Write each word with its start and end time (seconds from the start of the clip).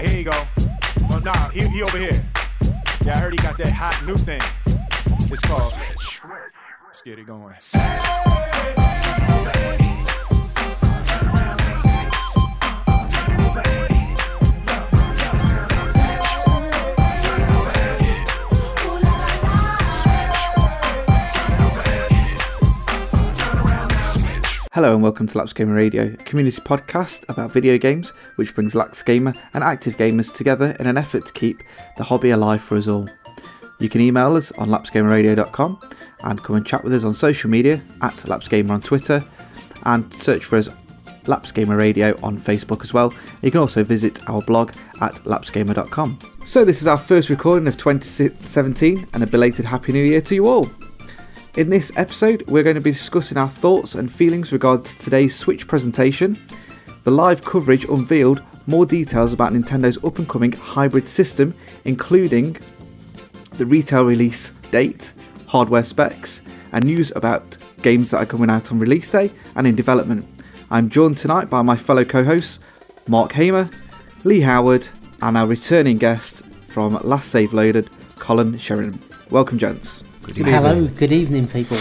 Yeah, 0.00 0.08
here 0.08 0.18
you 0.18 0.24
go. 0.24 0.42
Well, 1.10 1.20
nah, 1.20 1.50
he, 1.50 1.60
he 1.68 1.82
over 1.82 1.98
here. 1.98 2.24
Yeah, 3.04 3.16
I 3.16 3.18
heard 3.18 3.32
he 3.32 3.36
got 3.36 3.58
that 3.58 3.70
hot 3.70 4.02
new 4.06 4.16
thing. 4.16 4.40
It's 5.30 5.40
called. 5.40 5.74
Let's 6.86 7.02
get 7.02 7.18
it 7.18 7.26
going. 7.26 8.39
Hello 24.72 24.94
and 24.94 25.02
welcome 25.02 25.26
to 25.26 25.36
Laps 25.36 25.52
Gamer 25.52 25.74
Radio, 25.74 26.04
a 26.04 26.16
community 26.18 26.60
podcast 26.62 27.28
about 27.28 27.50
video 27.50 27.76
games 27.76 28.10
which 28.36 28.54
brings 28.54 28.76
Lax 28.76 29.02
Gamer 29.02 29.34
and 29.52 29.64
active 29.64 29.96
gamers 29.96 30.32
together 30.32 30.76
in 30.78 30.86
an 30.86 30.96
effort 30.96 31.26
to 31.26 31.32
keep 31.32 31.64
the 31.96 32.04
hobby 32.04 32.30
alive 32.30 32.62
for 32.62 32.76
us 32.76 32.86
all. 32.86 33.08
You 33.80 33.88
can 33.88 34.00
email 34.00 34.36
us 34.36 34.52
on 34.52 34.68
lapsgamerradio.com 34.68 35.80
and 36.22 36.44
come 36.44 36.54
and 36.54 36.64
chat 36.64 36.84
with 36.84 36.94
us 36.94 37.02
on 37.02 37.14
social 37.14 37.50
media 37.50 37.80
at 38.00 38.14
lapsgamer 38.14 38.70
on 38.70 38.80
Twitter 38.80 39.24
and 39.86 40.14
search 40.14 40.44
for 40.44 40.56
us 40.56 40.68
Laps 41.26 41.50
Gamer 41.50 41.76
Radio 41.76 42.16
on 42.22 42.38
Facebook 42.38 42.82
as 42.82 42.94
well. 42.94 43.12
You 43.42 43.50
can 43.50 43.58
also 43.58 43.82
visit 43.82 44.20
our 44.30 44.40
blog 44.40 44.70
at 45.00 45.14
lapsgamer.com. 45.24 46.16
So 46.44 46.64
this 46.64 46.80
is 46.80 46.86
our 46.86 46.96
first 46.96 47.28
recording 47.28 47.66
of 47.66 47.76
2017 47.76 49.08
and 49.14 49.22
a 49.24 49.26
belated 49.26 49.64
Happy 49.64 49.90
New 49.90 50.04
Year 50.04 50.20
to 50.20 50.34
you 50.36 50.46
all. 50.46 50.70
In 51.56 51.68
this 51.68 51.90
episode, 51.96 52.44
we're 52.46 52.62
going 52.62 52.76
to 52.76 52.80
be 52.80 52.92
discussing 52.92 53.36
our 53.36 53.48
thoughts 53.48 53.96
and 53.96 54.10
feelings 54.10 54.52
regarding 54.52 54.84
today's 54.84 55.34
Switch 55.34 55.66
presentation. 55.66 56.38
The 57.02 57.10
live 57.10 57.44
coverage 57.44 57.84
unveiled 57.86 58.40
more 58.68 58.86
details 58.86 59.32
about 59.32 59.52
Nintendo's 59.52 60.02
up 60.04 60.20
and 60.20 60.28
coming 60.28 60.52
hybrid 60.52 61.08
system, 61.08 61.52
including 61.84 62.56
the 63.54 63.66
retail 63.66 64.04
release 64.04 64.50
date, 64.70 65.12
hardware 65.48 65.82
specs, 65.82 66.40
and 66.70 66.84
news 66.84 67.10
about 67.16 67.56
games 67.82 68.12
that 68.12 68.18
are 68.18 68.26
coming 68.26 68.48
out 68.48 68.70
on 68.70 68.78
release 68.78 69.08
day 69.08 69.32
and 69.56 69.66
in 69.66 69.74
development. 69.74 70.24
I'm 70.70 70.88
joined 70.88 71.18
tonight 71.18 71.50
by 71.50 71.62
my 71.62 71.76
fellow 71.76 72.04
co 72.04 72.22
hosts, 72.22 72.60
Mark 73.08 73.32
Hamer, 73.32 73.68
Lee 74.22 74.40
Howard, 74.42 74.86
and 75.20 75.36
our 75.36 75.48
returning 75.48 75.98
guest 75.98 76.44
from 76.68 76.94
Last 77.02 77.32
Save 77.32 77.52
Loaded, 77.52 77.90
Colin 78.20 78.56
Sheridan. 78.56 79.00
Welcome, 79.30 79.58
gents. 79.58 80.04
Hello, 80.34 80.86
good 80.86 81.10
evening, 81.10 81.48
people. 81.48 81.76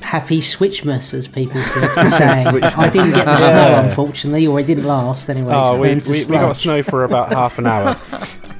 Happy 0.00 0.38
Switchmas, 0.40 1.12
as 1.12 1.28
people 1.28 1.60
seem 1.60 1.88
to 1.88 2.02
be 2.02 2.08
saying. 2.08 2.46
I 2.62 2.88
didn't 2.88 3.12
get 3.12 3.26
the 3.26 3.36
snow, 3.36 3.82
unfortunately, 3.84 4.46
or 4.46 4.58
it 4.58 4.66
didn't 4.66 4.84
last 4.84 5.28
anyway. 5.28 5.52
Oh, 5.54 5.78
we, 5.78 5.94
we, 5.94 6.24
we 6.24 6.36
got 6.36 6.56
snow 6.56 6.82
for 6.82 7.04
about 7.04 7.28
half 7.32 7.58
an 7.58 7.66
hour. 7.66 7.96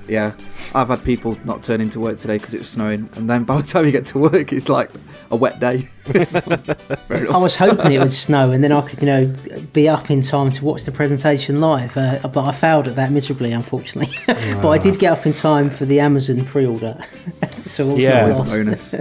Yeah, 0.09 0.35
I've 0.75 0.89
had 0.89 1.03
people 1.05 1.39
not 1.45 1.63
turn 1.63 1.81
into 1.81 2.01
work 2.01 2.19
today 2.19 2.37
because 2.37 2.53
it 2.53 2.59
was 2.61 2.69
snowing, 2.69 3.09
and 3.15 3.31
then 3.31 3.45
by 3.45 3.57
the 3.61 3.67
time 3.67 3.87
you 3.87 3.93
get 3.93 4.05
to 4.07 4.19
work, 4.19 4.53
it's 4.53 4.69
like 4.69 4.91
a 5.35 5.37
wet 5.37 5.61
day. 5.61 5.89
I 6.15 7.37
was 7.39 7.57
hoping 7.57 7.93
it 7.93 7.99
would 7.99 8.13
snow 8.13 8.53
and 8.53 8.63
then 8.63 8.73
I 8.73 8.81
could, 8.81 9.01
you 9.01 9.07
know, 9.07 9.33
be 9.73 9.89
up 9.89 10.11
in 10.11 10.23
time 10.23 10.51
to 10.53 10.65
watch 10.65 10.85
the 10.85 10.93
presentation 10.93 11.61
live. 11.61 11.97
Uh, 11.97 12.27
but 12.29 12.45
I 12.47 12.53
failed 12.53 12.89
at 12.89 12.97
that 12.97 13.11
miserably, 13.11 13.53
unfortunately. 13.53 14.15
but 14.27 14.69
I 14.69 14.79
did 14.79 14.99
get 14.99 15.13
up 15.19 15.27
in 15.27 15.33
time 15.33 15.71
for 15.71 15.85
the 15.85 16.01
Amazon 16.01 16.45
pre-order, 16.45 16.97
so 17.67 17.91
all 17.91 17.99
Yeah. 17.99 18.27
not 18.29 18.39
lost. 18.39 18.53
bonus. 18.53 18.95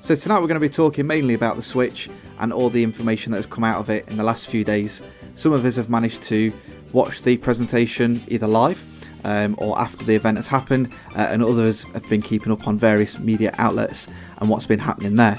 so 0.00 0.14
tonight 0.14 0.40
we're 0.40 0.46
going 0.48 0.54
to 0.54 0.60
be 0.60 0.68
talking 0.68 1.06
mainly 1.06 1.34
about 1.34 1.56
the 1.56 1.62
Switch 1.62 2.08
and 2.38 2.52
all 2.52 2.70
the 2.70 2.82
information 2.82 3.32
that 3.32 3.38
has 3.38 3.46
come 3.46 3.64
out 3.64 3.80
of 3.80 3.90
it 3.90 4.08
in 4.08 4.16
the 4.16 4.24
last 4.24 4.48
few 4.48 4.64
days. 4.64 5.02
Some 5.34 5.52
of 5.52 5.64
us 5.64 5.76
have 5.76 5.90
managed 5.90 6.22
to 6.24 6.52
watch 6.92 7.22
the 7.22 7.36
presentation 7.36 8.22
either 8.28 8.46
live 8.46 8.82
um, 9.24 9.56
or 9.58 9.78
after 9.78 10.04
the 10.04 10.14
event 10.14 10.36
has 10.36 10.46
happened, 10.46 10.92
uh, 11.16 11.20
and 11.30 11.42
others 11.42 11.82
have 11.94 12.08
been 12.08 12.22
keeping 12.22 12.52
up 12.52 12.68
on 12.68 12.78
various 12.78 13.18
media 13.18 13.52
outlets 13.58 14.06
and 14.38 14.48
what's 14.48 14.66
been 14.66 14.78
happening 14.78 15.16
there. 15.16 15.38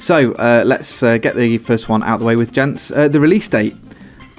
So 0.00 0.32
uh, 0.32 0.62
let's 0.66 1.02
uh, 1.02 1.18
get 1.18 1.36
the 1.36 1.58
first 1.58 1.88
one 1.88 2.02
out 2.02 2.14
of 2.14 2.20
the 2.20 2.26
way 2.26 2.36
with 2.36 2.52
gents. 2.52 2.90
Uh, 2.90 3.08
the 3.08 3.20
release 3.20 3.48
date, 3.48 3.76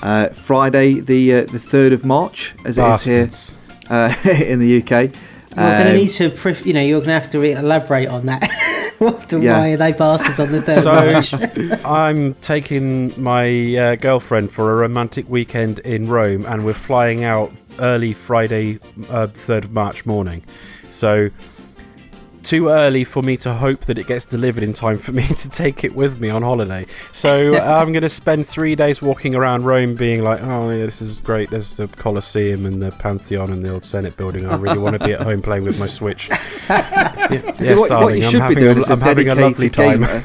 uh, 0.01 0.29
Friday 0.29 0.99
the 0.99 1.33
uh, 1.33 1.41
the 1.45 1.59
third 1.59 1.93
of 1.93 2.03
March, 2.03 2.53
as 2.65 2.77
it 2.77 2.85
is 2.85 3.03
here 3.05 3.29
uh, 3.89 4.13
in 4.29 4.59
the 4.59 4.81
UK. 4.81 4.89
You're 5.55 5.65
going 5.65 5.83
to 5.83 5.89
Um, 5.89 5.95
need 5.97 6.07
to, 6.11 6.29
pref- 6.29 6.65
you 6.65 6.73
know, 6.73 6.79
you're 6.81 6.99
going 6.99 7.09
to 7.09 7.13
have 7.13 7.29
to 7.31 7.39
re- 7.39 7.51
elaborate 7.51 8.07
on 8.07 8.25
that. 8.27 8.41
the 8.99 9.39
Yeah. 9.41 9.59
why 9.59 9.71
are 9.71 9.77
they 9.77 9.91
bastards 9.91 10.39
on 10.39 10.51
the 10.53 10.61
third 10.61 10.81
So 10.81 10.93
March? 11.11 11.33
I'm 11.85 12.33
taking 12.35 13.13
my 13.21 13.75
uh, 13.75 13.95
girlfriend 13.97 14.51
for 14.53 14.71
a 14.71 14.75
romantic 14.77 15.27
weekend 15.29 15.79
in 15.79 16.07
Rome, 16.07 16.45
and 16.45 16.63
we're 16.65 16.73
flying 16.73 17.25
out 17.25 17.51
early 17.79 18.13
Friday, 18.13 18.79
uh, 19.09 19.27
3rd 19.27 19.65
of 19.65 19.71
March 19.73 20.05
morning. 20.05 20.43
So 20.89 21.29
too 22.43 22.69
early 22.69 23.03
for 23.03 23.21
me 23.21 23.37
to 23.37 23.53
hope 23.53 23.81
that 23.81 23.97
it 23.97 24.07
gets 24.07 24.25
delivered 24.25 24.63
in 24.63 24.73
time 24.73 24.97
for 24.97 25.11
me 25.11 25.27
to 25.27 25.49
take 25.49 25.83
it 25.83 25.95
with 25.95 26.19
me 26.19 26.29
on 26.29 26.41
holiday. 26.41 26.85
So 27.11 27.55
I'm 27.61 27.91
going 27.91 28.01
to 28.03 28.09
spend 28.09 28.45
three 28.45 28.75
days 28.75 29.01
walking 29.01 29.35
around 29.35 29.63
Rome, 29.63 29.95
being 29.95 30.21
like, 30.23 30.41
"Oh 30.41 30.69
yeah, 30.69 30.85
this 30.85 31.01
is 31.01 31.19
great. 31.19 31.49
There's 31.49 31.75
the 31.75 31.87
Colosseum 31.87 32.65
and 32.65 32.81
the 32.81 32.91
Pantheon 32.91 33.51
and 33.51 33.63
the 33.63 33.71
old 33.71 33.85
Senate 33.85 34.17
building. 34.17 34.45
I 34.47 34.55
really 34.55 34.79
want 34.79 34.99
to 34.99 35.05
be 35.05 35.13
at 35.13 35.21
home 35.21 35.41
playing 35.41 35.63
with 35.63 35.79
my 35.79 35.87
Switch." 35.87 36.29
Yeah, 37.31 37.55
yes, 37.61 37.79
what, 37.79 37.89
darling. 37.89 38.05
what 38.05 38.17
you 38.17 38.23
I'm 38.25 38.31
should 38.31 38.37
be 38.39 38.39
having, 38.39 38.57
doing 38.57 38.77
a, 38.79 38.91
I'm 38.91 38.99
having 39.01 39.29
a 39.29 39.35
lovely 39.35 39.69
time. 39.69 40.01
gamer 40.01 40.23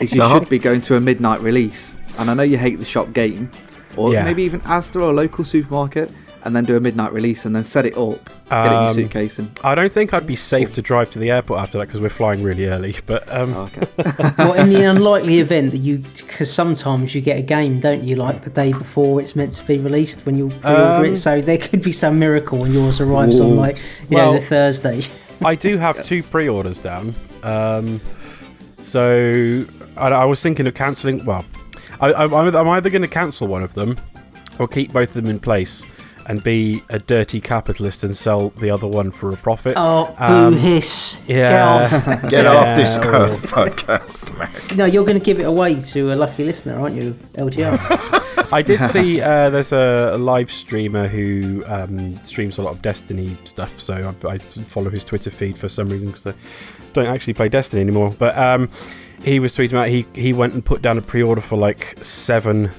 is 0.00 0.14
you 0.14 0.22
uh-huh. 0.22 0.38
should 0.38 0.48
be 0.48 0.58
going 0.60 0.80
to 0.82 0.94
a 0.94 1.00
midnight 1.00 1.40
release. 1.40 1.96
And 2.18 2.30
I 2.30 2.34
know 2.34 2.44
you 2.44 2.58
hate 2.58 2.78
the 2.78 2.84
shop 2.84 3.12
game, 3.12 3.50
or 3.96 4.12
Yeah. 4.12 4.24
maybe 4.24 4.44
even 4.44 4.60
Asda 4.60 4.96
or 4.96 5.10
a 5.10 5.12
local 5.12 5.44
supermarket, 5.44 6.12
and 6.44 6.54
then 6.54 6.64
do 6.64 6.76
a 6.76 6.80
midnight 6.80 7.12
release 7.12 7.44
and 7.46 7.56
then 7.56 7.64
set 7.64 7.86
it 7.86 7.96
up, 7.96 8.22
get 8.50 8.66
it 8.66 8.66
in 8.66 8.72
your 8.72 8.82
Um, 8.88 8.94
suitcase, 8.94 9.38
and 9.38 9.50
I 9.64 9.74
don't 9.74 9.90
think 9.90 10.12
I'd 10.12 10.26
be 10.26 10.36
safe 10.36 10.72
to 10.74 10.82
drive 10.82 11.10
to 11.12 11.18
the 11.18 11.30
airport 11.30 11.60
after 11.60 11.78
that 11.78 11.86
because 11.86 12.00
we're 12.02 12.10
flying 12.10 12.42
really 12.42 12.66
early. 12.66 12.94
But 13.06 13.30
um, 13.32 13.54
oh, 13.56 13.70
okay. 13.74 13.86
well, 14.38 14.52
in 14.52 14.68
the 14.68 14.82
unlikely 14.84 15.38
event 15.40 15.72
that 15.72 15.78
you, 15.78 15.98
because 15.98 16.52
sometimes 16.52 17.14
you 17.14 17.20
get 17.22 17.38
a 17.38 17.42
game, 17.42 17.80
don't 17.80 18.04
you, 18.04 18.16
like 18.16 18.42
the 18.44 18.50
day 18.50 18.72
before 18.72 19.20
it's 19.20 19.34
meant 19.34 19.54
to 19.54 19.64
be 19.64 19.78
released 19.78 20.26
when 20.26 20.36
you 20.36 20.50
pre-order 20.50 20.82
Um, 20.96 21.04
it. 21.06 21.16
So 21.16 21.40
there 21.40 21.58
could 21.58 21.82
be 21.82 21.92
some 21.92 22.18
miracle 22.18 22.62
and 22.64 22.74
yours 22.74 23.00
arrives 23.00 23.40
on 23.40 23.56
like 23.56 23.78
you 24.10 24.18
know 24.18 24.34
the 24.34 24.40
Thursday. 24.40 25.00
I 25.42 25.54
do 25.54 25.78
have 25.86 26.02
two 26.04 26.22
pre-orders 26.22 26.78
down. 26.78 27.14
Um, 27.42 28.00
so 28.80 29.64
I, 29.96 30.08
I 30.08 30.24
was 30.24 30.42
thinking 30.42 30.66
of 30.66 30.74
cancelling. 30.74 31.24
Well, 31.24 31.44
I, 32.00 32.12
I, 32.12 32.24
I'm 32.24 32.54
I'm 32.54 32.68
either 32.68 32.90
going 32.90 33.02
to 33.02 33.08
cancel 33.08 33.46
one 33.48 33.62
of 33.62 33.74
them 33.74 33.96
or 34.58 34.68
keep 34.68 34.92
both 34.92 35.16
of 35.16 35.22
them 35.22 35.30
in 35.30 35.40
place 35.40 35.84
and 36.26 36.42
be 36.42 36.82
a 36.88 36.98
dirty 36.98 37.40
capitalist 37.40 38.02
and 38.04 38.16
sell 38.16 38.50
the 38.50 38.70
other 38.70 38.86
one 38.86 39.10
for 39.10 39.32
a 39.32 39.36
profit. 39.36 39.74
Oh, 39.76 40.14
Um, 40.18 40.54
boo 40.54 40.58
hiss! 40.60 41.18
yeah. 41.26 41.48
Get 41.48 41.62
off! 41.62 42.22
Get 42.30 42.44
Yeah, 42.44 42.52
off 42.54 42.76
this 42.76 42.98
well. 42.98 43.36
podcast, 43.38 44.36
Mac. 44.38 44.76
No, 44.76 44.84
you're 44.84 45.04
going 45.04 45.18
to 45.18 45.24
give 45.24 45.40
it 45.40 45.44
away 45.44 45.80
to 45.80 46.12
a 46.12 46.16
lucky 46.16 46.44
listener, 46.44 46.78
aren't 46.80 46.96
you, 46.96 47.12
LTR? 47.34 47.78
I 48.52 48.62
did 48.62 48.82
see 48.90 49.20
uh, 49.20 49.50
there's 49.50 49.72
a, 49.72 50.12
a 50.14 50.18
live 50.18 50.50
streamer 50.50 51.08
who 51.08 51.64
um, 51.66 52.16
streams 52.24 52.58
a 52.58 52.62
lot 52.62 52.72
of 52.74 52.82
Destiny 52.82 53.36
stuff, 53.44 53.80
so 53.80 54.14
I, 54.24 54.28
I 54.28 54.38
follow 54.38 54.90
his 54.90 55.04
Twitter 55.04 55.30
feed 55.30 55.56
for 55.56 55.68
some 55.68 55.88
reason 55.88 56.10
because 56.12 56.34
I 56.34 56.34
don't 56.92 57.06
actually 57.06 57.34
play 57.34 57.48
Destiny 57.48 57.80
anymore. 57.82 58.14
But 58.18 58.36
um, 58.36 58.68
he 59.22 59.40
was 59.40 59.56
tweeting 59.56 59.70
about 59.72 59.88
he 59.88 60.06
he 60.14 60.32
went 60.32 60.52
and 60.54 60.64
put 60.64 60.82
down 60.82 60.98
a 60.98 61.02
pre-order 61.02 61.40
for 61.40 61.56
like 61.56 61.96
seven 62.02 62.70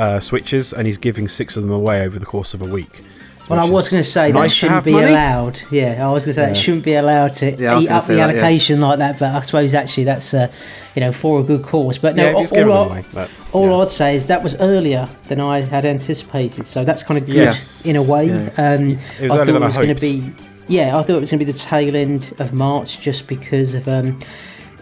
uh, 0.00 0.20
switches, 0.20 0.72
and 0.72 0.86
he's 0.86 0.98
giving 0.98 1.28
six 1.28 1.56
of 1.56 1.62
them 1.62 1.72
away 1.72 2.02
over 2.06 2.18
the 2.18 2.26
course 2.26 2.54
of 2.54 2.62
a 2.62 2.66
week. 2.78 3.02
well, 3.48 3.58
I 3.60 3.68
was 3.68 3.88
going 3.88 4.02
to 4.02 4.08
say 4.08 4.30
that 4.32 4.38
nice 4.38 4.52
to 4.52 4.56
shouldn't 4.58 4.84
be 4.84 4.92
money. 4.92 5.10
allowed. 5.12 5.60
Yeah, 5.70 6.08
I 6.08 6.12
was 6.12 6.24
going 6.24 6.34
to 6.34 6.40
say 6.40 6.46
that 6.46 6.56
shouldn't 6.56 6.84
be 6.84 6.94
allowed 6.94 7.32
to 7.40 7.50
Yeah, 7.50 7.80
eat 7.80 7.90
up 7.90 8.04
the 8.04 8.14
that, 8.14 8.16
yeah. 8.18 8.24
allocation 8.24 8.80
like 8.80 8.98
that. 8.98 9.18
But 9.18 9.34
I 9.34 9.42
suppose 9.42 9.74
actually 9.74 10.04
that's 10.04 10.32
uh, 10.32 10.46
you 10.94 11.00
know 11.00 11.12
for 11.12 11.40
a 11.40 11.42
good 11.42 11.62
cause. 11.64 11.98
But 11.98 12.14
no, 12.16 12.24
Yeah, 12.26 12.32
all, 12.34 12.70
all 12.72 12.72
I- 12.72 12.86
away. 12.86 13.04
But, 13.12 13.30
All 13.52 13.66
yeah. 13.68 13.76
I'd 13.82 13.90
say 13.90 14.14
is 14.14 14.26
that 14.26 14.42
was 14.44 14.54
earlier 14.60 15.08
than 15.28 15.40
I 15.40 15.60
had 15.62 15.84
anticipated, 15.84 16.66
so 16.66 16.84
that's 16.84 17.02
kind 17.02 17.18
of 17.18 17.26
good 17.26 17.34
Yes. 17.34 17.84
in 17.84 17.96
a 17.96 18.02
way. 18.02 18.26
Yeah. 18.28 18.50
Um, 18.56 18.90
It 19.20 19.28
was 19.28 19.32
I 19.32 19.36
thought 19.44 19.48
it 19.48 19.60
was 19.60 19.76
going 19.76 19.94
to 19.96 20.00
be, 20.00 20.32
yeah, 20.68 20.96
I 20.96 21.02
thought 21.02 21.16
it 21.16 21.20
was 21.20 21.30
going 21.32 21.40
to 21.40 21.44
be 21.44 21.50
the 21.52 21.58
tail 21.58 21.96
end 21.96 22.32
of 22.38 22.52
March, 22.52 23.00
just 23.00 23.26
because 23.26 23.74
of 23.74 23.88
um, 23.88 24.20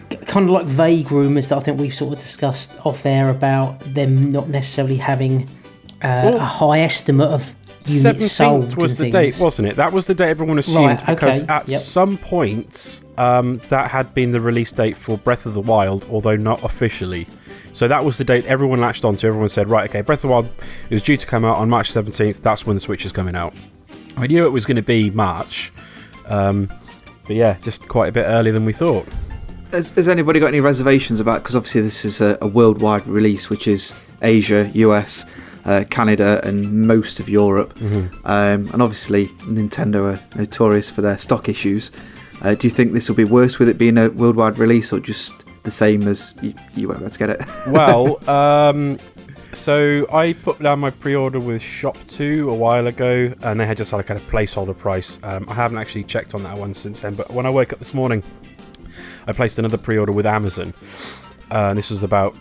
kind 0.09 0.45
of 0.45 0.51
like 0.51 0.65
vague 0.65 1.11
rumours 1.11 1.49
that 1.49 1.57
I 1.57 1.59
think 1.59 1.79
we've 1.79 1.93
sort 1.93 2.13
of 2.13 2.19
discussed 2.19 2.77
off 2.85 3.05
air 3.05 3.29
about 3.29 3.79
them 3.81 4.31
not 4.31 4.49
necessarily 4.49 4.97
having 4.97 5.43
uh, 6.01 6.21
Well, 6.25 6.37
a 6.37 6.39
high 6.39 6.79
estimate 6.79 7.29
of 7.29 7.55
units 7.85 8.31
sold. 8.31 8.63
Seventeenth 8.63 8.81
was 8.81 8.97
the 8.97 9.09
date, 9.09 9.37
wasn't 9.39 9.67
it? 9.67 9.75
That 9.75 9.91
was 9.91 10.07
the 10.07 10.13
date 10.13 10.29
everyone 10.29 10.59
assumed 10.59 11.01
Right, 11.01 11.05
because 11.05 11.41
at 11.43 11.67
yep. 11.67 11.79
some 11.79 12.17
point 12.17 13.01
um, 13.17 13.57
that 13.69 13.91
had 13.91 14.13
been 14.13 14.31
the 14.31 14.41
release 14.41 14.71
date 14.71 14.97
for 14.97 15.17
Breath 15.17 15.45
of 15.45 15.53
the 15.53 15.61
Wild, 15.61 16.05
although 16.09 16.35
not 16.35 16.63
officially. 16.63 17.27
So 17.73 17.87
that 17.87 18.03
was 18.03 18.17
the 18.17 18.23
date 18.23 18.45
everyone 18.45 18.81
latched 18.81 19.05
onto. 19.05 19.27
Everyone 19.27 19.49
said, 19.49 19.67
right, 19.67 19.89
okay, 19.89 20.01
Breath 20.01 20.23
of 20.23 20.29
the 20.29 20.33
Wild 20.33 20.49
is 20.89 21.03
due 21.03 21.17
to 21.17 21.27
come 21.27 21.45
out 21.45 21.57
on 21.57 21.69
March 21.69 21.91
17th. 21.91 22.41
That's 22.41 22.65
when 22.65 22.75
the 22.75 22.79
Switch 22.79 23.05
is 23.05 23.11
coming 23.11 23.35
out. 23.35 23.53
I 24.17 24.27
knew 24.27 24.45
it 24.45 24.49
was 24.49 24.65
going 24.65 24.75
to 24.75 24.81
be 24.81 25.09
March, 25.11 25.71
um, 26.27 26.69
but 27.27 27.35
yeah, 27.35 27.57
just 27.61 27.87
quite 27.87 28.07
a 28.09 28.11
bit 28.11 28.23
earlier 28.23 28.51
than 28.51 28.65
we 28.65 28.73
thought. 28.73 29.07
Has, 29.71 29.89
has 29.89 30.07
anybody 30.07 30.39
got 30.39 30.47
any 30.47 30.61
reservations 30.61 31.19
about? 31.19 31.43
Because 31.43 31.55
obviously 31.55 31.81
this 31.81 32.03
is 32.03 32.21
a, 32.21 32.37
a 32.41 32.47
worldwide 32.47 33.05
release, 33.05 33.51
which 33.51 33.67
is 33.67 33.93
Asia, 34.21 34.69
US, 34.73 35.25
uh, 35.65 35.83
Canada, 35.91 36.41
and 36.43 36.87
most 36.87 37.19
of 37.19 37.29
Europe. 37.29 37.75
Mm-hmm. 37.75 38.25
Um, 38.25 38.67
and 38.73 38.81
obviously, 38.81 39.27
Nintendo 39.45 40.15
are 40.15 40.37
notorious 40.37 40.89
for 40.89 41.01
their 41.01 41.19
stock 41.19 41.49
issues. 41.49 41.91
Uh, 42.41 42.55
do 42.55 42.67
you 42.67 42.71
think 42.71 42.93
this 42.93 43.09
will 43.09 43.15
be 43.15 43.25
worse 43.25 43.59
with 43.59 43.69
it 43.69 43.77
being 43.77 43.97
a 43.99 44.09
worldwide 44.09 44.57
release, 44.57 44.91
or 44.91 44.99
just 44.99 45.33
the 45.63 45.71
same 45.71 46.07
as 46.07 46.33
you, 46.41 46.53
you 46.75 46.87
won't 46.87 46.99
be 46.99 47.05
able 47.05 47.13
to 47.13 47.19
get 47.19 47.29
it? 47.29 47.41
well, 47.67 48.27
um, 48.27 48.97
so 49.53 50.07
I 50.11 50.33
put 50.33 50.59
down 50.59 50.79
my 50.79 50.89
pre-order 50.89 51.39
with 51.39 51.61
Shop 51.61 51.97
Two 52.07 52.49
a 52.49 52.55
while 52.55 52.87
ago, 52.87 53.31
and 53.43 53.59
they 53.59 53.67
had 53.67 53.77
just 53.77 53.91
had 53.91 53.99
a 53.99 54.03
kind 54.03 54.19
of 54.19 54.25
placeholder 54.27 54.75
price. 54.75 55.19
Um, 55.21 55.45
I 55.47 55.53
haven't 55.53 55.77
actually 55.77 56.05
checked 56.05 56.33
on 56.33 56.41
that 56.41 56.57
one 56.57 56.73
since 56.73 57.01
then, 57.01 57.13
but 57.13 57.29
when 57.29 57.45
I 57.45 57.51
woke 57.51 57.71
up 57.73 57.77
this 57.77 57.93
morning, 57.93 58.23
I 59.29 59.33
placed 59.33 59.59
another 59.59 59.77
pre-order 59.77 60.11
with 60.11 60.25
Amazon. 60.25 60.73
Uh, 61.51 61.69
and 61.69 61.77
this 61.77 61.89
was 61.91 62.01
about 62.03 62.35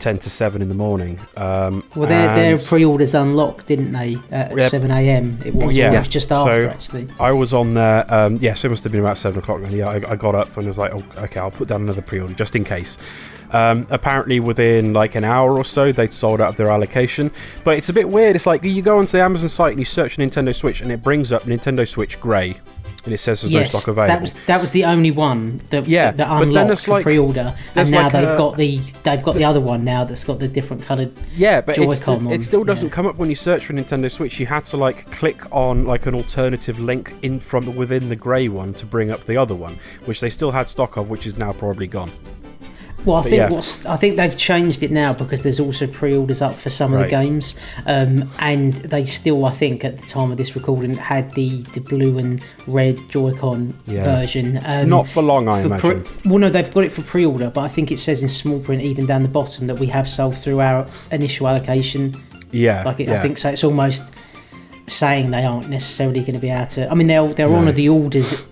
ten 0.00 0.18
to 0.18 0.28
seven 0.28 0.60
in 0.60 0.68
the 0.68 0.74
morning. 0.74 1.18
Um, 1.36 1.82
Well, 1.94 2.08
their, 2.08 2.34
their 2.34 2.58
pre-orders 2.58 3.14
unlocked, 3.14 3.66
didn't 3.66 3.92
they? 3.92 4.16
At 4.30 4.56
Yep. 4.56 4.70
7 4.70 4.90
a.m. 4.90 5.38
It 5.44 5.54
was. 5.54 5.76
Yeah. 5.76 5.92
Yeah. 5.92 5.96
It 5.96 5.98
was 6.00 6.08
just 6.08 6.32
after, 6.32 6.68
So- 6.68 6.76
actually. 6.76 7.08
I 7.20 7.30
was 7.32 7.54
on 7.54 7.74
there. 7.74 8.04
Um, 8.12 8.38
so 8.38 8.66
it 8.66 8.70
must 8.70 8.82
have 8.84 8.92
been 8.92 9.00
about 9.00 9.18
seven 9.18 9.38
o'clock. 9.38 9.62
And 9.62 9.70
yeah, 9.72 9.88
I, 9.88 10.12
I 10.12 10.16
got 10.16 10.34
up 10.34 10.56
and 10.56 10.66
was 10.66 10.78
like, 10.78 10.92
oh, 10.92 11.02
"Okay, 11.18 11.38
I'll 11.40 11.50
put 11.52 11.68
down 11.68 11.82
another 11.82 12.02
pre-order 12.02 12.34
just 12.34 12.56
in 12.56 12.64
case." 12.64 12.98
Um, 13.52 13.86
apparently, 13.90 14.40
within 14.40 14.92
like 14.92 15.14
an 15.14 15.22
hour 15.22 15.56
or 15.56 15.64
so, 15.64 15.92
they'd 15.92 16.12
sold 16.12 16.40
out 16.40 16.48
of 16.48 16.56
their 16.56 16.70
allocation. 16.70 17.30
But 17.62 17.78
it's 17.78 17.88
a 17.88 17.92
bit 17.92 18.08
weird. 18.08 18.34
It's 18.34 18.46
like 18.46 18.64
you 18.64 18.82
go 18.82 18.98
onto 18.98 19.12
the 19.12 19.22
Amazon 19.22 19.48
site 19.48 19.70
and 19.70 19.78
you 19.78 19.84
search 19.84 20.16
Nintendo 20.18 20.52
Switch, 20.54 20.80
and 20.80 20.90
it 20.90 21.00
brings 21.02 21.32
up 21.32 21.42
Nintendo 21.44 21.86
Switch 21.88 22.20
Grey, 22.20 22.56
and 23.06 23.14
it 23.14 23.18
says 23.18 23.40
there's 23.40 23.52
yes, 23.52 23.72
no 23.72 23.78
stock 23.78 23.88
available. 23.88 24.08
that 24.14 24.20
was 24.20 24.32
that 24.46 24.60
was 24.60 24.72
the 24.72 24.84
only 24.84 25.10
one 25.10 25.62
that 25.70 25.86
Yeah, 25.86 26.10
that, 26.10 26.16
that 26.18 26.42
unlocked 26.42 26.84
for 26.84 26.90
like- 26.90 27.04
pre-order, 27.04 27.54
and 27.74 27.90
now 27.90 28.02
like 28.04 28.12
they've 28.12 28.28
a- 28.30 28.36
got 28.36 28.56
the 28.58 28.76
they've 29.04 29.22
got 29.22 29.34
the 29.36 29.44
other 29.44 29.60
one 29.60 29.84
now 29.84 30.04
that's 30.04 30.24
got 30.24 30.38
the 30.38 30.48
different 30.48 30.82
coloured. 30.82 31.12
Yeah, 31.34 31.60
but 31.60 31.76
Joy-Con 31.76 32.30
it 32.32 32.42
still 32.42 32.64
doesn't 32.64 32.88
yeah. 32.88 32.94
come 32.94 33.06
up 33.06 33.16
when 33.16 33.30
you 33.30 33.36
search 33.36 33.66
for 33.66 33.72
Nintendo 33.72 34.10
Switch. 34.10 34.38
You 34.38 34.46
had 34.46 34.64
to 34.66 34.76
like 34.76 35.10
click 35.12 35.40
on 35.54 35.86
like 35.86 36.06
an 36.06 36.14
alternative 36.14 36.78
link 36.78 37.14
in 37.22 37.40
from 37.40 37.74
within 37.76 38.08
the 38.08 38.16
grey 38.16 38.48
one 38.48 38.74
to 38.74 38.84
bring 38.84 39.10
up 39.10 39.24
the 39.24 39.36
other 39.36 39.54
one, 39.54 39.78
which 40.04 40.20
they 40.20 40.30
still 40.30 40.50
had 40.50 40.68
stock 40.68 40.96
of, 40.96 41.08
which 41.08 41.26
is 41.26 41.38
now 41.38 41.52
probably 41.52 41.86
gone. 41.86 42.10
Well, 43.06 43.16
I 43.18 43.22
But 43.22 43.28
think 43.30 43.40
yeah. 43.40 43.48
what's 43.50 43.86
I 43.86 43.96
think 43.96 44.16
they've 44.16 44.36
changed 44.36 44.82
it 44.82 44.90
now 44.90 45.12
because 45.12 45.42
there's 45.42 45.60
also 45.60 45.86
pre-orders 45.86 46.42
up 46.42 46.56
for 46.56 46.70
some 46.70 46.92
of 46.92 46.98
Right. 47.00 47.04
the 47.04 47.10
games, 47.10 47.54
um, 47.86 48.28
and 48.40 48.74
they 48.74 49.04
still 49.06 49.44
I 49.46 49.52
think 49.52 49.84
at 49.84 49.98
the 49.98 50.06
time 50.06 50.32
of 50.32 50.36
this 50.36 50.56
recording 50.56 50.96
had 50.96 51.32
the 51.34 51.62
the 51.72 51.80
blue 51.80 52.18
and 52.18 52.40
red 52.66 52.98
Joy-Con 53.08 53.72
Yeah. 53.86 54.02
version. 54.02 54.60
Um, 54.66 54.88
Not 54.88 55.06
for 55.06 55.22
long, 55.22 55.48
I 55.48 55.60
for 55.60 55.66
imagine. 55.68 56.02
Pre- 56.02 56.30
well, 56.30 56.38
no, 56.40 56.50
they've 56.50 56.70
got 56.74 56.82
it 56.84 56.90
for 56.92 57.02
pre-order, 57.02 57.50
but 57.54 57.60
I 57.62 57.68
think 57.68 57.92
it 57.92 57.98
says 58.00 58.22
in 58.24 58.28
small 58.28 58.58
print 58.58 58.82
even 58.82 59.06
down 59.06 59.22
the 59.22 59.28
bottom 59.28 59.68
that 59.68 59.78
we 59.78 59.86
have 59.86 60.08
sold 60.08 60.36
through 60.36 60.60
our 60.60 60.84
initial 61.12 61.46
allocation. 61.46 62.16
Yeah, 62.50 62.82
Like 62.84 62.98
it, 63.00 63.06
yeah. 63.08 63.14
I 63.14 63.18
think 63.18 63.38
so. 63.38 63.50
It's 63.50 63.64
almost 63.64 64.12
saying 64.88 65.30
they 65.30 65.44
aren't 65.44 65.68
necessarily 65.68 66.20
going 66.20 66.34
to 66.34 66.38
be 66.40 66.48
able 66.50 66.66
to. 66.66 66.90
I 66.90 66.94
mean, 66.94 67.06
they'll 67.08 67.28
they'll 67.28 67.50
No. 67.50 67.56
honour 67.58 67.72
the 67.72 67.88
orders, 67.88 68.42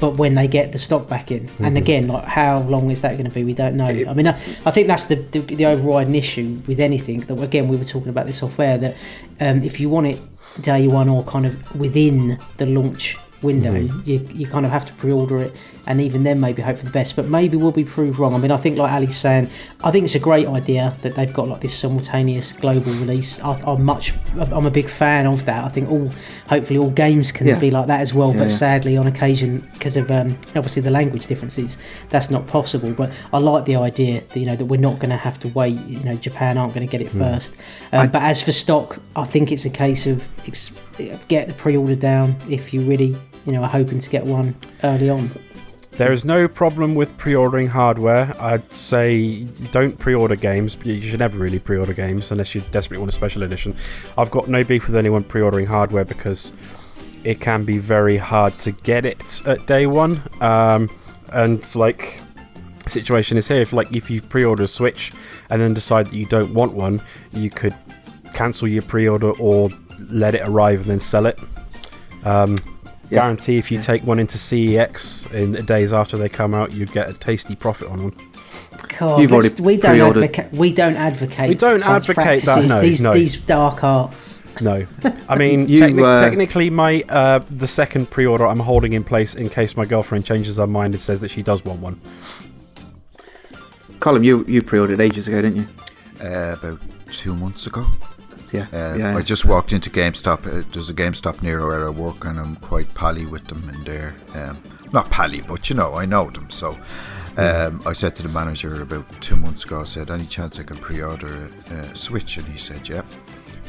but 0.00 0.16
when 0.16 0.34
they 0.34 0.48
get 0.48 0.72
the 0.72 0.78
stock 0.78 1.08
back 1.08 1.30
in, 1.30 1.48
and 1.58 1.76
again, 1.76 2.08
like 2.08 2.24
how 2.24 2.60
long 2.60 2.90
is 2.90 3.02
that 3.02 3.12
going 3.12 3.28
to 3.28 3.30
be? 3.30 3.44
We 3.44 3.52
don't 3.54 3.76
know. 3.76 3.86
I 3.86 4.14
mean, 4.14 4.26
I, 4.26 4.34
I 4.64 4.70
think 4.70 4.86
that's 4.86 5.06
the, 5.06 5.16
the 5.16 5.40
the 5.40 5.66
overriding 5.66 6.14
issue 6.14 6.60
with 6.66 6.80
anything. 6.80 7.20
That 7.20 7.40
again, 7.42 7.68
we 7.68 7.76
were 7.76 7.84
talking 7.84 8.08
about 8.08 8.26
this 8.26 8.42
off 8.42 8.58
air. 8.58 8.78
That 8.78 8.96
um, 9.40 9.62
if 9.62 9.78
you 9.80 9.88
want 9.88 10.06
it 10.06 10.20
day 10.62 10.88
one 10.88 11.08
or 11.08 11.22
kind 11.24 11.46
of 11.46 11.78
within 11.78 12.38
the 12.56 12.66
launch 12.66 13.16
window, 13.42 13.74
you, 14.04 14.26
you 14.32 14.46
kind 14.46 14.66
of 14.66 14.72
have 14.72 14.86
to 14.86 14.92
pre-order 14.94 15.38
it, 15.38 15.54
and 15.88 16.00
even 16.02 16.22
then 16.22 16.38
maybe 16.38 16.62
hope 16.62 16.76
for 16.78 16.84
the 16.84 16.92
best. 16.92 17.16
But 17.16 17.26
maybe 17.26 17.56
we'll 17.56 17.72
be 17.72 17.84
proved 17.84 18.18
wrong. 18.20 18.34
I 18.34 18.38
mean, 18.38 18.50
I 18.52 18.56
think 18.58 18.76
like 18.78 18.92
Ali's 18.92 19.16
saying, 19.16 19.48
I 19.82 19.90
think 19.90 20.04
it's 20.04 20.14
a 20.14 20.20
great 20.20 20.46
idea 20.46 20.94
that 21.02 21.14
they've 21.16 21.32
got 21.32 21.48
like 21.48 21.60
this 21.62 21.76
simultaneous 21.76 22.52
global 22.52 22.92
release. 22.92 23.40
I, 23.40 23.54
I'm 23.66 23.82
much, 23.84 24.12
I'm 24.38 24.66
a 24.66 24.70
big 24.70 24.88
fan 24.88 25.26
of 25.26 25.44
that. 25.46 25.64
I 25.64 25.68
think 25.68 25.90
all, 25.90 26.06
hopefully, 26.46 26.78
all 26.78 26.90
games 26.90 27.32
can 27.32 27.46
Yeah. 27.48 27.58
be 27.58 27.70
like 27.70 27.86
that 27.88 28.00
as 28.02 28.12
well. 28.14 28.32
Yeah, 28.32 28.36
but 28.38 28.44
yeah. 28.44 28.48
sadly, 28.50 28.96
on 28.98 29.06
occasion, 29.06 29.66
because 29.72 29.96
of 29.96 30.10
um, 30.10 30.36
obviously 30.54 30.82
the 30.82 30.90
language 30.90 31.26
differences, 31.26 31.78
that's 32.10 32.30
not 32.30 32.46
possible. 32.46 32.92
But 32.92 33.10
I 33.32 33.38
like 33.38 33.64
the 33.64 33.76
idea 33.76 34.20
that 34.20 34.38
you 34.38 34.46
know 34.46 34.56
that 34.56 34.66
we're 34.66 34.78
not 34.78 34.98
going 34.98 35.10
to 35.10 35.16
have 35.16 35.40
to 35.40 35.48
wait. 35.48 35.78
You 35.86 36.00
know, 36.04 36.14
Japan 36.16 36.58
aren't 36.58 36.74
going 36.74 36.86
to 36.86 36.90
get 36.90 37.00
it 37.00 37.10
first. 37.10 37.56
Um, 37.92 38.10
but 38.10 38.22
as 38.22 38.42
for 38.42 38.52
stock, 38.52 38.98
I 39.16 39.24
think 39.24 39.50
it's 39.50 39.64
a 39.64 39.70
case 39.70 40.06
of 40.06 40.28
ex- 40.46 40.70
get 41.28 41.48
the 41.48 41.54
pre-order 41.54 41.94
down 41.94 42.36
if 42.50 42.74
you 42.74 42.82
really, 42.82 43.16
you 43.46 43.52
know, 43.52 43.62
are 43.62 43.68
hoping 43.70 43.98
to 44.00 44.10
get 44.10 44.26
one 44.26 44.54
early 44.84 45.08
on. 45.08 45.30
There 45.98 46.12
is 46.12 46.24
no 46.24 46.46
problem 46.46 46.94
with 46.94 47.18
pre-ordering 47.18 47.66
hardware. 47.66 48.32
I'd 48.38 48.72
say 48.72 49.42
don't 49.72 49.98
pre-order 49.98 50.36
games. 50.36 50.76
You 50.84 51.00
should 51.02 51.18
never 51.18 51.36
really 51.36 51.58
pre-order 51.58 51.92
games 51.92 52.30
unless 52.30 52.54
you 52.54 52.60
desperately 52.70 53.00
want 53.00 53.10
a 53.10 53.14
special 53.16 53.42
edition. 53.42 53.74
I've 54.16 54.30
got 54.30 54.46
no 54.46 54.62
beef 54.62 54.86
with 54.86 54.94
anyone 54.94 55.24
pre-ordering 55.24 55.66
hardware 55.66 56.04
because 56.04 56.52
it 57.24 57.40
can 57.40 57.64
be 57.64 57.78
very 57.78 58.16
hard 58.16 58.60
to 58.60 58.70
get 58.70 59.04
it 59.04 59.44
at 59.44 59.66
day 59.66 59.88
one. 59.88 60.22
Um, 60.40 60.88
and 61.32 61.74
like 61.74 62.20
situation 62.86 63.36
is 63.36 63.48
here, 63.48 63.60
if 63.60 63.72
like 63.72 63.92
if 63.92 64.08
you 64.08 64.22
pre-order 64.22 64.62
a 64.62 64.68
Switch 64.68 65.12
and 65.50 65.60
then 65.60 65.74
decide 65.74 66.06
that 66.06 66.14
you 66.14 66.26
don't 66.26 66.54
want 66.54 66.74
one, 66.74 67.02
you 67.32 67.50
could 67.50 67.74
cancel 68.34 68.68
your 68.68 68.82
pre-order 68.82 69.32
or 69.32 69.70
let 70.08 70.36
it 70.36 70.42
arrive 70.42 70.82
and 70.82 70.90
then 70.90 71.00
sell 71.00 71.26
it. 71.26 71.40
Um, 72.24 72.56
Yeah. 73.10 73.20
Guarantee 73.20 73.56
if 73.58 73.70
you 73.70 73.80
take 73.80 74.02
one 74.02 74.18
into 74.18 74.36
CEX 74.36 75.32
in 75.32 75.52
the 75.52 75.62
days 75.62 75.92
after 75.92 76.16
they 76.18 76.28
come 76.28 76.52
out, 76.52 76.72
you 76.72 76.84
get 76.86 77.08
a 77.08 77.14
tasty 77.14 77.56
profit 77.56 77.88
on 77.88 78.02
one. 78.04 78.12
God, 78.98 79.20
You've 79.20 79.32
already 79.32 79.62
we 79.62 79.76
don't 79.76 80.00
advocate. 80.00 80.52
We 80.52 80.72
don't 80.72 80.96
advocate. 80.96 81.48
We 81.48 81.54
don't 81.54 81.86
advocate 81.86 82.42
that, 82.42 82.68
no, 82.68 82.80
these 82.80 83.00
no. 83.00 83.14
these 83.14 83.38
dark 83.40 83.82
arts. 83.82 84.42
No, 84.60 84.84
I 85.28 85.36
mean 85.38 85.68
You, 85.68 85.78
techni- 85.80 86.04
uh, 86.04 86.20
technically, 86.20 86.68
my 86.68 87.02
uh, 87.08 87.38
the 87.38 87.66
second 87.68 88.10
pre-order 88.10 88.46
I'm 88.46 88.58
holding 88.60 88.92
in 88.92 89.04
place 89.04 89.34
in 89.34 89.48
case 89.48 89.76
my 89.76 89.84
girlfriend 89.84 90.24
changes 90.26 90.56
her 90.56 90.66
mind 90.66 90.94
and 90.94 91.00
says 91.00 91.20
that 91.20 91.30
she 91.30 91.42
does 91.42 91.64
want 91.64 91.80
one. 91.80 92.00
Colin, 94.00 94.22
you 94.24 94.44
you 94.46 94.62
pre-ordered 94.62 95.00
ages 95.00 95.28
ago, 95.28 95.40
didn't 95.42 95.56
you? 95.56 95.66
uh, 96.20 96.56
about 96.58 96.82
two 97.10 97.34
months 97.34 97.66
ago. 97.66 97.86
Yeah. 98.52 98.66
Uh, 98.72 98.94
yeah. 98.94 99.16
I 99.16 99.22
just 99.22 99.44
walked 99.44 99.72
into 99.72 99.90
GameStop. 99.90 100.46
Uh, 100.46 100.64
there's 100.72 100.90
a 100.90 100.94
GameStop 100.94 101.42
near 101.42 101.66
where 101.66 101.86
I 101.86 101.90
work, 101.90 102.24
and 102.24 102.38
I'm 102.38 102.56
quite 102.56 102.92
pally 102.94 103.26
with 103.26 103.46
them 103.46 103.68
in 103.68 103.84
there. 103.84 104.14
Um, 104.34 104.58
not 104.92 105.10
pally, 105.10 105.42
but 105.46 105.68
you 105.68 105.76
know, 105.76 105.94
I 105.94 106.06
know 106.06 106.30
them. 106.30 106.48
So 106.50 106.78
um, 107.36 107.82
I 107.86 107.92
said 107.92 108.14
to 108.16 108.22
the 108.22 108.28
manager 108.28 108.82
about 108.82 109.20
two 109.20 109.36
months 109.36 109.64
ago, 109.64 109.80
I 109.80 109.84
said, 109.84 110.10
any 110.10 110.26
chance 110.26 110.58
I 110.58 110.62
can 110.62 110.76
pre-order 110.78 111.48
a, 111.70 111.74
a 111.74 111.96
Switch? 111.96 112.36
And 112.38 112.46
he 112.46 112.58
said, 112.58 112.88
yeah. 112.88 113.02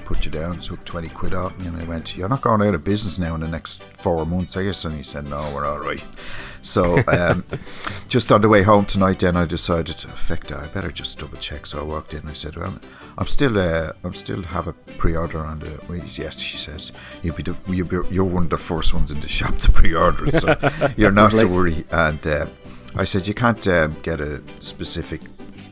Put 0.05 0.25
you 0.25 0.31
down, 0.31 0.57
took 0.59 0.83
20 0.85 1.07
quid 1.09 1.35
off 1.35 1.55
me, 1.59 1.67
and 1.67 1.77
I 1.77 1.83
went, 1.83 2.17
You're 2.17 2.29
not 2.29 2.41
going 2.41 2.63
out 2.63 2.73
of 2.73 2.83
business 2.83 3.19
now 3.19 3.35
in 3.35 3.41
the 3.41 3.47
next 3.47 3.83
four 3.83 4.25
months, 4.25 4.57
I 4.57 4.63
guess. 4.63 4.83
And 4.83 4.95
he 4.95 5.03
said, 5.03 5.25
No, 5.25 5.51
we're 5.53 5.67
all 5.67 5.77
right. 5.79 6.03
So, 6.61 7.01
um, 7.07 7.45
just 8.07 8.31
on 8.31 8.41
the 8.41 8.49
way 8.49 8.63
home 8.63 8.85
tonight, 8.85 9.19
then 9.19 9.37
I 9.37 9.45
decided 9.45 9.97
to 9.99 10.07
affect 10.09 10.47
that. 10.47 10.59
I 10.59 10.67
better 10.67 10.91
just 10.91 11.17
double 11.19 11.37
check. 11.37 11.65
So 11.65 11.79
I 11.79 11.83
walked 11.83 12.13
in. 12.13 12.19
And 12.19 12.29
I 12.29 12.33
said, 12.33 12.55
"Well, 12.57 12.79
I'm 13.17 13.27
still, 13.27 13.57
uh, 13.57 13.93
I'm 14.03 14.13
still 14.13 14.43
have 14.43 14.67
a 14.67 14.73
pre-order 14.73 15.39
on 15.39 15.59
the." 15.59 15.79
Well, 15.87 15.99
yes, 15.99 16.39
she 16.39 16.57
says, 16.57 16.91
"You'll 17.23 17.35
be, 17.35 17.43
the, 17.43 17.55
you'll 17.67 17.87
be, 17.87 17.97
you're 18.13 18.25
one 18.25 18.43
of 18.43 18.49
the 18.49 18.57
first 18.57 18.93
ones 18.93 19.11
in 19.11 19.21
the 19.21 19.29
shop 19.29 19.57
to 19.59 19.71
pre-order, 19.79 20.27
it, 20.27 20.35
so 20.35 20.57
you're 20.97 21.11
not 21.11 21.31
to 21.31 21.45
worry." 21.45 21.85
And 21.91 22.25
uh, 22.27 22.47
I 22.95 23.05
said, 23.05 23.27
"You 23.27 23.33
can't 23.33 23.65
um, 23.67 23.95
get 24.03 24.19
a 24.19 24.41
specific 24.59 25.21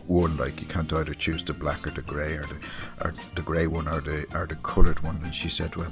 one. 0.08 0.38
Like 0.38 0.62
you 0.62 0.68
can't 0.68 0.92
either 0.94 1.14
choose 1.14 1.44
the 1.44 1.54
black 1.54 1.86
or 1.86 1.92
the 1.92 2.02
grey, 2.02 2.34
or 2.34 2.46
the, 2.46 2.58
or 3.02 3.14
the 3.36 3.42
grey 3.42 3.68
one, 3.68 3.88
or 3.88 4.00
the, 4.02 4.26
or 4.34 4.46
the 4.48 4.56
coloured 4.56 5.02
one." 5.02 5.20
And 5.24 5.36
she 5.36 5.50
said, 5.50 5.76
"Well, 5.76 5.92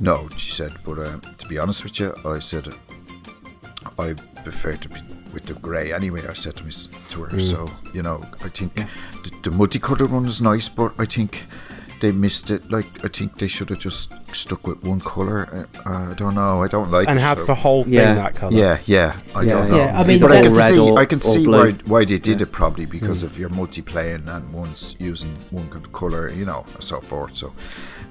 no," 0.00 0.28
she 0.36 0.52
said, 0.52 0.74
"But 0.84 0.98
uh, 0.98 1.18
to 1.38 1.48
be 1.48 1.58
honest 1.58 1.82
with 1.82 1.98
you, 1.98 2.14
I 2.24 2.38
said." 2.38 2.68
I 3.98 4.14
prefer 4.42 4.76
to 4.76 4.88
be 4.88 5.00
with 5.32 5.46
the 5.46 5.54
grey 5.54 5.92
anyway. 5.92 6.22
I 6.28 6.32
said 6.34 6.56
to 6.56 6.64
me 6.64 6.72
to 7.10 7.24
her. 7.24 7.40
So 7.40 7.70
you 7.94 8.02
know, 8.02 8.24
I 8.44 8.48
think 8.48 8.74
the, 8.74 9.30
the 9.42 9.50
multicolored 9.50 10.10
one 10.10 10.26
is 10.26 10.40
nice, 10.42 10.68
but 10.68 10.92
I 10.98 11.04
think 11.04 11.44
they 12.00 12.12
missed 12.12 12.50
it. 12.50 12.70
Like 12.70 12.86
I 13.04 13.08
think 13.08 13.38
they 13.38 13.48
should 13.48 13.68
have 13.70 13.78
just 13.78 14.10
stuck 14.34 14.66
with 14.66 14.82
one 14.82 15.00
color. 15.00 15.66
Uh, 15.86 16.10
I 16.10 16.14
don't 16.14 16.34
know. 16.34 16.62
I 16.62 16.68
don't 16.68 16.90
like 16.90 17.08
and 17.08 17.18
it. 17.18 17.22
have 17.22 17.38
so- 17.38 17.44
the 17.46 17.54
whole 17.54 17.84
thing 17.84 17.92
Yeah. 17.94 18.14
that 18.14 18.34
color. 18.36 18.52
yeah, 18.56 18.78
yeah. 18.86 19.16
I 19.34 19.42
Yeah, 19.42 19.48
don't 19.50 19.70
know. 19.70 19.76
yeah. 19.76 20.00
I 20.00 20.04
mean, 20.04 20.20
but 20.20 20.32
I 20.32 20.42
can 20.42 20.50
see, 20.50 20.78
or- 20.78 20.98
I 20.98 21.04
can 21.04 21.20
see 21.20 21.44
blue. 21.44 21.58
why 21.58 21.70
why 21.86 22.04
they 22.04 22.18
did 22.18 22.38
Yeah. 22.40 22.46
it 22.46 22.52
probably 22.52 22.86
because 22.86 23.22
if 23.22 23.36
you're 23.38 23.50
multiplaying 23.50 24.26
and 24.34 24.52
one's 24.52 24.96
using 24.98 25.36
one 25.50 25.68
color, 25.92 26.30
you 26.30 26.44
know, 26.44 26.64
and 26.74 26.82
so 26.84 27.00
forth. 27.00 27.36
So, 27.36 27.48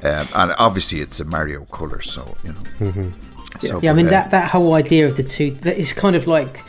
um, 0.03 0.27
and 0.35 0.53
obviously 0.59 1.01
it's 1.01 1.19
a 1.19 1.25
Mario 1.25 1.65
color, 1.65 2.01
so 2.01 2.35
you 2.43 2.53
know. 2.53 3.11
So, 3.59 3.79
Yeah, 3.81 3.91
I 3.91 3.93
mean 3.93 4.07
uh, 4.07 4.11
that 4.11 4.31
that 4.31 4.51
whole 4.51 4.73
idea 4.73 5.05
of 5.05 5.17
the 5.17 5.23
two 5.23 5.51
that 5.51 5.77
is 5.77 5.93
kind 5.93 6.15
of 6.15 6.27
like 6.27 6.63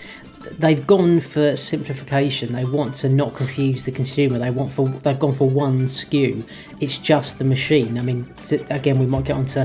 they've 0.59 0.87
gone 0.87 1.21
for 1.21 1.57
simplification. 1.57 2.53
They 2.53 2.65
want 2.65 2.95
to 2.97 3.09
not 3.09 3.35
confuse 3.35 3.85
the 3.85 3.93
consumer. 3.93 4.39
They 4.39 4.51
want 4.51 4.71
for 4.71 4.89
they've 4.89 5.19
gone 5.19 5.35
for 5.35 5.49
one 5.49 5.83
SKU. 5.83 6.45
It's 6.81 6.99
just 6.99 7.39
the 7.39 7.45
machine. 7.45 7.99
I 7.99 8.03
mean, 8.03 8.29
again, 8.71 8.99
we 8.99 9.07
might 9.07 9.25
get 9.25 9.37
onto 9.37 9.65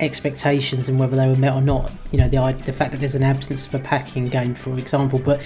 expectations 0.00 0.88
and 0.88 0.98
whether 0.98 1.16
they 1.16 1.28
were 1.28 1.36
met 1.36 1.54
or 1.54 1.60
not. 1.60 1.92
You 2.10 2.18
know, 2.18 2.28
the 2.28 2.52
the 2.64 2.72
fact 2.72 2.92
that 2.92 2.98
there's 2.98 3.14
an 3.14 3.22
absence 3.22 3.66
of 3.66 3.74
a 3.74 3.78
packing 3.78 4.26
game, 4.26 4.54
for 4.54 4.76
example. 4.78 5.18
But 5.18 5.40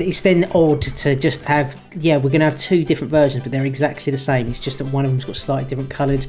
it's 0.00 0.22
then 0.22 0.44
odd 0.54 0.82
to 0.82 1.16
just 1.16 1.44
have 1.46 1.80
yeah, 1.98 2.16
we're 2.16 2.30
going 2.30 2.40
to 2.40 2.50
have 2.50 2.58
two 2.58 2.84
different 2.84 3.10
versions, 3.10 3.42
but 3.42 3.52
they're 3.52 3.66
exactly 3.66 4.10
the 4.10 4.18
same. 4.18 4.48
It's 4.48 4.60
just 4.60 4.78
that 4.78 4.86
one 4.86 5.04
of 5.04 5.10
them's 5.10 5.24
got 5.24 5.36
slightly 5.36 5.68
different 5.68 5.90
coloured. 5.90 6.26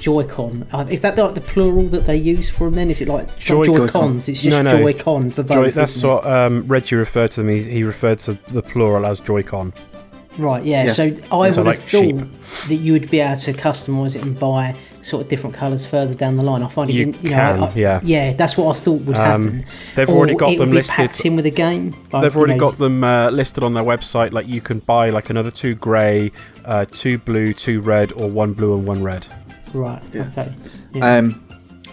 Joy-Con. 0.00 0.66
Uh, 0.72 0.86
is 0.90 1.00
that 1.02 1.16
like 1.16 1.34
the 1.34 1.40
plural 1.40 1.86
that 1.88 2.06
they 2.06 2.16
use 2.16 2.48
for 2.50 2.64
them? 2.64 2.74
Then 2.74 2.90
is 2.90 3.00
it 3.00 3.08
like 3.08 3.28
it's 3.36 3.48
not 3.50 3.64
Joy- 3.66 3.76
Joy-Cons? 3.78 4.28
It's 4.28 4.42
just 4.42 4.56
No, 4.56 4.62
no. 4.62 4.78
Joy-Con 4.78 5.30
for 5.30 5.42
both. 5.42 5.54
Joy, 5.56 5.70
that's 5.70 5.96
isn't 5.96 6.08
what 6.10 6.26
um, 6.26 6.64
Reggie 6.66 6.96
referred 6.96 7.30
to 7.32 7.42
them. 7.42 7.50
He, 7.50 7.62
he 7.62 7.84
referred 7.84 8.18
to 8.20 8.34
the 8.52 8.62
plural 8.62 9.06
as 9.06 9.20
Joy-Con. 9.20 9.72
Right, 10.38 10.64
yeah. 10.64 10.84
Yeah. 10.84 10.90
So 10.92 11.04
I 11.32 11.50
So 11.50 11.62
would 11.62 11.66
like 11.68 11.78
have 11.80 11.88
sheep. 11.90 12.16
thought 12.16 12.68
that 12.68 12.74
you 12.76 12.92
would 12.94 13.10
be 13.10 13.20
able 13.20 13.36
to 13.40 13.52
customise 13.52 14.16
it 14.16 14.24
and 14.24 14.38
buy 14.38 14.74
sort 15.02 15.22
of 15.24 15.28
different 15.28 15.56
colours 15.56 15.84
further 15.84 16.14
down 16.14 16.36
the 16.36 16.44
line. 16.44 16.62
I 16.62 16.68
find 16.68 16.88
it, 16.88 16.92
You 16.94 17.06
didn't- 17.06 17.22
you 17.24 17.30
can, 17.30 17.60
know, 17.60 17.66
I- 17.66 17.72
yeah. 17.74 18.00
yeah. 18.02 18.32
That's 18.34 18.56
what 18.56 18.74
I 18.74 18.78
thought 18.78 19.00
would 19.02 19.16
happen. 19.16 19.64
they've 19.96 20.08
Or 20.08 20.16
already 20.16 20.34
got 20.34 20.52
it 20.52 20.58
them 20.58 20.68
would 20.70 20.74
be 20.74 20.76
listed- 20.78 21.26
in 21.26 21.36
with 21.36 21.46
a 21.46 21.50
game. 21.50 21.94
Like, 22.12 22.22
They've 22.22 22.32
you 22.34 22.38
already 22.38 22.54
know, 22.54 22.70
got 22.70 22.78
them 22.78 23.02
uh, 23.02 23.30
listed 23.30 23.64
on 23.64 23.74
their 23.74 23.82
website. 23.84 24.32
Like 24.32 24.46
you 24.48 24.60
can 24.60 24.78
buy 24.78 25.10
like 25.10 25.28
another 25.30 25.50
two 25.50 25.74
grey, 25.74 26.32
uh, 26.64 26.84
two 26.90 27.18
blue, 27.18 27.52
two 27.52 27.80
red, 27.80 28.12
or 28.12 28.28
one 28.30 28.52
blue 28.52 28.74
and 28.78 28.86
one 28.86 29.02
red. 29.02 29.26
Right. 29.74 30.02
Yeah. 30.12 30.28
Okay. 30.32 30.52
Yeah. 30.92 31.16
Um, 31.16 31.46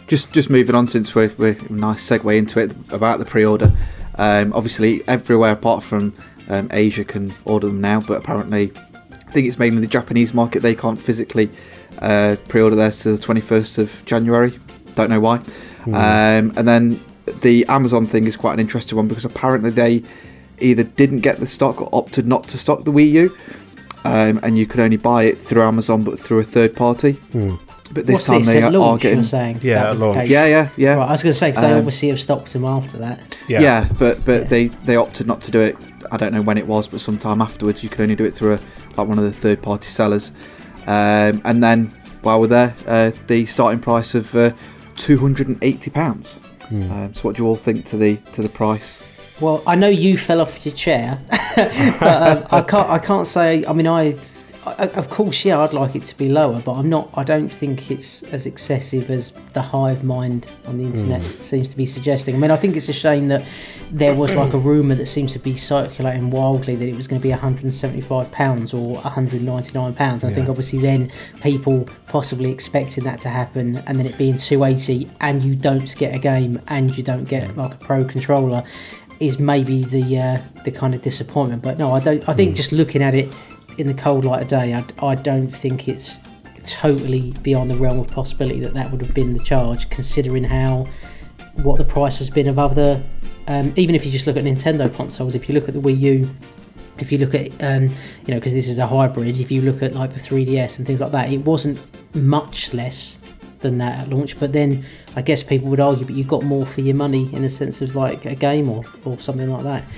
just 0.08 0.34
just 0.34 0.50
moving 0.50 0.76
on 0.76 0.88
since 0.88 1.14
we're, 1.14 1.32
we're 1.38 1.58
nice 1.70 2.08
segue 2.10 2.36
into 2.38 2.60
it 2.60 2.74
about 2.92 3.20
the 3.20 3.26
pre-order. 3.26 3.72
Um, 4.16 4.54
obviously, 4.54 5.08
everywhere 5.08 5.52
apart 5.52 5.84
from 5.84 6.14
um, 6.50 6.70
Asia 6.72 7.04
can 7.04 7.34
order 7.46 7.68
them 7.68 7.82
now, 7.82 8.00
but 8.02 8.18
apparently, 8.18 8.72
I 8.76 9.32
think 9.32 9.48
it's 9.48 9.60
mainly 9.60 9.82
the 9.82 9.88
Japanese 9.88 10.34
market. 10.34 10.62
They 10.62 10.76
can't 10.76 11.00
physically 11.00 11.50
uh, 12.00 12.38
pre-order 12.48 12.76
theirs 12.76 13.00
to 13.02 13.16
the 13.16 13.24
21st 13.24 13.80
of 13.80 14.06
January. 14.06 14.58
Don't 14.96 15.10
know 15.10 15.20
why. 15.20 15.42
Um, 15.86 16.54
and 16.58 16.68
then 16.68 17.00
the 17.42 17.66
Amazon 17.68 18.08
thing 18.08 18.26
is 18.26 18.36
quite 18.38 18.54
an 18.54 18.60
interesting 18.60 18.96
one 18.98 19.08
because 19.08 19.26
apparently 19.26 19.70
they 19.70 20.04
either 20.60 20.84
didn't 20.84 21.20
get 21.20 21.38
the 21.40 21.48
stock 21.48 21.82
or 21.82 21.90
opted 21.94 22.26
not 22.26 22.46
to 22.50 22.58
stock 22.58 22.84
the 22.84 22.92
Wii 22.92 23.12
U. 23.12 23.38
Um, 24.04 24.40
and 24.42 24.58
you 24.58 24.66
could 24.66 24.80
only 24.80 24.98
buy 24.98 25.24
it 25.24 25.38
through 25.38 25.64
Amazon, 25.64 26.04
but 26.04 26.20
through 26.20 26.40
a 26.40 26.44
third 26.44 26.76
party. 26.76 27.20
But 27.98 28.06
this 28.06 28.14
What's 28.14 28.26
time 28.28 28.40
this 28.44 28.48
they 28.54 28.62
at 28.62 28.74
are 28.76 28.78
launch? 28.80 29.02
getting 29.02 29.18
You're 29.18 29.24
saying? 29.26 29.60
Yeah, 29.64 29.90
at 29.92 29.98
launch. 29.98 30.30
yeah, 30.30 30.46
yeah, 30.46 30.70
yeah. 30.78 30.96
Right, 30.96 31.08
I 31.08 31.12
was 31.12 31.24
going 31.24 31.34
to 31.34 31.40
say 31.40 31.50
because 31.50 31.64
they 31.64 31.72
Um, 31.72 31.78
obviously 31.80 32.10
have 32.10 32.22
stopped 32.22 32.54
them 32.54 32.64
after 32.64 32.98
that. 33.00 33.20
Yeah, 33.48 33.88
but 33.98 34.24
but 34.24 34.42
Yeah. 34.44 34.48
they 34.48 34.68
they 34.86 34.96
opted 34.96 35.26
not 35.26 35.42
to 35.44 35.52
do 35.52 35.60
it. 35.62 35.76
I 36.12 36.18
don't 36.18 36.32
know 36.32 36.44
when 36.44 36.58
it 36.60 36.68
was, 36.68 36.88
but 36.88 37.02
sometime 37.02 37.42
afterwards, 37.42 37.84
you 37.84 37.90
could 37.90 38.02
only 38.02 38.16
do 38.16 38.24
it 38.26 38.36
through 38.36 38.54
a, 38.54 38.60
like 38.98 39.08
one 39.08 39.18
of 39.18 39.24
the 39.26 39.34
third 39.34 39.62
party 39.64 39.90
sellers. 39.90 40.32
Um, 40.86 41.42
and 41.44 41.62
then 41.64 41.88
while 42.22 42.40
we're 42.40 42.48
there, 42.48 42.74
uh, 42.88 43.12
the 43.28 43.46
starting 43.46 43.80
price 43.80 44.14
of 44.16 44.34
uh, 44.36 44.52
two 44.96 45.18
hundred 45.18 45.48
and 45.48 45.58
eighty 45.64 45.90
pounds. 45.92 46.40
Um, 46.70 47.14
so, 47.14 47.22
what 47.24 47.36
do 47.36 47.44
you 47.44 47.48
all 47.50 47.56
think 47.56 47.86
to 47.86 47.98
the 47.98 48.18
to 48.34 48.42
the 48.42 48.50
price? 48.50 49.02
Well, 49.42 49.64
I 49.66 49.76
know 49.76 49.88
you 49.90 50.18
fell 50.18 50.42
off 50.42 50.66
your 50.66 50.76
chair, 50.76 51.20
but 51.56 52.04
um, 52.04 52.46
I 52.52 52.62
can't. 52.62 52.90
I 52.90 53.00
can't 53.00 53.26
say. 53.28 53.66
I 53.66 53.74
mean, 53.74 53.88
I, 53.88 54.02
I. 54.02 54.18
Of 54.78 55.10
course, 55.10 55.46
yeah, 55.46 55.60
I'd 55.60 55.74
like 55.74 55.96
it 55.96 56.06
to 56.06 56.18
be 56.18 56.30
lower, 56.30 56.62
but 56.62 56.74
I'm 56.74 56.90
not. 56.90 57.10
I 57.16 57.24
don't 57.24 57.50
think 57.50 57.92
it's 57.92 58.24
as 58.24 58.46
excessive 58.46 59.10
as 59.10 59.32
the 59.54 59.62
hive 59.62 60.04
mind 60.04 60.48
on 60.66 60.78
the 60.78 60.86
internet 60.86 61.22
seems 61.22 61.70
to 61.70 61.78
be 61.78 61.86
suggesting. 61.86 62.36
I 62.36 62.38
mean, 62.38 62.52
I 62.52 62.56
think 62.56 62.76
it's 62.76 62.90
a 62.90 62.94
shame 62.94 63.28
that 63.28 63.48
there 63.92 64.14
was 64.14 64.36
like 64.36 64.54
a 64.54 64.58
rumor 64.58 64.96
that 64.96 65.06
seems 65.06 65.34
to 65.34 65.40
be 65.40 65.56
circulating 65.56 66.30
wildly 66.30 66.76
that 66.76 66.88
it 66.88 66.96
was 66.96 67.08
going 67.08 67.20
to 67.20 67.24
be 67.24 67.32
175 67.32 68.32
pounds 68.32 68.74
or 68.74 68.96
199 68.96 69.94
pounds. 69.94 70.24
I 70.24 70.32
think 70.32 70.50
obviously 70.50 70.80
then 70.80 71.12
people 71.42 71.88
possibly 72.08 72.52
expecting 72.52 73.04
that 73.06 73.20
to 73.22 73.30
happen, 73.30 73.78
and 73.88 74.00
then 74.00 74.06
it 74.06 74.18
being 74.18 74.38
280, 74.38 75.10
and 75.22 75.44
you 75.44 75.56
don't 75.56 75.96
get 75.98 76.16
a 76.16 76.20
game, 76.20 76.62
and 76.68 76.96
you 76.98 77.04
don't 77.04 77.26
get 77.26 77.56
like 77.58 77.74
a 77.74 77.78
pro 77.78 78.04
controller 78.04 78.64
is 79.20 79.40
maybe 79.40 79.84
the 79.84 80.20
uh, 80.20 80.38
the 80.64 80.72
kind 80.72 80.94
of 80.94 81.02
disappointment. 81.02 81.62
But 81.64 81.78
no, 81.78 81.92
I 81.92 82.00
don't. 82.00 82.28
I 82.30 82.34
think 82.34 82.56
just 82.56 82.72
looking 82.72 83.02
at 83.02 83.16
it 83.16 83.34
in 83.78 83.88
the 83.88 83.94
cold 83.94 84.26
light 84.26 84.42
of 84.42 84.48
day, 84.48 84.74
I, 84.74 84.84
I 85.06 85.16
don't 85.16 85.48
think 85.48 85.88
it's 85.88 86.20
totally 86.66 87.32
beyond 87.44 87.72
the 87.72 87.76
realm 87.76 88.00
of 88.00 88.08
possibility 88.10 88.60
that 88.60 88.74
that 88.74 88.92
would 88.92 89.02
have 89.02 89.14
been 89.14 89.34
the 89.34 89.44
charge, 89.44 89.90
considering 89.90 90.44
how 90.44 90.88
what 91.64 91.78
the 91.78 91.86
price 91.86 92.20
has 92.20 92.30
been 92.30 92.48
of 92.48 92.60
other. 92.60 93.02
Um, 93.48 93.74
even 93.78 93.96
if 93.96 94.06
you 94.06 94.12
just 94.12 94.28
look 94.28 94.36
at 94.36 94.44
Nintendo 94.44 94.94
consoles, 94.94 95.34
if 95.34 95.48
you 95.48 95.56
look 95.56 95.70
at 95.70 95.74
the 95.74 95.80
Wii 95.80 96.00
U, 96.00 96.30
if 97.00 97.12
you 97.12 97.18
look 97.18 97.34
at 97.34 97.52
um, 97.64 97.84
you 97.84 98.34
know 98.34 98.36
because 98.36 98.54
this 98.54 98.68
is 98.68 98.78
a 98.78 98.88
hybrid, 98.88 99.38
if 99.38 99.52
you 99.52 99.62
look 99.62 99.82
at 99.82 99.94
like 99.94 100.12
the 100.12 100.20
3DS 100.20 100.78
and 100.78 100.88
things 100.88 101.00
like 101.00 101.12
that, 101.12 101.32
it 101.32 101.40
wasn't 101.40 101.80
much 102.16 102.74
less 102.74 103.20
than 103.60 103.78
that 103.78 104.00
at 104.00 104.10
launch. 104.10 104.40
But 104.40 104.54
then 104.54 104.86
I 105.16 105.22
guess 105.22 105.44
people 105.44 105.70
would 105.70 105.80
argue, 105.80 106.06
but 106.06 106.16
you 106.16 106.24
got 106.24 106.44
more 106.44 106.66
for 106.66 106.82
your 106.82 106.96
money 106.96 107.34
in 107.34 107.42
the 107.42 107.50
sense 107.50 107.82
of 107.82 107.96
like 107.96 108.26
a 108.26 108.36
game 108.36 108.70
or, 108.70 108.84
or 109.06 109.20
something 109.20 109.50
like 109.50 109.64
that. 109.64 109.90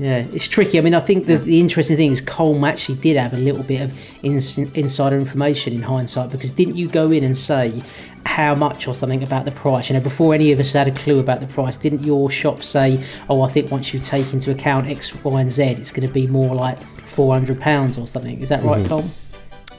Yeah, 0.00 0.24
it's 0.32 0.48
tricky. 0.48 0.78
I 0.78 0.80
mean, 0.80 0.94
I 0.94 1.00
think 1.00 1.26
the, 1.26 1.36
the 1.36 1.60
interesting 1.60 1.94
thing 1.94 2.10
is 2.10 2.22
Colm 2.22 2.66
actually 2.66 2.96
did 2.96 3.18
have 3.18 3.34
a 3.34 3.36
little 3.36 3.62
bit 3.62 3.82
of 3.82 4.24
ins- 4.24 4.56
insider 4.56 5.18
information 5.18 5.74
in 5.74 5.82
hindsight 5.82 6.30
because 6.30 6.52
didn't 6.52 6.76
you 6.76 6.88
go 6.88 7.10
in 7.10 7.22
and 7.22 7.36
say 7.36 7.82
how 8.24 8.54
much 8.54 8.88
or 8.88 8.94
something 8.94 9.22
about 9.22 9.44
the 9.44 9.50
price? 9.50 9.90
You 9.90 9.96
know, 9.96 10.02
before 10.02 10.32
any 10.32 10.52
of 10.52 10.58
us 10.58 10.72
had 10.72 10.88
a 10.88 10.90
clue 10.90 11.20
about 11.20 11.40
the 11.40 11.46
price, 11.48 11.76
didn't 11.76 12.02
your 12.02 12.30
shop 12.30 12.62
say, 12.62 13.04
"Oh, 13.28 13.42
I 13.42 13.50
think 13.50 13.70
once 13.70 13.92
you 13.92 14.00
take 14.00 14.32
into 14.32 14.50
account 14.50 14.86
X, 14.86 15.14
Y, 15.22 15.38
and 15.38 15.50
Z, 15.50 15.64
it's 15.64 15.92
going 15.92 16.08
to 16.08 16.12
be 16.12 16.26
more 16.26 16.54
like 16.54 16.78
four 17.04 17.34
hundred 17.34 17.60
pounds 17.60 17.98
or 17.98 18.06
something"? 18.06 18.40
Is 18.40 18.48
that 18.48 18.62
right, 18.62 18.82
Colm? 18.86 19.10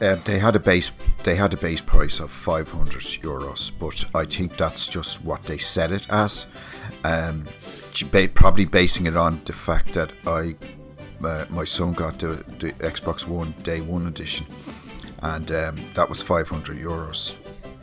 Uh, 0.02 0.16
they 0.26 0.38
had 0.38 0.56
a 0.56 0.60
base. 0.60 0.92
They 1.24 1.36
had 1.36 1.54
a 1.54 1.58
base 1.58 1.82
price 1.82 2.20
of 2.20 2.32
500 2.32 3.02
euros, 3.22 3.72
but 3.78 4.04
I 4.16 4.26
think 4.26 4.58
that's 4.58 4.88
just 4.88 5.24
what 5.24 5.44
they 5.44 5.60
set 5.60 5.92
it 5.92 6.08
as. 6.10 6.48
Um, 7.04 7.44
ba- 7.44 7.61
probably 8.34 8.66
basing 8.66 9.06
it 9.06 9.16
on 9.16 9.42
the 9.46 9.54
fact 9.54 9.94
that 9.94 10.12
I, 10.26 10.56
uh, 11.24 11.46
my 11.50 11.66
son 11.66 11.94
got 11.94 12.20
the, 12.20 12.44
the 12.60 12.74
Xbox 12.80 13.28
One 13.28 13.52
Day 13.64 13.82
One 13.82 14.08
edition, 14.08 14.46
and 15.22 15.52
um, 15.52 15.80
that 15.96 16.10
was 16.10 16.22
500 16.22 16.78
euros. 16.78 17.36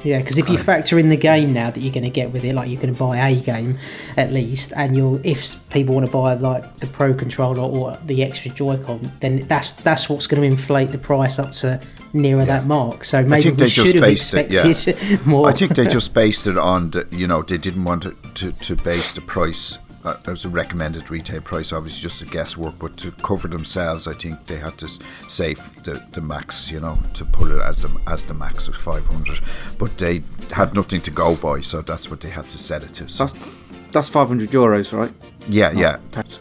Yeah, 0.05 0.21
because 0.21 0.39
if 0.39 0.49
you 0.49 0.57
factor 0.57 0.97
in 0.99 1.09
the 1.09 1.17
game 1.17 1.53
now 1.53 1.71
that 1.71 1.81
you're 1.81 1.93
going 1.93 2.05
to 2.05 2.11
get 2.11 2.33
with 2.33 2.45
it, 2.45 2.55
like 2.55 2.71
you're 2.71 2.81
going 2.81 2.95
to 2.95 2.99
buy 2.99 3.17
a 3.17 3.35
game 3.35 3.79
at 4.17 4.33
least, 4.33 4.73
and 4.77 4.97
you'll 4.97 5.21
if 5.27 5.57
people 5.71 5.95
want 5.95 6.07
to 6.07 6.13
buy 6.13 6.35
like 6.35 6.77
the 6.77 6.87
Pro 6.87 7.13
controller 7.13 7.61
or 7.61 7.97
the 8.05 8.23
extra 8.23 8.53
Joy-Con, 8.53 9.11
then 9.19 9.47
that's 9.49 9.73
that's 9.73 10.09
what's 10.09 10.29
going 10.29 10.41
to 10.41 10.47
inflate 10.47 10.93
the 10.93 10.99
price 10.99 11.41
up 11.41 11.51
to 11.53 11.81
nearer 12.13 12.45
that 12.45 12.67
mark. 12.67 13.05
So 13.05 13.25
maybe 13.25 13.51
they 13.51 13.67
just 13.67 13.99
based 13.99 14.35
it, 14.35 14.51
yeah. 14.51 14.69
expected 14.69 15.27
more. 15.27 15.49
I 15.49 15.53
think 15.53 15.75
they 15.75 15.89
just 15.89 16.15
based 16.15 16.47
it 16.47 16.57
on 16.57 16.93
the, 16.93 17.07
you 17.11 17.27
know, 17.27 17.43
they 17.43 17.59
didn't 17.59 17.85
want 17.85 18.05
to, 18.05 18.17
to, 18.35 18.53
to 18.53 18.77
base 18.77 19.13
the 19.13 19.21
price 19.21 19.79
uh, 20.09 20.17
as 20.27 20.45
a 20.45 20.49
recommended 20.49 21.11
retail 21.11 21.41
price, 21.41 21.73
obviously 21.73 22.03
just 22.09 22.23
a 22.23 22.27
guesswork, 22.27 22.79
but 22.79 22.97
to 22.99 23.11
cover 23.13 23.49
themselves, 23.49 24.07
I 24.07 24.15
think 24.15 24.47
they 24.47 24.57
had 24.57 24.77
to 24.79 24.87
s- 24.87 24.99
say 25.29 25.55
the, 25.85 26.03
the 26.13 26.21
max, 26.21 26.71
you 26.71 26.81
know, 26.81 26.99
to 27.15 27.25
put 27.25 27.51
it 27.51 27.61
as 27.61 27.83
the, 27.83 27.91
as 28.07 28.25
the 28.25 28.35
max 28.35 28.69
of 28.69 28.77
500. 28.77 29.41
But 29.79 29.99
they 29.99 30.23
had 30.53 30.75
nothing 30.75 31.01
to 31.03 31.11
go 31.11 31.37
by, 31.37 31.61
so 31.61 31.83
that's 31.83 32.11
what 32.11 32.21
they 32.21 32.31
had 32.31 32.49
to 32.51 32.59
set 32.59 32.83
it 32.83 32.95
to. 32.95 33.09
So, 33.09 33.27
That's 33.27 33.59
that's 33.91 34.09
five 34.11 34.29
hundred 34.29 34.51
euros, 34.51 34.93
right? 34.93 35.11
yeah, 35.49 35.71
yeah. 35.73 35.97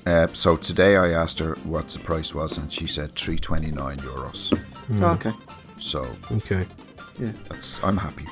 Uh, 0.06 0.28
so 0.34 0.58
today 0.58 0.98
I 0.98 1.10
asked 1.12 1.40
her 1.40 1.56
what 1.64 1.88
the 1.90 2.00
price 2.00 2.36
was, 2.36 2.58
and 2.58 2.72
she 2.72 2.88
said 2.88 3.12
329 3.16 3.98
euros. 4.00 4.52
Oh, 5.02 5.12
okay. 5.14 5.32
So 5.80 6.06
Okay. 6.32 6.66
Yeah. 7.20 7.32
that's 7.50 7.82
I'm 7.84 7.98
happy. 7.98 8.26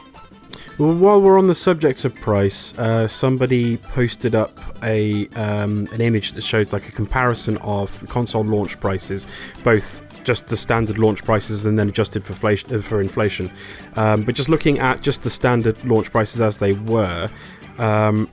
Well, 0.77 0.93
while 0.93 1.21
we're 1.21 1.39
on 1.39 1.47
the 1.47 1.55
subject 1.55 2.03
of 2.03 2.13
price, 2.15 2.77
uh, 2.77 3.07
somebody 3.07 3.77
posted 3.77 4.35
up 4.35 4.51
a 4.83 5.27
um, 5.29 5.87
an 5.93 6.01
image 6.01 6.33
that 6.33 6.41
showed 6.41 6.73
like 6.73 6.89
a 6.89 6.91
comparison 6.91 7.55
of 7.59 7.97
the 8.01 8.07
console 8.07 8.43
launch 8.43 8.77
prices, 8.81 9.25
both 9.63 10.03
just 10.25 10.47
the 10.47 10.57
standard 10.57 10.97
launch 10.97 11.23
prices 11.23 11.65
and 11.65 11.79
then 11.79 11.87
adjusted 11.87 12.25
for 12.25 12.33
inflation. 12.33 12.75
uh, 12.75 12.81
For 12.81 12.99
inflation. 12.99 13.51
Um, 13.95 14.23
but 14.23 14.35
just 14.35 14.49
looking 14.49 14.79
at 14.79 15.01
just 15.01 15.23
the 15.23 15.29
standard 15.29 15.81
launch 15.85 16.11
prices 16.11 16.41
as 16.41 16.57
they 16.57 16.73
were, 16.73 17.29
um, 17.77 18.27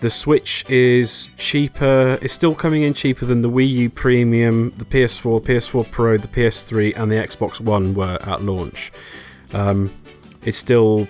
the 0.00 0.10
Switch 0.10 0.64
is 0.68 1.28
cheaper. 1.36 2.18
It's 2.20 2.34
still 2.34 2.56
coming 2.56 2.82
in 2.82 2.92
cheaper 2.92 3.24
than 3.24 3.42
the 3.42 3.50
Wii 3.50 3.68
U 3.68 3.90
Premium, 3.90 4.70
the 4.78 4.84
PS4, 4.84 5.44
PS4 5.44 5.88
Pro, 5.92 6.16
the 6.16 6.26
PS3, 6.26 6.96
and 6.96 7.12
the 7.12 7.16
Xbox 7.16 7.60
One 7.60 7.94
were 7.94 8.18
at 8.22 8.42
launch. 8.42 8.90
Um, 9.54 9.92
it's 10.42 10.58
still 10.58 11.06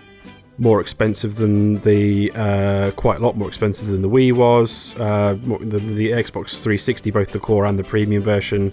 more 0.58 0.80
expensive 0.80 1.36
than 1.36 1.80
the 1.82 2.32
uh, 2.34 2.90
quite 2.96 3.18
a 3.18 3.20
lot 3.20 3.36
more 3.36 3.48
expensive 3.48 3.86
than 3.86 4.02
the 4.02 4.08
Wii 4.08 4.32
was. 4.32 4.94
Uh, 4.98 5.34
the, 5.60 5.78
the 5.78 6.10
Xbox 6.10 6.60
360, 6.62 7.10
both 7.12 7.30
the 7.32 7.38
core 7.38 7.64
and 7.64 7.78
the 7.78 7.84
premium 7.84 8.22
version, 8.22 8.72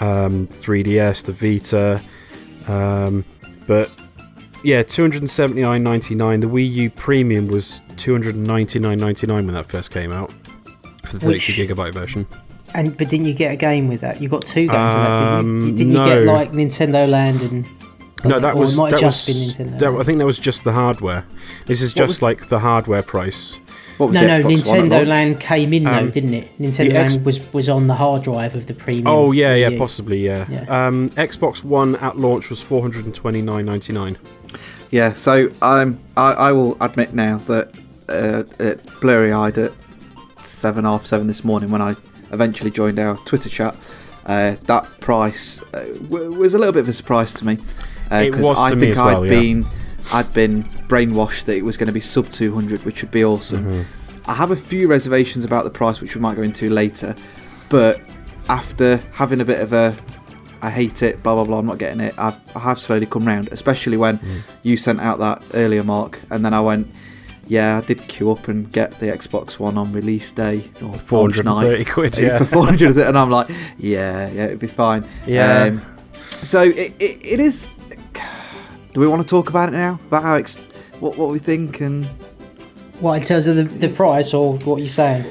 um, 0.00 0.46
3DS, 0.48 1.24
the 1.26 1.32
Vita, 1.32 2.02
um, 2.68 3.24
but 3.66 3.90
yeah, 4.64 4.82
279.99. 4.82 6.40
The 6.40 6.46
Wii 6.48 6.70
U 6.72 6.90
Premium 6.90 7.48
was 7.48 7.80
299.99 7.96 9.28
when 9.28 9.46
that 9.54 9.66
first 9.66 9.90
came 9.90 10.12
out 10.12 10.30
for 11.04 11.12
the 11.18 11.20
32 11.20 11.26
Which- 11.28 11.70
gigabyte 11.70 11.92
version. 11.94 12.26
and 12.74 12.96
but 12.96 13.08
didn't 13.08 13.26
you 13.26 13.34
get 13.34 13.52
a 13.52 13.56
game 13.56 13.88
with 13.88 14.00
that? 14.00 14.20
You 14.22 14.28
got 14.28 14.44
two 14.44 14.66
games 14.66 14.72
with 14.72 14.72
that, 14.72 15.18
didn't 15.18 15.60
you? 15.60 15.66
Um, 15.68 15.76
Didn't 15.76 15.92
you 15.92 16.04
get 16.04 16.24
like 16.24 16.50
Nintendo 16.52 17.08
Land 17.08 17.40
and 17.42 17.64
No, 18.24 18.40
that 18.40 18.56
was 18.56 18.78
it 18.78 18.90
that 18.90 19.00
just 19.00 19.28
was. 19.28 19.56
been 19.58 19.68
Nintendo. 19.68 19.78
that- 19.78 20.00
I 20.00 20.02
think 20.04 20.18
that 20.18 20.26
was 20.26 20.38
just 20.38 20.64
the 20.64 20.72
hardware. 20.72 21.24
This 21.66 21.82
is 21.82 21.92
just 21.92 22.08
was- 22.08 22.22
like 22.22 22.48
the 22.48 22.60
hardware 22.60 23.02
price. 23.02 23.56
No, 24.00 24.08
no, 24.08 24.40
Xbox 24.40 24.62
Nintendo? 24.72 25.06
Land 25.06 25.38
came 25.38 25.72
in 25.72 25.84
though, 25.84 25.90
Um, 25.90 26.10
didn't 26.10 26.34
it? 26.34 26.58
Nintendo 26.60 26.92
X- 26.94 27.14
Land 27.14 27.24
was 27.26 27.52
was 27.52 27.68
on 27.68 27.86
the 27.86 27.94
hard 27.94 28.22
drive 28.24 28.54
of 28.56 28.66
the 28.66 28.74
premium. 28.74 29.06
Oh 29.06 29.30
yeah, 29.30 29.54
yeah, 29.54 29.78
possibly, 29.78 30.18
yeah. 30.18 30.44
Yeah. 30.50 30.86
Um, 30.86 31.10
Xbox 31.10 31.62
One 31.62 31.94
at 31.96 32.16
launch 32.18 32.50
was 32.50 32.60
four 32.60 32.82
hundred 32.82 33.04
and 33.04 33.14
twenty 33.14 33.42
nine 33.42 33.64
ninety 33.64 33.92
nine. 33.92 34.16
Yeah, 34.90 35.12
so 35.12 35.50
um, 35.62 35.98
I, 36.16 36.32
I 36.32 36.52
will 36.52 36.76
admit 36.80 37.14
now 37.14 37.38
that 37.46 37.72
uh, 38.08 38.42
blurry 39.00 39.32
eyed 39.32 39.56
at 39.58 39.72
seven 40.44 40.84
half 40.84 41.06
seven 41.06 41.26
this 41.28 41.44
morning 41.44 41.70
when 41.70 41.80
I 41.82 41.94
eventually 42.32 42.70
joined 42.70 42.98
our 42.98 43.16
Twitter 43.18 43.48
chat, 43.48 43.76
uh, 44.26 44.56
that 44.66 44.84
price 45.00 45.62
uh, 45.74 45.84
w- 46.08 46.32
was 46.34 46.54
a 46.54 46.58
little 46.58 46.72
bit 46.72 46.80
of 46.80 46.88
a 46.88 46.92
surprise 46.92 47.32
to 47.34 47.46
me 47.46 47.54
It 47.54 47.60
because 48.04 48.44
was 48.48 48.58
I 48.58 48.70
to 48.70 48.76
me 48.76 48.80
think 48.80 48.92
as 48.92 48.98
I'd 48.98 49.12
well, 49.14 49.24
yeah. 49.26 49.30
been 49.30 49.66
I'd 50.12 50.32
been 50.34 50.64
brainwashed 50.88 51.44
that 51.44 51.56
it 51.56 51.62
was 51.62 51.76
going 51.76 51.86
to 51.86 51.92
be 51.92 52.00
sub 52.00 52.30
two 52.30 52.54
hundred, 52.54 52.84
which 52.84 53.02
would 53.02 53.10
be 53.12 53.24
awesome. 53.24 53.64
Mm-hmm. 53.64 54.30
I 54.30 54.34
have 54.34 54.50
a 54.50 54.56
few 54.56 54.86
reservations 54.88 55.44
about 55.44 55.64
the 55.64 55.70
price, 55.70 56.00
which 56.00 56.14
we 56.14 56.20
might 56.20 56.36
go 56.36 56.42
into 56.42 56.70
later, 56.70 57.14
but 57.70 58.00
after 58.48 58.96
having 59.12 59.40
a 59.40 59.44
bit 59.44 59.60
of 59.60 59.72
a 59.72 59.96
I 60.60 60.70
hate 60.70 61.02
it, 61.02 61.22
blah 61.22 61.34
blah 61.34 61.44
blah. 61.44 61.58
I'm 61.58 61.66
not 61.66 61.78
getting 61.78 62.00
it. 62.00 62.14
I've 62.18 62.36
I 62.56 62.60
have 62.60 62.78
slowly 62.80 63.06
come 63.06 63.24
round, 63.26 63.48
especially 63.50 63.96
when 63.96 64.18
Mm. 64.18 64.40
you 64.62 64.76
sent 64.76 65.00
out 65.00 65.18
that 65.18 65.42
earlier 65.54 65.82
mark, 65.82 66.20
and 66.30 66.44
then 66.44 66.54
I 66.54 66.60
went, 66.60 66.86
yeah, 67.48 67.78
I 67.78 67.80
did 67.86 68.06
queue 68.06 68.30
up 68.30 68.46
and 68.46 68.70
get 68.70 68.92
the 69.00 69.06
Xbox 69.06 69.58
One 69.58 69.76
on 69.76 69.92
release 69.92 70.30
day 70.30 70.64
or 70.80 70.92
Four 70.94 71.22
hundred 71.22 71.46
and 71.48 71.60
thirty 71.60 71.84
quid, 71.84 72.16
yeah. 72.18 72.38
for 72.38 72.44
400 72.44 72.96
and 72.96 73.18
I'm 73.18 73.30
like, 73.30 73.48
yeah, 73.76 74.30
yeah, 74.30 74.44
it'd 74.44 74.60
be 74.60 74.68
fine. 74.68 75.04
Yeah. 75.26 75.64
Um, 75.64 75.82
so 76.20 76.62
it, 76.62 76.94
it, 77.00 77.18
it 77.24 77.40
is. 77.40 77.68
Do 78.92 79.00
we 79.00 79.06
want 79.06 79.22
to 79.22 79.28
talk 79.28 79.48
about 79.48 79.68
it 79.68 79.72
now? 79.72 79.98
About 80.06 80.22
how 80.22 80.34
ex- 80.34 80.56
what 81.00 81.16
what 81.16 81.30
we 81.30 81.38
think 81.38 81.80
and 81.80 82.04
What 83.00 83.20
in 83.20 83.24
terms 83.26 83.46
of 83.46 83.56
the, 83.56 83.64
the 83.64 83.88
price 83.88 84.32
or 84.34 84.54
what 84.58 84.76
you're 84.78 84.88
saying? 84.88 85.22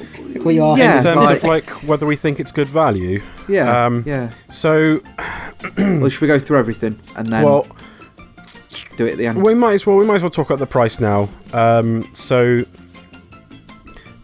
What 0.42 0.54
you're 0.54 0.72
asking? 0.72 0.84
Yeah, 0.88 0.96
In 0.98 1.02
terms 1.04 1.16
like- 1.16 1.36
of 1.38 1.44
like 1.44 1.70
whether 1.88 2.06
we 2.06 2.16
think 2.16 2.40
it's 2.40 2.52
good 2.52 2.68
value. 2.68 3.20
yeah, 3.48 3.86
Um, 3.86 4.02
yeah. 4.06 4.30
So 4.50 5.00
Well, 5.78 6.08
should 6.08 6.20
we 6.20 6.26
go 6.26 6.38
through 6.40 6.58
everything 6.58 6.98
and 7.16 7.28
then 7.28 7.44
well, 7.44 7.66
do 8.96 9.06
it 9.06 9.12
at 9.12 9.18
the 9.18 9.26
end? 9.28 9.42
we 9.42 9.54
might 9.54 9.74
as 9.74 9.86
well 9.86 9.96
we 9.96 10.04
might 10.04 10.16
as 10.16 10.22
well 10.22 10.30
talk 10.30 10.50
about 10.50 10.58
the 10.58 10.66
price 10.66 10.98
now. 10.98 11.28
Um, 11.52 12.08
so 12.14 12.64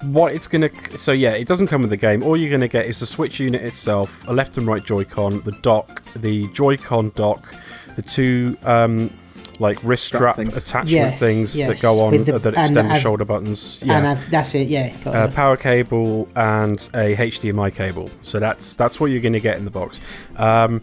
what 0.02 0.32
it's 0.34 0.46
gonna 0.48 0.70
so 0.96 1.12
yeah, 1.12 1.30
it 1.32 1.46
doesn't 1.46 1.68
come 1.68 1.80
with 1.82 1.90
the 1.90 1.96
game. 1.96 2.22
All 2.22 2.36
you're 2.36 2.50
gonna 2.50 2.68
get 2.68 2.86
is 2.86 2.98
the 3.00 3.06
Switch 3.06 3.38
unit 3.40 3.62
itself, 3.62 4.26
a 4.26 4.32
left 4.32 4.56
and 4.58 4.66
right 4.66 4.84
Joy-Con, 4.84 5.42
the 5.44 5.52
dock, 5.62 6.02
the 6.16 6.48
Joy-Con 6.52 7.12
dock, 7.14 7.54
the 7.96 8.02
two 8.02 8.56
um, 8.64 9.10
like 9.60 9.78
wrist 9.82 10.04
Strap 10.06 10.20
strap, 10.20 10.36
things. 10.36 10.56
attachment 10.56 10.90
Yes, 10.90 11.20
things 11.20 11.56
yes, 11.56 11.68
that 11.68 11.80
go 11.82 12.00
on 12.02 12.24
the- 12.24 12.34
uh, 12.34 12.38
that 12.38 12.54
and 12.54 12.64
extend 12.66 12.88
the 12.88 12.92
have- 12.94 13.02
shoulder 13.02 13.24
buttons. 13.24 13.78
Yeah. 13.82 13.98
And 13.98 14.06
uh, 14.06 14.20
that's 14.30 14.54
it. 14.54 14.68
Yeah. 14.68 14.96
got 15.04 15.16
uh, 15.16 15.24
it. 15.26 15.34
power 15.34 15.56
cable 15.56 16.28
and 16.36 16.78
a 16.94 17.16
HDMI 17.16 17.74
cable. 17.74 18.10
So 18.22 18.38
that's 18.38 18.74
that's 18.74 19.00
what 19.00 19.06
you're 19.10 19.20
going 19.20 19.32
to 19.32 19.40
get 19.40 19.56
in 19.56 19.64
the 19.64 19.70
box. 19.70 20.00
Um, 20.36 20.80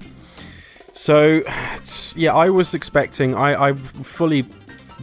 so 0.94 1.41
yeah, 2.15 2.34
I 2.34 2.50
was 2.50 2.74
expecting. 2.74 3.36
I, 3.36 3.70
I 3.70 3.74
fully 3.74 4.44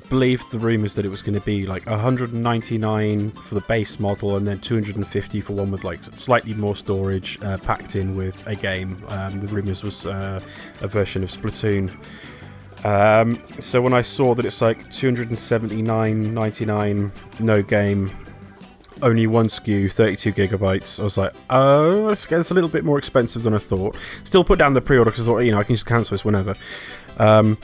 believed 0.08 0.50
the 0.52 0.58
rumors 0.58 0.94
that 0.94 1.06
it 1.06 1.08
was 1.08 1.22
going 1.22 1.38
to 1.38 1.44
be 1.44 1.64
like 1.66 1.86
199 1.86 3.30
for 3.30 3.54
the 3.54 3.60
base 3.62 3.98
model 3.98 4.36
and 4.36 4.46
then 4.46 4.58
250 4.58 5.40
for 5.40 5.54
one 5.54 5.70
with 5.70 5.84
like 5.84 6.02
slightly 6.04 6.52
more 6.54 6.76
storage 6.76 7.40
uh, 7.42 7.56
packed 7.58 7.96
in 7.96 8.14
with 8.14 8.46
a 8.46 8.54
game. 8.54 9.02
Um, 9.08 9.40
the 9.40 9.46
rumors 9.46 9.82
was 9.82 10.04
uh, 10.04 10.40
a 10.82 10.88
version 10.88 11.22
of 11.22 11.30
Splatoon. 11.30 11.94
Um, 12.84 13.40
so 13.60 13.80
when 13.80 13.92
I 13.92 14.02
saw 14.02 14.34
that 14.34 14.44
it's 14.44 14.60
like 14.60 14.90
279.99, 14.90 17.40
no 17.40 17.62
game, 17.62 18.10
only 19.02 19.26
one 19.26 19.46
SKU, 19.46 19.92
32 19.92 20.32
gigabytes. 20.32 21.00
I 21.00 21.04
was 21.04 21.18
like, 21.18 21.32
oh, 21.50 22.08
it's, 22.08 22.30
a 22.30 22.54
little 22.54 22.68
bit 22.68 22.84
more 22.84 22.98
expensive 22.98 23.42
than 23.42 23.54
I 23.54 23.58
thought. 23.58 23.96
Still 24.24 24.44
put 24.44 24.58
down 24.58 24.74
the 24.74 24.80
pre-order 24.80 25.10
because 25.10 25.28
I 25.28 25.30
thought, 25.30 25.38
you 25.40 25.52
know, 25.52 25.58
I 25.58 25.64
can 25.64 25.74
just 25.74 25.86
cancel 25.86 26.14
this 26.14 26.24
whenever. 26.24 26.56
Um, 27.18 27.58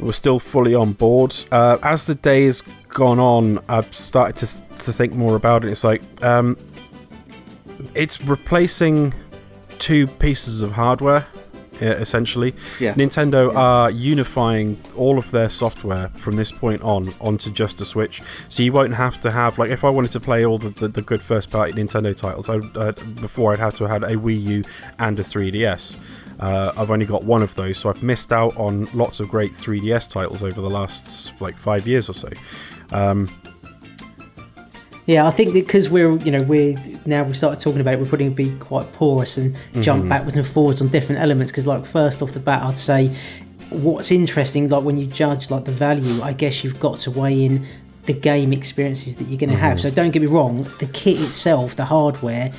we're 0.00 0.12
still 0.12 0.38
fully 0.38 0.74
on 0.74 0.92
board. 0.92 1.34
Uh, 1.50 1.78
as 1.82 2.06
the 2.06 2.14
day 2.14 2.44
has 2.44 2.62
gone 2.88 3.18
on, 3.18 3.58
I've 3.68 3.94
started 3.94 4.46
to 4.46 4.60
to 4.84 4.92
think 4.92 5.12
more 5.12 5.36
about 5.36 5.64
it. 5.64 5.70
It's 5.70 5.84
like 5.84 6.02
um, 6.22 6.56
it's 7.94 8.22
replacing 8.22 9.12
two 9.78 10.06
pieces 10.06 10.62
of 10.62 10.72
hardware. 10.72 11.26
Essentially, 11.90 12.54
Yeah. 12.80 12.94
Nintendo 12.94 13.52
Yeah. 13.52 13.58
are 13.58 13.90
unifying 13.90 14.76
all 14.96 15.18
of 15.18 15.30
their 15.30 15.50
software 15.50 16.08
from 16.18 16.36
this 16.36 16.52
point 16.52 16.82
on 16.82 17.12
onto 17.20 17.50
just 17.50 17.80
a 17.80 17.84
Switch, 17.84 18.22
so 18.48 18.62
you 18.62 18.72
won't 18.72 18.94
have 18.94 19.20
to 19.22 19.30
have 19.30 19.58
like 19.58 19.70
if 19.70 19.84
I 19.84 19.90
wanted 19.90 20.12
to 20.12 20.20
play 20.20 20.44
all 20.44 20.58
the, 20.58 20.70
the, 20.70 20.88
the 20.88 21.02
good 21.02 21.22
first 21.22 21.50
party 21.50 21.72
Nintendo 21.72 22.16
titles, 22.16 22.48
I, 22.48 22.56
uh, 22.78 22.92
before 23.20 23.52
I'd 23.52 23.58
have 23.58 23.76
to 23.76 23.86
have 23.88 24.02
had 24.02 24.10
a 24.12 24.16
Wii 24.16 24.42
U 24.44 24.64
and 24.98 25.18
a 25.18 25.22
3DS. 25.22 25.96
Uh, 26.40 26.72
I've 26.76 26.90
only 26.90 27.06
got 27.06 27.22
one 27.24 27.42
of 27.42 27.54
those, 27.54 27.78
so 27.78 27.88
I've 27.90 28.02
missed 28.02 28.32
out 28.32 28.56
on 28.56 28.88
lots 28.94 29.20
of 29.20 29.28
great 29.28 29.52
3DS 29.52 30.10
titles 30.10 30.42
over 30.42 30.60
the 30.60 30.70
last 30.70 31.32
like 31.40 31.56
five 31.56 31.86
years 31.86 32.08
or 32.08 32.14
so. 32.14 32.28
Um, 32.90 33.28
Yeah, 35.06 35.26
I 35.26 35.30
think 35.30 35.52
because 35.52 35.90
we're 35.90 36.16
you 36.18 36.30
know 36.30 36.42
we're 36.42 36.76
now 37.06 37.24
we 37.24 37.32
started 37.34 37.60
talking 37.60 37.80
about 37.80 37.94
it, 37.94 38.00
we're 38.00 38.06
putting 38.08 38.30
to 38.30 38.36
be 38.36 38.56
quite 38.58 38.92
porous 38.92 39.36
and 39.36 39.54
Mm-hmm. 39.54 39.82
jump 39.82 40.08
backwards 40.08 40.36
and 40.36 40.46
forwards 40.46 40.80
on 40.80 40.88
different 40.88 41.20
elements. 41.20 41.50
Because 41.50 41.66
like 41.66 41.84
first 41.84 42.22
off 42.22 42.32
the 42.32 42.40
bat, 42.40 42.62
I'd 42.62 42.78
say 42.78 43.08
what's 43.70 44.10
interesting, 44.12 44.68
like 44.68 44.84
when 44.84 44.98
you 44.98 45.06
judge 45.06 45.50
like 45.50 45.64
the 45.64 45.72
value, 45.72 46.22
I 46.22 46.32
guess 46.34 46.62
you've 46.62 46.78
got 46.78 46.98
to 47.00 47.10
weigh 47.10 47.44
in 47.44 47.66
the 48.04 48.12
game 48.12 48.52
experiences 48.52 49.16
that 49.16 49.28
you're 49.28 49.38
going 49.38 49.50
to 49.50 49.56
have. 49.56 49.78
Mm-hmm. 49.78 49.88
So 49.88 49.94
don't 49.94 50.10
get 50.10 50.22
me 50.22 50.28
wrong, 50.28 50.56
the 50.78 50.86
kit 50.92 51.20
itself, 51.20 51.76
the 51.76 51.84
hardware. 51.84 52.50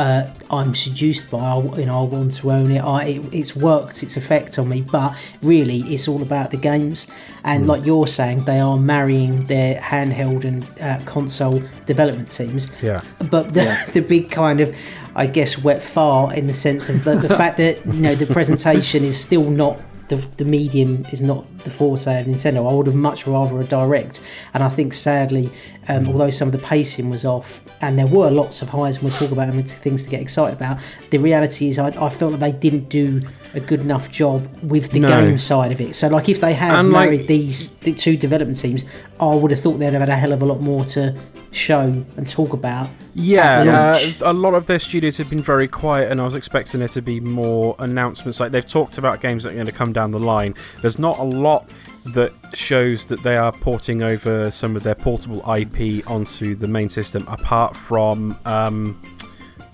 Uh, 0.00 0.26
I'm 0.50 0.74
seduced 0.74 1.30
by. 1.30 1.40
I, 1.40 1.62
you 1.76 1.84
know, 1.84 2.00
I 2.00 2.04
want 2.04 2.32
to 2.36 2.50
own 2.50 2.70
it. 2.70 2.78
I, 2.78 3.04
it. 3.04 3.34
It's 3.34 3.54
worked 3.54 4.02
its 4.02 4.16
effect 4.16 4.58
on 4.58 4.66
me, 4.66 4.80
but 4.80 5.14
really, 5.42 5.80
it's 5.80 6.08
all 6.08 6.22
about 6.22 6.50
the 6.50 6.56
games. 6.56 7.06
And 7.44 7.66
like 7.66 7.84
you're 7.84 8.06
saying, 8.06 8.46
they 8.46 8.60
are 8.60 8.78
marrying 8.78 9.44
their 9.44 9.78
handheld 9.78 10.46
and 10.46 10.66
uh, 10.80 11.04
console 11.04 11.62
development 11.84 12.32
teams. 12.32 12.70
Yeah. 12.82 13.02
But 13.30 13.52
the, 13.52 13.76
the 13.92 14.00
big 14.00 14.30
kind 14.30 14.62
of, 14.62 14.74
I 15.16 15.26
guess, 15.26 15.62
wet 15.62 15.82
fart 15.82 16.34
in 16.34 16.46
the 16.46 16.54
sense 16.54 16.88
of 16.88 17.04
the, 17.04 17.16
the 17.16 17.28
fact 17.36 17.58
that 17.58 17.84
you 17.84 18.00
know 18.00 18.14
the 18.14 18.24
presentation 18.24 19.04
is 19.04 19.20
still 19.20 19.50
not 19.50 19.78
the, 20.10 20.16
the 20.36 20.44
medium 20.44 21.06
is 21.10 21.22
not 21.22 21.44
the 21.60 21.70
forte 21.70 22.20
of 22.20 22.26
Nintendo. 22.26 22.70
I 22.70 22.74
would 22.74 22.86
have 22.86 22.94
much 22.94 23.26
rather 23.26 23.58
a 23.60 23.64
direct, 23.64 24.20
and 24.52 24.62
I 24.62 24.68
think 24.68 24.92
sadly, 24.92 25.48
um, 25.88 26.06
although 26.08 26.30
some 26.30 26.48
of 26.48 26.52
the 26.52 26.58
pacing 26.58 27.08
was 27.08 27.24
off, 27.24 27.62
and 27.80 27.98
there 27.98 28.06
were 28.06 28.30
lots 28.30 28.60
of 28.60 28.68
highs, 28.68 28.96
and 28.96 29.04
we'll 29.04 29.12
talk 29.14 29.30
about 29.32 29.46
them 29.48 29.58
and 29.58 29.70
things 29.70 30.04
to 30.04 30.10
get 30.10 30.20
excited 30.20 30.56
about. 30.56 30.78
The 31.10 31.18
reality 31.18 31.68
is, 31.68 31.78
I, 31.78 31.88
I 31.88 32.08
felt 32.10 32.32
that 32.32 32.40
they 32.40 32.52
didn't 32.52 32.88
do 32.90 33.22
a 33.54 33.60
good 33.60 33.80
enough 33.80 34.10
job 34.10 34.46
with 34.62 34.90
the 34.92 35.00
No. 35.00 35.08
game 35.08 35.38
side 35.38 35.72
of 35.72 35.80
it. 35.80 35.94
So, 35.96 36.06
like, 36.08 36.28
if 36.28 36.40
they 36.40 36.52
had 36.54 36.78
And, 36.78 36.92
like- 36.92 37.10
married 37.10 37.28
these 37.28 37.70
the 37.80 37.92
two 37.94 38.16
development 38.16 38.60
teams, 38.60 38.84
I 39.18 39.34
would 39.34 39.50
have 39.50 39.60
thought 39.60 39.78
they'd 39.78 39.92
have 39.92 40.00
had 40.02 40.08
a 40.08 40.16
hell 40.16 40.32
of 40.32 40.42
a 40.42 40.46
lot 40.46 40.60
more 40.60 40.84
to 40.96 41.14
show 41.52 41.80
and 41.80 42.26
talk 42.28 42.52
about. 42.52 42.88
Yeah, 43.14 43.94
uh, 44.22 44.30
a 44.30 44.32
lot 44.32 44.54
of 44.54 44.66
their 44.66 44.78
studios 44.78 45.18
have 45.18 45.30
been 45.30 45.42
very 45.42 45.66
quiet, 45.66 46.10
and 46.10 46.20
I 46.20 46.24
was 46.24 46.34
expecting 46.34 46.80
there 46.80 46.88
to 46.90 47.02
be 47.02 47.20
more 47.20 47.74
announcements. 47.78 48.40
Like 48.40 48.52
they've 48.52 48.66
talked 48.66 48.98
about 48.98 49.20
games 49.20 49.44
that 49.44 49.50
are 49.50 49.54
going 49.54 49.66
to 49.66 49.72
come 49.72 49.92
down 49.92 50.12
the 50.12 50.20
line. 50.20 50.54
There's 50.80 50.98
not 50.98 51.18
a 51.18 51.24
lot 51.24 51.68
that 52.06 52.32
shows 52.54 53.06
that 53.06 53.22
they 53.22 53.36
are 53.36 53.52
porting 53.52 54.02
over 54.02 54.50
some 54.50 54.76
of 54.76 54.82
their 54.82 54.94
portable 54.94 55.38
IP 55.52 56.08
onto 56.08 56.54
the 56.54 56.68
main 56.68 56.88
system, 56.88 57.26
apart 57.28 57.76
from 57.76 58.36
um, 58.44 59.00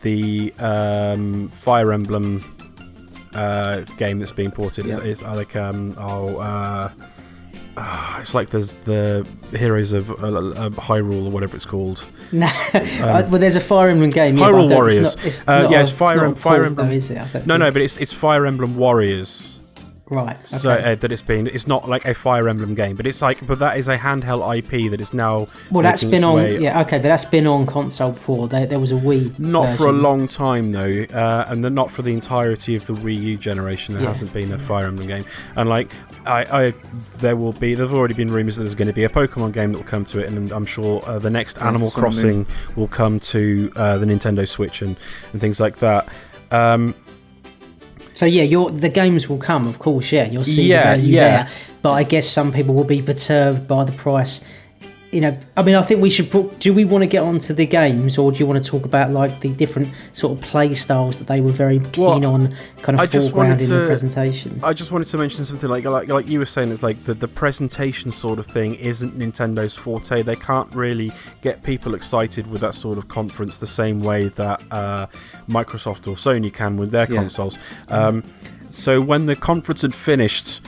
the 0.03 0.53
um, 0.59 1.49
Fire 1.49 1.93
Emblem 1.93 2.45
uh, 3.35 3.81
game 3.99 4.19
that's 4.19 4.33
being 4.33 4.51
ported. 4.51 4.87
It's, 4.87 4.99
it's 4.99 5.23
like 5.23 5.57
um, 5.57 5.95
oh. 5.99 6.39
Uh, 6.39 6.91
ah, 7.77 8.21
it's 8.21 8.35
like 8.35 8.51
there's 8.51 8.73
the 8.85 9.27
Heroes 9.53 9.93
of 9.93 10.11
uh, 10.11 10.15
uh, 10.27 10.71
Hyrule 10.71 11.27
or 11.27 11.31
whatever 11.31 11.57
it's 11.57 11.67
called. 11.67 12.05
No, 12.33 12.47
uh, 12.75 13.23
well, 13.31 13.39
there's 13.39 13.55
a 13.55 13.61
Fire 13.61 13.89
Emblem 13.89 14.11
game. 14.11 14.37
yeah, 14.37 14.47
Um, 14.47 14.55
Hyrule 14.55 14.71
Warriors. 14.75 14.97
It's 14.97 15.17
not, 15.17 15.27
it's 15.27 15.49
Uh, 15.49 15.63
not 15.63 15.71
yeah, 15.71 15.81
it's 15.83 15.91
Fire 15.93 16.25
Em- 16.25 16.35
Fire 16.35 16.65
Emblem- 16.65 16.89
Though, 16.89 16.93
it? 17.37 17.47
No, 17.47 17.57
no, 17.57 17.71
but 17.71 17.81
it's 17.83 17.97
it's 17.99 18.13
Fire 18.13 18.45
Emblem 18.47 18.77
Warriors. 18.77 19.56
Right. 20.09 20.37
Okay. 20.37 20.45
So 20.47 20.71
uh, 20.71 20.95
that 20.95 21.13
it's 21.13 21.23
been. 21.23 21.47
It's 21.47 21.67
not 21.67 21.89
like 21.89 22.05
a 22.05 22.15
Fire 22.15 22.49
Emblem 22.49 22.75
game, 22.75 22.97
but 22.97 23.07
it's 23.07 23.21
like. 23.23 23.47
But 23.47 23.59
that 23.59 23.77
is 23.79 23.89
a 23.89 23.97
handheld 23.99 24.57
IP 24.59 24.91
that 24.91 25.01
is 25.01 25.13
now. 25.13 25.49
well, 25.71 25.83
that's 25.83 26.05
been 26.05 26.25
on. 26.25 26.37
way- 26.37 26.59
Yeah, 26.59 26.81
okay, 26.83 26.99
but 26.99 27.05
that's 27.09 27.25
been 27.25 27.47
on 27.47 27.67
console 27.67 28.13
before. 28.13 28.49
There, 28.49 28.67
there 28.67 28.79
was 28.79 28.93
a 28.93 28.97
Wii. 28.97 29.39
Not 29.39 29.77
for 29.77 29.87
a 29.89 29.93
long 29.93 30.27
time 30.29 30.73
though, 30.73 31.05
uh, 31.13 31.47
and 31.49 31.65
then 31.65 31.75
not 31.75 31.91
for 31.91 32.03
the 32.03 32.13
entirety 32.13 32.77
of 32.77 32.87
the 32.87 32.93
Wii 32.95 33.21
U 33.21 33.37
generation. 33.37 33.95
There 33.95 34.03
Yeah. 34.05 34.11
hasn't 34.11 34.33
been 34.33 34.53
a 34.53 34.59
Fire 34.59 34.87
Emblem 34.87 35.07
game, 35.09 35.25
and 35.57 35.69
like 35.69 35.91
I, 36.25 36.67
I, 36.67 36.75
there 37.19 37.37
will 37.37 37.53
be. 37.53 37.75
There've 37.75 37.93
already 37.95 38.15
been 38.15 38.33
rumors 38.33 38.57
that 38.57 38.63
there's 38.63 38.75
going 38.75 38.89
to 38.89 38.95
be 38.95 39.05
a 39.05 39.09
Pokemon 39.09 39.53
game 39.53 39.73
that 39.73 39.79
will 39.79 39.85
come 39.85 40.05
to 40.07 40.19
it, 40.21 40.29
and 40.29 40.51
I'm 40.53 40.67
sure 40.67 41.03
uh, 41.07 41.19
the 41.19 41.31
next 41.31 41.61
Animal. 41.63 41.91
Crossing 41.91 42.47
will 42.75 42.89
come 42.89 43.21
to 43.21 43.71
uh, 43.77 43.99
the 43.99 44.07
Nintendo 44.07 44.49
Switch 44.49 44.83
and 44.83 44.97
and 45.33 45.41
things 45.41 45.61
like 45.61 45.77
that. 45.79 46.09
Um, 46.51 46.95
So 48.17 48.27
yeah, 48.27 48.43
your 48.43 48.71
the 48.71 48.89
games 48.89 49.29
will 49.29 49.39
come, 49.39 49.69
of 49.69 49.79
course. 49.79 50.11
Yeah, 50.11 50.27
you'll 50.29 50.45
see 50.45 50.65
Yeah, 50.67 50.95
the 50.95 51.01
value 51.03 51.15
yeah. 51.15 51.23
there. 51.45 51.53
but 51.83 51.93
I 51.93 52.03
guess 52.03 52.27
some 52.29 52.51
people 52.51 52.75
will 52.75 52.85
be 52.85 53.01
perturbed 53.03 53.69
by 53.69 53.85
the 53.85 53.93
price. 53.93 54.41
You 55.13 55.21
know, 55.21 55.39
I 55.57 55.63
mean, 55.63 55.77
I 55.77 55.83
think 55.83 56.03
we 56.03 56.11
should. 56.11 56.29
Do 56.59 56.75
we 56.75 56.85
want 56.85 57.03
to 57.03 57.07
get 57.07 57.23
onto 57.23 57.55
the 57.55 57.65
games, 57.65 58.19
or 58.19 58.33
do 58.33 58.39
you 58.41 58.47
want 58.47 58.63
to 58.63 58.69
talk 58.69 58.85
about 58.85 59.13
like 59.13 59.41
the 59.41 59.51
different 59.51 59.89
sort 60.13 60.37
of 60.37 60.45
play 60.45 60.75
styles 60.75 61.19
that 61.21 61.27
they 61.29 61.41
were 61.41 61.53
very 61.53 61.79
keen 61.79 62.05
Well, 62.05 62.27
on, 62.27 62.55
kind 62.83 63.01
of 63.01 63.11
foreground 63.11 63.61
in 63.63 63.71
the 63.71 63.87
presentation? 63.87 64.61
I 64.65 64.73
just 64.73 64.91
wanted 64.91 65.07
to 65.09 65.17
mention 65.17 65.45
something 65.45 65.71
like 65.71 65.85
like 65.85 66.09
like 66.09 66.27
you 66.29 66.41
were 66.41 66.45
saying. 66.47 66.73
It's 66.73 66.83
like 66.83 67.05
the 67.05 67.15
the 67.15 67.29
presentation 67.29 68.11
sort 68.13 68.39
of 68.41 68.47
thing 68.47 68.75
isn't 68.75 69.17
Nintendo's 69.17 69.77
forte. 69.77 70.23
They 70.23 70.37
can't 70.37 70.71
really 70.75 71.13
get 71.41 71.63
people 71.63 71.95
excited 71.95 72.51
with 72.51 72.61
that 72.63 72.75
sort 72.75 72.99
of 72.99 73.07
conference 73.09 73.59
the 73.59 73.67
same 73.83 74.01
way 74.01 74.29
that 74.31 74.61
uh, 74.73 75.07
Microsoft 75.49 76.07
or 76.07 76.17
Sony 76.17 76.53
can 76.53 76.77
with 76.77 76.91
their 76.91 77.07
Yeah. 77.11 77.21
consoles. 77.21 77.59
Um, 77.89 78.25
so 78.71 79.01
when 79.01 79.27
the 79.27 79.37
conference 79.37 79.83
had 79.83 79.95
finished. 79.95 80.61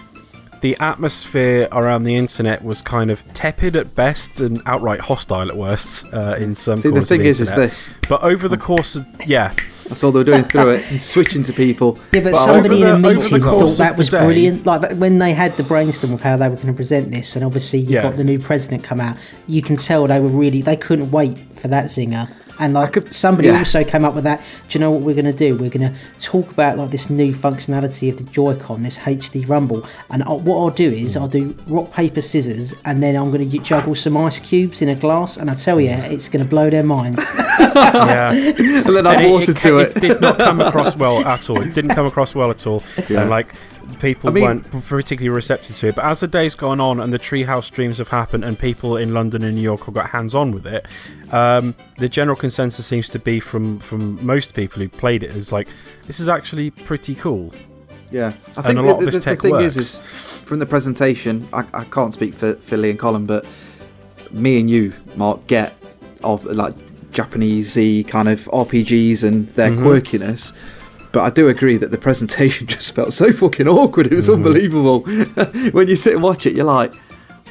The 0.60 0.76
atmosphere 0.80 1.68
around 1.70 2.02
the 2.02 2.16
internet 2.16 2.64
was 2.64 2.82
kind 2.82 3.12
of 3.12 3.22
tepid 3.32 3.76
at 3.76 3.94
best 3.94 4.40
and 4.40 4.60
outright 4.66 4.98
hostile 4.98 5.48
at 5.48 5.56
worst 5.56 6.04
uh, 6.12 6.34
in 6.36 6.56
some. 6.56 6.80
See, 6.80 6.88
the 6.88 6.94
corners 6.94 7.02
of 7.04 7.08
thing 7.16 7.20
is, 7.26 7.40
is 7.40 7.50
internet. 7.50 7.70
this. 7.70 7.90
But 8.08 8.24
over 8.24 8.48
the 8.48 8.56
course 8.56 8.96
of 8.96 9.06
yeah, 9.24 9.54
That's 9.88 10.02
all 10.02 10.10
they 10.10 10.18
were 10.18 10.24
doing 10.24 10.42
through 10.42 10.70
it 10.70 10.90
and 10.90 11.00
switching 11.00 11.44
to 11.44 11.52
people. 11.52 11.96
Yeah, 12.12 12.22
but 12.24 12.32
Well, 12.32 12.44
somebody 12.44 12.82
in 12.82 12.88
a 12.88 12.98
the- 12.98 13.08
over 13.08 13.14
meeting 13.14 13.40
thought 13.40 13.68
that 13.78 13.96
was 13.96 14.08
day- 14.08 14.18
brilliant. 14.18 14.66
Like 14.66 14.80
that, 14.80 14.96
when 14.96 15.18
they 15.20 15.32
had 15.32 15.56
the 15.56 15.62
brainstorm 15.62 16.12
of 16.12 16.22
how 16.22 16.36
they 16.36 16.48
were 16.48 16.56
going 16.56 16.66
to 16.66 16.72
present 16.72 17.12
this, 17.12 17.36
and 17.36 17.44
obviously 17.44 17.78
you 17.78 17.94
Yeah. 17.94 18.02
got 18.02 18.16
the 18.16 18.24
new 18.24 18.40
president 18.40 18.82
come 18.82 19.00
out, 19.00 19.16
you 19.46 19.62
can 19.62 19.76
tell 19.76 20.08
they 20.08 20.18
were 20.18 20.26
really 20.28 20.60
they 20.60 20.74
couldn't 20.76 21.12
wait 21.12 21.38
for 21.54 21.68
that 21.68 21.84
zinger. 21.84 22.28
And 22.58 22.74
like 22.74 23.12
somebody 23.12 23.48
yeah. 23.48 23.58
also 23.58 23.84
came 23.84 24.04
up 24.04 24.14
with 24.14 24.24
that. 24.24 24.40
Do 24.68 24.78
you 24.78 24.80
know 24.80 24.90
what 24.90 25.02
we're 25.02 25.14
going 25.14 25.24
to 25.24 25.32
do? 25.32 25.56
We're 25.56 25.70
going 25.70 25.92
to 25.92 25.94
talk 26.18 26.50
about 26.50 26.76
like 26.76 26.90
this 26.90 27.08
new 27.08 27.32
functionality 27.32 28.10
of 28.10 28.18
the 28.18 28.24
Joy-Con, 28.24 28.82
this 28.82 28.98
HD 28.98 29.48
Rumble. 29.48 29.86
And 30.10 30.22
I, 30.24 30.32
what 30.32 30.58
I'll 30.58 30.70
do 30.70 30.90
is 30.90 31.16
I'll 31.16 31.28
do 31.28 31.54
rock 31.68 31.92
paper 31.92 32.20
scissors, 32.20 32.74
and 32.84 33.02
then 33.02 33.16
I'm 33.16 33.30
going 33.30 33.48
to 33.48 33.58
juggle 33.58 33.94
some 33.94 34.16
ice 34.16 34.40
cubes 34.40 34.82
in 34.82 34.88
a 34.88 34.94
glass, 34.94 35.36
and 35.36 35.50
I 35.50 35.54
tell 35.54 35.80
you, 35.80 35.90
it's 35.90 36.28
going 36.28 36.44
to 36.44 36.48
blow 36.48 36.70
their 36.70 36.82
minds. 36.82 37.24
yeah. 37.58 38.32
and 38.32 38.84
then 38.84 39.06
add 39.06 39.20
And 39.20 39.32
water 39.32 39.52
to 39.52 39.78
it. 39.78 39.96
It 39.96 40.00
did 40.00 40.20
not 40.20 40.38
come 40.38 40.60
across 40.60 40.96
well 40.96 41.24
at 41.26 41.48
all. 41.48 41.60
It 41.60 41.74
didn't 41.74 41.94
come 41.94 42.06
across 42.06 42.34
well 42.34 42.50
at 42.50 42.66
all. 42.66 42.82
Yeah. 43.08 43.22
And 43.22 43.30
like 43.30 43.54
people 44.00 44.30
I 44.30 44.32
mean- 44.32 44.44
weren't 44.44 44.84
particularly 44.86 45.28
receptive 45.34 45.76
to 45.76 45.88
it. 45.88 45.94
But 45.96 46.04
as 46.04 46.20
the 46.20 46.26
days 46.28 46.54
gone 46.54 46.80
on 46.80 47.00
and 47.00 47.12
the 47.12 47.18
Treehouse 47.18 47.64
streams 47.64 47.98
have 47.98 48.08
happened 48.08 48.44
and 48.44 48.58
people 48.58 48.96
in 48.96 49.12
London 49.14 49.42
and 49.42 49.54
New 49.56 49.60
York 49.62 49.84
have 49.84 49.94
got 49.94 50.10
hands 50.10 50.34
on 50.34 50.52
with 50.52 50.66
it, 50.66 50.86
um, 51.32 51.74
the 51.98 52.08
general 52.08 52.36
consensus 52.36 52.86
seems 52.86 53.08
to 53.10 53.18
be 53.18 53.40
from 53.40 53.78
from 53.80 54.24
most 54.24 54.54
people 54.54 54.80
who 54.82 54.88
played 54.88 55.22
it 55.22 55.30
is 55.32 55.52
like 55.52 55.68
this 56.06 56.20
is 56.20 56.28
actually 56.28 56.70
pretty 56.70 57.14
cool. 57.14 57.52
Yeah, 58.10 58.28
I 58.28 58.30
And 58.30 58.64
think 58.66 58.78
a 58.78 58.82
the, 58.82 58.88
lot 58.88 58.98
of 59.00 59.04
this 59.04 59.16
the 59.16 59.20
tech 59.20 59.40
thing 59.42 59.50
works. 59.50 59.76
is, 59.76 60.00
is 60.00 60.00
from 60.46 60.60
the 60.60 60.66
presentation, 60.66 61.46
I, 61.52 61.64
I 61.74 61.84
can't 61.84 62.14
speak 62.14 62.32
for, 62.32 62.54
Lee 62.76 62.88
and 62.90 62.98
Colin, 62.98 63.26
but 63.26 63.44
me 64.30 64.58
and 64.60 64.70
you, 64.70 64.94
Mark, 65.16 65.46
get 65.46 65.74
of 66.24 66.44
like 66.44 66.74
Japanesey 67.12 68.06
kind 68.08 68.28
of 68.28 68.40
RPGs 68.52 69.24
and 69.24 69.48
their 69.54 69.70
Mm-hmm. 69.70 69.86
quirkiness. 69.86 70.52
But 71.12 71.20
I 71.22 71.30
do 71.30 71.48
agree 71.48 71.76
that 71.78 71.90
the 71.90 71.98
presentation 71.98 72.66
just 72.76 72.94
felt 72.94 73.12
so 73.12 73.32
fucking 73.32 73.66
awkward. 73.68 74.06
It 74.06 74.12
was 74.12 74.28
Mm-hmm. 74.28 74.34
unbelievable. 74.46 75.00
when 75.72 75.88
you 75.88 75.96
sit 75.96 76.14
and 76.14 76.22
watch 76.22 76.46
it, 76.46 76.54
you're 76.54 76.64
like, 76.66 76.92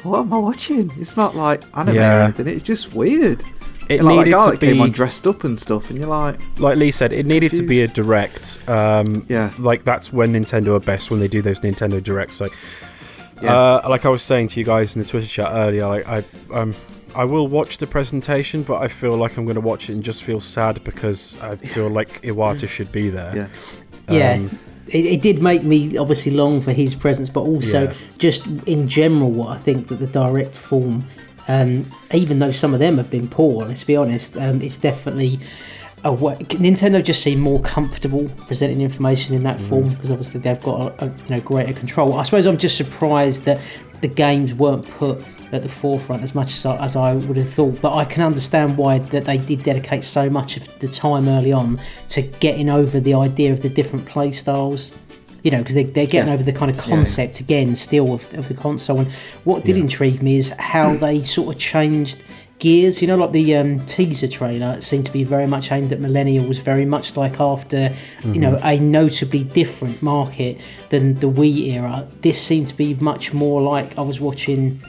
"What 0.04 0.20
am 0.20 0.32
I 0.32 0.38
watching?" 0.38 0.90
It's 0.98 1.16
not 1.16 1.34
like 1.34 1.62
anime 1.76 1.96
or 1.96 2.00
Yeah. 2.00 2.24
anything. 2.24 2.46
It's 2.48 2.62
just 2.62 2.92
weird. 2.94 3.42
It 3.88 4.00
And, 4.00 4.06
like 4.06 4.18
needed 4.18 4.30
guy 4.32 4.44
to 4.44 4.50
that 4.52 4.60
came 4.60 4.80
on 4.82 4.90
dressed 4.90 5.26
up 5.26 5.44
and 5.44 5.58
stuff, 5.58 5.88
and 5.88 5.98
you're 5.98 6.08
like, 6.08 6.38
like 6.58 6.76
Lee 6.76 6.90
said, 6.90 7.10
it 7.12 7.24
needed 7.24 7.52
to 7.52 7.62
be 7.62 7.80
a 7.80 7.88
direct. 7.88 8.58
Um, 8.68 9.24
Yeah. 9.28 9.50
like 9.58 9.84
that's 9.84 10.12
when 10.12 10.34
Nintendo 10.34 10.76
are 10.76 10.80
best 10.80 11.10
when 11.10 11.20
they 11.20 11.28
do 11.28 11.40
those 11.40 11.60
Nintendo 11.60 12.02
directs. 12.04 12.38
Like, 12.40 12.52
Yeah. 13.42 13.56
uh, 13.56 13.86
like 13.88 14.04
I 14.04 14.10
was 14.10 14.22
saying 14.22 14.48
to 14.48 14.60
you 14.60 14.66
guys 14.66 14.94
in 14.94 15.00
the 15.02 15.08
Twitter 15.08 15.26
chat 15.26 15.50
earlier, 15.52 15.86
like 15.88 16.06
I, 16.06 16.22
um, 16.52 16.74
I 17.18 17.24
will 17.24 17.48
watch 17.48 17.78
the 17.78 17.86
presentation, 17.88 18.62
but 18.62 18.80
I 18.80 18.86
feel 18.86 19.16
like 19.16 19.36
I'm 19.36 19.44
going 19.44 19.56
to 19.56 19.60
watch 19.60 19.90
it 19.90 19.94
and 19.94 20.04
just 20.04 20.22
feel 20.22 20.38
sad 20.38 20.84
because 20.84 21.36
I 21.42 21.56
feel 21.56 21.88
like 21.90 22.22
Iwata 22.22 22.68
should 22.68 22.92
be 22.92 23.10
there. 23.10 23.34
yeah, 24.08 24.16
Yeah. 24.16 24.32
Um, 24.34 24.58
it, 24.86 25.04
it 25.04 25.20
did 25.22 25.42
make 25.42 25.64
me 25.64 25.98
obviously 25.98 26.30
long 26.32 26.60
for 26.60 26.72
his 26.72 26.94
presence, 26.94 27.28
but 27.28 27.40
also 27.40 27.82
Yeah. 27.88 27.94
just 28.18 28.46
in 28.66 28.86
general, 28.86 29.32
what 29.32 29.48
I 29.48 29.58
think 29.58 29.88
that 29.88 29.96
the 29.96 30.06
direct 30.06 30.56
form, 30.56 31.04
um, 31.48 31.84
even 32.14 32.38
though 32.38 32.52
some 32.52 32.72
of 32.72 32.78
them 32.78 32.96
have 32.98 33.10
been 33.10 33.26
poor, 33.28 33.66
let's 33.66 33.82
be 33.82 33.96
honest, 33.96 34.36
um, 34.36 34.62
it's 34.62 34.78
definitely 34.78 35.40
a 36.04 36.12
way. 36.12 36.36
Nintendo 36.36 37.02
just 37.02 37.22
seem 37.24 37.40
more 37.40 37.60
comfortable 37.62 38.30
presenting 38.46 38.80
information 38.80 39.34
in 39.34 39.42
that 39.42 39.60
form 39.60 39.88
because 39.88 40.12
obviously 40.12 40.38
they've 40.40 40.62
got 40.62 41.02
a, 41.02 41.06
a, 41.06 41.08
you 41.08 41.30
know 41.30 41.40
greater 41.40 41.72
control. 41.72 42.14
I 42.14 42.22
suppose 42.22 42.46
I'm 42.46 42.58
just 42.58 42.76
surprised 42.76 43.44
that 43.46 43.60
the 44.02 44.08
games 44.08 44.54
weren't 44.54 44.88
put 44.88 45.24
at 45.52 45.62
the 45.62 45.68
forefront 45.68 46.22
as 46.22 46.34
much 46.34 46.48
as 46.48 46.66
I, 46.66 46.76
as 46.84 46.96
I 46.96 47.14
would 47.14 47.36
have 47.36 47.48
thought. 47.50 47.80
But 47.80 47.94
I 47.94 48.04
can 48.04 48.22
understand 48.22 48.76
why 48.76 48.98
that 48.98 49.24
they 49.24 49.38
did 49.38 49.62
dedicate 49.62 50.04
so 50.04 50.28
much 50.28 50.56
of 50.56 50.78
the 50.80 50.88
time 50.88 51.28
early 51.28 51.52
on 51.52 51.80
to 52.10 52.22
getting 52.22 52.68
over 52.68 53.00
the 53.00 53.14
idea 53.14 53.52
of 53.52 53.62
the 53.62 53.68
different 53.68 54.06
play 54.06 54.32
styles. 54.32 54.92
You 55.44 55.52
know, 55.52 55.58
because 55.58 55.76
they, 55.76 55.84
they're 55.84 56.04
getting 56.06 56.28
Yeah. 56.28 56.34
over 56.34 56.42
the 56.42 56.52
kind 56.52 56.68
of 56.70 56.76
concept 56.78 57.38
again, 57.40 57.76
still 57.76 58.12
of, 58.12 58.34
of 58.36 58.48
the 58.48 58.54
console. 58.54 58.98
And 58.98 59.12
what 59.44 59.64
did 59.64 59.76
intrigue 59.76 60.20
me 60.20 60.36
is 60.36 60.48
how 60.58 60.96
they 60.96 61.22
sort 61.22 61.54
of 61.54 61.60
changed 61.60 62.18
gears. 62.58 63.00
You 63.00 63.06
know, 63.06 63.16
like 63.16 63.30
the 63.30 63.56
um, 63.56 63.78
teaser 63.86 64.26
trailer 64.26 64.80
seemed 64.80 65.06
to 65.06 65.12
be 65.12 65.22
very 65.22 65.46
much 65.46 65.70
aimed 65.70 65.92
at 65.92 66.00
millennials, 66.00 66.58
very 66.60 66.84
much 66.84 67.16
like 67.16 67.40
after 67.40 67.94
you 68.24 68.40
know 68.40 68.58
a 68.64 68.80
notably 68.80 69.44
different 69.44 70.02
market 70.02 70.60
than 70.90 71.14
the 71.14 71.30
Wii 71.30 71.68
era. 71.72 72.04
This 72.20 72.42
seemed 72.42 72.66
to 72.66 72.74
be 72.76 72.94
much 72.94 73.32
more 73.32 73.62
like 73.62 73.96
I 73.96 74.02
was 74.02 74.20
watching 74.20 74.82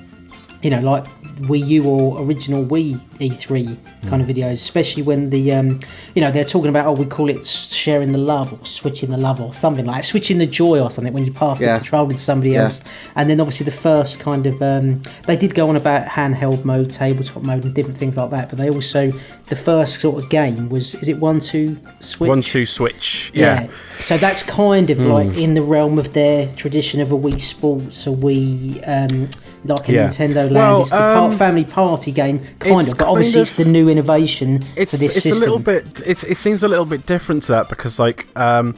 you 0.61 0.69
know, 0.69 0.81
like 0.81 1.05
Wii 1.49 1.65
U 1.67 1.83
or 1.85 2.21
original 2.21 2.65
Wii 2.65 2.99
E3 3.19 3.77
kind 4.09 4.21
of 4.21 4.27
videos, 4.27 4.53
especially 4.53 5.03
when 5.03 5.29
the, 5.29 5.53
um, 5.53 5.79
you 6.15 6.21
know, 6.21 6.31
they're 6.31 6.43
talking 6.43 6.67
about, 6.69 6.85
oh, 6.85 6.91
we 6.91 7.05
call 7.05 7.29
it 7.29 7.45
sharing 7.47 8.11
the 8.11 8.17
love 8.17 8.51
or 8.51 8.65
switching 8.65 9.09
the 9.11 9.17
love 9.17 9.39
or 9.39 9.53
something 9.53 9.85
like 9.85 10.03
switching 10.03 10.37
the 10.37 10.45
joy 10.45 10.79
or 10.81 10.91
something 10.91 11.13
when 11.13 11.25
you 11.25 11.31
pass 11.31 11.61
Yeah. 11.61 11.73
the 11.73 11.79
controller 11.79 12.11
to 12.11 12.17
somebody 12.17 12.51
Yeah. 12.51 12.65
else. 12.65 12.81
And 13.15 13.29
then 13.29 13.39
obviously 13.39 13.63
the 13.65 13.71
first 13.71 14.19
kind 14.19 14.45
of, 14.47 14.61
um, 14.61 15.01
they 15.27 15.37
did 15.37 15.55
go 15.55 15.69
on 15.69 15.77
about 15.77 16.05
handheld 16.07 16.65
mode, 16.65 16.91
tabletop 16.91 17.41
mode, 17.43 17.63
and 17.63 17.73
different 17.73 17.97
things 17.97 18.17
like 18.17 18.31
that, 18.31 18.49
but 18.49 18.59
they 18.59 18.69
also, 18.69 19.13
the 19.47 19.55
first 19.55 20.01
sort 20.01 20.21
of 20.21 20.29
game 20.29 20.67
was, 20.69 20.93
is 20.95 21.07
it 21.07 21.19
one, 21.19 21.39
two, 21.39 21.77
switch? 22.01 22.27
One 22.27 22.41
two 22.41 22.65
switch. 22.65 23.31
Yeah. 23.33 23.63
Hmm. 23.67 23.71
So 24.01 24.17
that's 24.17 24.43
kind 24.43 24.89
of 24.89 24.99
like 24.99 25.37
in 25.37 25.53
the 25.53 25.61
realm 25.61 25.97
of 25.97 26.11
their 26.13 26.47
tradition 26.57 26.99
of 26.99 27.11
a 27.13 27.17
Wii 27.17 27.39
Sports, 27.39 28.05
a 28.07 28.09
Wii, 28.11 28.83
um, 28.87 29.29
like 29.63 29.89
a 29.89 29.93
Yeah. 29.93 30.07
Nintendo 30.07 30.35
Land. 30.35 30.53
Well, 30.55 30.81
it's 30.81 30.91
the 30.91 31.17
um, 31.17 31.31
family 31.33 31.65
party 31.65 32.11
game, 32.11 32.39
kind 32.59 32.87
of. 32.87 32.97
But 32.97 33.07
obviously, 33.07 33.33
kind 33.39 33.41
it's 33.41 33.51
the 33.53 33.65
new 33.65 33.89
innovation 33.89 34.63
It's 34.75 34.91
for 34.91 34.97
this 34.97 35.15
it's 35.15 35.23
system. 35.23 35.37
a 35.37 35.39
little 35.39 35.59
bit. 35.59 36.01
It's 36.05 36.23
it 36.23 36.37
seems 36.37 36.63
a 36.63 36.67
little 36.67 36.85
bit 36.85 37.05
different 37.05 37.43
to 37.43 37.51
that 37.53 37.69
because 37.69 37.99
like 37.99 38.27
um. 38.37 38.75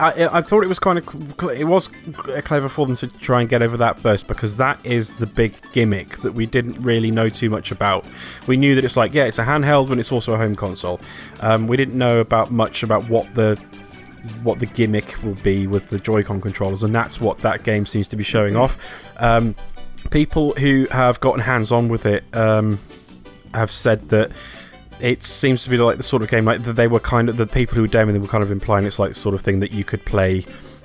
I, 0.00 0.38
I 0.38 0.42
thought 0.42 0.64
it 0.64 0.68
was 0.68 0.80
kind 0.80 0.98
of 0.98 1.06
it 1.52 1.68
was 1.68 1.88
clever 2.42 2.68
for 2.68 2.84
them 2.84 2.96
to 2.96 3.06
try 3.06 3.40
and 3.40 3.48
get 3.48 3.62
over 3.62 3.76
that 3.76 4.00
first 4.00 4.26
because 4.26 4.56
that 4.56 4.84
is 4.84 5.12
the 5.12 5.26
big 5.26 5.54
gimmick 5.72 6.16
that 6.18 6.32
we 6.32 6.46
didn't 6.46 6.82
really 6.82 7.12
know 7.12 7.28
too 7.28 7.48
much 7.48 7.70
about. 7.70 8.04
We 8.48 8.56
knew 8.56 8.74
that 8.74 8.82
it's 8.82 8.96
like 8.96 9.14
yeah, 9.14 9.22
it's 9.24 9.38
a 9.38 9.44
handheld, 9.44 9.88
but 9.88 10.00
it's 10.00 10.10
also 10.10 10.34
a 10.34 10.36
home 10.36 10.56
console. 10.56 11.00
Um, 11.40 11.68
we 11.68 11.76
didn't 11.76 11.96
know 11.96 12.18
about 12.18 12.50
much 12.50 12.82
about 12.82 13.08
what 13.08 13.32
the 13.36 13.56
what 14.42 14.58
the 14.58 14.66
gimmick 14.66 15.22
will 15.22 15.34
be 15.36 15.66
with 15.66 15.90
the 15.90 15.98
Joy-Con 15.98 16.40
controllers, 16.40 16.82
and 16.82 16.94
that's 16.94 17.20
what 17.20 17.38
that 17.38 17.62
game 17.62 17.86
seems 17.86 18.08
to 18.08 18.16
be 18.16 18.24
showing 18.24 18.56
off. 18.56 18.78
Um, 19.18 19.54
people 20.10 20.52
who 20.54 20.86
have 20.90 21.20
gotten 21.20 21.40
hands-on 21.40 21.88
with 21.88 22.06
it 22.06 22.24
um, 22.32 22.78
have 23.52 23.70
said 23.70 24.08
that 24.10 24.30
it 25.00 25.22
seems 25.22 25.64
to 25.64 25.70
be 25.70 25.76
like 25.76 25.96
the 25.96 26.02
sort 26.02 26.22
of 26.22 26.30
game 26.30 26.44
like 26.44 26.62
that 26.62 26.74
they 26.74 26.86
were 26.86 27.00
kind 27.00 27.28
of 27.28 27.36
the 27.36 27.46
people 27.46 27.74
who 27.74 27.82
were 27.82 27.88
demoing 27.88 28.20
were 28.20 28.28
kind 28.28 28.44
of 28.44 28.50
implying 28.50 28.86
it's 28.86 28.98
like 28.98 29.10
the 29.10 29.18
sort 29.18 29.34
of 29.34 29.40
thing 29.40 29.60
that 29.60 29.72
you 29.72 29.84
could 29.84 30.04
play 30.04 30.44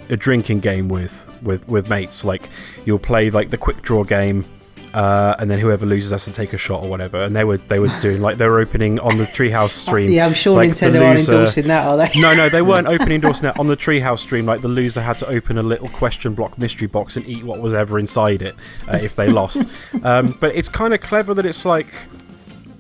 a 0.10 0.18
drinking 0.18 0.60
game 0.60 0.90
with 0.90 1.28
with 1.44 1.68
with 1.68 1.90
mates. 1.90 2.24
Like 2.24 2.50
you'll 2.86 3.00
play 3.00 3.30
like 3.30 3.50
the 3.50 3.58
quick 3.58 3.82
draw 3.82 4.04
game. 4.04 4.46
Uh, 4.94 5.36
and 5.38 5.52
then 5.52 5.60
whoever 5.60 5.86
loses 5.86 6.12
has 6.12 6.26
to 6.26 6.32
take 6.32 6.52
a 6.52 6.58
shot 6.58 6.82
or 6.84 6.90
whatever. 6.90 7.18
And 7.24 7.36
they 7.36 7.44
were 7.44 7.58
they 7.58 7.80
were 7.80 7.90
doing 8.02 8.22
like 8.22 8.38
they 8.38 8.48
were 8.48 8.60
opening 8.60 9.00
on 9.00 9.18
the 9.18 9.26
Treehouse 9.26 9.70
stream. 9.86 10.12
yeah, 10.12 10.26
I'm 10.26 10.34
sure 10.34 10.56
like, 10.56 10.70
the 10.70 10.86
Nintendo 10.88 11.06
aren't 11.08 11.20
endorsing 11.20 11.68
that, 11.68 11.88
are 11.88 11.96
they? 11.98 12.20
no, 12.20 12.34
no, 12.34 12.50
they 12.50 12.64
weren't 12.64 12.88
opening 12.96 13.16
endorsing 13.16 13.44
that 13.44 13.60
on 13.60 13.68
the 13.68 13.78
Treehouse 13.78 14.20
stream. 14.20 14.46
Like 14.48 14.62
the 14.62 14.68
loser 14.68 15.02
had 15.02 15.20
to 15.20 15.28
open 15.28 15.58
a 15.60 15.64
little 15.64 15.90
question 15.90 16.34
block 16.34 16.58
mystery 16.58 16.88
box 16.88 17.18
and 17.18 17.28
eat 17.28 17.44
what 17.44 17.62
was 17.62 17.74
ever 17.76 18.00
inside 18.00 18.42
it 18.42 18.56
uh, 18.92 18.98
if 19.02 19.16
they 19.16 19.30
lost. 19.30 19.68
Um, 20.04 20.36
but 20.40 20.56
it's 20.56 20.70
kind 20.70 20.94
of 20.94 21.02
clever 21.02 21.34
that 21.34 21.46
it's 21.46 21.66
like 21.66 21.88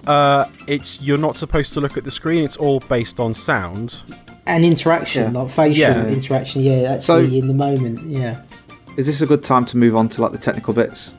uh, 0.08 0.46
it's 0.68 1.02
you're 1.02 1.18
not 1.18 1.36
supposed 1.36 1.74
to 1.74 1.82
look 1.82 1.98
at 1.98 2.04
the 2.04 2.12
screen. 2.12 2.44
It's 2.44 2.58
all 2.58 2.80
based 2.80 3.20
on 3.20 3.34
sound. 3.34 4.02
And 4.48 4.66
interaction, 4.66 5.34
Yeah. 5.34 5.42
like 5.42 5.52
facial 5.52 5.80
Yeah. 5.82 6.08
interaction. 6.08 6.62
Yeah, 6.64 6.94
actually, 6.94 7.02
So- 7.04 7.20
in 7.20 7.48
the 7.48 7.54
moment. 7.54 8.04
Yeah. 8.08 8.42
is 8.98 9.06
this 9.08 9.22
a 9.22 9.26
good 9.26 9.44
time 9.44 9.66
to 9.66 9.78
move 9.78 9.96
on 9.96 10.10
to 10.10 10.22
like 10.22 10.32
the 10.32 10.38
technical 10.38 10.74
bits? 10.74 11.12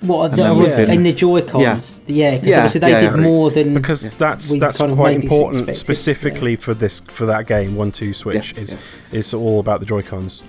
What 0.00 0.30
And 0.30 0.38
the, 0.38 0.42
then 0.44 0.58
we 0.88 0.94
in 0.94 1.02
the 1.02 1.12
Joy 1.12 1.42
Cons? 1.42 1.98
Yeah, 2.06 2.36
because 2.36 2.48
Yeah, 2.48 2.56
obviously 2.56 2.80
they 2.80 2.90
yeah, 2.90 3.00
did 3.00 3.10
yeah. 3.16 3.22
more 3.22 3.50
than 3.50 3.74
because 3.74 4.16
that's 4.16 4.58
that's 4.58 4.78
kind 4.78 4.92
of 4.92 4.98
quite 4.98 5.22
important 5.22 5.68
expected, 5.68 5.76
specifically 5.80 6.56
for 6.56 6.72
this 6.74 7.00
for 7.00 7.26
that 7.26 7.46
game. 7.46 7.76
One 7.76 7.92
two 7.92 8.12
switch 8.14 8.54
Yeah, 8.54 8.62
is 8.62 8.76
is 9.12 9.34
all 9.34 9.60
about 9.60 9.80
the 9.80 9.86
Joy 9.86 10.02
Cons. 10.02 10.42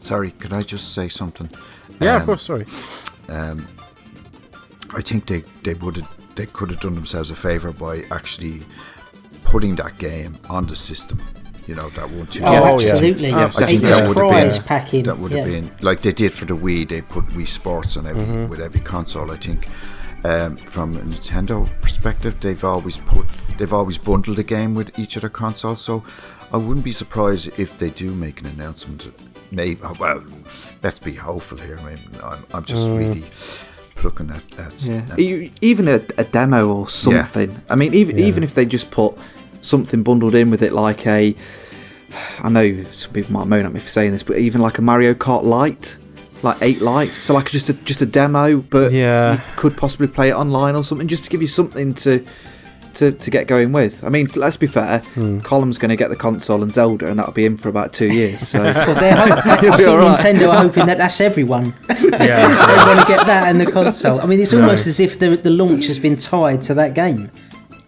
Sorry, 0.00 0.32
can 0.32 0.52
I 0.54 0.62
just 0.62 0.92
say 0.92 1.08
something? 1.08 1.50
Yeah, 2.00 2.16
Um, 2.16 2.20
of 2.22 2.26
course. 2.26 2.42
Sorry. 2.42 2.64
I 4.92 5.02
think 5.02 5.26
they 5.26 5.42
they 5.62 5.74
would 5.74 5.96
have 5.96 6.08
they 6.34 6.46
could 6.46 6.70
have 6.70 6.80
done 6.80 6.94
themselves 6.94 7.30
a 7.30 7.36
favor 7.36 7.70
by 7.72 8.02
actually 8.10 8.62
putting 9.44 9.76
that 9.76 9.98
game 9.98 10.34
on 10.48 10.66
the 10.66 10.76
system. 10.76 11.20
You 11.70 11.76
know 11.76 11.88
that 11.90 12.10
one 12.10 12.26
two. 12.26 12.42
Oh, 12.44 12.52
yeah. 12.52 12.72
absolutely. 12.72 13.28
Yeah, 13.28 13.44
I 13.56 13.64
think 13.66 13.82
that 13.82 14.08
would 14.08 14.16
have 14.16 14.52
been 14.54 14.62
packing. 14.64 15.04
that 15.04 15.16
would 15.20 15.30
have 15.30 15.46
yeah. 15.48 15.60
been 15.60 15.70
like 15.80 16.00
they 16.00 16.10
did 16.12 16.32
for 16.34 16.44
the 16.44 16.56
Wii. 16.56 16.88
They 16.88 17.00
put 17.00 17.26
Wii 17.26 17.46
Sports 17.46 17.96
on 17.96 18.08
every 18.08 18.24
Mm-hmm. 18.24 18.48
with 18.48 18.58
every 18.60 18.80
console. 18.80 19.30
I 19.30 19.36
think 19.36 19.68
um, 20.24 20.56
from 20.56 20.96
a 20.96 21.00
Nintendo 21.00 21.68
perspective, 21.80 22.40
they've 22.40 22.64
always 22.64 22.98
put 22.98 23.24
they've 23.56 23.72
always 23.72 23.98
bundled 23.98 24.40
a 24.40 24.42
game 24.42 24.74
with 24.74 24.98
each 24.98 25.14
of 25.14 25.20
their 25.22 25.30
consoles. 25.30 25.80
So 25.80 26.02
I 26.52 26.56
wouldn't 26.56 26.84
be 26.84 26.90
surprised 26.90 27.56
if 27.56 27.78
they 27.78 27.90
do 27.90 28.10
make 28.16 28.40
an 28.40 28.46
announcement. 28.48 29.06
Maybe 29.52 29.80
well, 30.00 30.24
let's 30.82 30.98
be 30.98 31.12
hopeful 31.14 31.58
here. 31.58 31.78
I 31.78 31.84
mean, 31.90 32.00
I'm, 32.24 32.42
I'm 32.52 32.64
just 32.64 32.90
Mm. 32.90 32.98
really 32.98 33.24
looking 34.02 34.30
at, 34.30 34.42
at 34.58 34.82
Yeah. 34.88 35.02
at- 35.12 35.52
Even 35.62 35.86
a, 35.86 36.00
a 36.18 36.24
demo 36.24 36.66
or 36.68 36.88
something. 36.88 37.62
I 37.70 37.76
mean, 37.76 37.94
even 37.94 38.18
Yeah. 38.18 38.26
even 38.26 38.42
if 38.42 38.54
they 38.54 38.64
just 38.66 38.90
put 38.90 39.14
something 39.60 40.02
bundled 40.02 40.34
in 40.34 40.50
with 40.50 40.62
it, 40.62 40.72
like 40.72 41.06
a. 41.06 41.34
I 42.40 42.48
know 42.48 42.84
some 42.92 43.12
people 43.12 43.32
might 43.32 43.46
moan 43.46 43.64
at 43.66 43.72
me 43.72 43.78
for 43.80 43.88
saying 43.88 44.12
this, 44.12 44.22
but 44.24 44.38
even 44.38 44.60
like 44.60 44.78
a 44.78 44.82
Mario 44.82 45.14
Kart 45.14 45.44
Lite, 45.44 45.96
like 46.42 46.60
eight 46.60 46.80
Lite, 46.80 47.10
so 47.10 47.34
like 47.34 47.48
just 47.50 47.68
a 47.68 47.72
just 47.72 48.02
a 48.02 48.06
demo, 48.06 48.56
but 48.58 48.90
Yeah. 48.92 49.34
you 49.34 49.40
could 49.56 49.76
possibly 49.76 50.08
play 50.08 50.30
it 50.30 50.34
online 50.34 50.74
or 50.74 50.82
something, 50.82 51.06
just 51.06 51.24
to 51.24 51.30
give 51.30 51.40
you 51.42 51.48
something 51.48 51.94
to. 51.94 52.24
To, 52.94 53.12
to 53.12 53.30
get 53.30 53.46
going 53.46 53.70
with. 53.70 54.02
I 54.02 54.08
mean, 54.08 54.28
let's 54.34 54.56
be 54.56 54.66
fair. 54.66 54.98
Hmm. 55.14 55.38
Colm's 55.38 55.78
going 55.78 55.90
to 55.90 55.96
get 55.96 56.08
the 56.10 56.16
console 56.16 56.60
and 56.60 56.74
Zelda, 56.74 57.06
and 57.06 57.20
that'll 57.20 57.32
be 57.32 57.44
in 57.46 57.56
for 57.56 57.68
about 57.68 57.92
two 57.92 58.08
years. 58.12 58.48
So 58.48 58.60
Well, 58.64 58.72
they're 58.96 59.14
hope- 59.16 59.46
I 59.46 59.56
think 59.60 59.86
alright. 59.88 60.18
Nintendo 60.18 60.52
are 60.52 60.62
hoping 60.64 60.86
that 60.86 60.98
that's 60.98 61.20
everyone. 61.20 61.72
Yeah. 61.88 61.96
they 62.08 62.84
want 62.84 63.00
to 63.00 63.06
get 63.06 63.26
that 63.28 63.44
and 63.48 63.60
the 63.60 63.70
console. 63.70 64.20
I 64.20 64.26
mean, 64.26 64.40
it's 64.40 64.52
almost 64.52 64.88
as 64.88 64.98
if 64.98 65.20
the 65.20 65.36
the 65.36 65.50
launch 65.50 65.86
has 65.86 66.00
been 66.00 66.16
tied 66.16 66.62
to 66.64 66.74
that 66.74 66.94
game. 66.94 67.30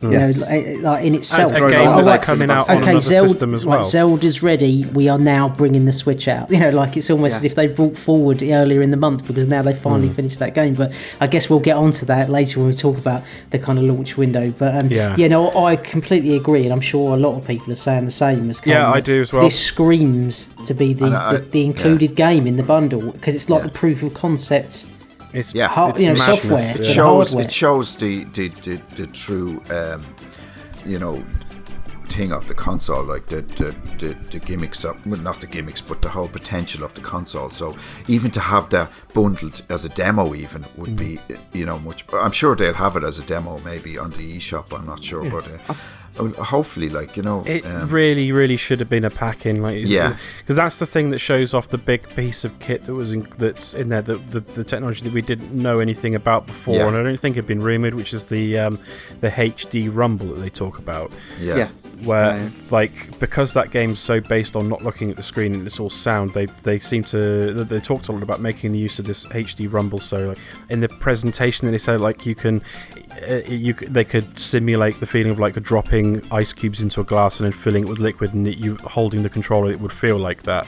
You 0.03 0.11
Yes. 0.12 0.41
know, 0.41 0.47
like, 0.47 0.81
like 0.83 1.05
in 1.05 1.15
itself. 1.15 1.53
a 1.53 1.71
game 1.71 1.88
all 1.88 2.01
oh, 2.01 2.05
that's 2.05 2.19
to 2.19 2.27
coming 2.27 2.51
out 2.51 2.69
okay, 2.69 2.77
another 2.83 3.01
Zelda, 3.01 3.29
system 3.29 3.55
as 3.55 3.65
like. 3.65 3.85
Zelda's 3.85 4.43
ready. 4.43 4.85
We 4.93 5.09
are 5.09 5.19
now 5.19 5.49
bringing 5.49 5.85
the 5.85 5.93
Switch 5.93 6.27
out. 6.29 6.51
You 6.53 6.59
know, 6.59 6.71
like 6.71 6.97
it's 6.97 7.09
almost 7.09 7.33
Yeah. 7.35 7.37
as 7.38 7.45
if 7.45 7.55
they 7.55 7.67
brought 7.69 7.97
forward 7.97 8.43
earlier 8.43 8.83
in 8.83 8.91
the 8.91 8.97
month 8.97 9.27
because 9.27 9.47
now 9.47 9.62
they 9.62 9.75
finally 9.75 10.09
Hmm. 10.09 10.15
finished 10.15 10.38
that 10.41 10.55
game. 10.55 10.75
But 10.75 10.93
I 11.21 11.27
guess 11.29 11.49
we'll 11.49 11.61
get 11.61 11.77
onto 11.77 12.05
that 12.07 12.29
later 12.31 12.59
when 12.61 12.69
we 12.69 12.75
talk 12.75 12.99
about 12.99 13.23
the 13.51 13.59
kind 13.59 13.79
of 13.79 13.85
launch 13.85 14.17
window. 14.17 14.53
But 14.59 14.83
um, 14.83 14.88
Yeah. 14.91 15.15
yeah, 15.17 15.29
no, 15.29 15.51
I 15.65 15.77
completely 15.77 16.37
agree, 16.37 16.65
and 16.65 16.73
I'm 16.73 16.81
sure 16.81 17.15
a 17.15 17.19
lot 17.19 17.37
of 17.37 17.47
people 17.47 17.73
are 17.73 17.77
saying 17.77 18.05
the 18.05 18.11
same 18.11 18.51
as 18.51 18.61
Yeah, 18.65 18.83
Colin, 18.83 18.97
I 18.97 19.01
do 19.01 19.21
as 19.21 19.33
well. 19.33 19.43
This 19.45 19.59
screams 19.59 20.49
to 20.67 20.75
be 20.75 20.93
the, 20.95 21.05
And 21.07 21.15
I- 21.15 21.33
the, 21.37 21.38
the 21.38 21.65
included 21.65 22.15
game 22.17 22.47
in 22.47 22.57
the 22.57 22.62
bundle 22.62 23.12
because 23.12 23.35
it's 23.37 23.49
like 23.49 23.61
Yeah. 23.62 23.67
the 23.69 23.73
proof 23.73 24.03
of 24.03 24.15
concept. 24.15 24.87
It's, 25.33 25.55
Yeah. 25.55 25.88
It's 25.88 26.01
you 26.01 26.09
know, 26.09 26.14
software. 26.14 26.75
it 26.77 26.85
shows 26.85 27.35
it 27.35 27.51
shows 27.53 27.97
the 27.97 28.25
the, 28.25 28.49
the, 28.49 28.77
the 28.97 29.07
true 29.07 29.62
um, 29.71 30.05
you 30.85 30.99
know 30.99 31.23
thing 32.09 32.31
of 32.33 32.47
the 32.47 32.55
console 32.55 33.03
like 33.05 33.25
the 33.27 33.40
the, 33.40 33.75
the, 33.99 34.14
the 34.31 34.38
gimmicks 34.40 34.85
of 34.85 34.95
well, 35.07 35.18
not 35.21 35.40
the 35.40 35.47
gimmicks 35.47 35.81
but 35.81 36.03
the 36.03 36.09
whole 36.11 36.29
potential 36.29 36.85
of 36.85 36.92
the 36.92 37.01
console 37.01 37.49
so 37.49 37.75
even 38.07 38.31
to 38.31 38.38
have 38.40 38.68
that 38.68 38.90
bundled 39.14 39.62
as 39.71 39.87
a 39.87 39.88
demo 39.88 40.35
even 40.35 40.62
would 40.77 40.95
be 40.95 41.18
you 41.55 41.64
know 41.64 41.79
much 41.79 42.05
I'm 42.12 42.33
sure 42.33 42.55
they'll 42.55 42.75
have 42.75 42.97
it 42.97 43.05
as 43.05 43.18
a 43.18 43.25
demo 43.25 43.59
maybe 43.64 43.97
on 43.97 44.11
the 44.11 44.37
eShop 44.37 44.79
I'm 44.79 44.85
not 44.87 45.03
sure 45.03 45.25
but 45.31 45.49
uh, 45.49 45.59
uh, 45.71 45.75
hopefully 46.16 46.88
like 46.88 47.16
you 47.16 47.22
know 47.22 47.42
It 47.46 47.64
um, 47.66 47.88
really, 47.88 48.33
really 48.33 48.57
should 48.57 48.81
have 48.81 48.88
been 48.88 49.05
a 49.05 49.11
pack 49.11 49.46
in, 49.46 49.62
like 49.62 49.81
Yeah. 49.83 50.16
because 50.38 50.57
that's 50.57 50.79
the 50.79 50.87
thing 50.87 51.11
that 51.11 51.18
shows 51.18 51.55
off 51.55 51.68
the 51.68 51.79
big 51.79 52.09
piece 52.14 52.44
of 52.44 52.59
kit 52.59 52.85
that 52.87 52.94
was 52.94 53.12
in, 53.12 53.27
that's 53.38 53.75
in 53.75 53.88
there, 53.88 54.03
the, 54.03 54.16
the 54.16 54.40
the 54.40 54.64
technology 54.64 55.03
that 55.03 55.12
we 55.12 55.22
didn't 55.22 55.53
know 55.53 55.79
anything 55.79 56.14
about 56.14 56.46
before, 56.46 56.77
Yeah. 56.77 56.88
and 56.88 56.96
I 56.96 57.03
don't 57.03 57.18
think 57.20 57.37
had 57.37 57.46
been 57.46 57.62
rumored, 57.62 57.94
which 57.94 58.12
is 58.12 58.27
the 58.27 58.59
um, 58.59 58.79
the 59.20 59.29
HD 59.31 59.88
Rumble 59.92 60.27
that 60.29 60.40
they 60.40 60.51
talk 60.51 60.79
about, 60.79 61.12
yeah, 61.40 61.57
yeah. 61.57 61.68
Where 62.05 62.37
Yeah. 62.38 62.49
like 62.71 63.19
because 63.19 63.55
that 63.55 63.71
game's 63.71 63.99
so 64.01 64.21
based 64.21 64.57
on 64.57 64.69
not 64.69 64.83
looking 64.85 65.11
at 65.11 65.17
the 65.17 65.23
screen 65.23 65.55
and 65.55 65.67
it's 65.67 65.81
all 65.81 65.91
sound, 65.91 66.33
they 66.35 66.47
they 66.47 66.79
seem 66.79 67.05
to 67.05 67.53
they 67.65 67.81
talked 67.81 68.09
a 68.09 68.12
lot 68.12 68.23
about 68.23 68.41
making 68.41 68.73
the 68.73 68.79
use 68.79 68.99
of 68.99 69.07
this 69.07 69.27
HD 69.27 69.67
Rumble. 69.73 70.01
So 70.01 70.29
like 70.29 70.38
in 70.71 70.81
the 70.81 70.88
presentation, 70.88 71.71
they 71.71 71.79
said 71.79 72.01
like 72.01 72.27
you 72.27 72.35
can. 72.35 72.62
Uh, 73.29 73.41
you 73.47 73.75
c- 73.75 73.87
they 73.87 74.05
could 74.05 74.38
simulate 74.38 74.99
the 74.99 75.07
feeling 75.07 75.31
of 75.31 75.38
like 75.38 75.55
dropping 75.62 76.23
ice 76.33 76.53
cubes 76.53 76.81
into 76.81 77.01
a 77.01 77.05
glass 77.05 77.38
and 77.41 77.45
then 77.45 77.53
filling 77.57 77.85
it 77.85 77.88
with 77.88 77.99
liquid, 78.01 78.33
and 78.35 78.49
it, 78.49 78.59
you 78.59 78.77
holding 78.79 79.23
the 79.23 79.29
controller, 79.29 79.71
it 79.71 79.79
would 79.81 79.93
feel 79.93 80.17
like 80.19 80.43
that. 80.45 80.67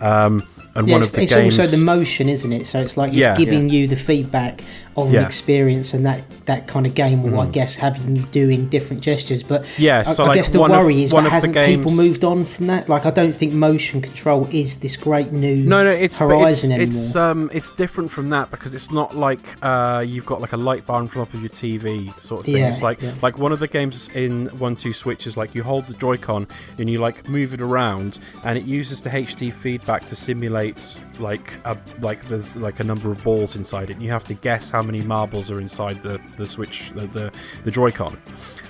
Um, 0.00 0.42
and 0.74 0.86
Yeah, 0.86 0.94
one 0.94 1.00
it's 1.00 1.10
of 1.10 1.16
the 1.16 1.22
it's 1.22 1.34
games, 1.34 1.58
also 1.58 1.76
the 1.76 1.82
motion, 1.82 2.28
isn't 2.28 2.52
it? 2.52 2.66
So 2.66 2.80
it's 2.80 2.96
like 2.96 3.10
it's 3.10 3.18
Yeah. 3.18 3.36
giving 3.36 3.70
you 3.70 3.86
the 3.86 3.96
feedback 3.96 4.62
of 4.96 5.12
Yeah. 5.12 5.20
an 5.20 5.26
experience 5.26 5.94
and 5.94 6.04
that, 6.04 6.20
that 6.48 6.66
kind 6.66 6.84
of 6.86 6.94
game, 6.94 7.24
or 7.24 7.38
I 7.38 7.46
Mm. 7.46 7.52
guess 7.52 7.76
having 7.76 8.16
you 8.16 8.22
doing 8.32 8.66
different 8.68 9.00
gestures. 9.02 9.42
But 9.42 9.64
Yeah, 9.78 10.02
I, 10.06 10.12
so, 10.12 10.24
I 10.24 10.28
like, 10.28 10.34
guess 10.36 10.48
the 10.48 10.58
one 10.58 10.72
of- 10.72 10.82
worry 10.82 11.04
is 11.04 11.12
that 11.12 11.24
hasn't 11.30 11.54
people 11.54 11.92
moved 11.92 12.24
on 12.24 12.44
from 12.44 12.66
that? 12.66 12.88
Like 12.88 13.06
I 13.06 13.10
don't 13.10 13.34
think 13.34 13.52
motion 13.52 14.00
control 14.02 14.48
is 14.50 14.76
this 14.76 14.96
great 14.96 15.30
new 15.32 15.56
No, 15.56 15.84
no, 15.84 15.90
it's 15.90 16.18
horizon 16.18 16.72
it's, 16.72 16.74
anymore. 16.74 16.82
it's 16.82 17.16
um 17.16 17.50
it's 17.54 17.70
different 17.70 18.10
from 18.10 18.30
that 18.30 18.50
because 18.50 18.74
it's 18.74 18.90
not 18.90 19.16
like 19.16 19.44
uh 19.62 20.04
you've 20.06 20.26
got 20.26 20.40
like 20.40 20.52
a 20.52 20.56
light 20.56 20.84
bar 20.84 21.00
in 21.00 21.08
front 21.08 21.32
of 21.32 21.40
your 21.40 21.50
TV 21.50 22.12
sort 22.20 22.40
of 22.40 22.46
thing. 22.46 22.56
Yeah, 22.56 22.68
it's 22.68 22.82
like 22.82 23.00
yeah. 23.00 23.12
like 23.22 23.38
one 23.38 23.52
of 23.52 23.60
the 23.60 23.68
games 23.68 24.08
in 24.14 24.46
one 24.58 24.74
two 24.74 24.92
switch 24.92 25.26
is 25.26 25.36
like 25.36 25.54
you 25.54 25.62
hold 25.62 25.84
the 25.84 25.94
Joy-Con 25.94 26.46
and 26.78 26.90
you 26.90 26.98
like 26.98 27.28
move 27.28 27.54
it 27.54 27.60
around 27.60 28.18
and 28.44 28.58
it 28.58 28.64
uses 28.64 29.02
the 29.02 29.10
HD 29.10 29.50
feedback 29.52 30.08
to 30.08 30.16
simulate 30.16 30.98
like 31.18 31.52
a 31.64 31.76
like 32.00 32.22
there's 32.28 32.56
like 32.56 32.80
a 32.80 32.84
number 32.84 33.10
of 33.12 33.22
balls 33.22 33.54
inside 33.56 33.90
it. 33.90 33.94
And 33.94 34.02
you 34.02 34.10
have 34.10 34.24
to 34.24 34.34
guess 34.34 34.70
how 34.70 34.82
many 34.82 35.02
marbles 35.02 35.50
are 35.50 35.60
inside 35.60 36.02
the 36.02 36.18
the 36.38 36.46
switch 36.46 36.90
the 36.94 37.06
the, 37.06 37.32
the 37.64 37.70
Joy-Con. 37.70 38.16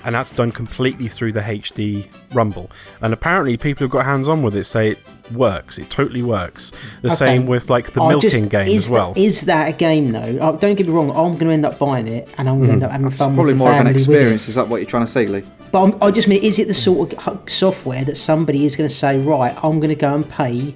And 0.05 0.15
that's 0.15 0.31
done 0.31 0.53
completely 0.53 1.09
through 1.09 1.33
the 1.33 1.41
HD 1.41 2.07
Rumble. 2.33 2.71
And 3.01 3.13
apparently, 3.13 3.57
people 3.57 3.83
who've 3.83 3.91
got 3.91 4.05
hands 4.05 4.29
on 4.29 4.41
with 4.41 4.55
it 4.55 4.63
say 4.63 4.91
it 4.91 4.99
works. 5.33 5.77
It 5.77 5.89
totally 5.89 6.21
works. 6.21 6.71
The 7.01 7.09
Okay. 7.09 7.15
same 7.15 7.47
with 7.47 7.69
like 7.69 7.91
the 7.91 8.01
I 8.01 8.09
milking 8.09 8.43
just- 8.43 8.49
game 8.49 8.67
is 8.69 8.85
as 8.85 8.89
well. 8.89 9.13
That, 9.13 9.19
is 9.19 9.41
that 9.41 9.67
a 9.67 9.73
game 9.73 10.13
though? 10.13 10.37
Oh, 10.39 10.55
don't 10.55 10.75
get 10.75 10.87
me 10.87 10.93
wrong. 10.93 11.09
I'm 11.09 11.33
going 11.33 11.47
to 11.47 11.51
end 11.51 11.65
up 11.65 11.77
buying 11.77 12.07
it, 12.07 12.29
and 12.37 12.47
I'm 12.47 12.59
going 12.59 12.67
to 12.67 12.73
end 12.73 12.83
up 12.83 12.91
hmm. 12.91 12.93
having 12.93 13.07
It's 13.07 13.17
fun 13.17 13.33
probably 13.35 13.51
with 13.53 13.57
the 13.57 13.63
more 13.65 13.67
of 13.71 13.73
an 13.73 13.79
family 13.79 13.93
with 13.93 14.01
it. 14.01 14.11
experience. 14.11 14.47
Is 14.47 14.55
that 14.55 14.69
what 14.69 14.77
you're 14.77 14.89
trying 14.89 15.05
to 15.05 15.11
say, 15.11 15.27
Lee? 15.27 15.43
But 15.71 15.83
I'm, 15.83 15.97
I 16.01 16.11
just 16.11 16.29
mean, 16.29 16.41
is 16.43 16.59
it 16.59 16.67
the 16.69 16.73
sort 16.73 17.13
of 17.13 17.49
software 17.49 18.05
that 18.05 18.15
somebody 18.15 18.65
is 18.65 18.77
going 18.77 18.89
to 18.89 18.95
say, 18.95 19.19
right, 19.19 19.53
I'm 19.61 19.79
going 19.79 19.89
to 19.89 19.95
go 19.95 20.15
and 20.15 20.27
pay, 20.27 20.73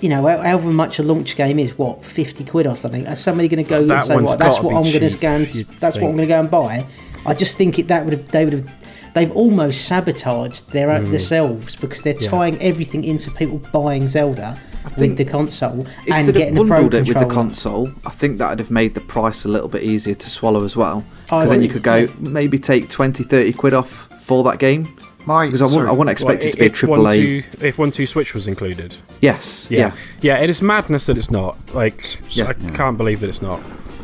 you 0.00 0.08
know, 0.08 0.22
however 0.22 0.70
much 0.70 0.98
a 0.98 1.02
launch 1.02 1.36
game 1.36 1.58
is, 1.58 1.76
what, 1.78 2.04
50 2.04 2.44
quid 2.44 2.66
or 2.66 2.76
something? 2.76 3.06
Is 3.06 3.20
somebody 3.20 3.48
going 3.48 3.64
to 3.64 3.68
go 3.68 3.84
That 3.86 3.96
and 3.96 4.04
say, 4.04 4.14
one's 4.14 4.30
right, 4.32 4.40
what 4.62 4.74
I'm 4.74 4.82
going 4.82 5.00
to 5.00 5.10
cheap, 5.10 5.20
go 5.20 5.28
and, 5.28 5.54
you'd 5.54 5.66
that's 5.78 5.96
what 5.96 6.08
I'm 6.08 6.16
going 6.16 6.28
to 6.28 6.34
go 6.34 6.40
and 6.40 6.50
buy? 6.50 6.84
I 7.26 7.34
just 7.34 7.56
think 7.56 7.78
it, 7.78 7.88
that 7.88 8.04
would 8.04 8.12
have, 8.12 8.28
they 8.30 8.44
would 8.44 8.52
have, 8.54 8.72
they've 9.14 9.32
almost 9.32 9.86
sabotaged 9.86 10.70
their 10.72 10.90
own 10.90 11.10
themselves 11.10 11.76
because 11.76 12.02
they're 12.02 12.14
Hmm. 12.14 12.22
Yeah. 12.24 12.30
tying 12.30 12.62
everything 12.62 13.04
into 13.04 13.30
people 13.30 13.58
buying 13.72 14.08
Zelda 14.08 14.58
with 14.98 15.16
the 15.16 15.24
console 15.24 15.86
If 16.06 16.12
and 16.12 16.28
they'd 16.28 16.34
getting 16.34 16.56
have 16.56 16.66
the 16.66 16.68
pro 16.68 16.82
bundled 16.82 16.94
it 16.94 17.08
with 17.08 17.18
the 17.28 17.32
console, 17.34 17.90
I 18.04 18.10
think 18.10 18.38
that 18.38 18.50
would 18.50 18.58
have 18.58 18.70
made 18.70 18.92
the 18.94 19.00
price 19.00 19.44
a 19.44 19.48
little 19.48 19.68
bit 19.68 19.82
easier 19.82 20.14
to 20.14 20.30
swallow 20.30 20.64
as 20.64 20.76
well. 20.76 21.04
I 21.30 21.38
Because 21.44 21.50
then 21.50 21.62
you 21.62 21.68
could 21.70 21.82
go 21.82 22.08
maybe 22.18 22.58
take 22.58 22.90
20, 22.90 23.24
30 23.24 23.52
quid 23.54 23.72
off 23.72 23.88
for 24.22 24.44
that 24.44 24.58
game. 24.58 24.94
My 25.26 25.46
Because 25.46 25.62
I 25.62 25.64
wouldn't, 25.66 25.82
I 25.82 25.86
sorry. 25.86 25.98
wouldn't 25.98 26.12
expect 26.12 26.40
Well, 26.40 26.48
it 26.48 26.52
to 26.52 26.56
be 26.58 26.62
a 26.64 26.66
if 26.66 26.74
triple 26.74 27.02
one, 27.02 27.12
A. 27.12 27.16
two, 27.16 27.42
if 27.60 27.78
one 27.78 27.90
two 27.90 28.06
switch 28.06 28.34
was 28.34 28.46
included. 28.46 28.96
Yes, 29.20 29.66
Yeah. 29.70 29.78
yeah. 29.78 29.92
yeah, 30.20 30.38
It 30.38 30.50
is 30.50 30.60
madness 30.62 31.06
that 31.06 31.16
it's 31.18 31.30
not. 31.30 31.56
Like 31.74 32.18
Yeah. 32.30 32.48
I 32.48 32.52
can't 32.76 32.96
believe 32.98 33.20
that 33.20 33.28
it's 33.28 33.42
not. 33.42 33.60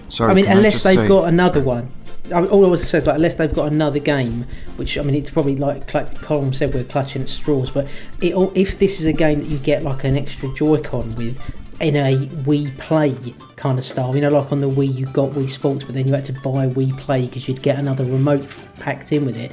sorry 0.09 0.31
I 0.31 0.35
mean, 0.35 0.47
unless 0.47 0.75
just 0.75 0.85
they've 0.85 0.99
say- 1.01 1.09
got 1.09 1.29
another 1.29 1.61
one. 1.61 1.89
I 2.33 2.43
mean, 2.43 2.51
all 2.51 2.65
I 2.65 2.69
was 2.69 2.89
say 2.89 2.99
is 2.99 3.07
like, 3.09 3.17
unless 3.17 3.35
they've 3.35 3.53
got 3.53 3.73
another 3.73 3.99
game, 3.99 4.45
which 4.77 4.97
I 4.97 5.03
mean, 5.03 5.17
it's 5.17 5.31
probably 5.31 5.57
like 5.57 5.93
like 5.95 6.15
Colin 6.23 6.53
said, 6.53 6.73
we're 6.73 6.85
clutching 6.85 7.23
at 7.23 7.29
straws. 7.29 7.71
But 7.71 7.89
it, 8.23 8.35
if 8.55 8.79
this 8.79 9.01
is 9.01 9.07
a 9.07 9.13
game 9.13 9.41
that 9.41 9.49
you 9.49 9.59
get 9.59 9.83
like 9.83 10.05
an 10.05 10.17
extra 10.17 10.49
Joy-Con 10.55 11.17
with 11.17 11.37
in 11.81 11.97
a 11.97 12.17
Wii 12.45 12.77
Play 12.79 13.17
kind 13.57 13.79
of 13.79 13.85
style, 13.85 14.15
you 14.15 14.21
know, 14.21 14.31
like 14.31 14.53
on 14.53 14.59
the 14.61 14.69
Wii 14.71 14.97
you 14.97 15.07
got 15.07 15.31
Wii 15.31 15.51
Sports, 15.51 15.83
but 15.85 15.95
then 15.97 16.07
you 16.07 16.15
had 16.15 16.25
to 16.27 16.33
buy 16.35 16.69
Wii 16.69 16.97
Play 16.99 17.27
because 17.27 17.49
you'd 17.49 17.63
get 17.63 17.79
another 17.81 18.05
remote 18.05 18.47
packed 18.79 19.11
in 19.13 19.25
with 19.27 19.37
it. 19.37 19.51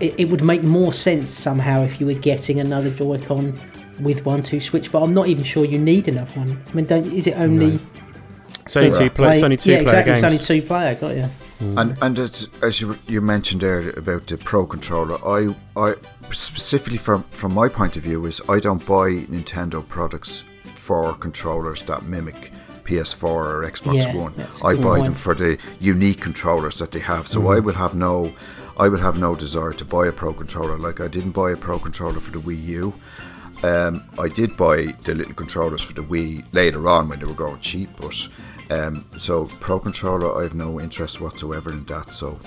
It. 0.00 0.14
It 0.18 0.28
would 0.30 0.44
make 0.44 0.62
more 0.62 0.92
sense 0.92 1.30
somehow 1.30 1.82
if 1.82 2.00
you 2.00 2.06
were 2.06 2.14
getting 2.14 2.60
another 2.60 2.90
Joy-Con 2.90 3.54
with 4.00 4.24
one 4.24 4.42
two 4.42 4.60
switch. 4.60 4.90
But 4.92 5.02
I'm 5.02 5.14
not 5.14 5.28
even 5.28 5.44
sure 5.44 5.64
you 5.64 5.78
need 5.78 6.08
enough 6.08 6.36
one. 6.36 6.56
I 6.68 6.74
mean, 6.74 6.86
don't 6.86 7.06
is 7.06 7.26
it 7.26 7.38
only? 7.38 7.78
It's 8.66 8.76
only 8.76 8.96
two 8.96 9.10
play. 9.10 9.34
It's 9.34 9.42
only 9.42 9.56
two 9.56 9.70
yeah, 9.70 9.82
player 9.82 10.00
exactly. 10.00 10.12
games. 10.12 10.34
It's 10.34 10.50
only 10.50 10.60
two 10.60 10.66
player. 10.66 10.94
Got 10.94 11.16
you. 11.16 11.28
Mm. 11.60 11.80
And 11.80 11.98
and 12.02 12.18
it's, 12.18 12.48
as 12.62 12.80
you 12.80 12.96
you 13.06 13.20
mentioned 13.20 13.60
there 13.60 13.90
about 13.90 14.26
the 14.26 14.38
Pro 14.38 14.66
controller, 14.66 15.18
I 15.26 15.54
I 15.76 15.94
specifically 16.30 16.98
from 16.98 17.24
from 17.24 17.54
my 17.54 17.68
point 17.68 17.96
of 17.96 18.02
view 18.02 18.24
is 18.26 18.40
I 18.48 18.58
don't 18.58 18.84
buy 18.84 19.26
Nintendo 19.28 19.86
products 19.86 20.44
for 20.74 21.14
controllers 21.14 21.82
that 21.84 22.02
mimic 22.04 22.50
PS4 22.84 23.24
or 23.24 23.62
Xbox 23.64 23.94
Yeah, 23.94 24.14
One. 24.14 24.34
that's 24.36 24.62
a 24.62 24.66
I 24.66 24.74
good 24.74 24.82
buy 24.82 24.96
point. 24.96 25.04
them 25.04 25.14
for 25.14 25.34
the 25.34 25.58
unique 25.80 26.20
controllers 26.20 26.78
that 26.78 26.92
they 26.92 27.00
have. 27.00 27.26
So 27.26 27.40
mm. 27.40 27.56
I 27.56 27.60
would 27.60 27.76
have 27.76 27.94
no 27.94 28.32
I 28.76 28.88
would 28.88 29.00
have 29.00 29.18
no 29.18 29.34
desire 29.34 29.72
to 29.72 29.84
buy 29.84 30.08
a 30.08 30.12
Pro 30.12 30.32
controller. 30.32 30.76
Like 30.78 31.00
I 31.00 31.08
didn't 31.08 31.32
buy 31.32 31.52
a 31.52 31.56
Pro 31.56 31.78
controller 31.78 32.20
for 32.20 32.30
the 32.32 32.38
Wii 32.38 32.62
U. 32.64 32.94
Um, 33.62 34.04
I 34.18 34.28
did 34.28 34.56
buy 34.56 34.86
the 35.04 35.14
little 35.14 35.34
controllers 35.34 35.80
for 35.80 35.94
the 35.94 36.02
Wii 36.02 36.44
later 36.52 36.86
on 36.88 37.08
when 37.08 37.20
they 37.20 37.24
were 37.24 37.34
going 37.34 37.60
cheap, 37.60 37.88
but 37.98 38.28
um, 38.70 39.04
so 39.16 39.46
Pro 39.60 39.78
Controller, 39.78 40.38
I 40.38 40.42
have 40.42 40.54
no 40.54 40.80
interest 40.80 41.20
whatsoever 41.20 41.70
in 41.70 41.84
that. 41.84 42.12
So, 42.12 42.38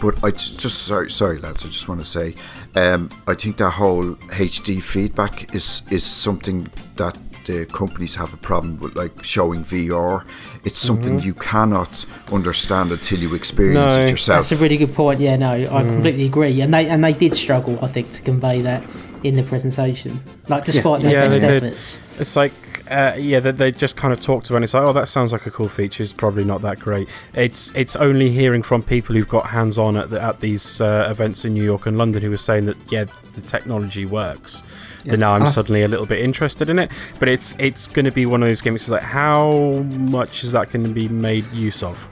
but 0.00 0.22
I 0.22 0.30
j- 0.30 0.56
just 0.56 0.84
sorry, 0.84 1.10
sorry 1.10 1.38
lads, 1.38 1.64
I 1.64 1.68
just 1.68 1.88
want 1.88 2.00
to 2.00 2.06
say, 2.06 2.34
um, 2.74 3.10
I 3.26 3.34
think 3.34 3.56
that 3.58 3.70
whole 3.70 4.14
HD 4.14 4.82
feedback 4.82 5.54
is 5.54 5.82
is 5.90 6.04
something 6.04 6.68
that 6.96 7.16
the 7.46 7.66
companies 7.66 8.14
have 8.16 8.32
a 8.32 8.36
problem 8.36 8.78
with, 8.80 8.96
like 8.96 9.22
showing 9.24 9.64
VR. 9.64 10.24
It's 10.64 10.78
something 10.78 11.20
you 11.20 11.34
cannot 11.34 12.06
understand 12.32 12.90
until 12.92 13.18
you 13.18 13.34
experience 13.34 13.94
No. 13.94 14.00
it 14.00 14.10
yourself. 14.10 14.48
That's 14.48 14.52
a 14.58 14.62
really 14.62 14.76
good 14.76 14.94
point. 14.94 15.20
Yeah, 15.20 15.36
no, 15.36 15.52
I 15.52 15.82
completely 15.82 16.26
agree. 16.26 16.60
And 16.60 16.72
they 16.72 16.88
and 16.88 17.02
they 17.04 17.12
did 17.12 17.36
struggle, 17.36 17.78
I 17.82 17.88
think, 17.88 18.10
to 18.12 18.22
convey 18.22 18.62
that 18.62 18.82
in 19.22 19.36
the 19.36 19.42
presentation. 19.42 20.20
Like, 20.48 20.64
despite 20.64 21.02
their 21.02 21.12
Yeah, 21.12 21.20
best 21.28 21.40
they 21.40 21.46
did. 21.48 21.64
efforts. 21.64 21.98
It's 22.18 22.36
like, 22.36 22.52
uh, 22.90 23.14
yeah, 23.18 23.40
they, 23.40 23.52
they 23.52 23.72
just 23.72 23.96
kind 23.96 24.12
of 24.12 24.20
talked 24.20 24.50
about 24.50 24.56
it. 24.56 24.58
And 24.58 24.64
it's 24.64 24.74
like, 24.74 24.86
oh, 24.86 24.92
that 24.92 25.08
sounds 25.08 25.32
like 25.32 25.46
a 25.46 25.50
cool 25.50 25.68
feature. 25.70 26.02
It's 26.02 26.12
probably 26.12 26.44
not 26.44 26.60
that 26.62 26.78
great. 26.78 27.08
It's 27.32 27.74
it's 27.74 27.96
only 27.96 28.30
hearing 28.30 28.62
from 28.62 28.82
people 28.82 29.14
who've 29.16 29.28
got 29.28 29.46
hands 29.46 29.78
on 29.78 29.96
at 29.96 30.10
the, 30.10 30.20
at 30.22 30.40
these 30.40 30.80
uh, 30.80 31.06
events 31.10 31.44
in 31.46 31.54
New 31.54 31.64
York 31.64 31.86
and 31.86 31.96
London 31.96 32.22
who 32.22 32.32
are 32.32 32.36
saying 32.36 32.66
that 32.66 32.76
yeah, 32.92 33.04
the 33.34 33.40
technology 33.40 34.04
works. 34.04 34.62
Then 35.04 35.20
now 35.20 35.34
I'm 35.34 35.42
ah. 35.42 35.46
suddenly 35.46 35.82
a 35.82 35.88
little 35.88 36.06
bit 36.06 36.20
interested 36.20 36.70
in 36.70 36.78
it. 36.78 36.90
But 37.18 37.28
it's 37.28 37.54
it's 37.58 37.86
going 37.86 38.04
to 38.04 38.10
be 38.10 38.26
one 38.26 38.42
of 38.42 38.48
those 38.48 38.60
games. 38.60 38.88
Like, 38.88 39.02
how 39.02 39.52
much 39.82 40.44
is 40.44 40.52
that 40.52 40.70
going 40.72 40.84
to 40.84 40.92
be 40.92 41.08
made 41.08 41.44
use 41.52 41.82
of? 41.82 42.08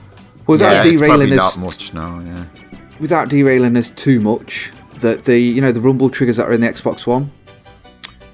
Without 0.47 0.73
yeah, 0.73 0.93
it's 0.93 1.01
probably 1.01 1.27
derailing 1.27 1.39
us, 1.39 1.57
not 1.57 1.65
much 1.65 1.95
now. 1.95 2.21
Yeah. 2.21 2.45
without 3.01 3.29
derailing 3.29 3.77
us 3.77 3.89
too 3.91 4.21
much, 4.21 4.73
that 4.99 5.25
the 5.25 5.39
you 5.39 5.61
know 5.61 5.73
the 5.73 5.81
rumble 5.81 6.11
triggers 6.11 6.37
that 6.37 6.49
are 6.49 6.53
in 6.53 6.61
the 6.61 6.67
Xbox 6.67 7.07
One, 7.07 7.31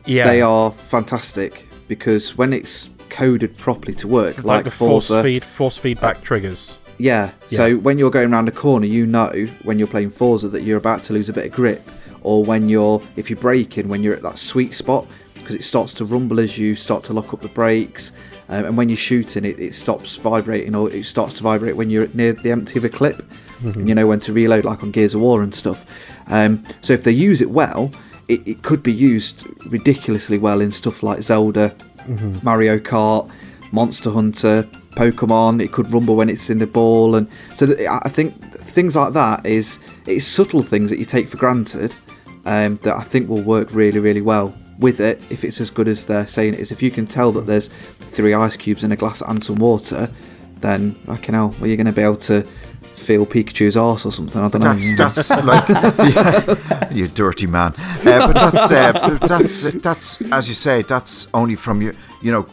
Yeah, 0.07 0.27
they 0.27 0.41
are 0.41 0.73
fantastic 0.73 1.67
because 1.87 2.37
when 2.37 2.53
it's 2.53 2.91
coded 3.11 3.57
properly 3.57 3.95
to 3.95 4.09
work, 4.09 4.39
like, 4.39 4.45
like, 4.45 4.65
the 4.65 4.71
force 4.71 5.09
Forza, 5.09 5.23
feed 5.23 5.45
force 5.45 5.77
feedback 5.77 6.17
uh, 6.17 6.21
triggers. 6.23 6.79
Yeah. 6.99 7.31
So 7.49 7.77
when 7.77 7.97
you're 7.97 8.11
going 8.11 8.33
around 8.33 8.49
a 8.49 8.53
corner, 8.53 8.87
you 8.87 9.07
know 9.07 9.47
when 9.63 9.79
you're 9.79 9.89
playing 9.89 10.11
Forza 10.11 10.49
that 10.49 10.63
you're 10.63 10.79
about 10.79 11.05
to 11.05 11.13
lose 11.13 11.29
a 11.29 11.33
bit 11.33 11.47
of 11.47 11.53
grip, 11.53 11.89
or 12.23 12.45
when 12.45 12.69
you're 12.69 13.03
if 13.17 13.31
you're 13.31 13.39
braking 13.39 13.89
when 13.89 14.03
you're 14.03 14.15
at 14.15 14.23
that 14.23 14.39
sweet 14.39 14.75
spot 14.75 15.07
because 15.35 15.57
it 15.57 15.65
starts 15.65 15.95
to 15.95 16.05
rumble 16.05 16.39
as 16.41 16.59
you 16.59 16.77
start 16.77 17.03
to 17.05 17.15
lock 17.15 17.33
up 17.33 17.41
the 17.41 17.49
brakes, 17.49 18.13
um, 18.51 18.67
and 18.67 18.77
when 18.77 18.91
you're 18.91 18.99
shooting, 18.99 19.47
it, 19.47 19.59
it 19.59 19.75
stops 19.75 20.17
vibrating 20.17 20.75
or 20.75 20.91
it 20.91 21.05
starts 21.05 21.35
to 21.35 21.43
vibrate 21.43 21.75
when 21.75 21.89
you're 21.89 22.07
near 22.09 22.35
the 22.35 22.51
empty 22.51 22.79
of 22.79 22.85
a 22.85 22.91
clip, 22.91 23.25
and 23.63 23.89
you 23.89 23.95
know 23.95 24.07
when 24.07 24.21
to 24.21 24.33
reload, 24.33 24.65
like 24.65 24.83
on 24.83 24.91
Gears 24.91 25.15
of 25.15 25.23
War 25.23 25.43
and 25.43 25.55
stuff. 25.55 25.87
Um, 26.27 26.65
so 26.83 26.93
if 26.93 27.03
they 27.03 27.13
use 27.13 27.41
it 27.41 27.51
well, 27.51 27.91
it, 28.29 28.47
it 28.47 28.63
could 28.63 28.83
be 28.83 28.93
used 28.93 29.47
ridiculously 29.73 30.37
well 30.37 30.61
in 30.61 30.71
stuff 30.71 31.03
like 31.03 31.23
Zelda, 31.23 31.75
Mario 32.43 32.79
Kart, 32.79 33.31
Monster 33.73 34.11
Hunter, 34.11 34.65
Pokemon. 34.93 35.63
It 35.63 35.73
could 35.73 35.91
rumble 35.93 36.17
when 36.17 36.29
it's 36.29 36.51
in 36.51 36.59
the 36.59 36.67
ball, 36.67 37.15
and 37.15 37.27
so 37.55 37.67
I 37.89 38.01
I 38.05 38.09
think 38.11 38.35
things 38.35 38.97
like 38.97 39.15
that 39.15 39.47
is 39.47 39.79
it's 40.07 40.27
subtle 40.27 40.63
things 40.63 40.91
that 40.91 40.99
you 40.99 41.07
take 41.07 41.29
for 41.29 41.39
granted 41.39 41.95
um, 42.49 42.77
that 42.83 42.97
I 42.97 43.03
think 43.03 43.29
will 43.29 43.43
work 43.43 43.69
really, 43.73 43.99
really 44.01 44.23
well 44.23 44.55
with 44.79 45.01
it 45.01 45.21
if 45.31 45.45
it's 45.45 45.61
as 45.61 45.71
good 45.71 45.89
as 45.89 46.07
they're 46.07 46.27
saying 46.27 46.55
it 46.55 46.61
is. 46.61 46.73
If 46.73 46.83
you 46.83 46.91
can 46.91 47.07
tell 47.07 47.31
that 47.33 47.43
there's 47.47 47.69
three 48.17 48.33
ice 48.35 48.57
cubes 48.57 48.83
in 48.85 48.93
a 48.93 48.97
glass 48.97 49.21
and 49.21 49.43
some 49.45 49.57
water, 49.57 50.09
then 50.61 50.93
fucking 51.07 51.35
hell, 51.35 51.49
well, 51.49 51.59
you're 51.61 51.69
you 51.69 51.77
going 51.77 51.87
to 51.87 51.93
be 51.93 52.03
able 52.03 52.17
to 52.17 52.43
feel 52.95 53.25
Pikachu's 53.27 53.77
arse 53.77 54.05
or 54.07 54.13
something. 54.13 54.41
I 54.43 54.49
don't 54.49 54.63
know. 54.63 54.75
That's 54.75 55.29
that's 55.29 55.31
like 55.45 55.69
yeah, 55.69 56.93
you 56.93 57.09
dirty 57.09 57.47
man. 57.47 57.75
Uh, 57.79 58.33
but 58.33 58.35
that's 58.35 58.73
uh, 58.73 59.19
that's 59.27 59.63
that's 59.81 60.21
as 60.33 60.49
you 60.49 60.55
say. 60.55 60.83
That's 60.83 61.29
only 61.33 61.55
from 61.55 61.83
your 61.83 61.95
you 62.23 62.33
know 62.33 62.47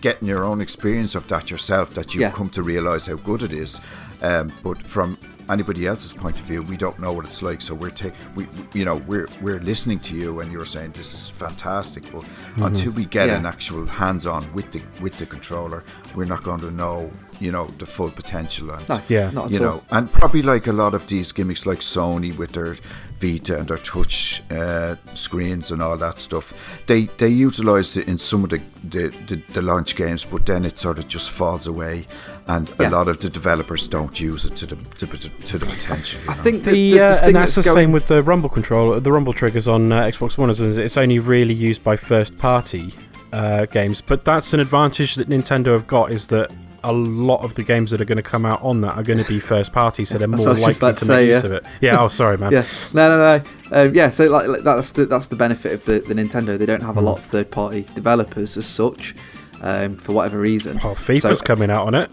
getting 0.00 0.28
your 0.28 0.44
own 0.44 0.60
experience 0.60 1.14
of 1.14 1.26
that 1.28 1.50
yourself 1.50 1.92
that 1.94 2.14
you 2.14 2.22
Yeah. 2.22 2.30
come 2.30 2.48
to 2.50 2.62
realize 2.62 3.06
how 3.08 3.16
good 3.16 3.42
it 3.42 3.52
is. 3.52 3.80
Um, 4.22 4.52
but 4.62 4.78
from 4.82 5.16
anybody 5.50 5.86
else's 5.86 6.12
point 6.12 6.36
of 6.40 6.46
view, 6.46 6.62
we 6.62 6.76
don't 6.76 6.98
know 6.98 7.12
what 7.12 7.24
it's 7.24 7.42
like. 7.42 7.60
So 7.60 7.74
we're 7.74 7.90
ta- 7.90 8.16
we 8.36 8.46
you 8.72 8.84
know 8.84 8.96
we're 9.06 9.28
we're 9.42 9.60
listening 9.60 9.98
to 10.08 10.14
you 10.16 10.40
and 10.40 10.50
you're 10.52 10.64
saying 10.66 10.92
this 10.92 11.12
is 11.12 11.28
fantastic. 11.28 12.04
But 12.12 12.22
mm-hmm. 12.22 12.64
until 12.64 12.92
we 12.92 13.04
get 13.04 13.28
Yeah. 13.28 13.38
an 13.38 13.46
actual 13.46 13.86
hands-on 13.86 14.42
with 14.54 14.70
the 14.72 14.80
with 15.00 15.18
the 15.18 15.26
controller, 15.26 15.84
we're 16.14 16.26
not 16.34 16.42
going 16.42 16.60
to 16.60 16.70
know 16.70 17.10
you 17.40 17.50
know 17.52 17.66
the 17.78 17.86
full 17.86 18.10
potential. 18.10 18.70
And, 18.70 18.88
No, 18.88 19.00
Yeah. 19.08 19.30
not 19.30 19.46
at 19.46 19.50
you 19.52 19.58
all. 19.58 19.64
know, 19.64 19.82
and 19.90 20.10
probably 20.12 20.42
like 20.42 20.66
a 20.66 20.72
lot 20.72 20.94
of 20.94 21.06
these 21.08 21.32
gimmicks, 21.32 21.66
like 21.66 21.80
Sony 21.80 22.36
with 22.36 22.52
their 22.52 22.76
Vita 23.20 23.58
and 23.58 23.68
their 23.68 23.78
touch 23.78 24.42
uh, 24.50 24.96
screens 25.14 25.70
and 25.72 25.82
all 25.82 25.96
that 25.98 26.18
stuff, 26.18 26.52
they 26.86 27.02
they 27.18 27.28
utilize 27.28 27.96
it 28.00 28.08
in 28.08 28.18
some 28.18 28.44
of 28.44 28.50
the, 28.50 28.60
the, 28.88 29.08
the, 29.26 29.36
the 29.52 29.62
launch 29.62 29.94
games, 29.96 30.24
but 30.24 30.46
then 30.46 30.64
it 30.64 30.78
sort 30.78 30.98
of 30.98 31.06
just 31.08 31.30
falls 31.30 31.66
away, 31.66 32.06
and 32.46 32.70
Yeah. 32.80 32.88
a 32.88 32.90
lot 32.90 33.08
of 33.08 33.18
the 33.18 33.28
developers 33.30 33.88
don't 33.88 34.18
use 34.20 34.44
it 34.46 34.56
to 34.56 34.66
the 34.66 34.76
to, 34.98 35.06
the- 35.06 35.28
to 35.46 35.58
the 35.58 35.66
potential. 35.66 36.20
you 36.24 36.30
I 36.30 36.36
know. 36.36 36.42
think 36.42 36.64
the, 36.64 36.70
The, 36.72 36.90
the, 36.90 36.96
the 36.98 37.00
uh, 37.04 37.26
and 37.26 37.36
that's 37.36 37.54
the 37.54 37.62
going- 37.62 37.76
same 37.76 37.92
with 37.92 38.06
the 38.06 38.22
rumble 38.22 38.48
controller, 38.48 39.00
the 39.00 39.12
rumble 39.12 39.32
triggers 39.34 39.68
on 39.68 39.92
uh, 39.92 40.02
Xbox 40.04 40.38
One. 40.38 40.50
is 40.50 40.78
It's 40.78 40.96
only 40.96 41.18
really 41.18 41.54
used 41.54 41.82
by 41.84 41.96
first-party 41.96 42.94
uh, 43.32 43.66
games, 43.66 44.00
but 44.00 44.24
that's 44.24 44.52
an 44.54 44.60
advantage 44.60 45.14
that 45.16 45.28
Nintendo 45.28 45.72
have 45.72 45.86
got 45.86 46.10
is 46.10 46.26
that 46.28 46.50
a 46.82 46.92
lot 46.92 47.42
of 47.44 47.54
the 47.54 47.62
games 47.62 47.90
that 47.90 48.00
are 48.00 48.04
going 48.04 48.16
to 48.16 48.22
come 48.22 48.44
out 48.46 48.62
on 48.62 48.80
that 48.82 48.96
are 48.96 49.02
going 49.02 49.18
to 49.22 49.24
be 49.28 49.40
first-party, 49.40 50.04
so 50.04 50.18
they're 50.18 50.28
more 50.28 50.38
what 50.38 50.46
I 50.46 50.50
was 50.50 50.60
just 50.60 50.82
likely 50.82 50.88
about 50.88 50.98
to 50.98 51.04
to 51.06 51.10
make 51.10 51.16
say, 51.16 51.26
use 51.28 51.42
yeah. 51.42 51.46
of 51.46 51.52
it. 51.52 51.64
Yeah. 51.80 52.00
Oh, 52.00 52.08
sorry, 52.08 52.36
man. 52.38 52.52
yeah 52.52 52.64
no 52.92 53.08
no 53.08 53.38
no 53.38 53.44
um, 53.72 53.94
yeah 53.94 54.10
so 54.10 54.28
like, 54.28 54.48
like 54.48 54.62
that's 54.62 54.92
the 54.92 55.06
that's 55.06 55.28
the 55.28 55.36
benefit 55.36 55.72
of 55.72 55.84
the, 55.84 56.00
the 56.00 56.14
nintendo 56.14 56.58
they 56.58 56.66
don't 56.66 56.82
have 56.82 56.96
a 56.96 57.00
lot 57.00 57.18
of 57.18 57.24
third 57.24 57.50
party 57.50 57.82
developers 57.94 58.56
as 58.56 58.66
such 58.66 59.14
um, 59.60 59.94
for 59.96 60.12
whatever 60.12 60.38
reason 60.40 60.78
Oh, 60.78 60.94
FIFA's 60.94 61.38
So- 61.38 61.44
coming 61.44 61.70
out 61.70 61.86
on 61.86 61.94
it. 61.94 62.10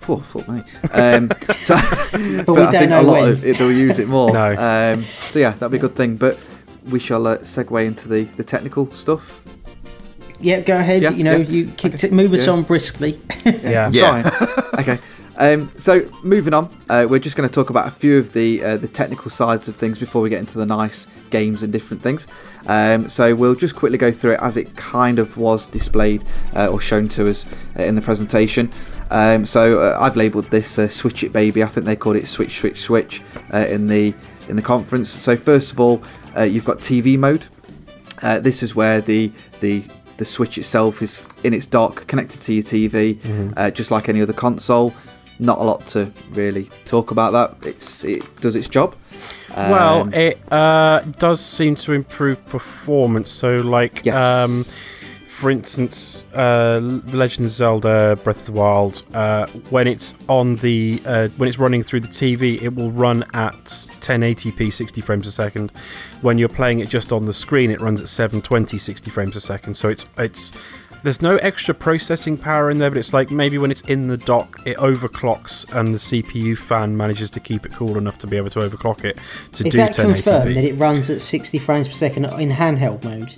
Poor 0.00 0.20
fuck 0.20 0.48
me. 0.48 0.62
Um, 0.92 1.30
so, 1.60 1.74
but, 1.74 2.48
we 2.48 2.62
I 2.62 2.70
don't 2.70 2.72
think 2.72 2.90
know 2.90 3.00
a 3.00 3.02
lot 3.02 3.20
when. 3.22 3.28
of 3.32 3.44
it, 3.44 3.58
they'll 3.58 3.72
use 3.72 3.98
it 3.98 4.06
more. 4.08 4.30
No. 4.32 4.54
Um, 4.94 5.04
so 5.30 5.38
yeah, 5.40 5.50
that'd 5.50 5.70
be 5.72 5.78
a 5.78 5.80
good 5.80 5.96
thing. 5.96 6.16
But 6.16 6.38
we 6.88 7.00
shall 7.00 7.26
uh, 7.26 7.38
segue 7.38 7.84
into 7.84 8.06
the, 8.08 8.22
the 8.36 8.44
technical 8.44 8.86
stuff. 8.92 9.40
Yeah, 10.40 10.60
go 10.60 10.78
ahead. 10.78 11.02
Yeah, 11.02 11.10
you 11.10 11.24
know, 11.24 11.36
yeah. 11.36 11.48
you 11.48 11.66
kicked 11.76 12.04
it. 12.04 12.12
Move 12.12 12.32
us 12.32 12.46
Yeah. 12.46 12.52
on 12.52 12.62
briskly. 12.62 13.18
Yeah. 13.44 13.90
Yeah. 13.92 14.30
Fine. 14.30 14.58
okay. 14.80 14.98
Um, 15.38 15.70
so 15.76 16.08
moving 16.22 16.54
on, 16.54 16.72
uh, 16.88 17.06
we're 17.08 17.18
just 17.18 17.36
going 17.36 17.46
to 17.48 17.54
talk 17.54 17.68
about 17.68 17.86
a 17.86 17.90
few 17.90 18.16
of 18.18 18.32
the 18.32 18.64
uh, 18.64 18.76
the 18.78 18.88
technical 18.88 19.30
sides 19.30 19.68
of 19.68 19.76
things 19.76 19.98
before 19.98 20.22
we 20.22 20.30
get 20.30 20.40
into 20.40 20.56
the 20.56 20.64
nice 20.64 21.06
games 21.28 21.62
and 21.62 21.70
different 21.72 22.02
things. 22.02 22.26
Um, 22.66 23.06
so 23.08 23.34
we'll 23.34 23.54
just 23.54 23.76
quickly 23.76 23.98
go 23.98 24.10
through 24.10 24.32
it 24.32 24.40
as 24.40 24.56
it 24.56 24.74
kind 24.76 25.18
of 25.18 25.36
was 25.36 25.66
displayed 25.66 26.24
uh, 26.54 26.68
or 26.68 26.80
shown 26.80 27.08
to 27.10 27.28
us 27.28 27.44
uh, 27.78 27.82
in 27.82 27.96
the 27.96 28.00
presentation. 28.00 28.70
Um, 29.10 29.44
so 29.44 29.80
uh, 29.80 29.98
I've 30.00 30.16
labelled 30.16 30.50
this 30.50 30.78
uh, 30.78 30.88
"Switch 30.88 31.22
It 31.22 31.32
Baby." 31.34 31.62
I 31.62 31.66
think 31.66 31.84
they 31.84 31.96
called 31.96 32.16
it 32.16 32.26
"Switch 32.26 32.58
Switch 32.58 32.80
Switch" 32.80 33.20
uh, 33.52 33.58
in 33.58 33.88
the 33.88 34.14
in 34.48 34.56
the 34.56 34.62
conference. 34.62 35.10
So 35.10 35.36
first 35.36 35.70
of 35.70 35.78
all, 35.80 36.02
uh, 36.34 36.42
you've 36.42 36.64
got 36.64 36.78
TV 36.78 37.18
mode. 37.18 37.44
Uh, 38.22 38.38
this 38.40 38.62
is 38.62 38.74
where 38.74 39.02
the 39.02 39.30
the 39.60 39.84
the 40.18 40.24
Switch 40.24 40.58
itself 40.58 41.02
is 41.02 41.26
in 41.44 41.52
its 41.54 41.66
dock, 41.66 42.06
connected 42.06 42.40
to 42.42 42.52
your 42.54 42.64
TV, 42.64 43.18
uh, 43.56 43.70
just 43.70 43.90
like 43.90 44.08
any 44.08 44.20
other 44.22 44.32
console. 44.32 44.94
Not 45.38 45.58
a 45.58 45.62
lot 45.62 45.86
to 45.88 46.10
really 46.32 46.70
talk 46.86 47.10
about 47.10 47.32
that. 47.32 47.66
It's 47.68 48.04
it 48.04 48.22
does 48.40 48.56
its 48.56 48.68
job. 48.68 48.94
Well, 49.56 50.02
Um, 50.02 50.14
it 50.14 50.38
uh, 50.52 51.00
does 51.18 51.44
seem 51.44 51.76
to 51.76 51.92
improve 51.92 52.44
performance. 52.48 53.30
So, 53.30 53.56
like, 53.56 54.02
Yes. 54.04 54.24
um, 54.24 54.64
for 55.36 55.50
instance, 55.50 56.24
uh, 56.32 56.80
The 56.80 57.16
Legend 57.18 57.44
of 57.44 57.52
Zelda: 57.52 58.18
Breath 58.24 58.40
of 58.40 58.46
the 58.46 58.52
Wild, 58.52 59.02
uh, 59.12 59.46
when 59.68 59.86
it's 59.86 60.14
on 60.30 60.56
the 60.56 61.02
uh, 61.04 61.28
when 61.36 61.46
it's 61.46 61.58
running 61.58 61.82
through 61.82 62.00
the 62.00 62.08
TV, 62.08 62.62
it 62.62 62.74
will 62.74 62.90
run 62.90 63.22
at 63.34 63.52
1080p, 64.00 64.72
60 64.72 65.02
frames 65.02 65.26
a 65.26 65.32
second. 65.32 65.72
When 66.22 66.38
you're 66.38 66.48
playing 66.48 66.80
it 66.80 66.88
just 66.88 67.12
on 67.12 67.26
the 67.26 67.34
screen, 67.34 67.70
it 67.70 67.82
runs 67.82 68.00
at 68.00 68.08
720, 68.08 68.78
60 68.78 69.10
frames 69.10 69.36
a 69.36 69.40
second. 69.42 69.74
So 69.74 69.90
it's 69.90 70.06
it's 70.16 70.52
there's 71.02 71.20
no 71.20 71.36
extra 71.36 71.74
processing 71.74 72.38
power 72.38 72.70
in 72.70 72.78
there, 72.78 72.88
but 72.88 72.96
it's 72.96 73.12
like 73.12 73.30
maybe 73.30 73.58
when 73.58 73.70
it's 73.70 73.82
in 73.82 74.08
the 74.08 74.16
dock, 74.16 74.58
it 74.64 74.78
overclocks, 74.78 75.70
and 75.78 75.94
the 75.94 75.98
CPU 75.98 76.56
fan 76.56 76.96
manages 76.96 77.30
to 77.32 77.40
keep 77.40 77.66
it 77.66 77.72
cool 77.74 77.98
enough 77.98 78.18
to 78.20 78.26
be 78.26 78.38
able 78.38 78.48
to 78.50 78.60
overclock 78.60 79.04
it 79.04 79.18
to 79.52 79.66
Is 79.66 79.74
do 79.74 79.76
that 79.76 79.94
confirmed 79.94 80.48
1080p. 80.48 80.54
that 80.54 80.64
it 80.64 80.74
runs 80.76 81.10
at 81.10 81.20
60 81.20 81.58
frames 81.58 81.88
per 81.88 81.94
second 81.94 82.24
in 82.40 82.48
handheld 82.48 83.04
mode? 83.04 83.36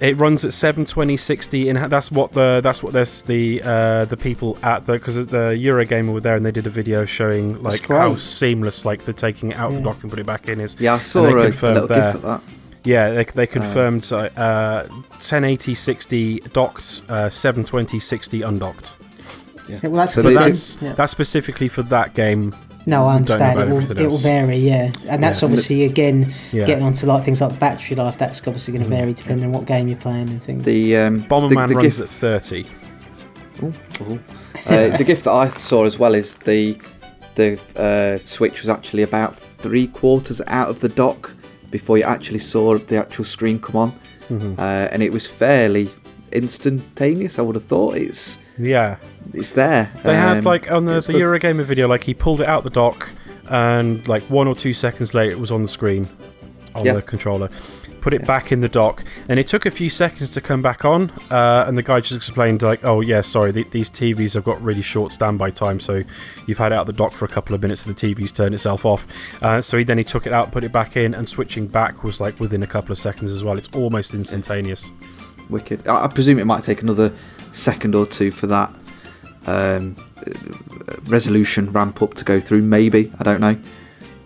It 0.00 0.16
runs 0.16 0.46
at 0.46 0.54
720, 0.54 1.16
60, 1.18 1.68
and 1.68 1.78
that's 1.92 2.10
what 2.10 2.32
the 2.32 2.60
that's 2.62 2.82
what 2.82 2.94
there's 2.94 3.20
the 3.22 3.60
uh, 3.62 4.04
the 4.06 4.16
people 4.16 4.56
at 4.62 4.86
the 4.86 4.94
because 4.94 5.14
the 5.26 5.54
Eurogamer 5.54 6.12
were 6.14 6.20
there 6.20 6.36
and 6.36 6.44
they 6.46 6.50
did 6.50 6.66
a 6.66 6.70
video 6.70 7.04
showing 7.04 7.62
like 7.62 7.86
how 7.86 8.16
seamless 8.16 8.86
like 8.86 9.04
the 9.04 9.12
taking 9.12 9.50
it 9.52 9.58
out 9.58 9.72
of 9.72 9.76
the 9.76 9.82
dock 9.82 10.02
and 10.02 10.10
put 10.10 10.18
it 10.18 10.24
back 10.26 10.48
in 10.48 10.58
is. 10.60 10.74
yeah, 10.80 10.94
I 10.94 10.98
saw 11.00 11.22
they 11.24 11.32
a, 11.32 11.36
a 11.36 11.42
confirmed 11.44 11.74
little 11.74 11.88
there. 11.88 12.12
gif 12.12 12.14
of 12.16 12.22
that. 12.22 12.42
Yeah, 12.82 13.10
they, 13.10 13.24
they 13.24 13.46
confirmed 13.46 14.10
uh, 14.10 14.30
uh, 14.38 14.86
1080, 14.88 15.74
60 15.74 16.40
docked, 16.54 17.02
uh, 17.10 17.28
720, 17.28 18.00
60 18.00 18.40
undocked. 18.40 18.92
Yeah, 19.68 19.80
well, 19.82 19.92
that's 19.92 20.14
So 20.14 20.22
But 20.22 20.32
that's 20.34 20.78
Yeah. 20.80 20.94
that's 20.94 21.12
specifically 21.12 21.68
for 21.68 21.82
that 21.82 22.14
game 22.14 22.54
No, 22.86 23.06
I 23.06 23.16
understand. 23.16 23.58
It 23.60 23.68
will, 23.68 23.90
it 23.98 24.06
will 24.06 24.16
vary, 24.18 24.56
yeah. 24.56 24.90
And 25.08 25.22
that's 25.22 25.40
Yeah. 25.42 25.46
obviously, 25.46 25.84
again, 25.84 26.32
Yeah. 26.52 26.64
getting 26.66 26.84
onto 26.84 27.06
like 27.06 27.24
things 27.24 27.40
like 27.40 27.58
battery 27.60 27.94
life, 27.96 28.16
that's 28.18 28.38
obviously 28.46 28.72
Mm-hmm. 28.74 28.82
going 28.82 28.90
to 28.90 28.96
vary 28.96 29.12
depending 29.12 29.44
on 29.46 29.52
what 29.52 29.66
game 29.66 29.86
you're 29.88 29.98
playing 29.98 30.28
and 30.30 30.42
things. 30.42 30.64
The 30.64 30.96
um, 30.96 31.22
Bomberman 31.24 31.68
the, 31.68 31.74
the 31.74 31.80
runs 31.80 31.98
gift, 31.98 32.00
at 32.00 32.42
30. 32.42 32.66
uh, 34.66 34.96
the 34.96 35.04
gift 35.04 35.24
that 35.24 35.32
I 35.32 35.48
saw 35.48 35.84
as 35.84 35.98
well 35.98 36.14
is 36.14 36.34
the 36.36 36.76
the 37.36 37.58
uh, 37.76 38.18
Switch 38.18 38.60
was 38.60 38.68
actually 38.68 39.02
about 39.02 39.36
three 39.36 39.86
quarters 39.86 40.40
out 40.46 40.68
of 40.68 40.80
the 40.80 40.88
dock 40.88 41.34
before 41.70 41.96
you 41.98 42.04
actually 42.04 42.40
saw 42.40 42.76
the 42.78 42.96
actual 42.96 43.24
screen 43.24 43.58
come 43.60 43.76
on, 43.76 43.92
Mm-hmm. 44.30 44.54
uh, 44.60 44.62
and 44.92 45.02
it 45.02 45.12
was 45.12 45.26
fairly 45.28 45.88
instantaneous. 46.32 47.38
I 47.38 47.42
would 47.42 47.54
have 47.56 47.64
thought 47.64 47.96
it's 47.96 48.38
Yeah. 48.58 48.96
It's 49.34 49.52
there. 49.52 49.90
They 50.02 50.16
had 50.16 50.38
Um, 50.38 50.44
like 50.44 50.70
on 50.70 50.84
the, 50.86 51.00
the. 51.00 51.12
Eurogamer 51.14 51.64
video, 51.64 51.86
like 51.88 52.04
he 52.04 52.14
pulled 52.14 52.40
it 52.40 52.48
out 52.48 52.64
the 52.64 52.70
dock, 52.70 53.08
and 53.48 54.06
like 54.08 54.22
one 54.24 54.46
or 54.48 54.54
two 54.54 54.72
seconds 54.74 55.14
later, 55.14 55.32
it 55.32 55.40
was 55.40 55.50
on 55.50 55.62
the 55.62 55.68
screen 55.68 56.08
on 56.74 56.84
Yeah. 56.84 56.94
the 56.94 57.02
controller. 57.02 57.48
Put 58.00 58.14
it 58.14 58.26
back 58.26 58.50
in 58.50 58.62
the 58.62 58.68
dock, 58.68 59.04
and 59.28 59.38
it 59.38 59.46
took 59.46 59.66
a 59.66 59.70
few 59.70 59.90
seconds 59.90 60.30
to 60.30 60.40
come 60.40 60.62
back 60.62 60.86
on. 60.86 61.10
Uh, 61.30 61.64
and 61.68 61.76
the 61.76 61.82
guy 61.82 62.00
just 62.00 62.16
explained 62.16 62.62
like, 62.62 62.80
"Oh 62.82 63.02
yeah, 63.02 63.20
sorry, 63.20 63.52
th- 63.52 63.68
these 63.72 63.90
TVs 63.90 64.32
have 64.32 64.44
got 64.44 64.58
really 64.62 64.80
short 64.80 65.12
standby 65.12 65.50
time, 65.50 65.80
so 65.80 66.02
you've 66.46 66.56
had 66.56 66.72
it 66.72 66.76
out 66.76 66.86
the 66.86 66.94
dock 66.94 67.12
for 67.12 67.26
a 67.26 67.28
couple 67.28 67.54
of 67.54 67.60
minutes, 67.60 67.82
so 67.84 67.92
the 67.92 67.94
TV's 68.14 68.32
turned 68.32 68.54
itself 68.54 68.86
off." 68.86 69.06
Uh, 69.42 69.60
so 69.60 69.76
he 69.76 69.84
then 69.84 69.98
he 69.98 70.04
took 70.04 70.26
it 70.26 70.32
out, 70.32 70.50
put 70.50 70.64
it 70.64 70.72
back 70.72 70.96
in, 70.96 71.12
and 71.12 71.28
switching 71.28 71.66
back 71.66 72.02
was 72.02 72.22
like 72.22 72.40
within 72.40 72.62
a 72.62 72.66
couple 72.66 72.90
of 72.90 72.98
seconds 72.98 73.32
as 73.32 73.44
well. 73.44 73.58
It's 73.58 73.68
almost 73.74 74.14
instantaneous. 74.14 74.92
Wicked. 75.50 75.86
I, 75.86 76.04
I 76.04 76.08
presume 76.08 76.38
it 76.38 76.46
might 76.46 76.62
take 76.62 76.80
another 76.80 77.12
second 77.52 77.94
or 77.94 78.06
two 78.06 78.30
for 78.30 78.46
that 78.46 78.72
um, 79.46 79.96
resolution 81.06 81.72
ramp 81.72 82.02
up 82.02 82.14
to 82.14 82.24
go 82.24 82.40
through. 82.40 82.62
Maybe 82.62 83.10
I 83.18 83.24
don't 83.24 83.40
know. 83.40 83.56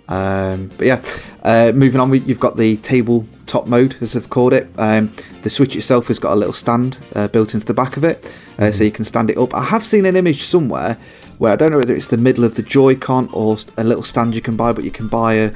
Um, 0.09 0.71
but 0.77 0.87
yeah, 0.87 1.03
uh, 1.43 1.73
moving 1.75 2.01
on. 2.01 2.11
We, 2.11 2.21
you've 2.21 2.41
got 2.41 2.57
the 2.57 2.77
tabletop 2.79 3.67
mode, 3.67 3.97
as 4.01 4.13
they've 4.13 4.29
called 4.29 4.53
it. 4.53 4.69
Um, 4.77 5.13
the 5.43 5.51
Switch 5.51 5.77
itself 5.77 6.09
has 6.09 6.19
got 6.19 6.33
a 6.33 6.37
little 6.37 6.53
stand 6.53 6.99
uh, 7.15 7.29
built 7.29 7.55
into 7.55 7.67
the 7.67 7.75
back 7.75 7.97
of 7.97 8.05
it, 8.05 8.25
uh, 8.59 8.71
so 8.71 8.85
you 8.85 8.91
can 8.91 9.05
stand 9.05 9.31
it 9.31 9.39
up. 9.39 9.55
I 9.55 9.65
have 9.65 9.85
seen 9.85 10.05
an 10.05 10.17
image 10.17 10.43
somewhere 10.43 10.99
where 11.39 11.53
I 11.53 11.57
don't 11.57 11.71
know 11.73 11.79
whether 11.79 11.97
it's 11.97 12.09
the 12.09 12.17
middle 12.17 12.45
of 12.45 12.55
the 12.55 12.63
Joy-Con 12.63 13.31
or 13.33 13.57
a 13.77 13.85
little 13.85 14.05
stand 14.05 14.35
you 14.35 14.41
can 14.41 14.57
buy, 14.57 14.73
but 14.73 14.85
you 14.85 14.91
can 14.91 15.09
buy 15.09 15.35
a, 15.35 15.53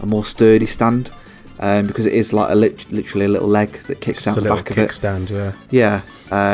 a 0.00 0.06
more 0.06 0.24
sturdy 0.24 0.66
stand. 0.66 1.10
Um, 1.60 1.86
because 1.86 2.06
it 2.06 2.12
is 2.14 2.32
like 2.32 2.50
a 2.50 2.54
lit- 2.54 2.90
literally 2.90 3.26
a 3.26 3.28
little 3.28 3.46
leg 3.48 3.72
that 3.84 4.00
kicks 4.00 4.26
out 4.26 4.34
the 4.34 4.48
back 4.48 4.70
of 4.70 4.78
it. 4.78 4.90
kickstand, 4.90 5.30
yeah. 5.30 5.52
Yeah. 5.70 6.02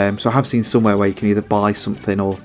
Um, 0.09 0.19
so 0.19 0.29
I 0.29 0.33
have 0.35 0.47
seen 0.47 0.65
somewhere 0.65 0.99
where 0.99 1.09
you 1.09 1.15
can 1.15 1.29
either 1.29 1.41
buy 1.41 1.73
something 1.73 2.21
or 2.21 2.39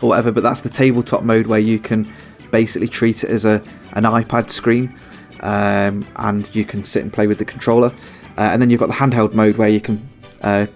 or 0.00 0.08
whatever, 0.08 0.32
but 0.32 0.42
that's 0.42 0.60
the 0.60 0.68
tabletop 0.68 1.22
mode 1.22 1.46
where 1.46 1.60
you 1.60 1.78
can 1.78 2.12
basically 2.50 2.88
treat 2.88 3.22
it 3.22 3.30
as 3.30 3.44
a 3.44 3.62
an 3.92 4.04
iPad 4.04 4.50
screen, 4.50 4.92
um, 5.40 6.04
and 6.16 6.52
you 6.54 6.64
can 6.64 6.82
sit 6.82 7.02
and 7.02 7.12
play 7.12 7.26
with 7.26 7.38
the 7.38 7.44
controller. 7.44 7.92
Uh, 8.36 8.40
and 8.40 8.60
then 8.62 8.70
you've 8.70 8.80
got 8.80 8.88
the 8.88 8.94
handheld 8.94 9.34
mode 9.34 9.56
where 9.56 9.68
you 9.68 9.80
can 9.80 10.08
uh, 10.40 10.66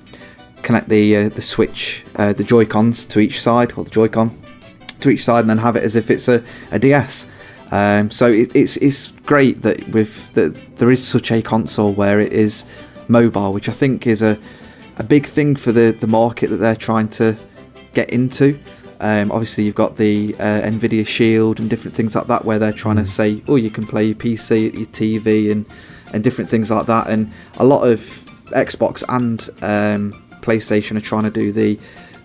connect 0.62 0.88
the 0.88 1.16
uh, 1.16 1.28
the 1.30 1.42
Switch, 1.42 2.04
uh, 2.16 2.32
the 2.32 2.44
Joy 2.44 2.66
Cons 2.66 3.06
to 3.06 3.18
each 3.18 3.40
side, 3.40 3.72
or 3.76 3.84
the 3.84 3.90
Joy-Con 3.90 4.36
to 5.00 5.10
each 5.10 5.24
side, 5.24 5.40
and 5.40 5.50
then 5.50 5.58
have 5.58 5.76
it 5.76 5.82
as 5.82 5.96
if 5.96 6.10
it's 6.10 6.28
a, 6.28 6.42
a 6.70 6.78
DS. 6.78 7.26
Um, 7.70 8.10
so 8.10 8.28
it, 8.28 8.54
it's 8.54 8.76
it's 8.76 9.10
great 9.10 9.62
that 9.62 9.88
with 9.88 10.32
that 10.34 10.76
there 10.76 10.90
is 10.90 11.06
such 11.06 11.32
a 11.32 11.42
console 11.42 11.92
where 11.92 12.20
it 12.20 12.32
is 12.32 12.64
mobile, 13.08 13.52
which 13.52 13.68
I 13.68 13.72
think 13.72 14.06
is 14.06 14.22
a 14.22 14.38
a 14.98 15.04
big 15.04 15.26
thing 15.26 15.56
for 15.56 15.72
the 15.72 15.90
the 15.92 16.06
market 16.06 16.50
that 16.50 16.56
they're 16.56 16.76
trying 16.76 17.08
to 17.08 17.36
get 17.94 18.10
into. 18.10 18.58
Um, 18.98 19.30
obviously, 19.30 19.64
you've 19.64 19.74
got 19.74 19.96
the 19.96 20.34
uh, 20.38 20.62
Nvidia 20.62 21.06
Shield 21.06 21.60
and 21.60 21.68
different 21.68 21.94
things 21.94 22.14
like 22.14 22.28
that, 22.28 22.44
where 22.44 22.58
they're 22.58 22.72
trying 22.72 22.96
to 22.96 23.06
say, 23.06 23.42
oh, 23.46 23.56
you 23.56 23.70
can 23.70 23.86
play 23.86 24.04
your 24.04 24.14
PC, 24.14 24.72
your 24.72 24.86
TV, 24.86 25.50
and 25.50 25.66
and 26.12 26.22
different 26.22 26.48
things 26.48 26.70
like 26.70 26.86
that. 26.86 27.08
And 27.08 27.32
a 27.58 27.64
lot 27.64 27.86
of 27.86 28.00
Xbox 28.50 29.02
and 29.08 29.40
um, 29.62 30.12
PlayStation 30.40 30.96
are 30.96 31.00
trying 31.00 31.24
to 31.24 31.30
do 31.30 31.52
the 31.52 31.78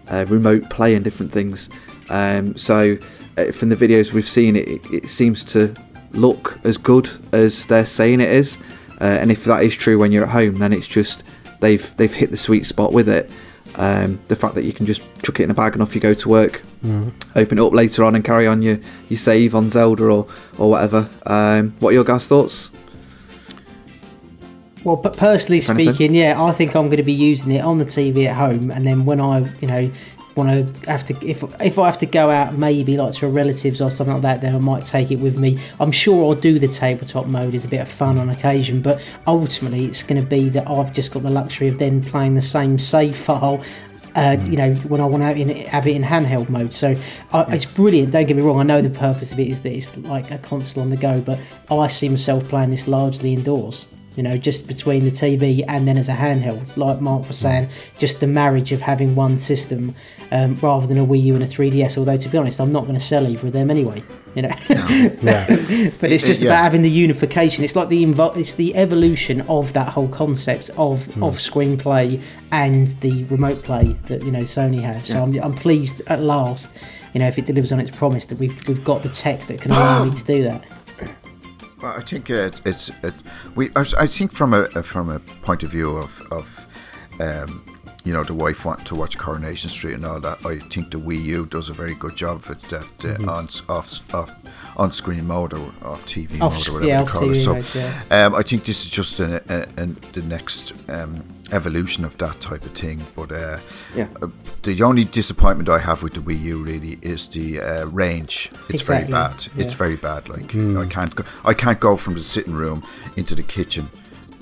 uh, 0.08 0.26
remote 0.30 0.70
play 0.70 0.96
and 0.96 1.04
different 1.04 1.32
things. 1.32 1.70
Um, 2.10 2.56
so 2.58 2.98
from 3.53 3.69
the 3.69 3.75
videos 3.75 4.13
we've 4.13 4.27
seen, 4.27 4.55
it, 4.55 4.67
it, 4.91 5.09
seems 5.09 5.43
to 5.45 5.75
look 6.11 6.59
as 6.63 6.77
good 6.77 7.09
as 7.32 7.65
they're 7.65 7.86
saying 7.86 8.21
it 8.21 8.29
is. 8.29 8.57
Uh, 8.99 9.05
and 9.05 9.32
if 9.32 9.45
that 9.45 9.63
is 9.63 9.75
true 9.75 9.97
when 9.97 10.11
you're 10.11 10.23
at 10.23 10.29
home, 10.29 10.59
then 10.59 10.73
it's 10.73 10.88
just 10.88 11.23
they've 11.59 11.95
they've 11.97 12.13
hit 12.13 12.29
the 12.29 12.38
sweet 12.38 12.65
spot 12.65 12.93
with 12.93 13.09
it. 13.09 13.29
Um, 13.75 14.19
the 14.27 14.36
fact 14.36 14.55
that 14.55 14.63
you 14.63 14.73
can 14.73 14.86
just 14.86 15.01
chuck 15.23 15.39
it 15.39 15.43
in 15.43 15.51
a 15.51 15.53
bag 15.53 15.73
and 15.73 15.82
off 15.82 15.95
you 15.95 16.01
go 16.01 16.13
to 16.13 16.29
work, 16.29 16.61
open 17.36 17.57
it 17.57 17.61
up 17.61 17.73
later 17.73 18.03
on 18.03 18.15
and 18.15 18.23
carry 18.23 18.45
on 18.45 18.61
your, 18.61 18.77
your 19.07 19.17
save 19.17 19.55
on 19.55 19.69
Zelda 19.69 20.03
or 20.03 20.27
or 20.57 20.69
whatever. 20.69 21.09
Um, 21.25 21.71
what 21.79 21.89
are 21.89 21.93
your 21.93 22.03
guys' 22.03 22.27
thoughts? 22.27 22.69
Well, 24.84 24.95
but 24.95 25.15
personally 25.15 25.59
speaking, 25.59 26.15
yeah, 26.15 26.41
I 26.43 26.51
think 26.51 26.75
I'm 26.75 26.86
going 26.86 26.97
to 26.97 27.03
be 27.03 27.13
using 27.13 27.51
it 27.51 27.63
on 27.63 27.77
the 27.77 27.86
TV 27.86 28.25
at 28.25 28.36
home, 28.36 28.71
and 28.71 28.86
then 28.86 29.05
when 29.05 29.21
I, 29.21 29.39
you 29.59 29.67
know, 29.67 29.91
want 30.36 30.49
to 30.84 30.89
have 30.89 31.05
to, 31.05 31.27
if 31.27 31.43
if 31.61 31.77
I 31.77 31.86
have 31.86 31.97
to 31.99 32.05
go 32.05 32.29
out, 32.29 32.53
maybe 32.53 32.97
like 32.97 33.13
to 33.15 33.27
relatives 33.27 33.82
or 33.82 33.89
something 33.89 34.13
like 34.13 34.23
that, 34.23 34.41
then 34.41 34.55
I 34.55 34.59
might 34.59 34.86
take 34.86 35.11
it 35.11 35.19
with 35.19 35.38
me. 35.38 35.59
I'm 35.79 35.91
sure 35.91 36.23
I'll 36.23 36.39
do 36.39 36.59
the 36.59 36.67
tabletop 36.67 37.27
mode 37.27 37.55
as 37.55 37.65
a 37.65 37.67
bit 37.67 37.82
of 37.82 37.89
fun 37.89 38.17
on 38.17 38.29
occasion, 38.29 38.82
but 38.82 39.01
ultimately 39.27 39.86
it's 39.86 40.03
going 40.03 40.21
to 40.21 40.27
be 40.27 40.49
that 40.49 40.69
I've 40.69 40.93
just 40.93 41.11
got 41.11 41.23
the 41.23 41.29
luxury 41.29 41.67
of 41.67 41.79
then 41.79 42.03
playing 42.03 42.36
the 42.36 42.41
same 42.41 42.79
save 42.79 43.15
file. 43.15 43.63
Uh, 44.13 44.36
you 44.43 44.57
know, 44.57 44.73
when 44.89 44.99
I 44.99 45.05
want 45.05 45.21
to 45.21 45.27
have, 45.27 45.38
in, 45.38 45.49
have 45.67 45.88
it 45.88 45.95
in 45.95 46.03
handheld 46.03 46.49
mode, 46.49 46.73
so 46.73 46.93
I, 47.32 47.43
it's 47.53 47.65
brilliant. 47.65 48.11
Don't 48.11 48.25
get 48.25 48.36
me 48.36 48.43
wrong. 48.43 48.59
I 48.59 48.63
know 48.63 48.82
the 48.82 48.89
purpose 48.89 49.32
of 49.32 49.39
it 49.39 49.47
is 49.47 49.61
that 49.61 49.71
it's 49.71 49.95
like 49.99 50.32
a 50.32 50.38
console 50.39 50.84
on 50.84 50.89
the 50.89 50.97
go, 50.97 51.21
but 51.21 51.39
I 51.69 51.88
see 51.88 52.09
myself 52.09 52.43
playing 52.49 52.71
this 52.71 52.89
largely 52.89 53.32
indoors 53.32 53.88
you 54.16 54.24
know, 54.24 54.38
just 54.38 54.68
between 54.68 55.05
the 55.05 55.12
TV 55.12 55.64
and 55.68 55.88
then 55.88 55.97
as 55.97 56.09
a 56.09 56.14
handheld. 56.14 56.76
Like 56.78 56.99
Mark 57.01 57.28
was 57.28 57.38
saying, 57.38 57.70
just 57.97 58.20
the 58.20 58.28
marriage 58.28 58.72
of 58.72 58.82
having 58.82 59.16
one 59.16 59.38
system 59.38 59.95
um, 60.32 60.55
rather 60.55 60.86
than 60.88 60.97
a 60.97 61.05
Wii 61.05 61.22
U 61.24 61.36
and 61.36 61.43
a 61.43 61.47
3DS. 61.47 61.97
Although, 61.97 62.18
to 62.18 62.30
be 62.30 62.38
honest, 62.38 62.59
I'm 62.59 62.72
not 62.72 62.82
going 62.84 62.93
to 62.95 62.99
sell 62.99 63.28
either 63.28 63.47
of 63.47 63.53
them 63.53 63.72
anyway. 63.72 64.03
You 64.36 64.43
know, 64.43 64.53
Yeah. 64.70 65.45
but 65.99 66.12
it's 66.12 66.26
just 66.26 66.41
Yeah. 66.41 66.49
about 66.51 66.64
having 66.64 66.82
the 66.84 66.89
unification. 66.89 67.64
It's 67.66 67.76
like 67.76 67.89
the 67.89 68.03
invo- 68.05 68.36
it's 68.38 68.53
the 68.53 68.76
evolution 68.76 69.41
of 69.41 69.74
that 69.74 69.89
whole 69.89 70.07
concept 70.07 70.70
of 70.78 71.07
of 71.22 71.38
screenplay 71.38 72.22
and 72.51 72.88
the 73.01 73.24
remote 73.26 73.64
play 73.64 73.93
that 74.07 74.24
you 74.24 74.32
know 74.32 74.41
Sony 74.41 74.82
have. 74.82 75.05
So 75.07 75.22
I'm, 75.22 75.38
I'm 75.41 75.53
pleased 75.53 76.01
at 76.07 76.22
last. 76.22 76.78
You 77.14 77.20
know, 77.20 77.28
if 77.28 77.38
it 77.38 77.45
delivers 77.45 77.74
on 77.74 77.82
its 77.82 77.91
promise 77.91 78.26
that 78.28 78.38
we've 78.39 78.66
we've 78.70 78.84
got 78.86 79.03
the 79.03 79.09
tech 79.09 79.41
that 79.47 79.59
can 79.59 79.72
allow 79.72 80.05
me 80.05 80.16
to 80.16 80.24
do 80.24 80.43
that. 80.43 80.64
Well, 81.82 81.93
I 81.97 82.01
think 82.01 82.29
uh, 82.29 82.34
it's, 82.34 82.61
it's 82.65 82.89
it, 83.03 83.13
we. 83.55 83.69
I, 83.75 83.86
I 83.99 84.07
think 84.07 84.32
from 84.32 84.53
a 84.53 84.67
from 84.84 85.09
a 85.09 85.19
point 85.19 85.63
of 85.63 85.71
view 85.71 85.97
of 85.97 86.21
of 86.32 86.67
um, 87.19 87.63
you 88.04 88.14
know 88.14 88.24
the 88.24 88.34
wife 88.34 88.66
wanting 88.66 88.86
to 88.86 88.95
watch 88.95 89.18
Coronation 89.18 89.70
Street 89.70 89.93
and 89.95 90.06
all 90.06 90.20
that. 90.20 90.45
I 90.45 90.58
think 90.60 90.91
the 90.91 90.97
Wii 90.97 91.24
U 91.26 91.45
does 91.45 91.70
a 91.70 91.74
very 91.74 91.93
good 91.95 92.16
job 92.16 92.38
of 92.38 92.49
it. 92.49 92.62
That 92.70 92.84
uh, 92.84 93.18
Mm-hmm. 93.18 93.30
on 93.30 93.47
off 93.70 94.14
off 94.14 94.32
on 94.78 94.91
screen 94.91 95.28
mode 95.28 95.54
or 95.54 95.72
off 95.84 96.06
TV 96.06 96.41
Off 96.41 96.54
mode 96.54 96.70
or 96.70 96.74
whatever 96.74 96.88
yeah, 96.88 96.97
they 96.97 97.04
off 97.04 97.10
call 97.10 97.22
TV 97.24 97.36
it. 97.36 97.43
So 97.43 97.54
mode, 97.56 97.76
yeah. 97.76 98.26
um, 98.26 98.36
I 98.36 98.41
think 98.41 98.64
this 98.64 98.84
is 98.84 98.89
just 98.89 99.20
an, 99.20 99.34
a, 99.49 99.68
an, 99.78 99.97
the 100.14 100.22
next 100.24 100.74
um, 100.89 101.24
evolution 101.52 102.06
of 102.06 102.18
that 102.20 102.39
type 102.39 102.64
of 102.64 102.72
thing. 102.72 103.02
But 103.16 103.32
uh, 103.32 103.60
Yeah. 103.95 104.08
uh, 104.22 104.28
the 104.64 104.82
only 104.84 105.04
disappointment 105.04 105.68
I 105.70 105.80
have 105.80 106.02
with 106.04 106.14
the 106.14 106.22
Wii 106.22 106.41
U 106.41 106.64
really 106.64 106.97
is 107.02 107.28
the 107.28 107.60
uh, 107.60 107.86
range. 107.88 108.49
It's 108.70 108.82
Exactly, 108.82 109.12
very 109.12 109.24
bad. 109.28 109.47
It's 109.58 109.74
very 109.74 109.95
bad. 109.97 110.30
Like 110.30 110.56
I 110.56 110.86
can't 110.88 111.16
go. 111.16 111.24
I 111.43 111.54
can't 111.54 111.80
go 111.80 111.97
from 111.97 112.14
the 112.16 112.24
sitting 112.24 112.54
room 112.54 112.82
into 113.18 113.36
the 113.36 113.43
kitchen 113.43 113.89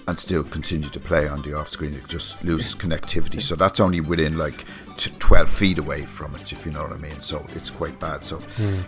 and 0.09 0.17
still 0.19 0.43
continue 0.43 0.89
to 0.89 0.99
play 0.99 1.27
on 1.27 1.39
the 1.43 1.53
off 1.55 1.67
screen. 1.67 1.93
It 1.93 2.07
just 2.07 2.43
loses 2.43 2.73
connectivity. 2.73 3.39
So 3.39 3.55
that's 3.55 3.79
only 3.79 4.01
within 4.01 4.39
like 4.39 4.65
t- 4.97 5.11
12 5.19 5.47
feet 5.47 5.77
away 5.77 6.03
from 6.03 6.33
it, 6.33 6.51
if 6.51 6.65
you 6.65 6.71
know 6.71 6.81
what 6.81 6.93
I 6.93 6.97
mean. 6.97 7.21
So 7.21 7.45
it's 7.49 7.69
quite 7.69 7.99
bad. 7.99 8.25
So 8.25 8.39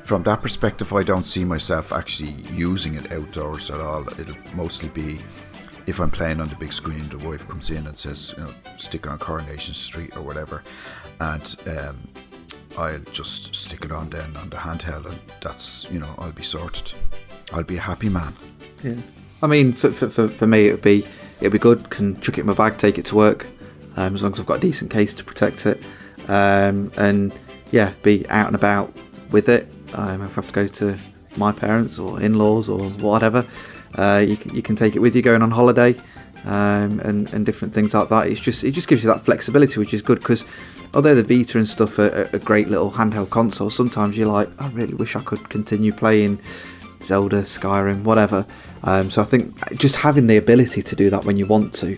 from 0.03 0.23
that 0.23 0.41
perspective, 0.41 0.91
I 0.93 1.03
don't 1.03 1.27
see 1.27 1.45
myself 1.45 1.93
actually 1.93 2.31
using 2.51 2.95
it 2.95 3.11
outdoors 3.13 3.69
at 3.69 3.79
all. 3.79 4.07
It'll 4.19 4.35
mostly 4.55 4.89
be 4.89 5.19
if 5.85 5.99
I'm 5.99 6.09
playing 6.09 6.39
on 6.41 6.47
the 6.47 6.55
big 6.55 6.73
screen, 6.73 7.07
the 7.09 7.19
wife 7.19 7.47
comes 7.47 7.69
in 7.69 7.85
and 7.85 7.97
says, 7.97 8.33
you 8.35 8.43
know, 8.43 8.49
stick 8.77 9.07
on 9.09 9.19
Coronation 9.19 9.75
Street 9.75 10.15
or 10.17 10.23
whatever, 10.23 10.63
and 11.19 11.55
um, 11.67 11.97
I'll 12.77 12.99
just 13.11 13.55
stick 13.55 13.85
it 13.85 13.91
on 13.91 14.09
then 14.09 14.35
on 14.37 14.49
the 14.49 14.57
handheld, 14.57 15.05
and 15.05 15.19
that's 15.41 15.91
you 15.91 15.99
know 15.99 16.09
I'll 16.17 16.31
be 16.31 16.43
sorted. 16.43 16.93
I'll 17.53 17.63
be 17.63 17.77
a 17.77 17.81
happy 17.81 18.09
man. 18.09 18.33
Yeah. 18.83 18.95
I 19.41 19.47
mean, 19.47 19.73
for, 19.73 19.91
for, 19.91 20.27
for, 20.27 20.47
me, 20.47 20.67
it 20.67 20.71
would 20.71 20.81
be 20.81 21.05
it'd 21.39 21.51
be 21.51 21.59
good. 21.59 21.89
Can 21.89 22.19
chuck 22.21 22.37
it 22.37 22.41
in 22.41 22.47
my 22.47 22.53
bag, 22.53 22.77
take 22.77 22.97
it 22.97 23.05
to 23.07 23.15
work, 23.15 23.47
um, 23.97 24.15
as 24.15 24.23
long 24.23 24.33
as 24.33 24.39
I've 24.39 24.45
got 24.45 24.57
a 24.57 24.61
decent 24.61 24.91
case 24.91 25.13
to 25.15 25.23
protect 25.23 25.65
it, 25.65 25.83
um, 26.27 26.91
and 26.97 27.33
yeah, 27.71 27.93
be 28.03 28.27
out 28.29 28.47
and 28.47 28.55
about 28.55 28.93
with 29.31 29.49
it. 29.49 29.67
Um, 29.93 30.21
if 30.21 30.31
I 30.31 30.33
have 30.35 30.47
to 30.47 30.53
go 30.53 30.67
to 30.67 30.97
my 31.37 31.51
parents 31.51 31.97
or 31.97 32.21
in-laws 32.21 32.69
or 32.69 32.89
whatever, 32.89 33.45
uh, 33.95 34.23
you 34.25 34.37
can, 34.37 34.55
you 34.55 34.61
can 34.61 34.75
take 34.75 34.95
it 34.95 34.99
with 34.99 35.15
you 35.15 35.21
going 35.21 35.41
on 35.41 35.51
holiday, 35.51 35.95
um, 36.45 36.99
and 36.99 37.33
and 37.33 37.45
different 37.45 37.73
things 37.73 37.93
like 37.95 38.09
that. 38.09 38.27
It's 38.27 38.39
just 38.39 38.63
it 38.63 38.71
just 38.71 38.87
gives 38.87 39.03
you 39.03 39.09
that 39.09 39.25
flexibility, 39.25 39.79
which 39.79 39.93
is 39.93 40.03
good 40.03 40.19
because 40.19 40.45
although 40.93 41.15
the 41.15 41.23
Vita 41.23 41.57
and 41.57 41.67
stuff 41.67 41.97
are, 41.97 42.29
a 42.33 42.39
great 42.39 42.67
little 42.67 42.91
handheld 42.91 43.31
console, 43.31 43.69
sometimes 43.69 44.17
you're 44.17 44.27
like, 44.27 44.49
I 44.59 44.67
really 44.69 44.93
wish 44.93 45.15
I 45.15 45.21
could 45.21 45.49
continue 45.49 45.93
playing 45.93 46.39
Zelda, 47.05 47.43
Skyrim, 47.43 48.03
whatever. 48.03 48.45
Um, 48.83 49.11
so 49.11 49.21
I 49.21 49.25
think 49.25 49.77
just 49.77 49.97
having 49.97 50.27
the 50.27 50.37
ability 50.37 50.81
to 50.81 50.95
do 50.95 51.09
that 51.09 51.25
when 51.25 51.37
you 51.37 51.45
want 51.45 51.73
to, 51.75 51.97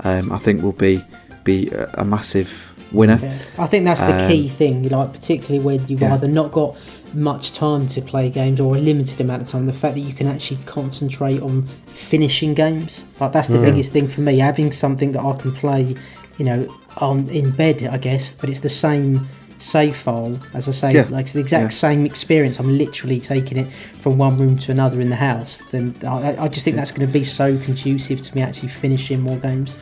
um, 0.00 0.32
I 0.32 0.38
think 0.38 0.62
will 0.62 0.72
be 0.72 1.02
be 1.44 1.70
a, 1.94 2.04
massive 2.04 2.72
winner. 2.92 3.18
Yeah. 3.20 3.36
I 3.58 3.66
think 3.66 3.84
that's 3.84 4.00
the 4.02 4.22
Um, 4.22 4.30
key 4.30 4.48
thing, 4.48 4.88
like 4.88 5.12
particularly 5.12 5.64
when 5.64 5.86
you've 5.88 6.00
yeah. 6.00 6.14
either 6.14 6.28
not 6.28 6.52
got 6.52 6.76
much 7.14 7.52
time 7.52 7.86
to 7.88 8.00
play 8.00 8.30
games 8.30 8.60
or 8.60 8.76
a 8.76 8.78
limited 8.78 9.20
amount 9.20 9.42
of 9.42 9.48
time. 9.48 9.66
The 9.66 9.72
fact 9.72 9.94
that 9.96 10.00
you 10.00 10.14
can 10.14 10.28
actually 10.28 10.60
concentrate 10.66 11.42
on 11.42 11.68
finishing 11.86 12.54
games, 12.54 13.04
like 13.20 13.32
that's 13.32 13.48
the 13.48 13.58
biggest 13.58 13.92
thing 13.92 14.08
for 14.08 14.20
me. 14.20 14.38
Having 14.38 14.72
something 14.72 15.12
that 15.12 15.22
I 15.22 15.34
can 15.36 15.52
play, 15.52 15.94
you 16.38 16.44
know, 16.44 16.66
on 16.98 17.28
in 17.28 17.50
bed, 17.50 17.82
I 17.82 17.98
guess, 17.98 18.34
but 18.34 18.48
it's 18.48 18.60
the 18.60 18.68
same 18.68 19.20
save 19.58 19.96
file 19.96 20.38
as 20.54 20.68
I 20.68 20.72
say, 20.72 20.92
Yeah. 20.94 21.06
like 21.10 21.24
it's 21.24 21.32
the 21.32 21.40
exact 21.40 21.62
Yeah. 21.64 21.68
same 21.68 22.04
experience. 22.06 22.58
I'm 22.58 22.76
literally 22.76 23.20
taking 23.20 23.58
it 23.58 23.68
from 24.00 24.18
one 24.18 24.38
room 24.38 24.58
to 24.58 24.72
another 24.72 25.00
in 25.00 25.08
the 25.10 25.16
house. 25.16 25.62
Then 25.70 25.94
I, 26.06 26.36
I 26.38 26.48
just 26.48 26.64
think 26.64 26.76
that's 26.76 26.90
going 26.90 27.06
to 27.06 27.12
be 27.12 27.24
so 27.24 27.56
conducive 27.58 28.22
to 28.22 28.34
me 28.34 28.42
actually 28.42 28.68
finishing 28.70 29.20
more 29.20 29.36
games. 29.36 29.78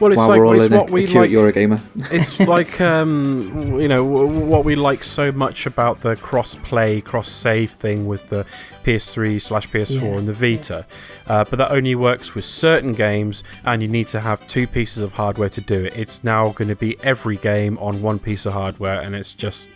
Well, 0.00 0.10
it's 0.12 0.18
While 0.18 0.28
like 0.30 0.38
we're 0.40 0.46
all 0.46 0.52
it's 0.54 0.64
in 0.66 0.72
what 0.72 0.90
a, 0.90 0.92
we 0.92 1.04
a 1.06 1.20
like. 1.20 1.30
Eurogamer. 1.30 1.80
it's 2.12 2.40
like 2.48 2.80
um, 2.80 3.78
you 3.80 3.86
know 3.86 4.04
w- 4.04 4.44
what 4.46 4.64
we 4.64 4.74
like 4.74 5.04
so 5.04 5.30
much 5.30 5.66
about 5.66 6.00
the 6.00 6.16
cross-play, 6.16 7.00
cross-save 7.00 7.70
thing 7.70 8.06
with 8.06 8.28
the 8.28 8.44
PS3 8.84 9.40
slash 9.40 9.68
PS4 9.70 10.00
Yeah. 10.02 10.18
and 10.18 10.26
the 10.28 10.32
Vita, 10.32 10.84
uh, 11.28 11.44
but 11.48 11.56
that 11.58 11.70
only 11.70 11.94
works 11.94 12.34
with 12.34 12.44
certain 12.44 12.92
games, 12.92 13.44
and 13.64 13.82
you 13.82 13.88
need 13.88 14.08
to 14.08 14.20
have 14.20 14.46
two 14.48 14.66
pieces 14.66 15.02
of 15.02 15.12
hardware 15.12 15.48
to 15.50 15.60
do 15.60 15.84
it. 15.84 15.96
It's 15.96 16.24
now 16.24 16.50
going 16.50 16.68
to 16.68 16.76
be 16.76 16.96
every 17.04 17.36
game 17.36 17.78
on 17.78 18.02
one 18.02 18.18
piece 18.18 18.46
of 18.46 18.52
hardware, 18.52 19.00
and 19.00 19.14
it's 19.14 19.32
just 19.34 19.68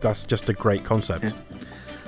that's 0.00 0.24
just 0.24 0.48
a 0.48 0.52
great 0.54 0.84
concept. 0.84 1.34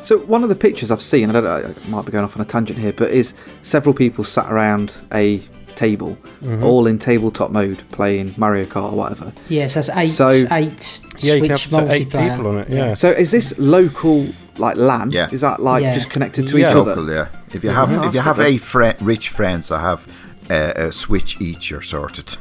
So 0.05 0.18
one 0.18 0.43
of 0.43 0.49
the 0.49 0.55
pictures 0.55 0.91
I've 0.93 1.03
seen, 1.03 1.30
I, 1.30 1.32
don't, 1.32 1.47
I 1.47 1.89
might 1.89 2.07
be 2.07 2.12
going 2.12 2.24
off 2.24 2.37
on 2.37 2.43
a 2.43 2.45
tangent 2.45 2.78
here, 2.78 2.93
but 2.93 3.11
is 3.11 3.34
several 3.62 3.93
people 3.95 4.22
sat 4.24 4.51
around 4.53 5.03
a 5.12 5.41
table, 5.77 6.16
Mm-hmm. 6.43 6.62
all 6.64 6.87
in 6.87 6.99
tabletop 6.99 7.51
mode, 7.51 7.79
playing 7.93 8.35
Mario 8.37 8.64
Kart 8.64 8.93
or 8.93 8.97
whatever. 8.97 9.33
Yes, 9.49 9.74
that's 9.74 9.89
eight 9.91 10.09
So- 10.09 10.29
eight 10.53 11.01
Yeah, 11.18 11.35
you 11.35 11.41
can 11.43 11.51
have 11.51 11.61
Switch 11.61 11.91
eight 11.91 12.11
people 12.11 12.47
on 12.49 12.59
it. 12.59 12.68
Yeah. 12.68 12.95
So 12.95 13.11
is 13.11 13.31
this 13.31 13.55
local 13.59 14.27
like 14.59 14.77
LAN? 14.77 15.11
Yeah. 15.11 15.29
Is 15.33 15.41
that 15.43 15.61
like 15.61 15.83
Yeah. 15.83 15.95
just 15.95 16.11
connected 16.11 16.49
to 16.49 16.59
Yeah. 16.59 16.68
each 16.70 16.74
Local, 16.74 16.93
other? 17.03 17.12
yeah. 17.12 17.27
If 17.55 17.62
you 17.64 17.70
have 17.70 17.91
if 18.05 18.14
you 18.14 18.20
have 18.20 18.39
Okay. 18.41 18.51
eight 18.55 18.61
fri 18.61 18.93
rich 19.01 19.29
friends 19.31 19.68
that 19.68 19.79
have 19.81 20.01
uh, 20.51 20.72
a 20.77 20.93
Switch 20.93 21.41
each, 21.41 21.70
you're 21.70 21.83
sorted. 21.83 22.37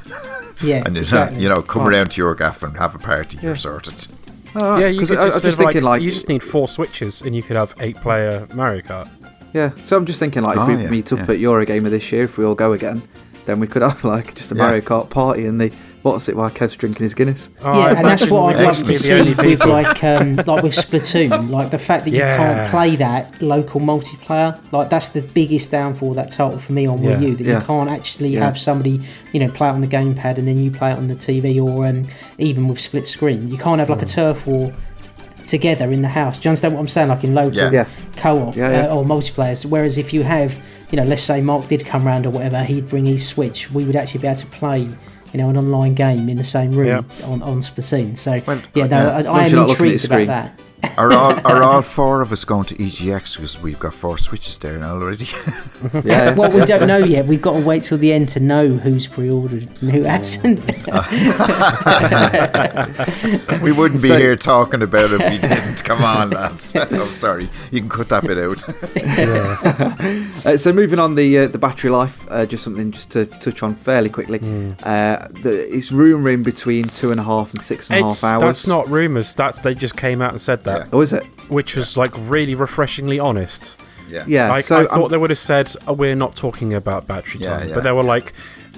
Yeah, 0.61 0.77
and 0.85 0.95
then, 0.95 1.03
exactly. 1.03 1.41
you 1.41 1.49
know, 1.49 1.61
come 1.61 1.83
Oh. 1.83 1.87
around 1.89 2.11
to 2.11 2.21
your 2.21 2.35
gaff 2.35 2.61
and 2.63 2.77
have 2.77 2.93
a 2.95 2.99
party. 2.99 3.39
You're 3.41 3.55
sorted. 3.55 4.07
Oh, 4.55 4.77
Yeah, 4.77 4.87
you 4.87 4.99
'cause 4.99 5.09
could 5.09 5.17
I, 5.17 5.21
I 5.21 5.25
just, 5.25 5.33
was 5.35 5.43
just 5.43 5.57
thinking 5.57 5.81
like, 5.83 6.01
you 6.03 6.11
just 6.11 6.29
need 6.29 6.43
four 6.43 6.67
switches, 6.67 7.21
and 7.21 7.35
you 7.35 7.41
could 7.43 7.55
have 7.57 7.73
eight-player 7.79 8.47
Mario 8.53 8.81
Kart. 8.81 9.07
yeah. 9.53 9.71
So 9.85 9.97
I'm 9.97 10.05
just 10.05 10.19
thinking 10.19 10.43
like, 10.43 10.55
if 10.55 10.61
Oh, 10.63 10.67
we 10.67 10.75
yeah, 10.83 10.89
meet 10.89 11.11
up 11.11 11.19
yeah. 11.19 11.33
at 11.33 11.39
Eurogamer 11.41 11.89
this 11.89 12.11
year, 12.11 12.23
if 12.23 12.37
we 12.37 12.45
all 12.45 12.53
go 12.55 12.71
again, 12.73 13.01
then 13.45 13.59
we 13.59 13.67
could 13.67 13.81
have 13.81 14.03
like 14.03 14.35
just 14.35 14.51
a 14.51 14.55
Yeah. 14.55 14.63
Mario 14.63 14.81
Kart 14.81 15.09
party 15.09 15.45
and 15.45 15.59
the 15.61 15.71
what's 16.03 16.29
it 16.29 16.35
while 16.35 16.51
Kev's 16.51 16.75
drinking 16.75 17.03
his 17.03 17.15
Guinness. 17.15 17.49
Oh, 17.63 17.79
yeah, 17.79 17.85
I 17.85 17.91
and 17.93 18.05
that's 18.05 18.29
what 18.29 18.55
I'd 18.55 18.61
love 18.63 18.75
to 18.77 18.95
see 18.99 19.33
with 19.33 19.65
like 19.65 20.03
um, 20.03 20.35
like 20.45 20.61
with 20.61 20.75
Splatoon, 20.75 21.49
like 21.49 21.71
the 21.71 21.79
fact 21.79 22.05
that 22.05 22.11
you 22.11 22.19
Yeah. 22.19 22.37
can't 22.37 22.69
play 22.69 22.95
that 22.97 23.41
local 23.41 23.81
multiplayer. 23.81 24.55
Like 24.71 24.89
that's 24.91 25.09
the 25.09 25.21
biggest 25.33 25.71
downfall 25.71 26.09
of 26.11 26.15
that 26.17 26.29
title 26.29 26.59
for 26.59 26.73
me 26.73 26.85
on 26.85 27.01
Yeah. 27.03 27.15
Wii 27.15 27.21
U 27.29 27.35
that 27.37 27.43
Yeah. 27.43 27.59
you 27.59 27.65
can't 27.65 27.89
actually 27.89 28.29
Yeah. 28.29 28.45
have 28.45 28.59
somebody 28.59 28.99
you 29.33 29.39
know 29.39 29.49
play 29.49 29.67
it 29.69 29.71
on 29.71 29.81
the 29.81 29.87
gamepad 29.87 30.37
and 30.37 30.47
then 30.47 30.59
you 30.59 30.69
play 30.69 30.91
it 30.91 30.97
on 30.97 31.07
the 31.07 31.15
TV 31.15 31.59
or 31.59 31.87
um, 31.87 32.03
even 32.37 32.67
with 32.67 32.79
split 32.79 33.07
screen. 33.07 33.47
You 33.47 33.57
can't 33.57 33.79
have 33.79 33.89
like 33.89 34.03
a 34.03 34.05
turf 34.05 34.45
war 34.45 34.71
together 35.47 35.91
in 35.91 36.01
the 36.01 36.07
house. 36.07 36.39
Do 36.39 36.47
you 36.47 36.51
understand 36.51 36.73
what 36.73 36.79
I'm 36.81 36.87
saying? 36.87 37.09
Like 37.09 37.23
in 37.23 37.33
local 37.35 37.57
Yeah. 37.57 37.71
Yeah. 37.71 37.85
co-op 38.17 38.55
Yeah, 38.55 38.71
yeah. 38.71 38.85
Uh, 38.87 38.95
or 38.95 39.03
multiplayers. 39.05 39.65
Whereas 39.65 39.97
if 39.97 40.13
you 40.13 40.23
have, 40.23 40.57
you 40.95 41.01
know, 41.01 41.07
let's 41.09 41.23
say 41.23 41.41
Mark 41.41 41.67
did 41.67 41.85
come 41.85 42.05
round 42.05 42.25
or 42.25 42.29
whatever, 42.29 42.63
he'd 42.63 42.87
bring 42.87 43.03
his 43.05 43.27
Switch. 43.27 43.69
We 43.69 43.83
would 43.83 43.97
actually 43.97 44.21
be 44.21 44.27
able 44.27 44.39
to 44.39 44.45
play, 44.45 44.79
you 44.79 44.93
know, 45.37 45.49
an 45.49 45.57
online 45.57 45.93
game 45.93 46.29
in 46.29 46.37
the 46.37 46.43
same 46.45 46.71
room 46.71 46.87
Yeah. 46.87 47.25
on 47.27 47.43
on 47.43 47.59
Splatoon. 47.59 48.17
So 48.17 48.35
yeah, 48.35 48.41
no, 48.45 48.85
yeah. 48.85 49.09
I, 49.09 49.23
I 49.23 49.43
am 49.43 49.51
you're 49.51 49.59
not 49.59 49.67
looking 49.67 49.87
at 49.87 49.91
intrigued 49.91 50.05
about 50.05 50.27
that. 50.27 50.59
Are 50.97 51.11
all 51.13 51.39
are 51.47 51.63
all 51.63 51.81
four 51.81 52.21
of 52.21 52.31
us 52.31 52.45
going 52.45 52.65
to 52.65 52.75
EGX 52.75 53.35
because 53.37 53.59
we've 53.61 53.79
got 53.79 53.93
four 53.93 54.17
switches 54.17 54.57
there 54.59 54.77
now 54.79 54.95
already? 54.95 55.27
Yeah. 56.03 56.33
Well, 56.33 56.51
we 56.51 56.65
don't 56.65 56.87
know 56.87 56.97
yet. 56.97 57.25
We've 57.27 57.41
got 57.41 57.53
to 57.53 57.59
wait 57.59 57.83
till 57.83 57.97
the 57.97 58.11
end 58.11 58.27
to 58.29 58.39
know 58.39 58.67
who's 58.69 59.05
pre-ordered 59.07 59.67
and 59.81 59.91
who 59.91 60.01
hasn't. 60.13 60.59
we 63.61 63.71
wouldn't 63.71 64.01
be 64.01 64.09
So- 64.09 64.17
here 64.17 64.35
talking 64.35 64.81
about 64.81 65.11
it 65.11 65.21
if 65.21 65.31
we 65.31 65.37
didn't. 65.37 65.83
Come 65.83 66.03
on, 66.03 66.31
lads. 66.31 66.73
oh, 66.75 67.07
sorry. 67.11 67.49
You 67.71 67.79
can 67.81 67.89
cut 67.89 68.09
that 68.09 68.23
bit 68.23 68.37
out. 68.37 68.63
Uh, 70.45 70.57
so 70.57 70.73
moving 70.73 70.99
on 70.99 71.15
the 71.15 71.37
uh, 71.39 71.47
the 71.47 71.57
battery 71.57 71.89
life, 71.89 72.25
uh, 72.29 72.45
just 72.45 72.63
something 72.63 72.91
just 72.91 73.11
to 73.11 73.25
touch 73.25 73.63
on 73.63 73.75
fairly 73.75 74.09
quickly. 74.09 74.39
Uh, 74.83 75.27
the, 75.41 75.67
it's 75.73 75.91
rumouring 75.91 76.43
between 76.43 76.85
two 76.89 77.11
and 77.11 77.19
a 77.19 77.23
half 77.23 77.53
and 77.53 77.61
six 77.61 77.89
and 77.89 77.99
a 77.99 78.03
half 78.03 78.23
hours. 78.23 78.41
that's 78.41 78.67
not 78.67 78.87
rumours. 78.89 79.33
That's 79.35 79.59
they 79.59 79.73
just 79.75 79.95
came 79.97 80.21
out 80.21 80.31
and 80.31 80.41
said 80.41 80.63
that, 80.65 80.74
Yeah. 80.79 80.87
Oh, 80.93 81.01
is 81.01 81.13
it? 81.13 81.23
which 81.47 81.75
was 81.75 81.95
like 81.95 82.11
really 82.17 82.55
refreshingly 82.55 83.19
honest. 83.19 83.77
Yeah. 84.09 84.23
Yeah. 84.27 84.49
Like 84.49 84.63
so 84.63 84.77
I 84.77 84.79
I'm- 84.79 84.87
thought 84.89 85.09
they 85.11 85.17
would 85.17 85.29
have 85.29 85.39
said, 85.39 85.73
oh, 85.87 85.93
"We're 85.93 86.15
not 86.15 86.35
talking 86.35 86.73
about 86.73 87.07
battery 87.07 87.41
Yeah, 87.41 87.59
time," 87.59 87.69
yeah. 87.69 87.75
but 87.75 87.83
they 87.83 87.91
were 87.91 88.03
like, 88.03 88.33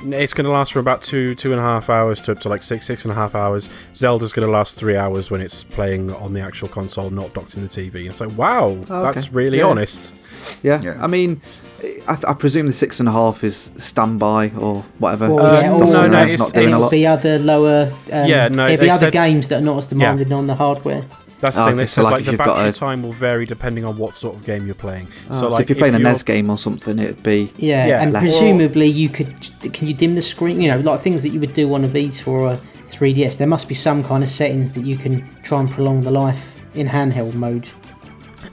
"It's 0.05 0.33
going 0.33 0.45
to 0.45 0.51
last 0.51 0.73
for 0.73 0.79
about 0.79 1.01
two, 1.01 1.33
two 1.35 1.51
and 1.51 1.59
a 1.59 1.63
half 1.63 1.89
hours 1.89 2.19
to, 2.21 2.31
up 2.33 2.39
to 2.41 2.49
like 2.49 2.63
six, 2.63 2.85
six 2.85 3.03
and 3.05 3.11
a 3.11 3.15
half 3.15 3.35
hours." 3.35 3.69
Zelda's 3.95 4.31
going 4.33 4.45
to 4.45 4.51
last 4.51 4.77
three 4.77 4.95
hours 4.97 5.29
when 5.31 5.39
it's 5.41 5.63
playing 5.63 6.13
on 6.13 6.33
the 6.33 6.39
actual 6.41 6.67
console, 6.69 7.09
not 7.09 7.33
docked 7.33 7.55
in 7.55 7.63
the 7.63 7.69
TV. 7.69 8.01
And 8.01 8.07
it's 8.07 8.19
like, 8.21 8.37
wow, 8.37 8.65
Oh, 8.89 9.05
okay. 9.05 9.13
that's 9.13 9.31
really 9.33 9.59
Yeah. 9.59 9.65
honest. 9.65 10.13
yeah. 10.63 10.81
Yeah. 10.81 10.97
I 11.01 11.07
mean, 11.07 11.41
I, 12.07 12.17
I 12.27 12.33
presume 12.33 12.67
the 12.67 12.73
six 12.73 12.99
and 12.99 13.07
a 13.07 13.11
half 13.11 13.43
is 13.43 13.69
standby 13.77 14.51
or 14.57 14.83
whatever. 14.99 15.29
Well, 15.33 15.45
Uh, 15.45 15.61
yeah, 15.61 15.67
no, 15.69 15.75
or 15.75 15.79
no, 15.79 15.91
Dotting 15.91 16.13
around, 16.13 16.29
it's- 16.29 16.39
not 16.39 16.53
doing 16.53 16.73
a 16.73 16.77
it'll 16.77 16.89
be 16.89 17.05
other 17.07 17.39
lower. 17.39 17.89
Um, 18.11 18.25
Yeah, 18.27 18.47
no, 18.47 18.67
There'll 18.67 18.81
be 18.81 18.89
other 18.89 18.97
said- 19.07 19.13
games 19.13 19.47
that 19.49 19.59
are 19.61 19.65
not 19.65 19.77
as 19.77 19.87
demanded 19.87 20.31
on 20.31 20.47
the 20.47 20.55
hardware. 20.55 21.03
That's 21.39 21.55
the 21.55 21.61
Oh, 21.61 21.65
thing. 21.65 21.73
okay, 21.73 21.81
They 21.83 21.88
so 21.88 21.93
said 21.95 22.01
like 22.03 22.11
like, 22.13 22.25
the 22.25 22.31
you've 22.31 22.38
battery 22.39 22.69
a- 22.69 22.73
time 22.73 23.03
will 23.03 23.11
vary 23.11 23.45
depending 23.45 23.85
on 23.85 23.97
what 23.97 24.15
sort 24.15 24.35
of 24.35 24.43
game 24.45 24.65
you're 24.65 24.73
playing. 24.75 25.07
Oh, 25.29 25.41
so 25.41 25.49
like 25.49 25.61
if 25.63 25.69
you're 25.69 25.77
playing 25.77 25.93
a 25.95 25.99
NES 25.99 26.23
game 26.23 26.49
or 26.49 26.57
something, 26.57 26.97
it'd 26.97 27.21
be 27.21 27.51
Yeah, 27.57 27.85
Yeah, 27.88 28.01
and 28.01 28.11
less. 28.13 28.23
presumably 28.23 28.88
you 28.88 29.09
could. 29.09 29.27
Can 29.73 29.88
you 29.88 29.93
dim 29.93 30.15
the 30.15 30.21
screen? 30.21 30.59
You 30.61 30.71
know, 30.71 30.79
like 30.79 30.99
things 31.01 31.21
that 31.23 31.29
you 31.29 31.39
would 31.39 31.53
do 31.53 31.71
on 31.73 31.83
a 31.83 31.88
Vita 31.88 32.27
or 32.29 32.53
a 32.53 32.59
3DS. 32.89 33.38
There 33.38 33.47
must 33.47 33.67
be 33.67 33.75
some 33.75 34.03
kind 34.03 34.23
of 34.23 34.29
settings 34.29 34.71
that 34.71 34.85
you 34.85 34.97
can 34.97 35.27
try 35.43 35.59
and 35.59 35.69
prolong 35.69 36.01
the 36.01 36.11
life 36.11 36.59
in 36.75 36.88
handheld 36.88 37.33
mode. 37.35 37.67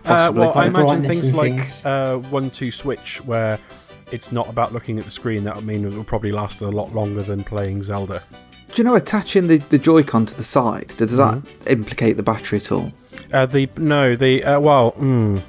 Uh, 0.04 0.16
Possibly. 0.16 0.40
well, 0.40 0.52
I 0.54 0.66
imagine 0.66 1.02
things 1.02 1.32
like 1.32 1.52
things. 1.54 1.84
uh, 1.86 2.18
one 2.30 2.50
two 2.50 2.70
switch 2.70 3.24
where 3.24 3.58
it's 4.12 4.30
not 4.32 4.48
about 4.50 4.72
looking 4.74 4.98
at 4.98 5.06
the 5.06 5.10
screen. 5.10 5.44
That 5.44 5.56
would 5.56 5.64
mean 5.66 5.86
it 5.86 5.94
will 5.94 6.04
probably 6.04 6.32
last 6.32 6.60
a 6.60 6.68
lot 6.68 6.92
longer 6.94 7.22
than 7.22 7.44
playing 7.44 7.82
Zelda. 7.82 8.22
Do 8.74 8.82
you 8.82 8.84
know 8.84 8.96
attaching 8.96 9.46
the, 9.46 9.58
the 9.58 9.78
Joy-Con 9.78 10.26
to 10.26 10.34
the 10.36 10.42
side? 10.44 10.92
Does 10.96 11.16
that 11.16 11.34
Mm-hmm. 11.34 11.68
implicate 11.68 12.16
the 12.16 12.22
battery 12.24 12.58
at 12.58 12.72
all? 12.72 12.92
Uh, 13.32 13.46
the 13.46 13.68
no, 13.76 14.16
the 14.16 14.42
uh, 14.44 14.58
well, 14.60 14.92
mm. 14.92 15.40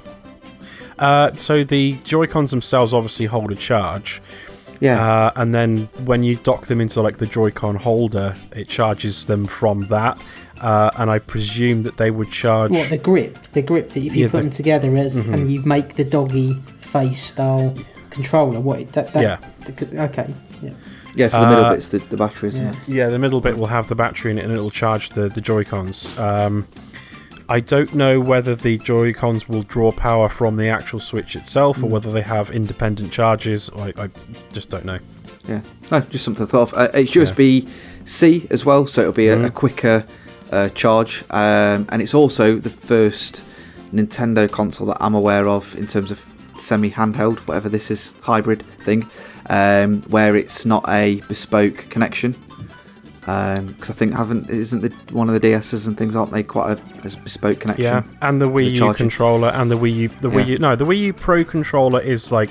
uh, 0.98 1.32
so 1.32 1.64
the 1.64 1.94
Joy 2.04 2.26
Cons 2.26 2.50
themselves 2.50 2.94
obviously 2.94 3.26
hold 3.26 3.50
a 3.52 3.56
charge, 3.56 4.20
Yeah. 4.80 5.00
uh, 5.26 5.32
and 5.36 5.54
then 5.54 5.88
when 6.04 6.22
you 6.22 6.36
dock 6.36 6.66
them 6.66 6.80
into 6.80 7.02
like 7.02 7.18
the 7.18 7.26
Joy-Con 7.26 7.76
holder, 7.76 8.34
it 8.52 8.68
charges 8.68 9.24
them 9.26 9.46
from 9.46 9.80
that. 9.88 10.20
Uh, 10.60 10.90
and 10.96 11.10
I 11.10 11.18
presume 11.18 11.82
that 11.82 11.96
they 11.98 12.10
would 12.10 12.30
charge. 12.30 12.70
What 12.70 12.88
the 12.88 12.96
grip? 12.96 13.36
The 13.52 13.60
grip 13.62 13.90
that 13.90 14.00
if 14.02 14.16
you 14.16 14.22
Yeah, 14.24 14.30
put 14.30 14.32
the- 14.32 14.38
Mm-hmm. 14.38 14.46
them 14.46 14.50
together 14.50 14.96
as 14.96 15.16
and 15.18 15.50
you 15.52 15.62
make 15.62 15.96
the 15.96 16.04
doggy 16.04 16.54
face 16.80 17.20
style 17.22 17.74
controller. 18.10 18.58
What 18.60 18.90
that? 18.92 19.12
that 19.12 19.22
Yeah. 19.22 19.36
the- 19.66 20.02
okay. 20.04 20.32
Yeah. 21.16 21.24
yeah. 21.24 21.28
So 21.28 21.40
the 21.40 21.48
middle 21.48 21.64
uh, 21.64 21.74
bit's 21.74 21.88
the, 21.88 21.98
the 21.98 22.16
battery, 22.16 22.50
Yeah. 22.50 22.70
it? 22.70 22.76
Yeah, 22.86 23.08
the 23.08 23.18
middle 23.18 23.40
bit 23.40 23.58
will 23.58 23.66
have 23.66 23.88
the 23.88 23.94
battery 23.94 24.30
in 24.30 24.38
it, 24.38 24.44
and 24.44 24.52
it'll 24.52 24.70
charge 24.70 25.10
the 25.10 25.28
the 25.28 25.40
Joy 25.40 25.64
Cons. 25.64 26.18
Um, 26.18 26.66
I 27.48 27.60
don't 27.60 27.94
know 27.94 28.20
whether 28.20 28.56
the 28.56 28.78
Joy 28.78 29.12
Cons 29.12 29.48
will 29.48 29.62
draw 29.62 29.92
power 29.92 30.28
from 30.28 30.56
the 30.56 30.68
actual 30.68 31.00
Switch 31.00 31.36
itself, 31.36 31.82
or 31.82 31.88
whether 31.88 32.10
they 32.12 32.22
have 32.22 32.50
independent 32.50 33.12
charges. 33.12 33.70
I, 33.76 33.92
I 33.96 34.08
just 34.52 34.68
don't 34.70 34.84
know. 34.84 34.98
Yeah. 35.48 35.60
No, 35.90 36.00
just 36.00 36.24
something 36.24 36.44
I 36.44 36.48
thought 36.48 36.72
of. 36.72 36.74
Uh, 36.74 36.88
it's 36.94 37.12
USB 37.12 37.68
C 38.04 38.46
as 38.50 38.64
well, 38.64 38.86
so 38.86 39.02
it'll 39.02 39.12
be 39.12 39.28
a, 39.28 39.46
a 39.46 39.50
quicker 39.50 40.04
uh, 40.50 40.68
charge. 40.70 41.22
Um, 41.30 41.86
and 41.90 42.02
it's 42.02 42.14
also 42.14 42.56
the 42.56 42.70
first 42.70 43.44
Nintendo 43.92 44.50
console 44.50 44.88
that 44.88 44.96
I'm 45.00 45.14
aware 45.14 45.48
of 45.48 45.76
in 45.78 45.86
terms 45.86 46.10
of 46.10 46.24
semi 46.58 46.90
handheld, 46.90 47.38
whatever 47.46 47.68
this 47.68 47.90
is, 47.90 48.14
hybrid 48.22 48.64
thing, 48.80 49.02
um, 49.48 50.02
where 50.02 50.36
it's 50.36 50.64
not 50.66 50.84
a 50.88 51.20
bespoke 51.28 51.76
connection. 51.90 52.34
Because 53.20 53.90
I 53.90 53.92
think 53.92 54.12
haven't 54.14 54.48
isn't 54.50 54.82
the 54.82 54.90
one 55.12 55.28
of 55.28 55.40
the 55.40 55.48
DSs 55.48 55.88
and 55.88 55.98
things 55.98 56.14
aren't 56.14 56.30
they 56.32 56.44
quite 56.44 56.78
a, 56.78 56.80
a 57.08 57.10
bespoke 57.24 57.58
connection? 57.58 57.84
Yeah, 57.84 58.02
and 58.22 58.40
the 58.40 58.48
Wii 58.48 58.70
U 58.72 58.78
charging. 58.78 58.96
controller 59.06 59.48
and 59.48 59.68
the 59.68 59.76
Wii 59.76 59.94
U, 59.96 60.08
the 60.20 60.28
Wii 60.30 60.46
Yeah. 60.46 60.52
U, 60.52 60.58
no, 60.58 60.76
the 60.76 60.84
Wii 60.86 60.98
U 61.00 61.12
Pro 61.12 61.42
controller 61.44 62.00
is 62.00 62.30
like 62.30 62.50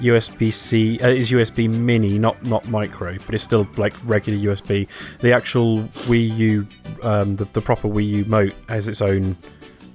USB 0.00 0.50
C, 0.54 0.98
uh, 1.02 1.08
is 1.08 1.30
USB 1.30 1.68
Mini, 1.68 2.18
not 2.18 2.42
not 2.44 2.66
micro, 2.68 3.16
but 3.26 3.34
it's 3.34 3.44
still 3.44 3.66
like 3.76 3.92
regular 4.04 4.38
USB. 4.54 4.88
The 5.20 5.32
actual 5.34 5.80
Wii 6.08 6.34
U 6.38 6.66
um, 7.02 7.36
the, 7.36 7.44
the 7.52 7.60
proper 7.60 7.86
Wii 7.88 8.06
U 8.08 8.24
mote 8.26 8.54
has 8.70 8.88
its 8.88 9.02
own 9.02 9.36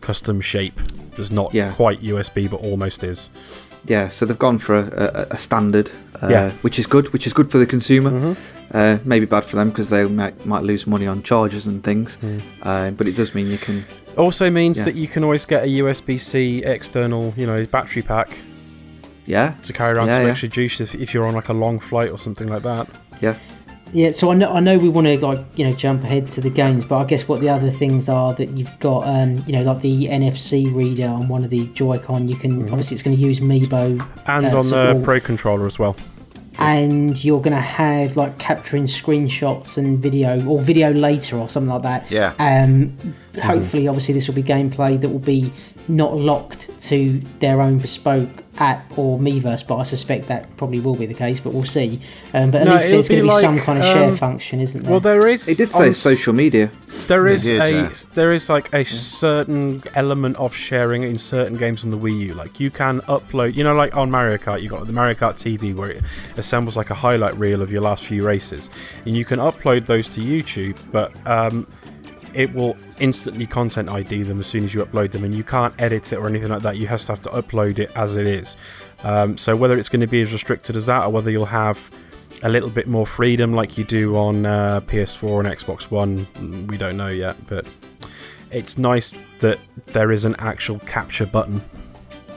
custom 0.02 0.40
shape. 0.40 0.80
It's 1.18 1.32
not 1.32 1.52
Yeah. 1.52 1.74
quite 1.74 2.00
USB, 2.02 2.48
but 2.50 2.58
almost 2.58 3.04
is. 3.04 3.32
Yeah, 3.86 4.10
so 4.10 4.26
they've 4.26 4.38
gone 4.38 4.60
for 4.60 4.76
a, 4.78 5.28
a, 5.32 5.36
a 5.36 5.38
standard, 5.38 5.92
uh, 6.22 6.28
Yeah. 6.30 6.52
which 6.62 6.78
is 6.80 6.86
good. 6.88 7.12
Which 7.14 7.26
is 7.28 7.34
good 7.34 7.50
for 7.52 7.58
the 7.58 7.66
consumer. 7.66 8.12
Mm-hmm. 8.12 8.34
Uh, 8.74 8.98
maybe 9.04 9.26
bad 9.26 9.44
for 9.44 9.56
them 9.58 9.70
because 9.70 9.90
they 9.90 10.06
might, 10.06 10.46
might 10.46 10.64
lose 10.64 10.88
money 10.88 11.06
on 11.08 11.24
chargers 11.24 11.66
and 11.68 11.84
things. 11.84 12.16
Hmm. 12.16 12.40
Uh, 12.62 12.92
but 12.92 13.06
it 13.08 13.16
does 13.18 13.34
mean 13.36 13.48
you 13.48 13.58
can. 13.58 13.84
Also 14.18 14.50
means 14.50 14.78
Yeah. 14.78 14.86
that 14.86 14.96
you 14.96 15.08
can 15.08 15.24
always 15.24 15.46
get 15.46 15.64
a 15.64 15.68
USB-C 15.68 16.64
external, 16.64 17.34
you 17.36 17.46
know, 17.46 17.66
battery 17.66 18.02
pack 18.02 18.30
Yeah, 19.26 19.56
to 19.64 19.74
carry 19.74 19.94
around 19.98 20.08
Yeah, 20.08 20.18
some 20.18 20.26
extra 20.28 20.48
juice 20.50 20.80
if, 20.80 20.96
if 20.96 21.14
you're 21.14 21.26
on 21.26 21.34
like 21.36 21.50
a 21.50 21.54
long 21.54 21.80
flight 21.80 22.12
or 22.12 22.18
something 22.18 22.48
like 22.48 22.64
that. 22.64 22.88
yeah, 23.22 23.36
Yeah, 23.94 24.12
so 24.12 24.32
I 24.32 24.36
know 24.36 24.52
I 24.52 24.60
know 24.62 24.78
we 24.78 24.88
want 24.90 25.08
to 25.08 25.18
like 25.20 25.40
you 25.56 25.66
know 25.66 25.74
jump 25.76 26.04
ahead 26.04 26.32
to 26.32 26.42
the 26.42 26.50
games, 26.50 26.86
but 26.86 26.98
I 26.98 27.04
guess 27.06 27.28
what 27.28 27.42
the 27.42 27.50
other 27.50 27.70
things 27.70 28.08
are 28.08 28.34
that 28.36 28.50
you've 28.50 28.80
got, 28.80 29.08
um, 29.08 29.44
you 29.46 29.54
know, 29.54 29.64
like 29.64 29.82
the 29.82 30.06
NFC 30.08 30.74
reader 30.74 31.08
on 31.08 31.28
one 31.28 31.44
of 31.44 31.50
the 31.50 31.68
Joy-Con. 31.74 32.28
You 32.30 32.36
can 32.36 32.64
obviously 32.70 32.96
it's 32.96 33.04
going 33.04 33.18
to 33.18 33.22
use 33.22 33.40
amiibo, 33.42 34.00
And 34.28 34.46
uh, 34.46 34.58
on 34.58 34.70
the 34.70 35.02
Pro 35.04 35.20
controller 35.20 35.66
as 35.66 35.78
well. 35.78 35.96
and 36.60 37.22
you're 37.24 37.42
going 37.42 37.56
to 37.56 37.60
have 37.60 38.16
like 38.16 38.38
capturing 38.38 38.86
screenshots 38.86 39.78
and 39.78 40.00
video 40.00 40.46
or 40.48 40.60
video 40.60 40.92
later 40.94 41.38
or 41.38 41.50
something 41.50 41.70
like 41.72 41.82
that. 41.84 42.10
Yeah. 42.12 42.34
Um, 42.40 42.96
hopefully, 43.42 43.88
obviously, 43.88 44.14
this 44.14 44.28
will 44.28 44.36
be 44.36 44.44
gameplay 44.44 45.00
that 45.02 45.10
will 45.10 45.20
be 45.20 45.52
not 45.88 46.16
locked 46.16 46.70
to 46.80 47.20
their 47.40 47.62
own 47.62 47.78
bespoke 47.80 48.41
app 48.58 48.98
or 48.98 49.18
Miiverse, 49.18 49.66
but 49.66 49.78
I 49.78 49.84
suspect 49.84 50.28
that 50.28 50.56
probably 50.58 50.80
will 50.80 50.96
be 50.96 51.06
the 51.06 51.14
case. 51.14 51.40
But 51.40 51.54
we'll 51.54 51.64
see. 51.64 52.00
Um, 52.34 52.52
but 52.52 52.62
at 52.62 52.68
No, 52.68 52.76
least 52.76 52.90
there's 52.90 53.08
going 53.08 53.24
to 53.24 53.30
be 53.30 53.36
be 53.36 53.42
some 53.42 53.60
kind 53.60 53.80
of 53.80 53.86
share 53.86 54.10
um, 54.10 54.16
function, 54.16 54.60
isn't 54.60 54.84
there? 54.84 54.92
Well, 54.92 55.00
there 55.00 55.28
is. 55.28 55.48
it 55.48 55.58
did 55.58 55.70
say 55.70 55.88
on 55.88 55.94
social 55.94 56.34
media. 56.34 56.72
There 57.08 57.28
is 57.28 57.44
did, 57.44 57.62
a 57.62 57.72
yeah. 57.72 57.94
there 58.14 58.34
is 58.34 58.50
like 58.50 58.74
a 58.74 58.84
certain 58.86 59.82
element 59.96 60.36
of 60.36 60.54
sharing 60.54 61.04
in 61.04 61.18
certain 61.18 61.58
games 61.58 61.84
on 61.84 61.92
the 61.92 61.98
Wii 61.98 62.20
U. 62.28 62.34
Like 62.34 62.60
you 62.60 62.70
can 62.70 63.00
upload, 63.02 63.56
you 63.56 63.64
know, 63.64 63.74
like 63.74 63.96
on 63.96 64.12
Mario 64.12 64.38
Kart, 64.38 64.62
you 64.62 64.70
got 64.70 64.86
the 64.86 64.94
Mario 64.94 65.16
Kart 65.16 65.36
TV 65.36 65.74
where 65.74 65.92
it 65.92 66.04
assembles 66.38 66.76
like 66.76 66.90
a 66.90 66.96
highlight 66.96 67.36
reel 67.38 67.62
of 67.62 67.72
your 67.72 67.82
last 67.82 68.06
few 68.06 68.26
races, 68.26 68.70
and 69.06 69.16
you 69.16 69.26
can 69.26 69.40
upload 69.40 69.86
those 69.86 70.10
to 70.10 70.22
YouTube, 70.22 70.78
but 70.92 71.12
um, 71.26 71.66
it 72.34 72.54
will 72.54 72.78
instantly 73.00 73.46
content 73.46 73.90
ID 73.90 74.24
them 74.24 74.40
as 74.40 74.48
soon 74.48 74.64
as 74.64 74.74
you 74.74 74.84
upload 74.84 75.12
them, 75.12 75.24
and 75.24 75.34
you 75.34 75.44
can't 75.44 75.74
edit 75.80 76.14
it 76.14 76.18
or 76.18 76.28
anything 76.28 76.50
like 76.50 76.62
that. 76.64 76.78
You 76.78 76.88
just 76.88 77.08
have 77.08 77.22
to 77.24 77.30
upload 77.30 77.80
it 77.80 77.92
as 77.96 78.16
it 78.16 78.28
is. 78.28 78.58
Um, 79.04 79.38
so 79.38 79.56
whether 79.56 79.78
it's 79.78 79.90
going 79.90 80.02
to 80.02 80.08
be 80.08 80.22
as 80.22 80.32
restricted 80.32 80.76
as 80.76 80.86
that, 80.86 81.04
or 81.04 81.10
whether 81.10 81.32
you'll 81.32 81.46
have 81.46 81.90
a 82.44 82.50
little 82.50 82.70
bit 82.70 82.88
more 82.88 83.06
freedom 83.06 83.54
like 83.54 83.78
you 83.78 83.84
do 83.84 84.16
on 84.16 84.46
uh, 84.46 84.82
PS4 84.82 85.46
and 85.46 85.48
Xbox 85.48 85.92
One, 85.92 86.28
we 86.68 86.78
don't 86.78 86.98
know 86.98 87.08
yet. 87.08 87.36
But 87.48 87.68
it's 88.52 88.78
nice 88.78 89.14
that 89.40 89.60
there 89.88 90.12
is 90.12 90.26
an 90.26 90.36
actual 90.40 90.80
capture 90.80 91.26
button. 91.26 91.62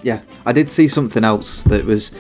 Yeah, 0.03 0.20
I 0.45 0.53
did 0.53 0.70
see 0.70 0.88
something 0.88 1.24
else 1.24 1.62
that 1.64 1.84
was 1.84 2.12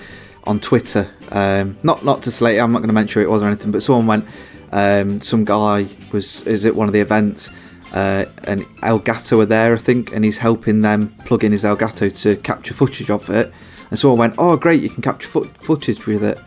on 0.44 0.60
Twitter. 0.60 1.08
Um, 1.30 1.76
not 1.82 2.04
not 2.04 2.22
to 2.24 2.30
slate. 2.30 2.58
I'm 2.58 2.72
not 2.72 2.78
going 2.78 2.88
to 2.88 2.94
mention 2.94 3.22
who 3.22 3.28
it 3.28 3.30
was 3.30 3.42
or 3.42 3.46
anything, 3.46 3.70
but 3.70 3.82
someone 3.82 4.06
went. 4.06 4.26
Um, 4.72 5.20
some 5.20 5.44
guy 5.44 5.88
was 6.12 6.42
is 6.46 6.66
at 6.66 6.74
one 6.74 6.88
of 6.88 6.92
the 6.92 7.00
events, 7.00 7.50
uh, 7.94 8.26
and 8.44 8.62
Elgato 8.82 9.40
are 9.40 9.46
there, 9.46 9.72
I 9.74 9.78
think, 9.78 10.12
and 10.12 10.24
he's 10.24 10.38
helping 10.38 10.80
them 10.82 11.08
plug 11.24 11.42
in 11.44 11.52
his 11.52 11.64
Elgato 11.64 12.10
to 12.22 12.36
capture 12.36 12.74
footage 12.74 13.08
of 13.08 13.30
it. 13.30 13.52
And 13.90 13.98
someone 13.98 14.18
went, 14.18 14.34
"Oh, 14.36 14.56
great! 14.56 14.82
You 14.82 14.90
can 14.90 15.02
capture 15.02 15.28
foot- 15.28 15.56
footage 15.58 16.06
with 16.06 16.22
it." 16.24 16.38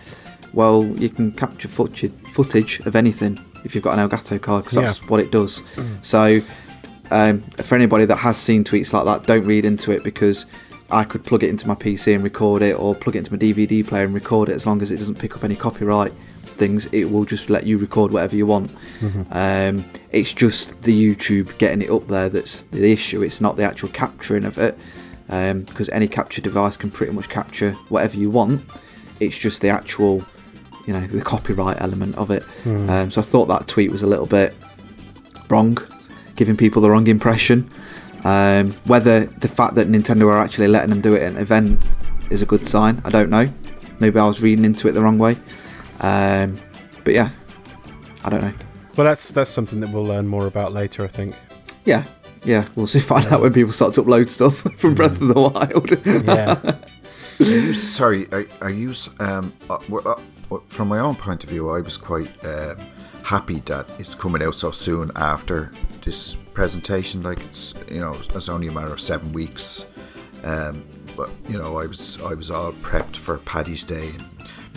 Well, 0.54 0.86
you 0.86 1.10
can 1.10 1.32
capture 1.32 1.68
footage 1.68 2.12
footage 2.34 2.80
of 2.86 2.96
anything 2.96 3.40
if 3.64 3.74
you've 3.74 3.84
got 3.84 3.98
an 3.98 4.08
Elgato 4.10 4.40
card 4.42 4.64
because 4.66 4.78
that's 4.78 5.02
Yeah. 5.02 5.08
what 5.08 5.20
it 5.20 5.32
does. 5.32 5.62
So 6.02 6.42
um, 7.10 7.40
for 7.64 7.76
anybody 7.76 8.06
that 8.06 8.18
has 8.18 8.38
seen 8.38 8.64
tweets 8.64 8.92
like 8.94 9.06
that, 9.06 9.26
don't 9.26 9.46
read 9.46 9.64
into 9.66 9.92
it 9.92 10.04
because 10.04 10.46
I 10.92 11.04
could 11.06 11.24
plug 11.26 11.44
it 11.44 11.50
into 11.50 11.68
my 11.68 11.76
PC 11.76 12.14
and 12.16 12.24
record 12.24 12.62
it, 12.62 12.78
or 12.80 12.94
plug 12.96 13.16
it 13.16 13.20
into 13.20 13.32
my 13.34 13.38
DVD 13.38 13.86
player 13.88 14.04
and 14.06 14.14
record 14.14 14.50
it. 14.50 14.54
As 14.56 14.66
long 14.66 14.82
as 14.82 14.92
it 14.92 14.98
doesn't 14.98 15.16
pick 15.20 15.36
up 15.36 15.44
any 15.44 15.56
copyright 15.56 16.12
things, 16.58 16.88
it 16.92 17.06
will 17.06 17.26
just 17.26 17.50
let 17.50 17.66
you 17.66 17.78
record 17.78 18.12
whatever 18.12 18.36
you 18.36 18.46
want. 18.46 18.72
Um, 19.32 19.86
it's 20.12 20.34
just 20.34 20.84
the 20.84 21.16
YouTube 21.16 21.58
getting 21.58 21.82
it 21.82 21.90
up 21.90 22.08
there 22.08 22.30
that's 22.30 22.62
the 22.64 22.92
issue. 22.92 23.22
It's 23.22 23.40
not 23.42 23.56
the 23.58 23.64
actual 23.64 23.90
capturing 23.90 24.46
of 24.46 24.58
it, 24.58 24.78
because 25.28 25.90
any 25.90 26.08
capture 26.08 26.42
device 26.42 26.78
can 26.78 26.90
pretty 26.92 27.14
much 27.14 27.30
capture 27.30 27.72
whatever 27.90 28.18
you 28.18 28.30
want. 28.30 28.64
It's 29.20 29.38
just 29.38 29.62
the 29.62 29.70
actual, 29.70 30.24
you 30.86 30.94
know, 30.94 31.06
the 31.08 31.22
copyright 31.22 31.82
element 31.82 32.16
of 32.18 32.32
it. 32.32 32.44
Um, 32.90 33.12
so 33.12 33.22
I 33.22 33.24
thought 33.24 33.46
that 33.48 33.68
tweet 33.68 33.92
was 33.92 34.02
a 34.04 34.08
little 34.08 34.28
bit 34.28 34.56
wrong, 35.50 35.78
giving 36.36 36.56
people 36.58 36.82
the 36.82 36.90
wrong 36.90 37.08
impression. 37.08 37.70
Um, 38.24 38.72
whether 38.86 39.26
the 39.26 39.48
fact 39.48 39.76
that 39.76 39.88
Nintendo 39.88 40.26
are 40.28 40.40
actually 40.40 40.68
letting 40.68 40.90
them 40.90 41.02
do 41.02 41.16
it 41.16 41.22
at 41.22 41.32
an 41.32 41.38
event 41.38 41.82
is 42.30 42.42
a 42.42 42.46
good 42.46 42.66
sign, 42.66 43.02
I 43.06 43.10
don't 43.10 43.30
know. 43.30 43.48
Maybe 44.00 44.20
I 44.20 44.26
was 44.28 44.42
reading 44.42 44.66
into 44.66 44.88
it 44.88 44.92
the 44.92 45.02
wrong 45.02 45.18
way. 45.18 45.38
Um, 46.00 46.60
but 47.04 47.14
yeah, 47.14 47.30
I 48.24 48.30
don't 48.30 48.42
know. 48.42 48.54
Well, 48.96 49.06
that's 49.06 49.32
that's 49.32 49.50
something 49.52 49.80
that 49.82 49.90
we'll 49.92 50.06
learn 50.06 50.28
more 50.28 50.48
about 50.48 50.74
later, 50.74 51.04
I 51.04 51.08
think. 51.08 51.36
Yeah, 51.86 52.04
yeah, 52.44 52.68
we'll 52.76 52.88
see. 52.88 53.00
Find 53.00 53.26
out 53.28 53.42
when 53.42 53.54
people 53.54 53.72
start 53.72 53.94
to 53.96 54.04
upload 54.04 54.30
stuff 54.30 54.58
from 54.78 54.96
Breath 54.96 55.22
of 55.22 55.28
the 55.28 55.40
Wild. 55.40 56.06
Yeah. 56.26 56.76
Are 57.40 57.46
you, 57.46 57.72
sorry, 57.74 58.28
I, 58.32 58.48
are 58.62 58.70
you, 58.72 58.90
s- 58.90 59.12
um, 59.20 59.54
uh, 59.70 59.78
well, 59.90 60.08
uh, 60.50 60.58
from 60.70 60.88
my 60.88 60.98
own 60.98 61.14
point 61.16 61.44
of 61.44 61.52
view, 61.52 61.70
I 61.70 61.82
was 61.82 61.96
quite 61.96 62.32
um, 62.44 62.78
happy 63.22 63.60
that 63.68 63.86
it's 64.00 64.16
coming 64.16 64.42
out 64.42 64.56
so 64.56 64.72
soon 64.72 65.12
after 65.16 65.72
this 66.04 66.34
presentation. 66.34 67.22
Like 67.22 67.40
it's, 67.42 67.76
you 67.92 68.00
know, 68.00 68.18
it's 68.34 68.50
only 68.50 68.70
a 68.70 68.72
matter 68.72 68.92
of 68.92 69.00
seven 69.00 69.34
weeks. 69.34 69.86
Um, 70.44 70.82
but 71.16 71.30
you 71.48 71.60
know, 71.60 71.78
I 71.78 71.86
was, 71.86 72.20
I 72.24 72.34
was 72.34 72.50
all 72.50 72.72
prepped 72.72 73.18
for 73.18 73.38
Paddy's 73.38 73.84
Day. 73.84 74.08
And 74.10 74.26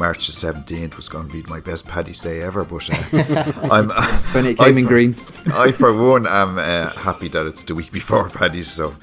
March 0.01 0.26
the 0.26 0.32
seventeenth 0.32 0.96
was 0.96 1.09
going 1.09 1.26
to 1.28 1.32
be 1.32 1.42
my 1.48 1.61
best 1.61 1.86
Paddy's 1.86 2.20
Day 2.20 2.40
ever. 2.40 2.64
But 2.64 2.88
uh, 2.90 2.96
I'm, 3.76 3.90
when 4.34 4.46
it 4.46 4.59
I 4.61 4.64
came 4.64 4.78
in 4.78 4.84
for- 4.84 4.88
green. 4.88 5.14
I, 5.55 5.70
for 5.72 5.92
one, 5.94 6.26
am 6.26 6.59
uh, 6.59 6.90
happy 7.09 7.28
that 7.28 7.46
it's 7.46 7.62
the 7.64 7.74
week 7.74 7.92
before 8.01 8.28
Paddy's, 8.30 8.70
so 8.70 8.94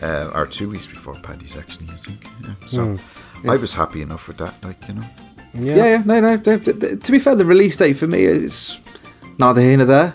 uh, 0.00 0.30
or 0.34 0.46
two 0.46 0.68
weeks 0.70 0.86
before 0.86 1.14
Paddy's, 1.14 1.56
actually. 1.56 1.88
I 1.90 1.96
think. 1.96 2.24
Yeah. 2.42 2.54
So 2.66 2.96
I 3.48 3.56
was 3.56 3.74
happy 3.74 4.00
enough 4.02 4.28
with 4.28 4.38
that, 4.38 4.54
like 4.64 4.88
you 4.88 4.94
know. 4.94 5.04
Yeah, 5.54 5.76
yeah, 5.92 6.02
no, 6.04 6.20
no. 6.20 6.36
th- 6.36 6.64
th- 6.64 6.80
th- 6.80 7.02
To 7.02 7.12
be 7.12 7.18
fair, 7.18 7.34
the 7.34 7.44
release 7.44 7.76
date 7.76 7.94
for 7.94 8.06
me 8.06 8.24
is 8.24 8.78
neither 9.38 9.60
here 9.60 9.76
nor 9.78 9.86
there. 9.86 10.12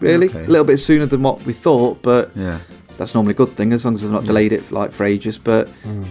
Really, 0.00 0.28
Okay. 0.28 0.44
a 0.44 0.48
little 0.48 0.64
bit 0.64 0.78
sooner 0.78 1.06
than 1.06 1.22
what 1.22 1.44
we 1.44 1.52
thought, 1.52 2.00
but 2.02 2.30
Yeah. 2.36 2.58
that's 2.96 3.12
normally 3.14 3.32
a 3.32 3.36
good 3.36 3.56
thing 3.56 3.72
as 3.72 3.84
long 3.84 3.94
as 3.96 4.02
they've 4.02 4.10
not 4.10 4.24
delayed 4.24 4.52
it 4.52 4.70
like 4.70 4.92
for 4.92 5.04
ages. 5.04 5.36
But 5.36 5.68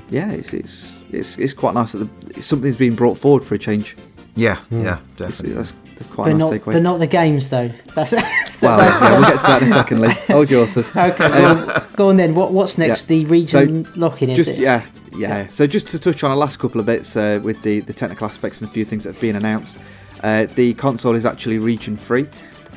yeah, 0.10 0.30
it's 0.32 0.54
it's 0.54 0.97
it's, 1.12 1.38
it's 1.38 1.54
quite 1.54 1.74
nice 1.74 1.92
that 1.94 2.00
the, 2.34 2.42
something's 2.42 2.78
been 2.78 2.96
brought 2.96 3.18
forward 3.18 3.44
for 3.46 3.56
a 3.56 3.60
change. 3.60 3.96
Yeah, 4.36 4.60
yeah, 4.70 5.00
It's, 5.00 5.16
definitely. 5.18 5.54
that's 5.54 5.72
quite 6.12 6.26
but 6.32 6.34
nice 6.34 6.40
not, 6.40 6.52
takeaway. 6.54 6.74
but 6.74 6.82
not 6.84 6.98
the 7.00 7.08
games 7.08 7.50
though. 7.50 7.70
That's, 7.96 8.12
that's 8.12 8.62
well, 8.62 8.78
that's- 8.78 9.02
yeah, 9.02 9.12
we'll 9.20 9.28
get 9.30 9.36
to 9.42 9.48
that 9.48 9.62
in 9.64 9.68
a 9.70 9.72
second. 9.72 10.02
Lee. 10.02 10.12
Hold 10.28 10.52
your 10.52 10.60
horses. 10.68 10.90
okay. 10.96 11.30
Well, 11.30 11.88
go 11.96 12.10
on 12.10 12.18
then. 12.18 12.36
What 12.36 12.54
what's 12.54 12.78
next? 12.78 13.10
Yeah. 13.10 13.18
The 13.18 13.26
region 13.26 13.86
So, 13.86 13.92
locking 14.00 14.30
is 14.30 14.38
just 14.46 14.60
it? 14.60 14.62
yeah, 14.62 14.86
yeah. 15.16 15.48
So 15.48 15.66
just 15.66 15.88
to 15.90 16.00
touch 16.00 16.24
on 16.24 16.30
the 16.30 16.38
last 16.38 16.60
couple 16.60 16.80
of 16.80 16.86
bits 16.86 17.16
uh, 17.18 17.40
with 17.44 17.60
the 17.64 17.80
the 17.80 17.94
technical 17.94 18.28
aspects 18.28 18.62
and 18.62 18.70
a 18.70 18.72
few 18.74 18.86
things 18.86 19.06
that 19.06 19.14
have 19.14 19.22
been 19.22 19.36
announced. 19.36 19.78
Uh, 20.22 20.46
the 20.54 20.76
console 20.76 21.16
is 21.16 21.26
actually 21.26 21.58
region 21.58 21.98
free, 21.98 22.28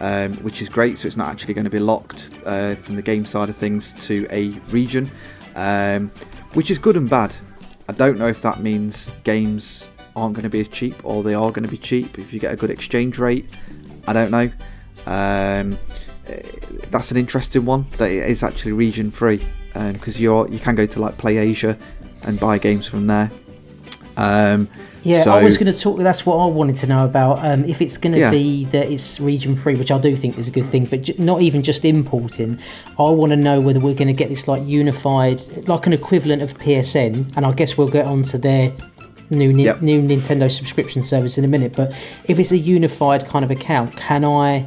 um, 0.01 0.33
which 0.39 0.63
is 0.63 0.71
great. 0.71 0.97
So 0.97 1.07
it's 1.07 1.17
not 1.19 1.29
actually 1.29 1.53
going 1.53 1.65
to 1.65 1.71
be 1.71 1.79
locked 1.79 2.31
uh, 2.47 2.75
from 2.77 2.97
the 2.97 3.03
game 3.03 3.27
side 3.27 3.51
of 3.51 3.57
things 3.57 3.93
to 4.07 4.27
a 4.31 4.49
region, 4.73 5.11
um, 5.57 6.09
which 6.55 6.71
is 6.71 6.79
good 6.79 6.97
and 6.97 7.09
bad. 7.11 7.35
I 7.91 7.93
don't 7.93 8.19
know 8.19 8.29
if 8.29 8.41
that 8.43 8.61
means 8.61 9.11
games 9.25 9.89
aren't 10.15 10.37
going 10.37 10.45
to 10.45 10.49
be 10.49 10.61
as 10.61 10.69
cheap 10.69 10.95
or 11.05 11.25
they 11.25 11.35
are 11.35 11.51
going 11.51 11.65
to 11.65 11.69
be 11.69 11.77
cheap 11.77 12.21
if 12.21 12.33
you 12.33 12.39
get 12.39 12.53
a 12.53 12.57
good 12.57 12.71
exchange 12.71 13.19
rate. 13.19 13.51
I 14.07 14.13
don't 14.13 14.31
know. 14.31 14.49
Um, 15.07 15.77
that's 16.93 17.11
an 17.11 17.17
interesting 17.17 17.65
one 17.65 17.87
that 17.99 18.09
it 18.09 18.31
is 18.31 18.45
actually 18.45 18.75
region 18.75 19.11
free 19.11 19.45
because 19.75 20.21
you're 20.21 20.49
you 20.51 20.61
can 20.61 20.77
go 20.77 20.87
to 20.87 21.01
like 21.01 21.19
Play 21.19 21.39
Asia 21.39 21.77
and 22.23 22.39
buy 22.39 22.59
games 22.59 22.87
from 22.87 23.09
there. 23.09 23.29
Um, 24.17 24.69
Yeah, 25.03 25.23
so, 25.23 25.33
I 25.33 25.43
was 25.43 25.57
going 25.57 25.73
to 25.73 25.79
talk. 25.79 25.99
That's 25.99 26.27
what 26.27 26.37
I 26.37 26.47
wanted 26.47 26.75
to 26.77 26.87
know 26.87 27.05
about. 27.05 27.45
Um, 27.45 27.65
if 27.65 27.81
it's 27.81 27.97
going 27.97 28.13
to 28.13 28.19
Yeah. 28.19 28.31
be 28.31 28.67
that 28.67 28.91
it's 28.93 29.19
region 29.19 29.57
free, 29.57 29.75
which 29.75 29.91
I 29.91 29.99
do 29.99 30.15
think 30.15 30.39
is 30.39 30.47
a 30.47 30.51
good 30.51 30.65
thing, 30.67 30.85
but 30.85 31.03
j- 31.03 31.15
not 31.19 31.41
even 31.41 31.63
just 31.63 31.85
importing. 31.85 32.59
I 32.99 33.03
want 33.05 33.31
to 33.31 33.37
know 33.37 33.61
whether 33.61 33.81
we're 33.81 33.95
going 33.95 34.09
to 34.09 34.13
get 34.15 34.29
this 34.29 34.47
like 34.47 34.63
unified, 34.67 35.41
like 35.67 35.87
an 35.87 35.93
equivalent 35.95 36.43
of 36.43 36.59
PSN, 36.59 37.33
and 37.37 37.47
I 37.47 37.53
guess 37.53 37.79
we'll 37.79 37.89
get 37.89 38.05
onto 38.07 38.37
their 38.37 38.73
new 39.31 39.53
Ni- 39.53 39.65
Yep. 39.65 39.83
new 39.83 40.03
Nintendo 40.03 40.51
subscription 40.51 41.03
service 41.03 41.39
in 41.39 41.45
a 41.45 41.49
minute. 41.49 41.73
But 41.77 41.93
if 42.27 42.39
it's 42.39 42.51
a 42.53 42.59
unified 42.59 43.27
kind 43.27 43.45
of 43.45 43.51
account, 43.51 43.97
can 43.97 44.25
I? 44.25 44.67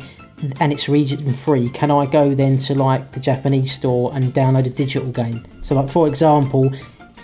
And 0.59 0.73
it's 0.73 0.89
region 0.89 1.31
free. 1.33 1.69
Can 1.69 1.89
I 1.89 2.05
go 2.05 2.33
then 2.35 2.57
to 2.57 2.73
like 2.75 3.11
the 3.11 3.19
Japanese 3.21 3.71
store 3.71 4.11
and 4.13 4.33
download 4.33 4.65
a 4.65 4.69
digital 4.69 5.09
game? 5.09 5.41
So, 5.61 5.75
like 5.75 5.89
for 5.89 6.05
example, 6.07 6.69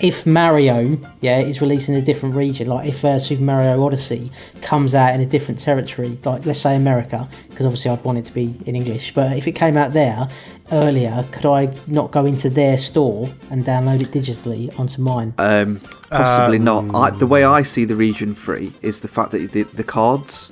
if 0.01 0.25
Mario, 0.25 0.97
yeah, 1.21 1.39
is 1.39 1.61
released 1.61 1.89
in 1.89 1.95
a 1.95 2.01
different 2.01 2.35
region, 2.35 2.67
like 2.67 2.87
if 2.87 3.03
uh, 3.03 3.19
Super 3.19 3.43
Mario 3.43 3.83
Odyssey 3.83 4.31
comes 4.61 4.95
out 4.95 5.13
in 5.13 5.21
a 5.21 5.25
different 5.25 5.59
territory, 5.59 6.17
like 6.23 6.45
let's 6.45 6.59
say 6.59 6.75
America, 6.75 7.27
because 7.49 7.65
obviously 7.65 7.91
I'd 7.91 8.03
want 8.03 8.17
it 8.17 8.25
to 8.25 8.33
be 8.33 8.55
in 8.65 8.75
English, 8.75 9.13
but 9.13 9.37
if 9.37 9.47
it 9.47 9.53
came 9.53 9.75
out 9.75 9.93
there 9.93 10.27
earlier, 10.71 11.25
could 11.31 11.45
I 11.45 11.73
not 11.87 12.11
go 12.11 12.25
into 12.25 12.49
their 12.49 12.77
store 12.77 13.29
and 13.49 13.65
download 13.65 14.01
it 14.01 14.11
digitally 14.11 14.77
onto 14.79 15.01
mine? 15.01 15.33
Um, 15.37 15.81
possibly 16.09 16.59
not. 16.59 16.95
I, 16.95 17.09
the 17.09 17.27
way 17.27 17.43
I 17.43 17.63
see 17.63 17.85
the 17.85 17.95
region 17.95 18.35
free 18.35 18.71
is 18.81 19.01
the 19.01 19.07
fact 19.07 19.31
that 19.31 19.51
the, 19.51 19.63
the 19.63 19.83
cards. 19.83 20.51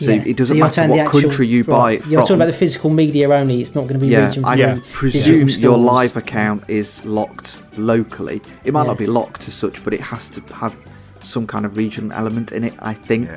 So 0.00 0.12
Yeah. 0.12 0.22
it 0.24 0.36
doesn't 0.36 0.56
you're 0.56 0.64
matter 0.66 0.86
what 0.88 0.98
actual- 0.98 1.20
country 1.20 1.46
you 1.46 1.62
buy 1.62 1.76
right, 1.78 1.98
it 2.00 2.06
You're 2.06 2.20
from. 2.20 2.26
talking 2.28 2.36
about 2.36 2.46
the 2.46 2.52
physical 2.54 2.88
media 2.90 3.28
only. 3.30 3.60
It's 3.60 3.74
not 3.74 3.82
going 3.82 3.94
to 3.94 3.98
be 4.00 4.06
yeah, 4.08 4.28
region 4.28 4.44
I. 4.46 4.54
Yeah. 4.54 4.78
presume 4.92 5.46
digital 5.46 5.62
your 5.72 5.78
live 5.78 6.16
account 6.16 6.64
is 6.68 7.04
locked 7.04 7.60
locally. 7.76 8.40
It 8.64 8.72
might 8.72 8.82
Yeah. 8.82 8.86
not 8.88 8.98
be 8.98 9.06
locked 9.06 9.46
as 9.46 9.54
such, 9.54 9.84
but 9.84 9.92
it 9.92 10.00
has 10.00 10.30
to 10.30 10.40
have 10.54 10.72
some 11.20 11.46
kind 11.46 11.66
of 11.66 11.76
region 11.76 12.12
element 12.12 12.50
in 12.50 12.64
it. 12.64 12.72
I 12.78 12.94
think. 12.94 13.28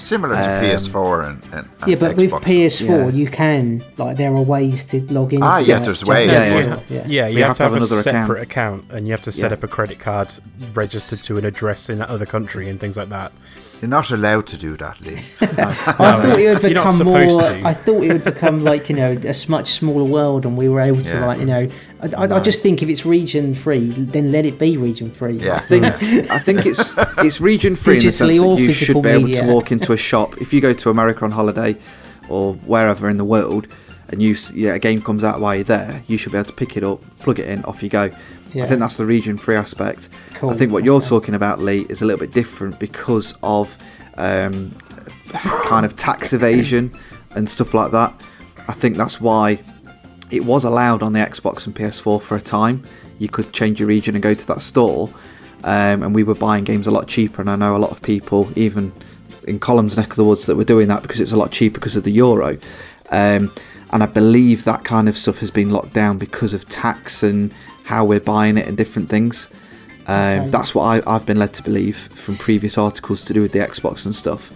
Yeah. 0.00 0.06
Similar 0.06 0.42
to 0.42 0.50
Um, 0.58 0.64
PS4 0.64 1.26
and, 1.28 1.42
and, 1.44 1.54
and 1.54 1.66
Yeah, 1.90 1.96
but 1.96 2.16
with 2.16 2.32
PS4, 2.32 2.88
Yeah. 2.88 3.08
you 3.08 3.26
can 3.26 3.82
like 3.98 4.16
there 4.16 4.34
are 4.34 4.42
ways 4.42 4.84
to 4.86 5.00
log 5.12 5.32
in. 5.32 5.42
Ah, 5.42 5.58
yeah, 5.58 5.78
there's 5.78 6.04
ways, 6.04 6.30
Yeah, 6.30 6.44
yeah. 6.46 6.58
yeah. 6.66 6.78
yeah. 6.88 7.02
Yeah, 7.06 7.26
you 7.28 7.34
We 7.36 7.40
have, 7.42 7.56
to 7.58 7.62
have, 7.64 7.72
a 7.72 7.76
another 7.76 8.02
separate 8.02 8.42
account. 8.42 8.84
and 8.90 9.06
you 9.06 9.12
have 9.12 9.22
to 9.22 9.32
set 9.32 9.50
Yeah. 9.50 9.56
up 9.56 9.62
a 9.64 9.68
credit 9.68 9.98
card 9.98 10.28
registered 10.74 11.20
to 11.24 11.38
an 11.38 11.44
address 11.44 11.88
in 11.88 11.98
that 11.98 12.08
other 12.08 12.26
country 12.26 12.68
and 12.68 12.80
things 12.80 12.96
like 12.96 13.08
that. 13.10 13.32
You're 13.80 13.88
not 13.88 14.10
allowed 14.10 14.46
to 14.48 14.58
do 14.58 14.76
that, 14.76 15.00
Lee. 15.00 15.20
I 15.40 15.46
thought 15.72 16.38
it 16.38 16.52
would 16.52 16.62
become 16.62 16.98
more. 16.98 17.18
to. 17.18 17.62
I 17.64 17.72
thought 17.72 18.02
it 18.04 18.12
would 18.12 18.24
become 18.24 18.62
like 18.62 18.90
you 18.90 18.96
know 18.96 19.12
a 19.24 19.28
s- 19.28 19.48
much 19.48 19.70
smaller 19.72 20.04
world, 20.04 20.44
and 20.44 20.54
we 20.54 20.68
were 20.68 20.80
able 20.82 21.02
to 21.02 21.08
Yeah. 21.14 21.26
like 21.26 21.38
you 21.40 21.46
know. 21.46 21.66
I, 22.02 22.24
I, 22.24 22.36
I 22.36 22.40
just 22.40 22.62
think 22.62 22.82
if 22.82 22.88
it's 22.88 23.04
region 23.04 23.54
free, 23.54 23.88
then 23.90 24.32
let 24.32 24.46
it 24.46 24.58
be 24.58 24.76
region 24.76 25.10
free. 25.10 25.34
Yeah. 25.38 25.56
I 25.56 25.60
think 25.60 25.84
I 26.30 26.38
think 26.38 26.66
it's 26.66 26.94
it's 27.18 27.40
region 27.40 27.76
free 27.76 27.98
in 27.98 28.04
the 28.04 28.10
sense 28.10 28.30
Digitally 28.30 28.42
or 28.44 28.56
that 28.56 28.62
you 28.62 28.72
should 28.72 29.02
be 29.02 29.08
able 29.10 29.24
media. 29.24 29.42
to 29.42 29.48
walk 29.52 29.70
into 29.72 29.92
a 29.92 29.96
shop 29.96 30.40
if 30.40 30.52
you 30.52 30.60
go 30.60 30.72
to 30.72 30.90
America 30.90 31.24
on 31.24 31.30
holiday 31.32 31.76
or 32.28 32.54
wherever 32.54 33.08
in 33.10 33.16
the 33.18 33.24
world 33.24 33.66
and 34.08 34.22
you 34.22 34.36
yeah 34.54 34.74
a 34.74 34.78
game 34.78 35.00
comes 35.02 35.24
out 35.24 35.40
while 35.40 35.54
you're 35.54 35.64
there 35.64 36.02
you 36.06 36.16
should 36.16 36.32
be 36.32 36.38
able 36.38 36.48
to 36.48 36.54
pick 36.54 36.76
it 36.76 36.84
up 36.84 37.00
plug 37.18 37.38
it 37.38 37.46
in 37.48 37.64
off 37.64 37.82
you 37.82 37.88
go 37.88 38.10
Yeah. 38.54 38.64
I 38.64 38.68
think 38.68 38.80
that's 38.80 38.96
the 38.96 39.06
region 39.06 39.36
free 39.36 39.56
aspect 39.56 40.08
Cool. 40.34 40.50
I 40.50 40.54
think 40.54 40.72
what 40.72 40.84
you're 40.84 40.96
Okay. 40.98 41.08
talking 41.08 41.34
about 41.34 41.60
Lee 41.60 41.86
is 41.88 42.02
a 42.02 42.04
little 42.06 42.20
bit 42.20 42.32
different 42.32 42.78
because 42.78 43.34
of 43.42 43.76
um, 44.16 44.72
kind 45.32 45.84
of 45.86 45.96
tax 45.96 46.32
evasion 46.32 46.90
and 47.34 47.48
stuff 47.50 47.74
like 47.74 47.92
that 47.92 48.12
I 48.68 48.72
think 48.72 48.96
that's 48.96 49.20
why 49.20 49.58
it 50.30 50.44
was 50.44 50.64
allowed 50.64 51.02
on 51.02 51.12
the 51.12 51.20
Xbox 51.20 51.66
and 51.66 51.74
PS4 51.74 52.20
for 52.22 52.36
a 52.36 52.40
time. 52.40 52.84
You 53.18 53.28
could 53.28 53.52
change 53.52 53.80
your 53.80 53.88
region 53.88 54.14
and 54.14 54.22
go 54.22 54.34
to 54.34 54.46
that 54.46 54.62
store, 54.62 55.10
um, 55.64 56.02
and 56.02 56.14
we 56.14 56.22
were 56.22 56.34
buying 56.34 56.64
games 56.64 56.86
a 56.86 56.90
lot 56.90 57.06
cheaper. 57.06 57.42
And 57.42 57.50
I 57.50 57.56
know 57.56 57.76
a 57.76 57.78
lot 57.78 57.90
of 57.90 58.02
people, 58.02 58.50
even 58.56 58.92
in 59.46 59.58
Colm's 59.60 59.96
neck 59.96 60.10
of 60.10 60.16
the 60.16 60.24
woods, 60.24 60.46
that 60.46 60.56
were 60.56 60.64
doing 60.64 60.88
that 60.88 61.02
because 61.02 61.20
it's 61.20 61.32
a 61.32 61.36
lot 61.36 61.50
cheaper 61.50 61.74
because 61.74 61.96
of 61.96 62.04
the 62.04 62.12
euro. 62.12 62.56
Um, 63.10 63.52
and 63.92 64.02
I 64.02 64.06
believe 64.06 64.64
that 64.64 64.84
kind 64.84 65.08
of 65.08 65.18
stuff 65.18 65.38
has 65.38 65.50
been 65.50 65.70
locked 65.70 65.92
down 65.92 66.16
because 66.18 66.54
of 66.54 66.68
tax 66.68 67.22
and 67.22 67.52
how 67.84 68.04
we're 68.04 68.20
buying 68.20 68.56
it 68.56 68.68
and 68.68 68.76
different 68.76 69.08
things. 69.08 69.48
Um, 70.06 70.40
Okay. 70.40 70.50
That's 70.50 70.74
what 70.74 70.84
I, 70.84 71.14
I've 71.14 71.26
been 71.26 71.38
led 71.38 71.52
to 71.54 71.62
believe 71.62 71.96
from 71.96 72.36
previous 72.36 72.78
articles 72.78 73.24
to 73.26 73.34
do 73.34 73.42
with 73.42 73.52
the 73.52 73.58
Xbox 73.58 74.04
and 74.04 74.14
stuff. 74.14 74.52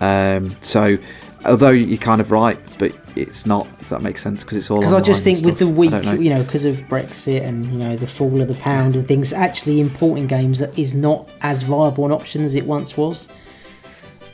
Um, 0.00 0.50
so, 0.60 0.98
although 1.46 1.70
you're 1.70 1.98
kind 1.98 2.20
of 2.20 2.30
right, 2.30 2.58
but 2.78 2.92
it's 3.16 3.46
not, 3.46 3.66
if 3.80 3.88
that 3.90 4.02
makes 4.02 4.22
sense, 4.22 4.42
because 4.42 4.58
it's 4.58 4.70
all 4.70 4.78
Because 4.78 4.92
I 4.92 5.00
just 5.00 5.22
think 5.24 5.44
with 5.44 5.58
the 5.58 5.64
stuff. 5.66 5.76
I 5.76 5.78
weak, 5.78 5.90
don't 5.90 6.04
know. 6.04 6.12
you 6.14 6.30
know, 6.30 6.42
because 6.42 6.64
of 6.64 6.76
Brexit 6.88 7.42
and 7.42 7.64
you 7.66 7.78
know 7.78 7.96
the 7.96 8.06
fall 8.06 8.40
of 8.40 8.48
the 8.48 8.54
pound 8.54 8.96
and 8.96 9.06
things, 9.06 9.32
actually 9.32 9.80
importing 9.80 10.26
games 10.26 10.58
that 10.58 10.76
is 10.78 10.94
not 10.94 11.28
as 11.42 11.62
viable 11.62 12.04
an 12.06 12.12
option 12.12 12.44
as 12.44 12.54
it 12.54 12.66
once 12.66 12.96
was. 12.96 13.28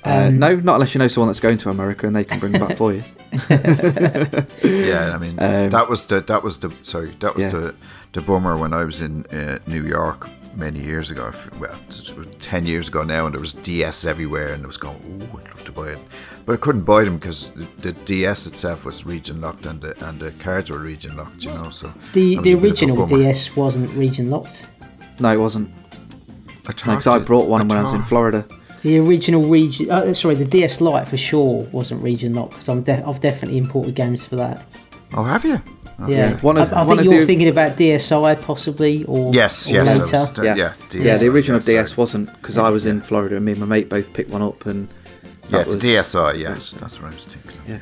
Uh, 0.04 0.28
Um, 0.28 0.38
no, 0.38 0.54
not 0.56 0.74
unless 0.76 0.94
you 0.94 0.98
know 0.98 1.08
someone 1.08 1.28
that's 1.28 1.40
going 1.40 1.58
to 1.58 1.68
America 1.68 2.06
and 2.06 2.16
they 2.16 2.24
can 2.24 2.38
bring 2.38 2.52
them 2.52 2.66
back 2.66 2.76
for 2.78 2.92
you. 2.94 3.02
yeah, 4.62 5.12
I 5.14 5.18
mean 5.18 5.36
that 5.36 5.86
was 5.88 6.06
the 6.06 6.20
that 6.22 6.42
was 6.42 6.58
the 6.58 6.74
sorry 6.82 7.10
that 7.20 7.34
was 7.36 7.44
Um, 7.44 7.50
Yeah. 7.52 7.60
the 7.68 7.74
the 8.12 8.20
bummer 8.22 8.56
when 8.56 8.72
I 8.72 8.84
was 8.84 9.00
in 9.00 9.24
uh, 9.26 9.58
New 9.66 9.84
York 9.84 10.28
many 10.54 10.80
years 10.80 11.10
ago. 11.10 11.32
Well, 11.58 11.72
it's- 11.86 12.10
it 12.10 12.16
was 12.16 12.26
ten 12.40 12.66
years 12.66 12.88
ago 12.88 13.02
now, 13.02 13.26
and 13.26 13.34
there 13.34 13.40
was 13.40 13.54
DS 13.54 14.04
everywhere, 14.04 14.52
and 14.52 14.64
I 14.64 14.66
was 14.66 14.76
going, 14.76 14.96
"Oh, 15.32 15.38
I'd 15.38 15.48
love 15.48 15.64
to 15.64 15.72
buy 15.72 15.88
it," 15.90 15.98
but 16.46 16.52
I 16.54 16.56
couldn't 16.56 16.82
buy 16.82 17.04
them 17.04 17.16
because 17.16 17.52
the, 17.56 17.66
the 17.82 17.92
DS 17.92 18.46
itself 18.46 18.84
was 18.84 19.06
region 19.06 19.40
locked, 19.40 19.66
and 19.66 19.80
the 19.80 19.94
and 20.06 20.18
the 20.20 20.30
cards 20.32 20.70
were 20.70 20.78
region 20.78 21.16
locked. 21.16 21.44
You 21.44 21.52
know, 21.52 21.70
so 21.70 21.92
The 22.12 22.36
the 22.36 22.36
a 22.36 22.42
bit 22.42 22.54
of 22.54 22.64
a 22.64 22.66
original. 22.66 23.06
DS 23.06 23.56
wasn't 23.56 23.90
region 23.96 24.30
locked. 24.30 24.66
No, 25.18 25.32
it 25.32 25.38
wasn't. 25.40 25.70
I 26.66 26.72
Because 26.72 27.06
I 27.06 27.18
brought 27.18 27.44
it- 27.44 27.50
one 27.50 27.68
when 27.68 27.78
I 27.78 27.82
was 27.82 27.92
in 27.94 28.02
Florida. 28.04 28.44
The 28.82 28.98
original 28.98 29.42
region, 29.42 29.90
uh, 29.90 30.14
sorry, 30.14 30.36
the 30.36 30.44
DS 30.46 30.80
Lite 30.80 31.06
for 31.06 31.18
sure 31.18 31.66
wasn't 31.70 32.02
region 32.02 32.32
locked 32.34 32.52
because 32.52 32.68
I'm 32.70 32.80
de- 32.82 33.06
I've 33.06 33.20
definitely 33.20 33.58
imported 33.58 33.94
games 33.94 34.24
for 34.24 34.36
that. 34.36 34.62
Oh, 35.12 35.24
have 35.24 35.44
you? 35.44 35.60
Yeah, 36.08 36.36
One 36.40 36.56
of- 36.56 36.72
I, 36.72 36.76
I 36.76 36.78
one 36.84 36.96
think 36.96 37.00
of 37.00 37.04
you're 37.12 37.20
the- 37.20 37.26
thinking 37.26 37.48
about 37.48 37.76
DSi 37.76 38.40
possibly, 38.42 39.04
or 39.04 39.32
Yes, 39.34 39.70
or 39.70 39.74
yes, 39.74 39.88
later. 39.88 40.00
was, 40.18 40.38
uh, 40.38 40.42
Yeah, 40.42 40.54
yeah, 40.56 40.72
yeah. 40.94 41.16
The 41.18 41.28
original 41.28 41.58
yeah, 41.60 41.64
sorry. 41.64 41.76
DS 41.78 41.96
wasn't 41.96 42.32
because 42.40 42.56
I 42.58 42.70
was 42.70 42.86
in 42.86 43.00
Florida 43.00 43.36
and 43.36 43.44
me 43.44 43.52
and 43.52 43.60
my 43.60 43.66
mate 43.66 43.88
both 43.88 44.12
picked 44.12 44.30
one 44.30 44.42
up 44.42 44.64
and. 44.66 44.88
Yeah, 45.50 45.60
it's 45.60 45.74
was- 45.74 45.84
DSi. 45.84 46.38
Yeah, 46.38 46.54
was- 46.54 46.74
that's 46.80 47.00
what 47.02 47.12
I 47.12 47.14
was 47.16 47.26
thinking. 47.26 47.60
Of. 47.60 47.68
Yeah. 47.68 47.78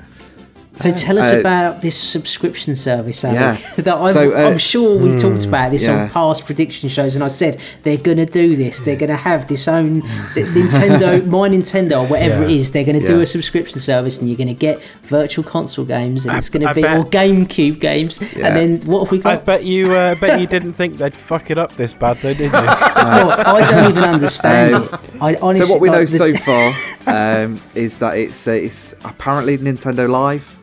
So 0.78 0.90
tell 0.92 1.18
us 1.18 1.32
Uh, 1.32 1.40
about 1.40 1.80
this 1.80 1.96
subscription 1.96 2.76
service, 2.76 3.24
Ali, 3.24 3.34
Yeah. 3.34 3.56
that 3.76 3.96
I've, 3.96 4.12
So, 4.12 4.32
uh, 4.32 4.48
I'm 4.48 4.58
sure 4.58 4.98
we've 4.98 5.18
talked 5.20 5.44
about 5.44 5.72
this 5.72 5.84
yeah. 5.84 6.02
on 6.04 6.08
past 6.10 6.46
prediction 6.46 6.88
shows, 6.88 7.14
and 7.16 7.24
I 7.24 7.28
said 7.28 7.58
they're 7.82 7.96
going 8.08 8.18
to 8.18 8.26
do 8.26 8.54
this. 8.56 8.80
They're 8.80 8.96
going 8.96 9.10
to 9.10 9.16
have 9.30 9.48
this 9.48 9.66
own 9.68 10.02
Nintendo, 10.34 11.26
my 11.36 11.48
Nintendo, 11.48 12.02
or 12.02 12.06
whatever 12.06 12.44
it 12.44 12.50
Yeah. 12.50 12.56
is. 12.60 12.70
They're 12.70 12.84
going 12.84 13.00
to 13.00 13.06
do 13.06 13.20
a 13.20 13.26
subscription 13.26 13.80
service, 13.80 14.18
and 14.18 14.28
you're 14.28 14.36
going 14.36 14.48
to 14.48 14.54
get 14.54 14.80
virtual 15.02 15.44
console 15.44 15.84
games, 15.84 16.24
and 16.24 16.32
I- 16.32 16.38
it's 16.38 16.48
going 16.48 16.66
to 16.66 16.72
be 16.74 16.82
bet- 16.82 16.96
or 16.98 17.04
GameCube 17.04 17.80
games. 17.80 18.20
Yeah. 18.36 18.46
And 18.46 18.56
then 18.56 18.86
what 18.86 19.00
have 19.04 19.10
we 19.10 19.18
got? 19.18 19.32
I 19.32 19.36
got? 19.36 19.44
bet 19.46 19.64
you, 19.64 19.92
uh, 19.92 20.14
bet 20.20 20.40
you 20.40 20.46
didn't 20.46 20.74
think 20.74 20.96
they'd 20.98 21.14
fuck 21.14 21.50
it 21.50 21.58
up 21.58 21.74
this 21.74 21.92
bad, 21.94 22.18
though, 22.18 22.34
did 22.34 22.52
you? 22.52 22.52
Well, 22.52 23.30
I 23.56 23.66
don't 23.70 23.90
even 23.90 24.04
understand 24.04 24.74
Um, 24.74 24.82
it. 24.84 25.00
I 25.20 25.34
honestly, 25.42 25.66
So 25.66 25.72
what 25.72 25.80
we 25.80 25.90
know 25.90 26.04
the- 26.04 26.16
so 26.18 26.34
far 26.34 26.72
um, 27.06 27.60
is 27.74 27.96
that 27.96 28.16
it's 28.16 28.46
uh, 28.46 28.52
it's 28.52 28.94
apparently 29.04 29.58
Nintendo 29.58 30.08
Live. 30.08 30.56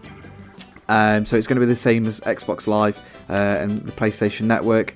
Um, 0.87 1.25
so 1.25 1.35
it's 1.35 1.47
going 1.47 1.59
to 1.59 1.65
be 1.65 1.71
the 1.71 1.75
same 1.75 2.05
as 2.05 2.19
Xbox 2.21 2.67
Live 2.67 2.97
uh, 3.29 3.33
and 3.33 3.81
the 3.81 3.91
PlayStation 3.91 4.41
Network. 4.41 4.95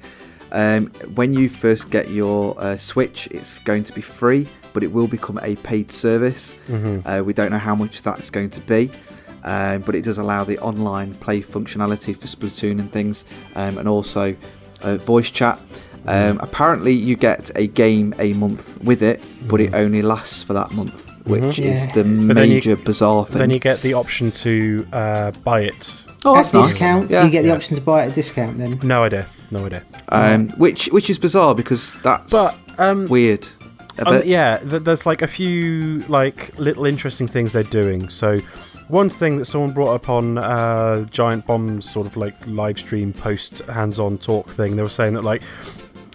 Um, 0.52 0.88
when 1.14 1.34
you 1.34 1.48
first 1.50 1.90
get 1.92 2.10
your 2.10 2.56
uh, 2.60 2.78
Switch, 2.78 3.28
it's 3.28 3.60
going 3.60 3.84
to 3.84 3.94
be 3.94 4.02
free, 4.02 4.48
but 4.74 4.84
it 4.84 4.92
will 4.92 5.08
become 5.08 5.40
a 5.44 5.56
paid 5.58 5.92
service. 5.92 6.56
Uh, 7.06 7.24
we 7.24 7.34
don't 7.34 7.52
know 7.52 7.60
how 7.60 7.76
much 7.76 8.02
that's 8.02 8.30
going 8.30 8.50
to 8.52 8.60
be, 8.62 8.90
um, 9.44 9.82
but 9.82 9.94
it 9.96 10.04
does 10.04 10.18
allow 10.18 10.44
the 10.44 10.58
online 10.60 11.14
play 11.16 11.42
functionality 11.42 12.16
for 12.16 12.28
Splatoon 12.28 12.80
and 12.80 12.92
things, 12.92 13.26
um, 13.56 13.78
and 13.78 13.88
also 13.88 14.36
uh, 14.82 14.98
voice 14.98 15.30
chat. 15.30 15.60
Um, 16.08 16.40
apparently, 16.42 16.94
you 16.94 17.16
get 17.16 17.52
a 17.56 17.68
game 17.68 18.16
a 18.18 18.34
month 18.34 18.82
with 18.84 19.04
it, 19.04 19.22
but 19.48 19.60
it 19.62 19.74
only 19.76 20.02
lasts 20.02 20.42
for 20.44 20.54
that 20.54 20.72
month, 20.72 21.09
which 21.30 21.60
is 21.60 21.86
the 21.94 22.04
But 22.28 22.36
then 22.36 22.50
you- 22.50 22.56
major 22.56 22.76
bizarre 22.76 23.26
thing. 23.26 23.38
then 23.40 23.50
you 23.50 23.60
get 23.60 23.82
the 23.82 23.94
option 23.94 24.32
to 24.32 24.86
uh, 24.92 25.32
buy 25.44 25.62
it. 25.62 25.94
oh, 26.26 26.34
at 26.34 26.38
that's 26.40 26.54
nice. 26.54 26.70
discount. 26.72 27.10
Yeah. 27.10 27.22
Do 27.22 27.26
you 27.28 27.32
get 27.32 27.42
the 27.44 27.50
Yeah. 27.50 27.56
option 27.56 27.76
to 27.76 27.82
buy 27.82 28.04
it 28.04 28.08
at 28.08 28.12
a 28.12 28.16
discount 28.16 28.58
then? 28.58 28.80
No 28.84 29.04
idea. 29.04 29.26
No 29.52 29.66
idea. 29.66 29.82
um, 30.10 30.50
which 30.58 30.88
which 30.88 31.10
is 31.10 31.18
bizarre 31.20 31.54
because 31.56 31.94
that's 32.04 32.32
But 32.32 32.56
um, 32.78 33.08
weird. 33.08 33.48
A 34.00 34.08
Um, 34.08 34.22
yeah, 34.26 34.58
th- 34.58 34.84
there's 34.84 35.06
like 35.06 35.22
a 35.22 35.28
few 35.28 36.04
like 36.08 36.52
little 36.58 36.86
interesting 36.86 37.28
things 37.28 37.54
they're 37.54 37.64
doing. 37.64 38.10
So, 38.10 38.38
one 38.88 39.10
thing 39.10 39.38
that 39.40 39.46
someone 39.46 39.72
brought 39.72 39.94
up 39.94 40.08
on 40.10 40.38
uh, 40.38 41.06
Giant 41.12 41.46
Bomb's 41.46 41.90
sort 41.92 42.08
of 42.08 42.16
like 42.16 42.34
live 42.48 42.78
stream 42.80 43.12
post 43.12 43.60
hands-on 43.68 44.18
talk 44.20 44.50
thing, 44.50 44.76
they 44.78 44.84
were 44.84 44.90
saying 44.90 45.14
that 45.16 45.24
like 45.24 45.42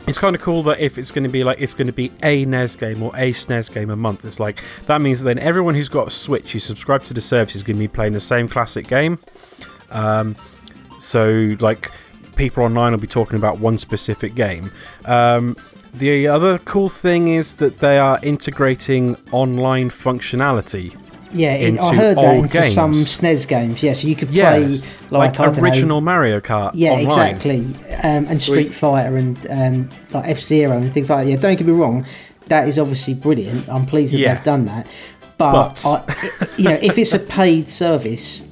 it's 0.06 0.18
kind 0.18 0.36
of 0.36 0.42
cool 0.42 0.62
that 0.64 0.80
if 0.80 0.98
it's 0.98 1.10
going 1.10 1.24
to 1.24 1.30
be 1.30 1.44
like 1.44 1.60
it's 1.60 1.74
going 1.74 1.86
to 1.86 1.92
be 1.92 2.12
a 2.22 2.44
NES 2.44 2.76
game 2.76 3.02
or 3.02 3.10
a 3.16 3.32
SNES 3.32 3.72
game 3.72 3.90
a 3.90 3.96
month, 3.96 4.24
it's 4.24 4.38
like 4.38 4.62
that 4.86 5.00
means 5.00 5.22
then 5.22 5.38
everyone 5.38 5.74
who's 5.74 5.88
got 5.88 6.08
a 6.08 6.10
Switch 6.10 6.52
who 6.52 6.58
subscribed 6.58 7.06
to 7.06 7.14
the 7.14 7.20
service 7.20 7.54
is 7.54 7.62
going 7.62 7.76
to 7.76 7.80
be 7.80 7.88
playing 7.88 8.12
the 8.12 8.20
same 8.20 8.48
classic 8.48 8.86
game. 8.86 9.18
Um, 9.90 10.36
so 10.98 11.56
like 11.60 11.90
people 12.36 12.64
online 12.64 12.92
will 12.92 12.98
be 12.98 13.06
talking 13.06 13.38
about 13.38 13.58
one 13.58 13.78
specific 13.78 14.34
game. 14.34 14.70
Um, 15.04 15.56
the 15.92 16.26
other 16.26 16.58
cool 16.58 16.88
thing 16.88 17.28
is 17.28 17.54
that 17.56 17.78
they 17.78 17.98
are 17.98 18.18
integrating 18.22 19.16
online 19.30 19.90
functionality. 19.90 20.96
Yeah, 21.34 21.54
it, 21.54 21.64
I 21.80 21.88
Into 21.88 22.00
heard 22.00 22.16
that 22.18 22.36
into 22.36 22.58
games. 22.58 22.72
some 22.72 22.92
SNES 22.92 23.48
games. 23.48 23.82
Yeah, 23.82 23.92
so 23.92 24.06
you 24.08 24.14
could 24.14 24.30
Yeah, 24.30 24.50
play 24.52 24.80
like, 25.10 25.40
I 25.40 25.46
don't 25.46 25.56
know, 25.56 25.62
original 25.64 26.00
Mario 26.00 26.40
Kart. 26.40 26.70
Yeah, 26.74 26.90
online. 26.92 27.04
exactly. 27.06 27.58
Um, 28.02 28.26
and 28.28 28.40
Street 28.40 28.72
Fighter 28.72 29.16
and 29.16 29.46
um, 29.50 29.88
like 30.12 30.28
F 30.30 30.38
Zero 30.40 30.76
and 30.76 30.92
things 30.92 31.10
like 31.10 31.24
that. 31.24 31.30
Yeah, 31.30 31.36
don't 31.36 31.56
get 31.56 31.66
me 31.66 31.72
wrong, 31.72 32.06
that 32.46 32.68
is 32.68 32.78
obviously 32.78 33.14
brilliant. 33.14 33.68
I'm 33.68 33.84
pleased 33.84 34.14
that 34.14 34.18
Yeah. 34.18 34.34
they've 34.34 34.44
done 34.44 34.66
that. 34.66 34.86
But, 35.36 35.80
But- 35.84 36.08
I, 36.08 36.48
you 36.56 36.64
know, 36.68 36.78
if 36.80 36.96
it's 36.98 37.12
a 37.14 37.18
paid 37.18 37.68
service, 37.68 38.48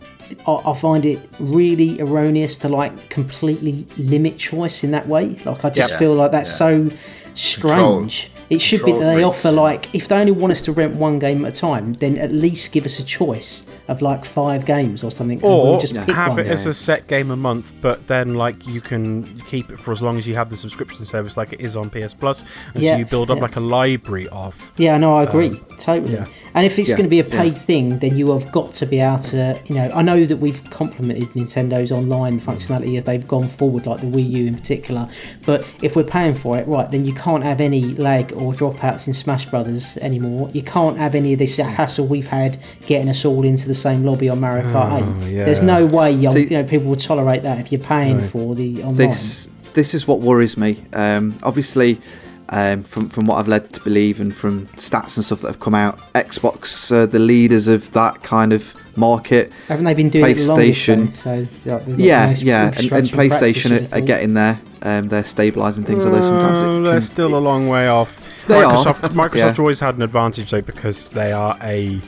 I, 0.48 0.52
I 0.52 0.74
find 0.74 1.04
it 1.04 1.20
really 1.38 2.00
erroneous 2.00 2.56
to 2.58 2.68
like 2.68 3.08
completely 3.10 3.86
limit 3.96 4.38
choice 4.38 4.82
in 4.82 4.90
that 4.90 5.06
way. 5.06 5.38
Like 5.44 5.64
I 5.64 5.70
just 5.70 5.92
Yeah. 5.92 5.98
feel 5.98 6.14
like 6.14 6.32
that's 6.32 6.50
Yeah. 6.50 6.56
so 6.88 6.96
strange. 7.34 8.30
It 8.52 8.60
should 8.60 8.84
be 8.84 8.92
that 8.92 8.98
they 9.00 9.22
freaks. 9.22 9.44
offer 9.44 9.52
like 9.52 9.94
if 9.94 10.08
they 10.08 10.16
only 10.20 10.32
want 10.32 10.52
us 10.52 10.62
to 10.62 10.72
rent 10.72 10.94
one 10.96 11.18
game 11.18 11.44
at 11.44 11.56
a 11.56 11.60
time, 11.60 11.94
then 11.94 12.18
at 12.18 12.32
least 12.32 12.72
give 12.72 12.86
us 12.86 12.98
a 12.98 13.04
choice 13.04 13.66
of 13.88 14.02
like 14.02 14.24
five 14.24 14.64
games 14.66 15.02
or 15.02 15.10
something, 15.10 15.42
Or 15.42 15.70
we'll 15.70 15.80
just 15.80 15.94
pick 15.94 16.14
have 16.14 16.32
one. 16.32 16.40
it 16.40 16.46
as 16.46 16.66
a 16.66 16.74
set 16.74 17.06
game 17.08 17.30
a 17.30 17.36
month, 17.36 17.72
but 17.80 18.06
then 18.06 18.34
like 18.34 18.66
you 18.66 18.80
can 18.80 19.40
keep 19.46 19.70
it 19.70 19.78
for 19.78 19.92
as 19.92 20.02
long 20.02 20.18
as 20.18 20.26
you 20.28 20.34
have 20.34 20.50
the 20.50 20.56
subscription 20.56 21.04
service, 21.04 21.36
like 21.36 21.52
it 21.52 21.60
is 21.60 21.76
on 21.76 21.90
PS 21.90 22.14
Plus, 22.14 22.44
and 22.74 22.82
Yeah, 22.82 22.92
so 22.94 22.98
you 22.98 23.06
build 23.06 23.30
up 23.30 23.36
yeah. 23.38 23.42
like 23.42 23.56
a 23.56 23.60
library 23.60 24.28
of. 24.28 24.72
Yeah, 24.76 24.98
no, 24.98 25.14
I 25.14 25.24
agree 25.24 25.50
uh, 25.50 25.76
totally. 25.78 26.14
yeah. 26.14 26.26
And 26.54 26.66
if 26.66 26.78
it's 26.78 26.90
Yeah, 26.90 26.96
going 26.96 27.06
to 27.06 27.10
be 27.10 27.20
a 27.20 27.26
yeah. 27.26 27.42
paid 27.42 27.54
thing, 27.56 27.98
then 28.00 28.16
you 28.16 28.30
have 28.32 28.52
got 28.52 28.72
to 28.74 28.86
be 28.86 28.98
able 29.00 29.18
to, 29.20 29.58
you 29.66 29.74
know, 29.74 29.90
I 29.94 30.02
know 30.02 30.24
that 30.26 30.36
we've 30.36 30.62
complimented 30.70 31.28
Nintendo's 31.30 31.90
online 31.90 32.40
functionality 32.40 32.98
if 32.98 33.04
they've 33.06 33.26
gone 33.26 33.48
forward, 33.48 33.86
like 33.86 34.00
the 34.00 34.06
Wii 34.06 34.28
U 34.30 34.46
in 34.48 34.54
particular. 34.56 35.08
But 35.46 35.66
if 35.80 35.96
we're 35.96 36.04
paying 36.04 36.34
for 36.34 36.58
it, 36.58 36.66
right, 36.66 36.90
then 36.90 37.04
you 37.06 37.14
can't 37.14 37.42
have 37.42 37.60
any 37.60 37.80
lag 37.94 38.32
or 38.34 38.52
dropouts 38.52 39.06
in 39.06 39.14
Smash 39.14 39.46
Brothers 39.46 39.96
anymore. 39.98 40.50
You 40.52 40.62
can't 40.62 40.98
have 40.98 41.14
any 41.14 41.32
of 41.32 41.38
this 41.38 41.56
hassle 41.56 42.06
we've 42.06 42.26
had 42.28 42.58
getting 42.86 43.08
us 43.08 43.24
all 43.24 43.44
into 43.44 43.66
the 43.66 43.74
same 43.74 44.04
lobby 44.04 44.28
on 44.28 44.40
Mario 44.40 44.64
Kart 44.72 44.98
8. 44.98 45.04
Oh, 45.04 45.26
yeah. 45.28 45.44
There's 45.44 45.62
no 45.62 45.86
way 45.86 46.12
See- 46.28 46.42
you 46.44 46.50
know 46.50 46.64
people 46.64 46.88
will 46.88 46.96
tolerate 46.96 47.42
that 47.42 47.60
if 47.60 47.72
you're 47.72 47.80
paying 47.80 48.18
for 48.28 48.54
the 48.54 48.82
online. 48.82 48.96
this 48.96 49.48
this 49.74 49.94
is 49.94 50.06
what 50.06 50.20
worries 50.20 50.58
me. 50.58 50.76
Um, 50.92 51.34
obviously, 51.42 51.98
um, 52.52 52.82
from 52.82 53.08
from 53.08 53.24
what 53.24 53.36
I've 53.36 53.48
led 53.48 53.72
to 53.72 53.80
believe 53.80 54.20
and 54.20 54.34
from 54.34 54.66
stats 54.76 55.16
and 55.16 55.24
stuff 55.24 55.40
that 55.40 55.48
have 55.48 55.60
come 55.60 55.74
out, 55.74 55.98
Xbox 56.12 56.92
are 56.92 57.06
the 57.06 57.18
leaders 57.18 57.66
of 57.66 57.90
that 57.92 58.22
kind 58.22 58.52
of 58.52 58.74
market. 58.96 59.50
Haven't 59.68 59.86
they 59.86 59.94
been 59.94 60.10
doing 60.10 60.24
it 60.26 60.36
PlayStation. 60.36 61.06
though? 61.06 61.46
So, 61.46 61.74
like, 61.76 61.98
Yeah, 61.98 62.26
nice 62.26 62.42
yeah, 62.42 62.66
and, 62.66 62.76
and 62.76 62.84
infrastructure 62.84 63.16
practice, 63.16 63.62
PlayStation 63.64 63.92
are, 63.92 63.98
are 63.98 64.00
getting 64.02 64.34
there. 64.34 64.60
Um, 64.82 65.08
they're 65.08 65.22
stabilising 65.22 65.86
things, 65.86 66.04
although 66.04 66.20
sometimes 66.20 66.62
it 66.62 66.66
Uh, 66.68 66.80
they're 66.82 67.00
still 67.00 67.34
a 67.36 67.40
long 67.40 67.68
way 67.68 67.88
off. 67.88 68.18
They 68.46 68.62
are, 68.62 68.74
Microsoft, 68.74 69.08
Microsoft 69.14 69.34
yeah. 69.36 69.54
always 69.58 69.80
had 69.80 69.94
an 69.94 70.02
advantage 70.02 70.50
though 70.50 70.60
because 70.60 71.08
they 71.10 71.32
are 71.32 71.56
a 71.62 72.00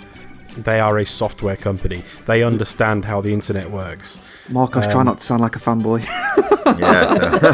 they 0.56 0.80
are 0.80 0.98
a 0.98 1.04
software 1.06 1.56
company. 1.56 2.02
They 2.26 2.42
understand 2.42 3.04
how 3.04 3.20
the 3.20 3.32
internet 3.32 3.70
works. 3.70 4.20
Mark, 4.48 4.74
I 4.76 4.78
was 4.80 4.86
Um, 4.86 4.92
trying 4.92 5.04
not 5.06 5.20
to 5.20 5.26
sound 5.26 5.40
like 5.42 5.56
a 5.56 5.60
fanboy. 5.60 6.04
Yeah, 6.66 7.06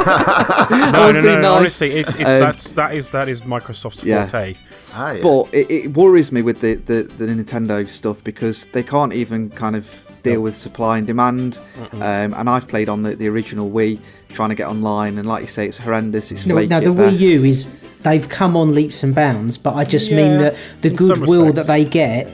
uh, 0.70 0.90
No, 0.92 1.11
no, 1.11 1.20
no, 1.20 1.34
no. 1.34 1.40
nice. 1.42 1.59
Honestly, 1.61 1.90
it's 1.98 2.14
it's 2.14 2.30
Um, 2.30 2.40
that's 2.40 2.72
that 2.74 2.94
is 2.94 3.11
that 3.11 3.28
is 3.28 3.40
Microsoft's 3.42 4.05
Yeah. 4.05 4.26
forte. 4.26 4.55
ah, 4.94 5.12
yeah. 5.12 5.22
But 5.22 5.53
it, 5.53 5.68
it 5.70 5.96
worries 5.96 6.30
me 6.30 6.42
with 6.42 6.61
the, 6.61 6.74
the, 6.76 7.03
the 7.18 7.26
Nintendo 7.26 7.86
stuff 7.88 8.22
because 8.22 8.66
they 8.66 8.84
can't 8.84 9.12
even 9.12 9.51
kind 9.51 9.74
of 9.74 9.86
deal 10.22 10.40
with 10.40 10.55
supply 10.55 10.98
and 10.98 11.07
demand. 11.09 11.59
Um, 11.94 12.01
and 12.34 12.48
I've 12.48 12.68
played 12.68 12.88
on 12.88 13.03
the, 13.03 13.16
the 13.16 13.26
original 13.28 13.68
Wii 13.68 13.98
trying 14.28 14.51
to 14.51 14.55
get 14.55 14.68
online, 14.68 15.18
and 15.18 15.26
like 15.26 15.42
you 15.42 15.48
say, 15.48 15.66
it's 15.66 15.78
horrendous. 15.78 16.30
It's 16.30 16.46
No, 16.46 16.55
flaky. 16.55 16.68
now 16.68 16.78
the 16.80 16.86
at 16.90 16.96
Wii 16.96 17.11
best. 17.11 17.20
U 17.20 17.44
is 17.44 17.66
they've 18.03 18.28
come 18.28 18.57
on 18.57 18.74
leaps 18.76 19.03
and 19.03 19.12
bounds, 19.12 19.59
but 19.59 19.74
I 19.74 19.84
just 19.84 20.11
mean 20.12 20.38
that 20.38 20.55
the 20.82 20.90
goodwill 20.90 21.53
that 21.53 21.66
they 21.66 21.84
get. 21.84 22.28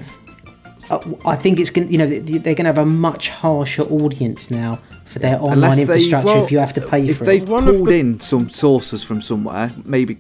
Uh, 0.91 0.99
I 1.24 1.37
think 1.37 1.59
it's 1.59 1.70
going. 1.70 1.91
You 1.91 1.99
know, 1.99 2.07
they- 2.07 2.18
they're 2.18 2.55
going 2.55 2.64
to 2.64 2.72
have 2.72 2.78
a 2.78 2.87
much 2.87 3.28
harsher 3.30 3.82
audience 3.82 4.51
now 4.51 4.78
for 5.05 5.18
their 5.18 5.37
online 5.37 5.53
Unless 5.55 5.76
they- 5.76 5.82
infrastructure 5.82 6.26
well, 6.26 6.45
if 6.45 6.53
you 6.53 6.59
have 6.59 6.72
to 6.74 6.80
pay 6.80 6.89
for 6.89 6.97
it, 7.07 7.11
If 7.11 7.18
for 7.18 7.24
they've 7.24 7.43
it. 7.43 7.49
One 7.49 7.68
of 7.68 7.76
pulled 7.76 7.89
the- 7.89 7.99
in 8.01 8.20
some 8.20 8.51
sources 8.51 9.03
from 9.03 9.20
somewhere, 9.22 9.72
maybe 9.84 10.18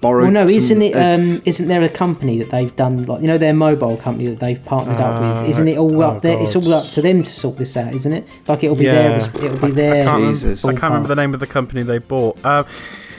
borrowed. 0.00 0.24
Well, 0.24 0.32
no, 0.32 0.40
some 0.46 0.56
isn't 0.56 0.82
it? 0.82 0.94
Um, 0.96 1.42
isn't 1.44 1.68
there 1.68 1.82
a 1.82 1.88
company 1.88 2.38
that 2.38 2.50
they've 2.50 2.74
done 2.74 3.04
like 3.06 3.20
you 3.20 3.28
know 3.28 3.38
their 3.38 3.52
mobile 3.54 3.96
company 3.98 4.28
that 4.30 4.40
they've 4.40 4.64
partnered 4.64 5.00
up 5.00 5.20
Uh, 5.20 5.40
with? 5.42 5.50
Isn't 5.50 5.68
it 5.68 5.78
all 5.78 6.02
oh, 6.02 6.06
up 6.06 6.22
there? 6.22 6.40
It's 6.40 6.56
all 6.56 6.72
up 6.72 6.88
to 6.90 7.02
them 7.02 7.22
to 7.22 7.30
sort 7.30 7.58
this 7.58 7.76
out, 7.76 7.92
isn't 7.94 8.12
it? 8.12 8.24
Like 8.48 8.64
it'll 8.64 8.76
be 8.76 8.86
Yeah. 8.86 9.18
their. 9.18 9.44
It'll 9.44 9.66
be 9.66 9.72
their. 9.72 10.02
I 10.02 10.04
can't, 10.06 10.16
remember, 10.16 10.32
Jesus. 10.32 10.64
I 10.64 10.70
can't 10.72 10.82
remember 10.84 11.08
the 11.08 11.16
name 11.16 11.34
of 11.34 11.40
the 11.40 11.46
company 11.46 11.82
they 11.82 11.98
bought. 11.98 12.36
Uh, 12.44 12.64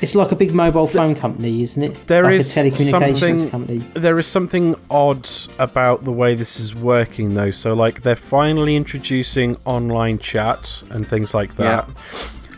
It's 0.01 0.15
like 0.15 0.31
a 0.31 0.35
big 0.35 0.53
mobile 0.53 0.87
phone 0.87 1.13
company, 1.13 1.61
isn't 1.61 1.81
it? 1.83 2.07
There 2.07 2.23
like 2.23 2.33
is 2.35 2.57
a 2.57 2.63
telecommunications 2.63 3.19
something- 3.19 3.49
company. 3.49 3.77
there 3.93 4.17
is 4.17 4.27
something 4.27 4.75
odd 4.89 5.29
about 5.59 6.03
the 6.05 6.11
way 6.11 6.33
this 6.33 6.59
is 6.59 6.73
working, 6.73 7.35
though. 7.35 7.51
So, 7.51 7.73
like, 7.73 8.01
they're 8.01 8.15
finally 8.15 8.75
introducing 8.75 9.57
online 9.65 10.17
chat 10.17 10.81
and 10.89 11.07
things 11.07 11.33
like 11.33 11.55
that. 11.57 11.87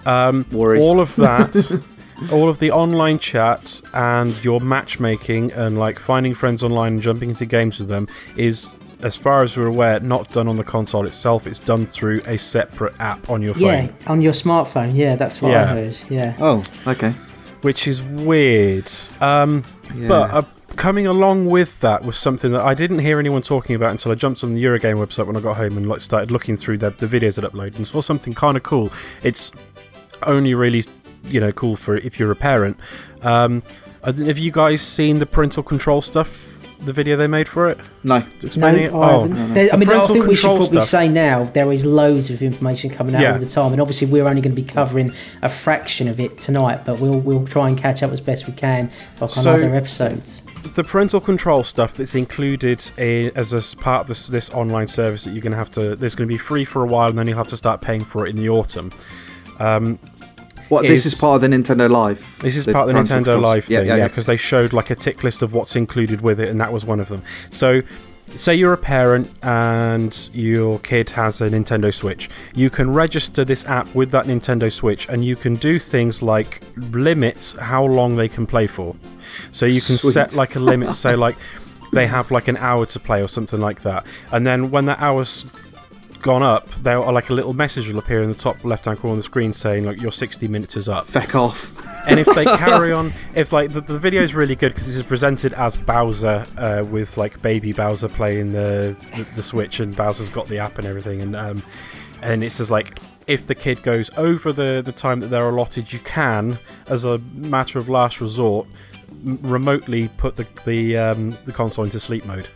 Yeah. 0.06 0.28
Um, 0.28 0.46
Worry. 0.52 0.80
all 0.80 1.00
of 1.00 1.16
that, 1.18 1.82
all 2.32 2.48
of 2.50 2.60
the 2.60 2.72
online 2.72 3.20
chat 3.20 3.82
and 3.94 4.42
your 4.44 4.60
matchmaking 4.62 5.52
and 5.54 5.78
like 5.78 6.00
finding 6.00 6.34
friends 6.34 6.64
online 6.64 6.94
and 6.94 7.02
jumping 7.02 7.30
into 7.30 7.46
games 7.46 7.80
with 7.80 7.90
them 7.90 8.08
is. 8.38 8.70
As 9.02 9.18
far 9.18 9.44
as 9.44 9.58
we're 9.58 9.68
aware, 9.68 10.00
not 10.00 10.32
done 10.32 10.48
on 10.48 10.56
the 10.56 10.64
console 10.64 11.06
itself. 11.06 11.46
It's 11.46 11.60
done 11.60 11.86
through 11.86 12.22
a 12.26 12.38
separate 12.38 12.94
app 13.02 13.30
on 13.30 13.42
your 13.42 13.54
phone. 13.54 13.64
Yeah, 13.64 13.92
on 14.08 14.22
your 14.22 14.32
smartphone. 14.32 14.96
Yeah, 14.96 15.18
that's 15.18 15.42
what 15.42 15.54
I 15.54 15.66
heard. 15.66 15.98
Yeah. 16.10 16.38
Oh, 16.40 16.64
okay. 16.88 17.14
Which 17.64 17.88
is 17.88 18.02
weird. 18.04 18.90
Um, 19.20 19.64
Yeah. 19.96 20.08
But 20.08 20.32
uh, 20.32 20.42
coming 20.76 21.06
along 21.08 21.46
with 21.48 21.80
that 21.82 22.04
was 22.04 22.18
something 22.18 22.52
that 22.52 22.62
I 22.62 22.74
didn't 22.74 23.00
hear 23.00 23.20
anyone 23.20 23.42
talking 23.42 23.76
about 23.76 23.92
until 23.92 24.12
I 24.12 24.16
jumped 24.16 24.44
on 24.44 24.56
the 24.56 24.64
Eurogamer 24.64 25.06
website 25.06 25.28
when 25.28 25.38
I 25.38 25.40
got 25.40 25.58
home 25.58 25.78
and 25.78 25.88
like 25.88 26.02
started 26.02 26.32
looking 26.32 26.58
through 26.58 26.80
the, 26.80 26.90
the 26.90 27.06
videos 27.06 27.36
that 27.36 27.52
upload 27.52 27.76
and 27.76 27.88
saw 27.88 28.02
something 28.02 28.34
kind 28.34 28.58
of 28.58 28.64
cool. 28.64 28.92
It's 29.22 29.52
only 30.24 30.54
really, 30.54 30.86
you 31.26 31.40
know, 31.40 31.52
cool 31.52 31.76
for 31.76 31.98
if 31.98 32.20
you're 32.20 32.32
a 32.32 32.36
parent. 32.36 32.78
Um, 33.22 33.62
have 34.04 34.38
you 34.38 34.52
guys 34.52 34.82
seen 34.82 35.20
the 35.20 35.26
parental 35.26 35.64
control 35.64 36.02
stuff? 36.02 36.53
The 36.86 36.92
video 36.94 37.16
they 37.16 37.28
made 37.28 37.48
for 37.48 37.70
it. 37.70 37.78
No. 38.04 38.20
No, 38.20 38.26
Explaining 38.44 38.84
it? 38.84 38.88
I 38.90 38.92
Oh, 38.94 39.22
haven't. 39.22 39.54
There- 39.54 39.70
I 39.72 39.78
mean, 39.78 39.88
I 39.88 39.94
parental 39.94 40.14
think 40.14 40.28
we 40.28 40.36
should 40.36 40.42
control 40.42 40.58
probably 40.58 40.82
stuff. 40.82 40.90
say 40.90 41.08
now 41.08 41.46
there 41.54 41.72
is 41.72 41.86
loads 41.86 42.30
of 42.30 42.42
information 42.42 42.90
coming 42.90 43.16
out 43.16 43.22
Yeah. 43.22 43.34
all 43.34 43.40
the 43.40 43.46
time, 43.46 43.72
and 43.72 43.80
obviously 43.82 44.08
we're 44.08 44.28
only 44.28 44.42
going 44.42 44.54
to 44.56 44.62
be 44.62 44.68
covering 44.68 45.14
a 45.42 45.48
fraction 45.50 46.10
of 46.10 46.20
it 46.20 46.38
tonight, 46.38 46.82
but 46.86 47.00
we'll 47.00 47.20
we'll 47.20 47.46
try 47.46 47.70
and 47.70 47.78
catch 47.78 48.04
up 48.04 48.12
as 48.12 48.20
best 48.20 48.48
we 48.48 48.54
can, 48.54 48.92
like 49.22 49.38
on 49.38 49.44
So- 49.44 49.54
other 49.54 49.74
episodes. 49.74 50.44
the 50.76 50.84
parental 50.84 51.20
control 51.22 51.64
stuff 51.64 51.94
that's 51.96 52.16
included 52.16 52.82
i 52.98 53.30
as 53.36 53.54
a 53.54 53.58
s- 53.58 53.76
part 53.76 54.02
of 54.04 54.08
this, 54.08 54.28
this 54.28 54.50
online 54.52 54.88
service 54.88 55.26
that 55.26 55.32
you're 55.32 55.42
going 55.42 55.52
to 55.52 55.58
have 55.58 55.70
to 55.70 55.94
there's 55.98 56.16
going 56.16 56.26
to 56.28 56.34
be 56.34 56.38
free 56.38 56.64
for 56.66 56.82
a 56.82 56.86
while 56.88 57.10
and 57.10 57.18
then 57.18 57.28
you'll 57.28 57.38
have 57.38 57.50
to 57.50 57.58
start 57.58 57.82
paying 57.82 58.04
for 58.04 58.26
it 58.26 58.30
in 58.30 58.38
the 58.38 58.48
autumn 58.50 58.90
um, 59.60 60.00
What? 60.74 60.88
This 60.88 61.06
is- 61.06 61.16
part 61.16 61.36
of 61.44 61.50
the 61.50 61.56
Nintendo 61.56 61.90
Live. 61.90 62.38
this 62.40 62.58
is 62.58 62.66
part 62.66 62.90
of 62.90 62.96
the 62.96 63.00
nintendo 63.02 63.26
controls. 63.26 63.42
live 63.44 63.66
thing 63.66 63.88
yeah 63.88 63.96
yeah. 63.96 64.08
because 64.08 64.26
they 64.26 64.38
showed 64.38 64.74
like 64.74 64.90
a 64.90 64.96
tick 64.96 65.24
list 65.24 65.42
of 65.42 65.54
what's 65.54 65.76
included 65.76 66.22
with 66.22 66.40
it 66.40 66.50
and 66.50 66.60
that 66.60 66.72
was 66.74 66.84
one 66.86 67.00
of 67.00 67.08
them 67.10 67.22
so 67.52 67.82
say 68.36 68.54
you're 68.56 68.74
a 68.74 68.78
parent 68.78 69.30
and 69.44 70.30
your 70.34 70.80
kid 70.80 71.12
has 71.12 71.40
a 71.42 71.50
nintendo 71.50 71.94
switch 71.94 72.30
you 72.56 72.70
can 72.70 72.92
register 72.94 73.46
this 73.46 73.64
app 73.66 73.88
with 73.94 74.10
that 74.12 74.26
nintendo 74.26 74.72
switch 74.72 75.08
and 75.10 75.24
you 75.24 75.36
can 75.36 75.56
do 75.56 75.78
things 75.78 76.22
like 76.22 76.62
limit 76.76 77.54
how 77.60 77.84
long 77.86 78.16
they 78.16 78.28
can 78.28 78.46
play 78.48 78.66
for 78.68 78.96
so 79.52 79.66
you 79.66 79.82
can 79.82 79.98
set 79.98 80.36
like 80.36 80.56
a 80.56 80.60
limit 80.60 80.94
say 80.94 81.16
like 81.28 81.36
they 81.92 82.08
have 82.08 82.32
like 82.32 82.48
an 82.48 82.58
hour 82.58 82.86
to 82.88 83.00
play 83.00 83.22
or 83.22 83.28
something 83.28 83.60
like 83.60 83.82
that 83.84 84.06
and 84.32 84.48
then 84.48 84.72
when 84.72 84.86
that 84.86 85.00
hour's 85.00 85.46
gone 86.24 86.42
up 86.42 86.68
there 86.76 87.00
are 87.00 87.12
like 87.12 87.30
a 87.30 87.34
little 87.34 87.54
message 87.54 87.88
will 87.88 88.00
appear 88.00 88.24
in 88.24 88.30
the 88.30 88.36
top 88.36 88.64
left 88.64 88.86
hand 88.86 88.98
corner 88.98 89.12
of 89.12 89.18
the 89.18 89.24
screen 89.24 89.54
saying 89.54 89.86
like 89.86 90.02
your 90.02 90.12
60 90.12 90.48
minutes 90.48 90.78
is 90.78 90.88
up 90.88 91.06
Feck 91.06 91.36
off. 91.36 91.72
and 92.08 92.18
if 92.18 92.26
they 92.34 92.46
carry 92.58 92.94
on 92.94 93.12
if 93.36 93.52
like 93.52 93.72
the, 93.72 93.82
the 93.82 94.00
video 94.00 94.22
is 94.22 94.34
really 94.34 94.56
good 94.56 94.70
because 94.70 94.88
this 94.88 94.96
is 94.96 95.04
presented 95.04 95.54
as 95.54 95.76
bowser 95.76 96.46
uh, 96.58 96.84
with 96.90 97.18
like 97.18 97.40
baby 97.42 97.74
bowser 97.74 98.08
playing 98.08 98.54
the, 98.54 98.96
the 99.16 99.28
the 99.36 99.44
switch 99.44 99.82
and 99.82 99.96
bowser's 99.98 100.30
got 100.30 100.48
the 100.48 100.58
app 100.58 100.78
and 100.78 100.88
everything 100.88 101.22
and 101.22 101.36
um 101.36 101.62
and 102.22 102.42
it 102.42 102.52
says 102.52 102.72
like 102.72 103.00
if 103.28 103.46
the 103.46 103.56
kid 103.56 103.84
goes 103.84 104.10
over 104.18 104.54
the 104.54 104.82
the 104.84 104.94
time 104.94 105.20
that 105.20 105.28
they're 105.28 105.50
allotted 105.50 105.92
you 105.92 106.00
can 106.00 106.58
as 106.88 107.04
a 107.04 107.18
matter 107.34 107.78
of 107.78 107.90
last 107.90 108.22
resort 108.22 108.66
remotely 109.24 110.08
put 110.18 110.38
the 110.38 110.48
the 110.66 110.98
um 110.98 111.38
the 111.44 111.52
console 111.52 111.84
into 111.84 112.00
sleep 112.00 112.26
mode 112.26 112.48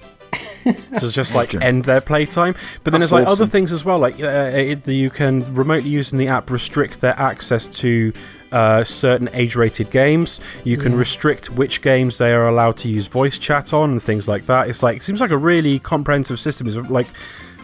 to 0.99 1.11
just 1.11 1.35
like 1.35 1.53
end 1.55 1.85
their 1.85 2.01
playtime. 2.01 2.55
But 2.83 2.91
then 2.91 3.01
That's 3.01 3.11
there's 3.11 3.25
like 3.25 3.31
other 3.31 3.45
things 3.47 3.71
as 3.71 3.83
well. 3.85 3.99
Like 3.99 4.19
uh, 4.21 4.51
it, 4.53 4.87
you 4.87 5.09
can 5.09 5.53
remotely 5.53 5.89
using 5.89 6.17
the 6.19 6.27
app 6.27 6.49
restrict 6.49 7.01
their 7.01 7.17
access 7.19 7.67
to 7.67 8.13
uh, 8.51 8.83
certain 8.83 9.29
age-rated 9.33 9.91
games. 9.91 10.39
You 10.63 10.77
can 10.77 10.93
Yeah. 10.93 10.99
restrict 10.99 11.51
which 11.51 11.81
games 11.81 12.17
they 12.17 12.31
are 12.33 12.47
allowed 12.47 12.77
to 12.77 12.87
use 12.87 13.05
voice 13.07 13.37
chat 13.37 13.73
on 13.73 13.91
and 13.91 14.01
things 14.01 14.27
like 14.27 14.45
that. 14.45 14.69
It's 14.69 14.81
like 14.81 14.97
it 14.97 15.03
seems 15.03 15.19
like 15.19 15.31
a 15.31 15.37
really 15.37 15.79
comprehensive 15.79 16.39
system. 16.39 16.67
It's 16.67 16.77
like 16.89 17.07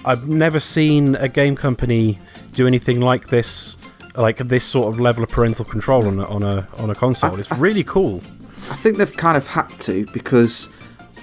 I've 0.06 0.28
never 0.28 0.60
seen 0.60 1.16
a 1.16 1.30
game 1.30 1.56
company 1.56 2.20
do 2.54 2.68
anything 2.68 2.99
like 2.99 3.28
this. 3.30 3.78
Like 4.16 4.38
this 4.38 4.64
sort 4.64 4.93
of 4.93 4.99
level 4.99 5.24
of 5.24 5.30
parental 5.32 5.66
control 5.66 6.06
on 6.06 6.20
a, 6.20 6.26
on 6.28 6.43
a 6.43 6.68
on 6.78 6.89
a 6.91 6.95
console, 6.95 7.39
it's 7.39 7.51
really 7.54 7.84
cool. 7.84 8.22
I 8.70 8.76
think 8.76 8.97
they've 8.97 9.18
kind 9.18 9.36
of 9.36 9.47
had 9.47 9.70
to 9.82 10.06
because 10.14 10.70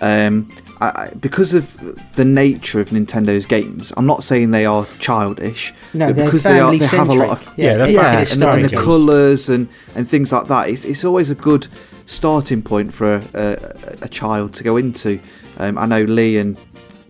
um, 0.01 0.51
I, 0.81 1.11
because 1.21 1.53
of 1.53 2.15
the 2.17 2.25
nature 2.25 2.81
of 2.81 2.89
Nintendo's 2.89 3.45
games. 3.45 3.93
I'm 3.97 4.07
not 4.07 4.25
saying 4.25 4.51
they 4.51 4.65
are 4.65 4.87
childish, 4.99 5.75
No, 5.93 6.13
because 6.13 6.43
they 6.43 6.59
are 6.59 6.75
they 6.75 6.87
have 6.87 7.09
a 7.11 7.13
lot 7.13 7.31
of 7.31 7.39
centric. 7.39 7.59
Yeah, 7.59 7.77
they're 7.77 8.23
it's 8.23 8.35
family 8.35 8.41
like 8.41 8.41
yeah, 8.41 8.55
and, 8.55 8.65
and 8.65 8.71
the 8.71 8.77
colours 8.77 9.51
and, 9.51 9.69
and 9.95 10.09
things 10.09 10.33
like 10.33 10.47
that. 10.47 10.71
It's, 10.71 10.87
it's 10.87 11.05
always 11.05 11.29
a 11.29 11.35
good 11.35 11.69
starting 12.07 12.63
point 12.63 12.95
for 12.95 13.17
a, 13.17 13.23
a, 13.35 13.57
a 14.03 14.09
child 14.09 14.55
to 14.55 14.65
go 14.65 14.79
into. 14.79 15.21
Um, 15.59 15.77
I 15.77 15.85
know 15.85 16.03
Lee 16.03 16.39
and 16.39 16.57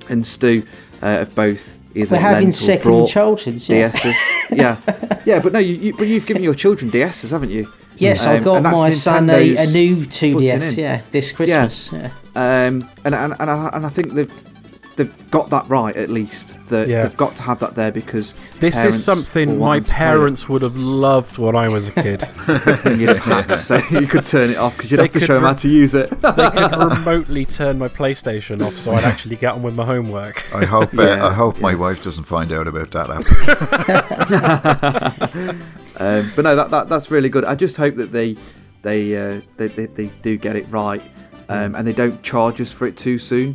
and 0.09 0.27
Stu 0.27 0.67
uh, 1.01 1.07
have 1.07 1.35
both 1.37 1.79
either 1.97 2.11
They're 2.11 2.21
having 2.21 2.53
second 2.53 3.07
childhoods. 3.07 3.69
Yeah. 3.69 3.91
DSs. 3.91 4.17
yeah, 4.51 5.21
yeah, 5.25 5.41
but 5.41 5.53
no, 5.53 5.59
you, 5.59 5.75
you, 5.75 5.97
but 5.97 6.09
you've 6.09 6.27
given 6.27 6.43
your 6.43 6.55
children 6.55 6.91
DSs, 6.91 7.31
haven't 7.31 7.51
you? 7.51 7.71
Yes, 8.01 8.27
I 8.27 8.39
Um, 8.39 8.45
got 8.45 8.57
and 8.59 8.67
that's 8.67 8.77
my 8.77 8.91
son 8.91 9.31
a, 9.31 9.57
a 9.57 9.67
new 9.67 10.05
footing 10.05 10.37
2DS. 10.39 10.77
Yeah, 10.77 11.03
this 11.11 11.33
Christmas. 11.33 11.93
Yeah. 11.93 12.11
Um, 12.35 12.89
and, 13.05 13.15
and, 13.15 13.35
and, 13.39 13.51
I, 13.51 13.71
and 13.75 13.87
I 13.87 13.89
think 13.89 14.13
they've 14.15 14.33
they've 14.97 15.31
got 15.31 15.49
that 15.51 15.67
right 15.69 15.97
at 15.97 16.09
least. 16.11 16.57
That 16.69 16.89
Yeah. 16.89 17.03
they've 17.03 17.17
got 17.17 17.35
to 17.37 17.43
have 17.43 17.59
that 17.61 17.75
there 17.75 17.91
because 17.91 18.35
This 18.61 18.85
is 18.85 19.03
something 19.03 19.59
my 19.59 19.67
want 19.67 19.75
them 19.75 19.85
to 19.85 19.89
play 19.91 19.97
it. 19.97 19.99
parents 19.99 20.49
would 20.49 20.63
have 20.63 20.77
loved 20.77 21.39
when 21.39 21.57
I 21.57 21.69
was 21.69 21.89
a 21.89 21.93
kid. 21.93 22.23
you'd 22.49 23.09
have 23.09 23.19
had, 23.19 23.55
so 23.57 23.77
you 23.91 24.07
could 24.07 24.27
turn 24.27 24.51
it 24.51 24.57
off 24.57 24.77
because 24.77 24.91
you'd 24.91 24.99
They 24.99 25.05
have 25.05 25.13
to 25.13 25.19
could 25.21 25.27
show 25.27 25.35
them 25.35 25.45
how 25.45 25.55
to 25.55 25.69
use 25.69 25.95
it. 25.95 26.11
they 26.21 26.51
could 26.51 26.73
remotely 26.77 27.45
turn 27.45 27.79
my 27.79 27.89
PlayStation 27.89 28.65
off 28.65 28.75
so 28.75 28.93
I'd 28.95 29.05
actually 29.05 29.37
get 29.37 29.55
on 29.55 29.63
with 29.63 29.75
my 29.75 29.85
homework. 29.85 30.45
I 30.55 30.65
hope 30.65 30.97
uh, 30.97 31.03
Yeah, 31.03 31.27
I 31.27 31.33
hope 31.33 31.61
my 31.61 31.75
wife 31.75 32.05
doesn't 32.05 32.25
find 32.25 32.53
out 32.53 32.69
about 32.69 32.91
that 32.93 33.11
app. 33.11 34.41
Um, 36.01 36.31
but 36.35 36.43
no, 36.43 36.57
that, 36.57 36.71
that 36.71 36.89
that's 36.89 37.11
really 37.11 37.29
good. 37.29 37.45
I 37.45 37.55
just 37.55 37.77
hope 37.77 37.97
that 37.97 38.13
they 38.13 38.37
they 38.83 39.17
uh, 39.17 39.41
they, 39.57 39.69
they, 39.69 39.87
they 39.87 40.07
do 40.23 40.37
get 40.39 40.57
it 40.57 40.67
right, 40.71 41.03
um, 41.49 41.75
and 41.75 41.87
they 41.87 41.93
don't 41.93 42.23
charge 42.23 42.61
us 42.61 42.73
for 42.73 42.87
it 42.87 42.97
too 42.97 43.19
soon, 43.19 43.55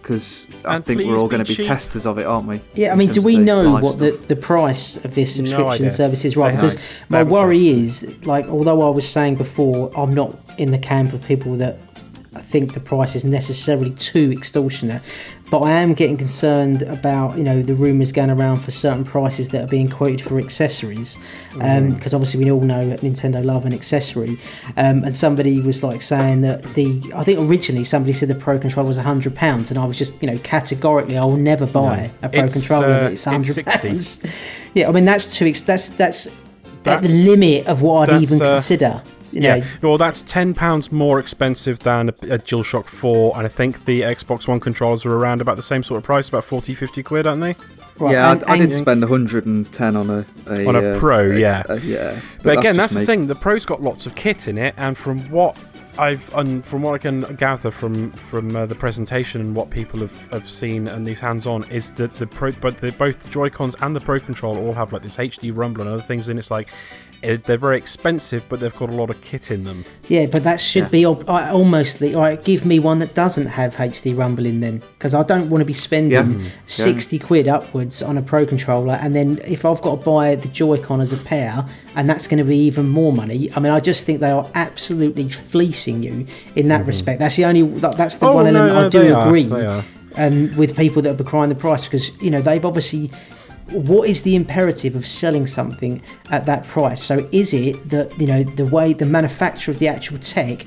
because 0.00 0.48
I 0.64 0.76
And 0.76 0.84
think 0.84 1.00
we're 1.02 1.16
all 1.16 1.28
going 1.28 1.44
to 1.44 1.48
be 1.48 1.54
cheap. 1.56 1.66
testers 1.66 2.06
of 2.06 2.18
it, 2.18 2.26
aren't 2.26 2.48
we? 2.48 2.60
Yeah, 2.74 2.92
I 2.92 2.96
mean, 2.96 3.10
do 3.10 3.20
we 3.22 3.36
know 3.36 3.62
live 3.62 3.82
what 3.82 3.98
the, 3.98 4.12
stuff? 4.12 4.28
the 4.28 4.36
price 4.36 4.96
of 5.04 5.14
this 5.14 5.36
subscription 5.36 5.86
idea. 5.86 5.90
service 5.90 6.24
is 6.24 6.36
right? 6.36 6.50
They 6.50 6.56
Because 6.56 6.74
haven't. 6.74 7.10
My 7.10 7.18
haven't 7.18 7.32
worry 7.32 7.68
is, 7.68 8.26
like, 8.26 8.46
although 8.46 8.82
I 8.86 8.90
was 8.90 9.08
saying 9.08 9.36
before, 9.36 9.90
I'm 9.96 10.14
not 10.14 10.36
in 10.58 10.70
the 10.70 10.78
camp 10.78 11.12
of 11.12 11.24
people 11.24 11.56
that 11.56 11.76
think 12.42 12.74
the 12.74 12.80
price 12.80 13.14
is 13.14 13.24
necessarily 13.24 13.90
too 13.92 14.32
extortionate, 14.32 15.02
but 15.50 15.60
I 15.60 15.72
am 15.72 15.94
getting 15.94 16.16
concerned 16.16 16.82
about, 16.82 17.36
you 17.36 17.42
know, 17.42 17.60
the 17.60 17.74
rumours 17.74 18.12
going 18.12 18.30
around 18.30 18.58
for 18.58 18.70
certain 18.70 19.04
prices 19.04 19.48
that 19.48 19.64
are 19.64 19.66
being 19.66 19.88
quoted 19.88 20.22
for 20.22 20.38
accessories, 20.38 21.18
because 21.54 22.14
obviously 22.14 22.44
we 22.44 22.52
all 22.52 22.60
know 22.60 22.94
Nintendo 22.98 23.44
love 23.44 23.66
an 23.66 23.72
accessory, 23.72 24.38
um, 24.76 25.02
and 25.02 25.14
somebody 25.14 25.60
was 25.60 25.82
like 25.82 26.02
saying 26.02 26.42
that 26.42 26.62
the, 26.74 27.02
I 27.16 27.24
think 27.24 27.40
originally 27.40 27.84
somebody 27.84 28.12
said 28.12 28.28
the 28.28 28.36
Pro 28.36 28.58
Controller 28.58 28.88
was 28.88 28.96
hundred 28.96 29.34
pounds, 29.34 29.70
and 29.70 29.78
I 29.78 29.84
was 29.84 29.98
just, 29.98 30.20
you 30.22 30.30
know, 30.30 30.38
categorically, 30.38 31.18
I 31.18 31.24
will 31.24 31.36
never 31.36 31.66
buy 31.66 32.10
a 32.22 32.28
Pro 32.28 32.44
It's, 32.44 32.54
Controller 32.54 32.86
uh, 32.86 33.08
that's 33.08 33.24
hundred 33.24 33.46
it's 33.46 33.54
60. 33.54 33.88
pounds. 33.88 34.20
Yeah, 34.72 34.88
I 34.88 34.92
mean 34.92 35.04
that's 35.04 35.36
too. 35.36 35.46
Ex- 35.46 35.62
that's 35.62 35.88
that's, 35.88 36.28
at 36.84 37.02
the 37.02 37.08
limit 37.08 37.66
of 37.66 37.82
what 37.82 38.08
I'd 38.08 38.22
even 38.22 38.40
uh, 38.40 38.50
consider. 38.54 39.02
You 39.32 39.40
know, 39.40 39.54
Yeah, 39.56 39.64
well, 39.82 39.98
that's 39.98 40.22
ten 40.22 40.54
pounds 40.54 40.90
more 40.90 41.18
expensive 41.20 41.78
than 41.80 42.08
a, 42.08 42.12
a 42.12 42.38
DualShock 42.38 42.88
Four, 42.88 43.36
and 43.36 43.46
I 43.46 43.48
think 43.48 43.84
the 43.84 44.02
Xbox 44.02 44.48
One 44.48 44.60
controllers 44.60 45.06
are 45.06 45.14
around 45.14 45.40
about 45.40 45.56
the 45.56 45.62
same 45.62 45.82
sort 45.82 45.98
of 45.98 46.04
price, 46.04 46.28
about 46.28 46.44
40, 46.44 46.74
50 46.74 47.02
quid, 47.02 47.26
aren't 47.26 47.40
they? 47.40 47.54
right, 47.98 48.12
yeah, 48.12 48.32
and- 48.32 48.44
I, 48.44 48.52
I 48.54 48.56
did 48.58 48.70
and- 48.70 48.74
spend 48.74 49.00
110 49.02 49.96
on 49.96 50.10
a, 50.10 50.26
a 50.48 50.66
On 50.66 50.74
a 50.76 50.80
uh, 50.92 50.98
Pro, 50.98 51.26
yeah. 51.26 51.62
uh, 51.68 51.74
yeah. 51.74 52.18
But, 52.42 52.58
again, 52.58 52.76
that's 52.76 52.94
just 52.94 53.06
the 53.06 53.12
me. 53.12 53.18
thing. 53.20 53.26
The 53.28 53.34
Pro's 53.34 53.66
got 53.66 53.82
lots 53.82 54.06
of 54.06 54.14
kit 54.14 54.48
in 54.48 54.58
it, 54.58 54.74
and 54.76 54.96
from 54.96 55.20
what 55.30 55.56
I've 55.98 56.32
and 56.34 56.64
from 56.64 56.82
what 56.82 56.94
I 56.94 56.98
can 56.98 57.22
gather 57.36 57.70
from 57.70 58.10
from 58.12 58.56
uh, 58.56 58.64
the 58.64 58.74
presentation 58.76 59.40
and 59.42 59.54
what 59.54 59.68
people 59.70 60.00
have, 60.00 60.32
have 60.32 60.48
seen 60.48 60.88
and 60.88 61.06
these 61.06 61.20
hands-on 61.20 61.64
is 61.64 61.90
that 61.94 62.12
the 62.12 62.26
Pro, 62.26 62.52
but 62.52 62.78
the, 62.78 62.92
both 62.92 63.20
the 63.22 63.28
Joy 63.28 63.50
Cons 63.50 63.76
and 63.82 63.94
the 63.94 64.00
Pro 64.00 64.18
controller 64.18 64.60
all 64.60 64.72
have 64.72 64.92
like 64.94 65.02
this 65.02 65.16
HD 65.18 65.52
rumble 65.54 65.82
and 65.82 65.90
other 65.90 66.02
things, 66.02 66.28
and 66.30 66.38
it's 66.38 66.50
like 66.50 66.68
eh, 67.22 67.36
they're 67.44 67.56
very 67.58 67.76
expensive, 67.76 68.42
but 68.48 68.60
they've 68.60 68.76
got 68.76 68.88
a 68.88 68.92
lot 68.92 69.10
of 69.10 69.20
kit 69.20 69.50
in 69.50 69.64
them. 69.64 69.84
yeah, 70.08 70.26
but 70.26 70.42
that 70.44 70.58
should 70.60 70.84
Yeah. 70.84 70.88
be 70.88 71.04
al- 71.04 71.22
I- 71.28 71.50
almost 71.50 72.00
like, 72.00 72.14
all 72.14 72.22
right, 72.22 72.42
give 72.42 72.64
me 72.64 72.78
one 72.78 72.98
that 73.00 73.14
doesn't 73.14 73.46
have 73.46 73.74
HD 73.76 74.12
rumble 74.14 74.46
in 74.46 74.60
then, 74.60 74.82
because 74.98 75.14
I 75.14 75.22
don't 75.22 75.50
want 75.50 75.60
to 75.62 75.64
be 75.66 75.72
spending 75.72 76.12
Yeah. 76.12 76.22
Mm. 76.22 76.46
sixty 76.66 77.18
quid 77.18 77.48
upwards 77.48 78.02
on 78.02 78.16
a 78.18 78.22
Pro 78.22 78.46
controller, 78.46 78.98
and 79.02 79.14
then 79.14 79.40
if 79.46 79.64
I've 79.64 79.80
got 79.82 79.96
to 79.96 80.04
buy 80.10 80.34
the 80.34 80.48
Joy-Con 80.48 81.00
as 81.00 81.12
a 81.12 81.16
pair, 81.18 81.64
and 81.96 82.08
that's 82.08 82.26
going 82.26 82.38
to 82.38 82.44
be 82.44 82.56
even 82.66 82.88
more 82.88 83.12
money. 83.12 83.50
I 83.54 83.60
mean, 83.60 83.72
I 83.72 83.80
just 83.80 84.06
think 84.06 84.20
they 84.20 84.30
are 84.30 84.46
absolutely 84.54 85.28
fleecing 85.28 86.02
you 86.02 86.26
in 86.56 86.68
that 86.68 86.86
respect. 86.86 87.18
That's 87.20 87.36
the 87.36 87.44
only 87.44 87.62
that- 87.80 87.96
that's 87.96 88.16
the 88.16 88.26
Mm-hmm. 88.26 88.32
Oh, 88.32 88.42
one 88.42 88.52
no, 88.52 88.60
element 88.64 88.94
no, 88.94 89.00
I 89.00 89.04
do 89.04 89.16
agree. 89.20 89.42
they 89.44 89.66
are. 89.66 89.84
um, 90.18 90.50
with 90.56 90.76
people 90.76 91.00
that 91.02 91.10
are 91.10 91.22
decrying 91.22 91.48
the 91.50 91.54
price 91.54 91.84
because 91.84 92.10
you 92.20 92.30
know 92.32 92.42
they've 92.42 92.64
obviously 92.64 93.10
what 93.72 94.08
is 94.08 94.22
the 94.22 94.36
imperative 94.36 94.94
of 94.94 95.06
selling 95.06 95.46
something 95.46 96.02
at 96.30 96.46
that 96.46 96.64
price? 96.66 97.02
So 97.02 97.28
is 97.32 97.54
it 97.54 97.90
that 97.90 98.18
you 98.20 98.26
know 98.26 98.42
the 98.42 98.66
way 98.66 98.92
the 98.92 99.06
manufacturer 99.06 99.72
of 99.72 99.78
the 99.78 99.88
actual 99.88 100.18
tech 100.18 100.66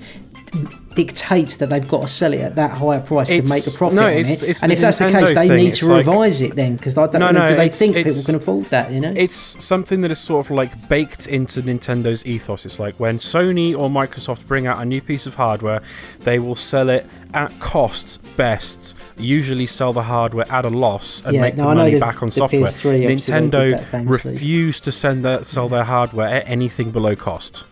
dictates 0.96 1.58
that 1.58 1.70
they've 1.72 1.88
got 1.88 2.04
to 2.04 2.08
sell 2.08 2.34
it 2.34 2.40
at 2.42 2.56
that 2.56 2.70
higher 2.72 3.00
price 3.00 3.28
to 3.28 3.42
make 3.44 3.66
a 3.66 3.72
profit 3.72 3.96
no, 3.96 4.06
on 4.06 4.14
it's- 4.14 4.44
it 4.44 4.50
it's 4.50 4.62
and 4.64 4.72
if 4.72 4.80
that's 4.80 5.00
the 5.00 5.10
case 5.10 5.30
they 5.34 5.48
thing, 5.48 5.58
need 5.58 5.68
it's 5.70 5.80
to 5.80 5.88
like- 5.88 6.06
revise 6.06 6.42
it 6.44 6.56
then 6.56 6.76
because 6.76 6.98
I 7.00 7.08
don't 7.08 7.20
No, 7.20 7.32
know 7.32 7.40
no, 7.42 7.48
do 7.48 7.56
they 7.56 7.66
it's- 7.66 7.80
think 7.80 7.96
people 7.96 8.14
can 8.24 8.36
afford 8.36 8.66
that 8.66 8.92
you 8.92 9.00
know 9.00 9.12
It's 9.16 9.34
something 9.64 10.02
that 10.02 10.12
is 10.12 10.20
sort 10.20 10.46
of 10.46 10.52
like 10.52 10.88
baked 10.90 11.26
into 11.28 11.62
Nintendo's 11.64 12.24
ethos. 12.26 12.66
It's 12.66 12.80
like 12.80 13.00
when 13.00 13.18
Sony 13.18 13.74
or 13.78 13.90
Microsoft 13.90 14.48
bring 14.48 14.68
out 14.68 14.80
a 14.80 14.86
new 14.86 15.02
piece 15.02 15.26
of 15.26 15.36
hardware, 15.36 15.82
they 16.22 16.38
will 16.38 16.56
sell 16.56 16.90
it 16.90 17.08
at 17.34 17.60
cost 17.60 18.22
best, 18.38 18.96
usually 19.18 19.66
sell 19.66 19.94
the 19.94 20.04
hardware 20.04 20.46
at 20.52 20.64
a 20.66 20.70
loss 20.70 21.24
and 21.26 21.34
Yeah, 21.34 21.42
make 21.42 21.56
the 21.56 21.64
money 21.64 21.96
the- 21.96 22.00
back 22.00 22.22
on 22.22 22.30
software. 22.30 22.62
PS3 22.62 22.68
obviously 22.68 23.08
they 23.08 23.16
did 23.16 23.18
Nintendo 23.18 23.72
that 23.78 23.86
famously. 23.88 24.32
refuse 24.34 24.80
to 24.82 24.92
send 24.92 25.26
their, 25.26 25.44
sell 25.44 25.68
their 25.68 25.86
hardware 25.86 26.28
at 26.28 26.48
anything 26.48 26.92
below 26.92 27.16
cost. 27.16 27.64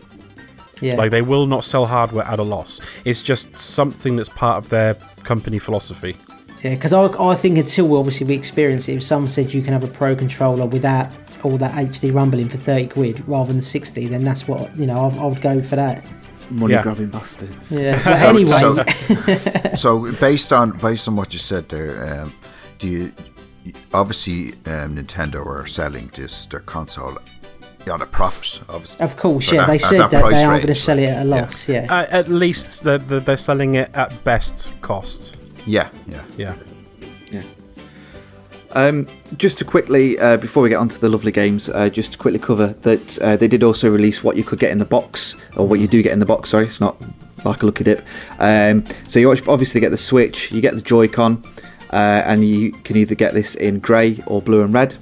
Yeah 0.82 0.96
Like 0.96 1.10
they 1.10 1.22
will 1.22 1.46
not 1.46 1.64
sell 1.64 1.86
hardware 1.86 2.26
at 2.26 2.38
a 2.38 2.42
loss. 2.42 2.80
It's 3.04 3.22
just 3.22 3.58
something 3.58 4.16
that's 4.16 4.28
part 4.44 4.56
of 4.62 4.68
their 4.68 4.94
company 5.24 5.58
philosophy. 5.58 6.14
Yeah, 6.62 6.74
because 6.74 6.92
I, 6.92 7.04
I 7.32 7.34
think 7.34 7.58
until 7.58 7.88
we 7.88 7.96
obviously 7.96 8.26
we 8.26 8.34
experience 8.34 8.88
it, 8.88 8.96
if 8.96 9.02
someone 9.02 9.28
said 9.28 9.52
you 9.54 9.62
can 9.62 9.72
have 9.72 9.84
a 9.84 9.88
pro 10.00 10.14
controller 10.14 10.66
without 10.66 11.08
all 11.42 11.56
that 11.58 11.72
HD 11.74 12.12
rumbling 12.14 12.48
for 12.48 12.56
30 12.58 12.86
quid 12.88 13.26
rather 13.28 13.52
than 13.52 13.62
60, 13.62 14.06
then 14.08 14.22
that's 14.24 14.46
what, 14.46 14.76
you 14.78 14.86
know, 14.86 14.98
I, 15.06 15.08
I 15.22 15.26
would 15.26 15.40
go 15.40 15.60
for 15.60 15.74
that. 15.76 16.04
money 16.50 16.74
Yeah. 16.74 16.82
grabbing 16.84 17.08
bastards. 17.10 17.72
Yeah. 17.72 18.00
But 18.04 18.18
So- 18.20 18.28
anyway, 18.28 18.84
so, 19.74 19.74
so 19.74 20.12
based 20.20 20.52
on 20.52 20.70
based 20.78 21.08
on 21.08 21.16
what 21.16 21.32
you 21.32 21.38
said 21.40 21.68
there, 21.68 21.92
um, 22.22 22.32
do 22.78 22.86
you 22.88 23.12
obviously 23.92 24.52
um, 24.66 24.96
Nintendo 24.96 25.44
are 25.46 25.66
selling 25.66 26.10
this 26.14 26.46
their 26.46 26.60
console 26.60 27.16
on 27.90 28.02
a 28.02 28.06
profit, 28.06 28.60
obviously. 28.68 29.04
of 29.04 29.16
course, 29.16 29.46
But 29.46 29.54
yeah, 29.54 29.62
at- 29.62 29.66
they 29.68 29.78
said 29.78 29.98
that, 29.98 30.10
that 30.10 30.30
they 30.30 30.42
are 30.44 30.48
going 30.48 30.60
to 30.62 30.66
range, 30.68 30.76
sell 30.78 30.98
it 30.98 31.04
at 31.04 31.22
a 31.22 31.24
loss, 31.24 31.68
yeah. 31.68 31.86
Uh, 31.90 32.06
at 32.10 32.28
least 32.28 32.82
they're, 32.84 32.98
they're 32.98 33.20
they're 33.20 33.36
selling 33.36 33.74
it 33.74 33.90
at 33.94 34.22
best 34.24 34.72
cost. 34.80 35.36
Yeah, 35.66 35.88
yeah. 36.08 36.22
Yeah. 36.36 36.54
Yeah. 37.30 37.42
Um, 38.72 39.06
just 39.36 39.58
to 39.58 39.64
quickly, 39.64 40.18
uh, 40.18 40.36
before 40.38 40.62
we 40.62 40.68
get 40.70 40.76
onto 40.76 40.98
the 40.98 41.08
lovely 41.08 41.32
games, 41.32 41.68
uh, 41.68 41.88
just 41.88 42.12
to 42.12 42.18
quickly 42.18 42.38
cover 42.38 42.68
that 42.82 43.18
uh, 43.20 43.36
they 43.36 43.48
did 43.48 43.62
also 43.62 43.90
release 43.90 44.24
what 44.24 44.36
you 44.36 44.44
could 44.44 44.58
get 44.58 44.70
in 44.70 44.78
the 44.78 44.84
box, 44.86 45.36
or 45.56 45.66
what 45.68 45.78
you 45.80 45.86
do 45.86 46.02
get 46.02 46.12
in 46.12 46.18
the 46.20 46.26
box. 46.26 46.50
Sorry, 46.50 46.64
it's 46.64 46.80
not 46.80 46.96
like 47.44 47.62
a 47.62 47.66
lucky 47.66 47.84
dip. 47.84 48.04
Um, 48.38 48.84
so 49.08 49.18
you 49.18 49.30
obviously 49.30 49.80
get 49.80 49.90
the 49.90 49.98
Switch, 49.98 50.50
you 50.52 50.60
get 50.60 50.74
the 50.74 50.80
Joy-Con, 50.80 51.42
uh, 51.92 52.22
and 52.24 52.48
you 52.48 52.72
can 52.72 52.96
either 52.96 53.14
get 53.14 53.34
this 53.34 53.54
in 53.56 53.78
grey 53.78 54.22
or 54.26 54.40
blue 54.40 54.62
and 54.62 54.72
red. 54.72 54.94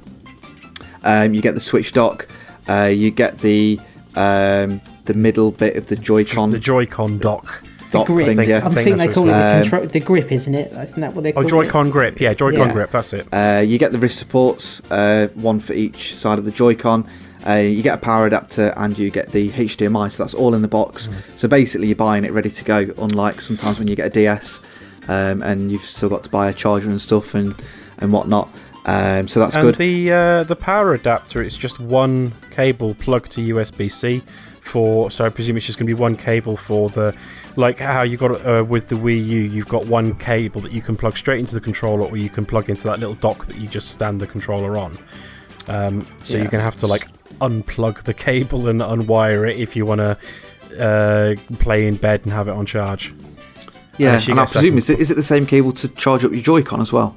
Um, 1.05 1.33
you 1.35 1.41
get 1.41 1.55
the 1.55 1.61
Switch 1.61 1.93
dock, 1.93 2.26
uh, 2.70 2.86
you 2.86 3.10
get 3.10 3.38
the 3.38 3.78
um, 4.16 4.80
the 5.04 5.14
middle 5.14 5.50
bit 5.50 5.76
of 5.76 5.86
the 5.88 5.96
Joy-Con 5.96 6.50
The 6.50 6.58
Joy-Con 6.58 7.18
dock. 7.18 7.62
dock 7.92 8.06
grip. 8.06 8.26
thing. 8.26 8.48
Yeah, 8.48 8.58
I 8.58 8.70
think 8.70 8.84
think 8.84 8.98
they 8.98 9.08
call 9.08 9.28
it 9.28 9.32
what 9.32 9.38
the, 9.54 9.60
control, 9.62 9.86
the 9.86 10.00
grip, 10.00 10.32
isn't 10.32 10.54
it? 10.54 10.72
Isn't 10.72 11.00
that 11.00 11.14
what 11.14 11.22
they 11.22 11.32
call 11.32 11.42
Oh, 11.42 11.46
it? 11.46 11.50
Joy-Con 11.50 11.90
grip. 11.90 12.20
Yeah, 12.20 12.34
Joy-Con 12.34 12.68
Yeah. 12.68 12.72
grip. 12.72 12.90
That's 12.92 13.12
it. 13.12 13.26
Uh, 13.32 13.60
you 13.66 13.78
get 13.78 13.92
the 13.92 13.98
wrist 13.98 14.18
supports, 14.18 14.82
uh, 14.90 15.28
one 15.34 15.58
for 15.60 15.72
each 15.72 16.14
side 16.16 16.38
of 16.38 16.44
the 16.44 16.50
Joy-Con. 16.52 17.06
Uh, 17.46 17.54
you 17.54 17.82
get 17.82 17.94
a 17.94 18.00
power 18.00 18.26
adapter 18.26 18.74
and 18.76 18.98
you 18.98 19.10
get 19.10 19.32
the 19.32 19.50
HDMI, 19.52 20.08
so 20.10 20.22
that's 20.22 20.34
all 20.34 20.54
in 20.54 20.60
the 20.62 20.68
box. 20.68 21.08
So 21.36 21.48
basically, 21.48 21.86
you're 21.86 21.96
buying 21.96 22.24
it 22.24 22.32
ready 22.32 22.50
to 22.50 22.64
go. 22.64 22.86
Unlike 22.98 23.40
sometimes 23.40 23.78
when 23.78 23.88
you 23.88 23.96
get 23.96 24.06
a 24.06 24.10
DS, 24.10 24.60
um, 25.08 25.42
and 25.42 25.72
you've 25.72 25.82
still 25.82 26.10
got 26.10 26.22
to 26.24 26.30
buy 26.30 26.48
a 26.50 26.52
charger 26.52 26.90
and 26.90 27.00
stuff 27.00 27.34
and 27.34 27.54
and 27.98 28.12
whatnot. 28.12 28.50
Um, 28.87 29.28
so 29.28 29.41
that's 29.41 29.57
and 29.57 29.64
good. 29.66 29.76
the 29.76 30.12
uh, 30.12 30.45
the 30.45 30.57
power 30.57 30.95
adapter 30.95 31.43
it's 31.43 31.59
just 31.59 31.78
one 31.78 32.33
cable 32.51 32.95
plugged 32.95 33.33
to 33.33 33.41
USB-C 33.55 34.22
for. 34.62 35.11
So 35.11 35.24
I 35.26 35.28
presume 35.28 35.57
it's 35.59 35.66
just 35.66 35.78
going 35.78 35.87
to 35.87 35.95
be 35.95 36.01
one 36.01 36.16
cable 36.16 36.57
for 36.57 36.89
the 36.89 37.14
like 37.57 37.78
how 37.78 38.03
you 38.03 38.16
got 38.16 38.45
uh, 38.47 38.64
with 38.64 38.89
the 38.89 38.97
Wii 38.97 39.26
U. 39.26 39.41
You've 39.41 39.68
got 39.68 39.87
one 39.87 40.14
cable 40.14 40.61
that 40.62 40.72
you 40.72 40.81
can 40.81 40.97
plug 40.97 41.16
straight 41.16 41.41
into 41.41 41.55
the 41.55 41.61
controller, 41.61 42.07
or 42.09 42.16
you 42.16 42.31
can 42.31 42.47
plug 42.47 42.70
into 42.70 42.85
that 42.85 42.99
little 43.01 43.16
dock 43.16 43.47
that 43.47 43.57
you 43.59 43.68
just 43.68 43.89
stand 43.91 44.20
the 44.20 44.26
controller 44.26 44.78
on. 44.78 44.97
Um, 45.68 46.07
so 46.22 46.35
Yeah. 46.37 46.43
you're 46.45 46.51
going 46.51 46.61
to 46.61 46.64
have 46.64 46.76
to 46.76 46.87
like 46.87 47.07
unplug 47.41 48.05
the 48.05 48.14
cable 48.14 48.68
and 48.68 48.81
unwire 48.81 49.49
it 49.51 49.59
if 49.59 49.76
you 49.76 49.85
want 49.87 50.01
to 50.01 50.16
uh, 50.78 51.35
play 51.57 51.87
in 51.87 51.97
bed 51.97 52.22
and 52.24 52.33
have 52.33 52.49
it 52.49 52.53
on 52.53 52.66
charge. 52.66 53.12
yeah, 53.99 54.18
and 54.28 54.41
I 54.41 54.47
presume 54.47 54.78
is 54.78 54.89
it, 54.91 54.99
is 55.01 55.11
it 55.11 55.14
the 55.14 55.22
same 55.22 55.45
cable 55.47 55.72
to 55.72 55.89
charge 55.89 56.24
up 56.24 56.33
your 56.33 56.43
Joy-Con 56.43 56.81
as 56.81 56.93
well? 56.93 57.16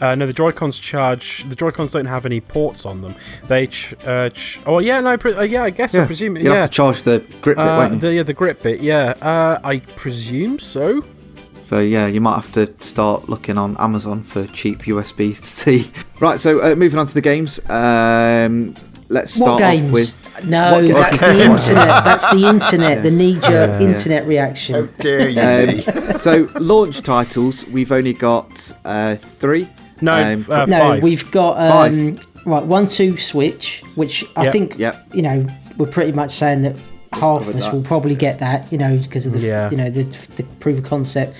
Uh, 0.00 0.14
no, 0.14 0.26
the 0.26 0.32
Joy-Cons 0.32 0.78
charge. 0.78 1.44
The 1.48 1.56
Joy-Cons 1.56 1.90
don't 1.92 2.06
have 2.06 2.24
any 2.24 2.40
ports 2.40 2.86
on 2.86 3.00
them. 3.02 3.14
They. 3.48 3.66
Ch- 3.66 3.94
uh, 4.06 4.30
ch- 4.30 4.60
oh 4.64 4.78
yeah, 4.78 5.00
no. 5.00 5.16
Pre- 5.16 5.34
uh, 5.34 5.42
yeah, 5.42 5.64
I 5.64 5.70
guess 5.70 5.94
I 5.94 6.06
presume. 6.06 6.36
you'll 6.36 6.52
Yeah, 6.54 6.60
have 6.60 6.70
to 6.70 6.74
charge 6.76 7.02
the 7.02 7.18
grip 7.40 7.56
bit, 7.56 7.58
uh, 7.58 7.76
won't 7.88 8.00
the 8.00 8.14
yeah, 8.14 8.22
the 8.22 8.32
grip 8.34 8.62
bit. 8.62 8.80
Yeah, 8.80 9.14
uh, 9.20 9.58
I 9.64 9.78
presume 9.80 10.58
so. 10.60 11.04
So 11.66 11.80
yeah, 11.80 12.06
you 12.06 12.20
might 12.20 12.36
have 12.36 12.52
to 12.52 12.72
start 12.82 13.28
looking 13.28 13.58
on 13.58 13.76
Amazon 13.78 14.22
for 14.22 14.46
cheap 14.46 14.80
USB 14.84 15.34
C. 15.34 15.90
Right, 16.20 16.40
so 16.40 16.60
uh, 16.62 16.74
moving 16.74 16.98
on 16.98 17.06
to 17.06 17.14
the 17.14 17.20
games. 17.20 17.58
Um, 17.70 18.74
let's 19.08 19.38
What 19.38 19.58
start 19.58 19.62
off 19.62 19.70
games? 19.72 19.92
with 19.92 20.44
No, 20.46 20.74
What- 20.74 20.88
that's 20.94 21.22
Okay. 21.22 21.32
the 21.36 21.44
internet. 21.50 22.04
That's 22.04 22.30
the 22.32 22.44
internet. 22.48 23.02
The 23.02 23.10
knee-jerk 23.10 23.42
Yeah. 23.80 23.80
internet 23.80 24.22
How 24.22 24.28
reaction. 24.28 24.88
dare 25.00 25.28
you? 25.28 25.82
Um, 25.86 26.18
so 26.18 26.48
launch 26.58 27.02
titles, 27.02 27.66
we've 27.66 27.92
only 27.92 28.14
got 28.14 28.72
uh, 28.84 29.16
three. 29.16 29.68
No, 30.00 30.14
Um, 30.34 30.44
uh, 30.48 30.66
no, 30.66 30.78
five. 30.78 31.02
we've 31.02 31.30
got 31.30 31.58
um, 31.58 32.18
right 32.44 32.64
one, 32.64 32.86
two, 32.86 33.16
switch, 33.16 33.82
which 33.94 34.24
I 34.36 34.44
Yep. 34.44 34.52
think 34.52 34.78
Yep. 34.78 35.06
you 35.14 35.22
know 35.22 35.46
we're 35.76 35.86
pretty 35.86 36.12
much 36.12 36.32
saying 36.32 36.62
that 36.62 36.76
half 37.12 37.40
of 37.40 37.46
covered 37.46 37.56
us 37.56 37.64
that. 37.64 37.74
will 37.74 37.82
probably 37.82 38.14
get 38.14 38.38
that, 38.40 38.70
you 38.70 38.76
know, 38.78 38.96
because 38.98 39.26
of 39.26 39.32
the 39.32 39.40
Yeah. 39.40 39.70
you 39.70 39.76
know 39.76 39.90
the, 39.90 40.02
the 40.36 40.42
proof 40.60 40.78
of 40.78 40.84
concept. 40.84 41.34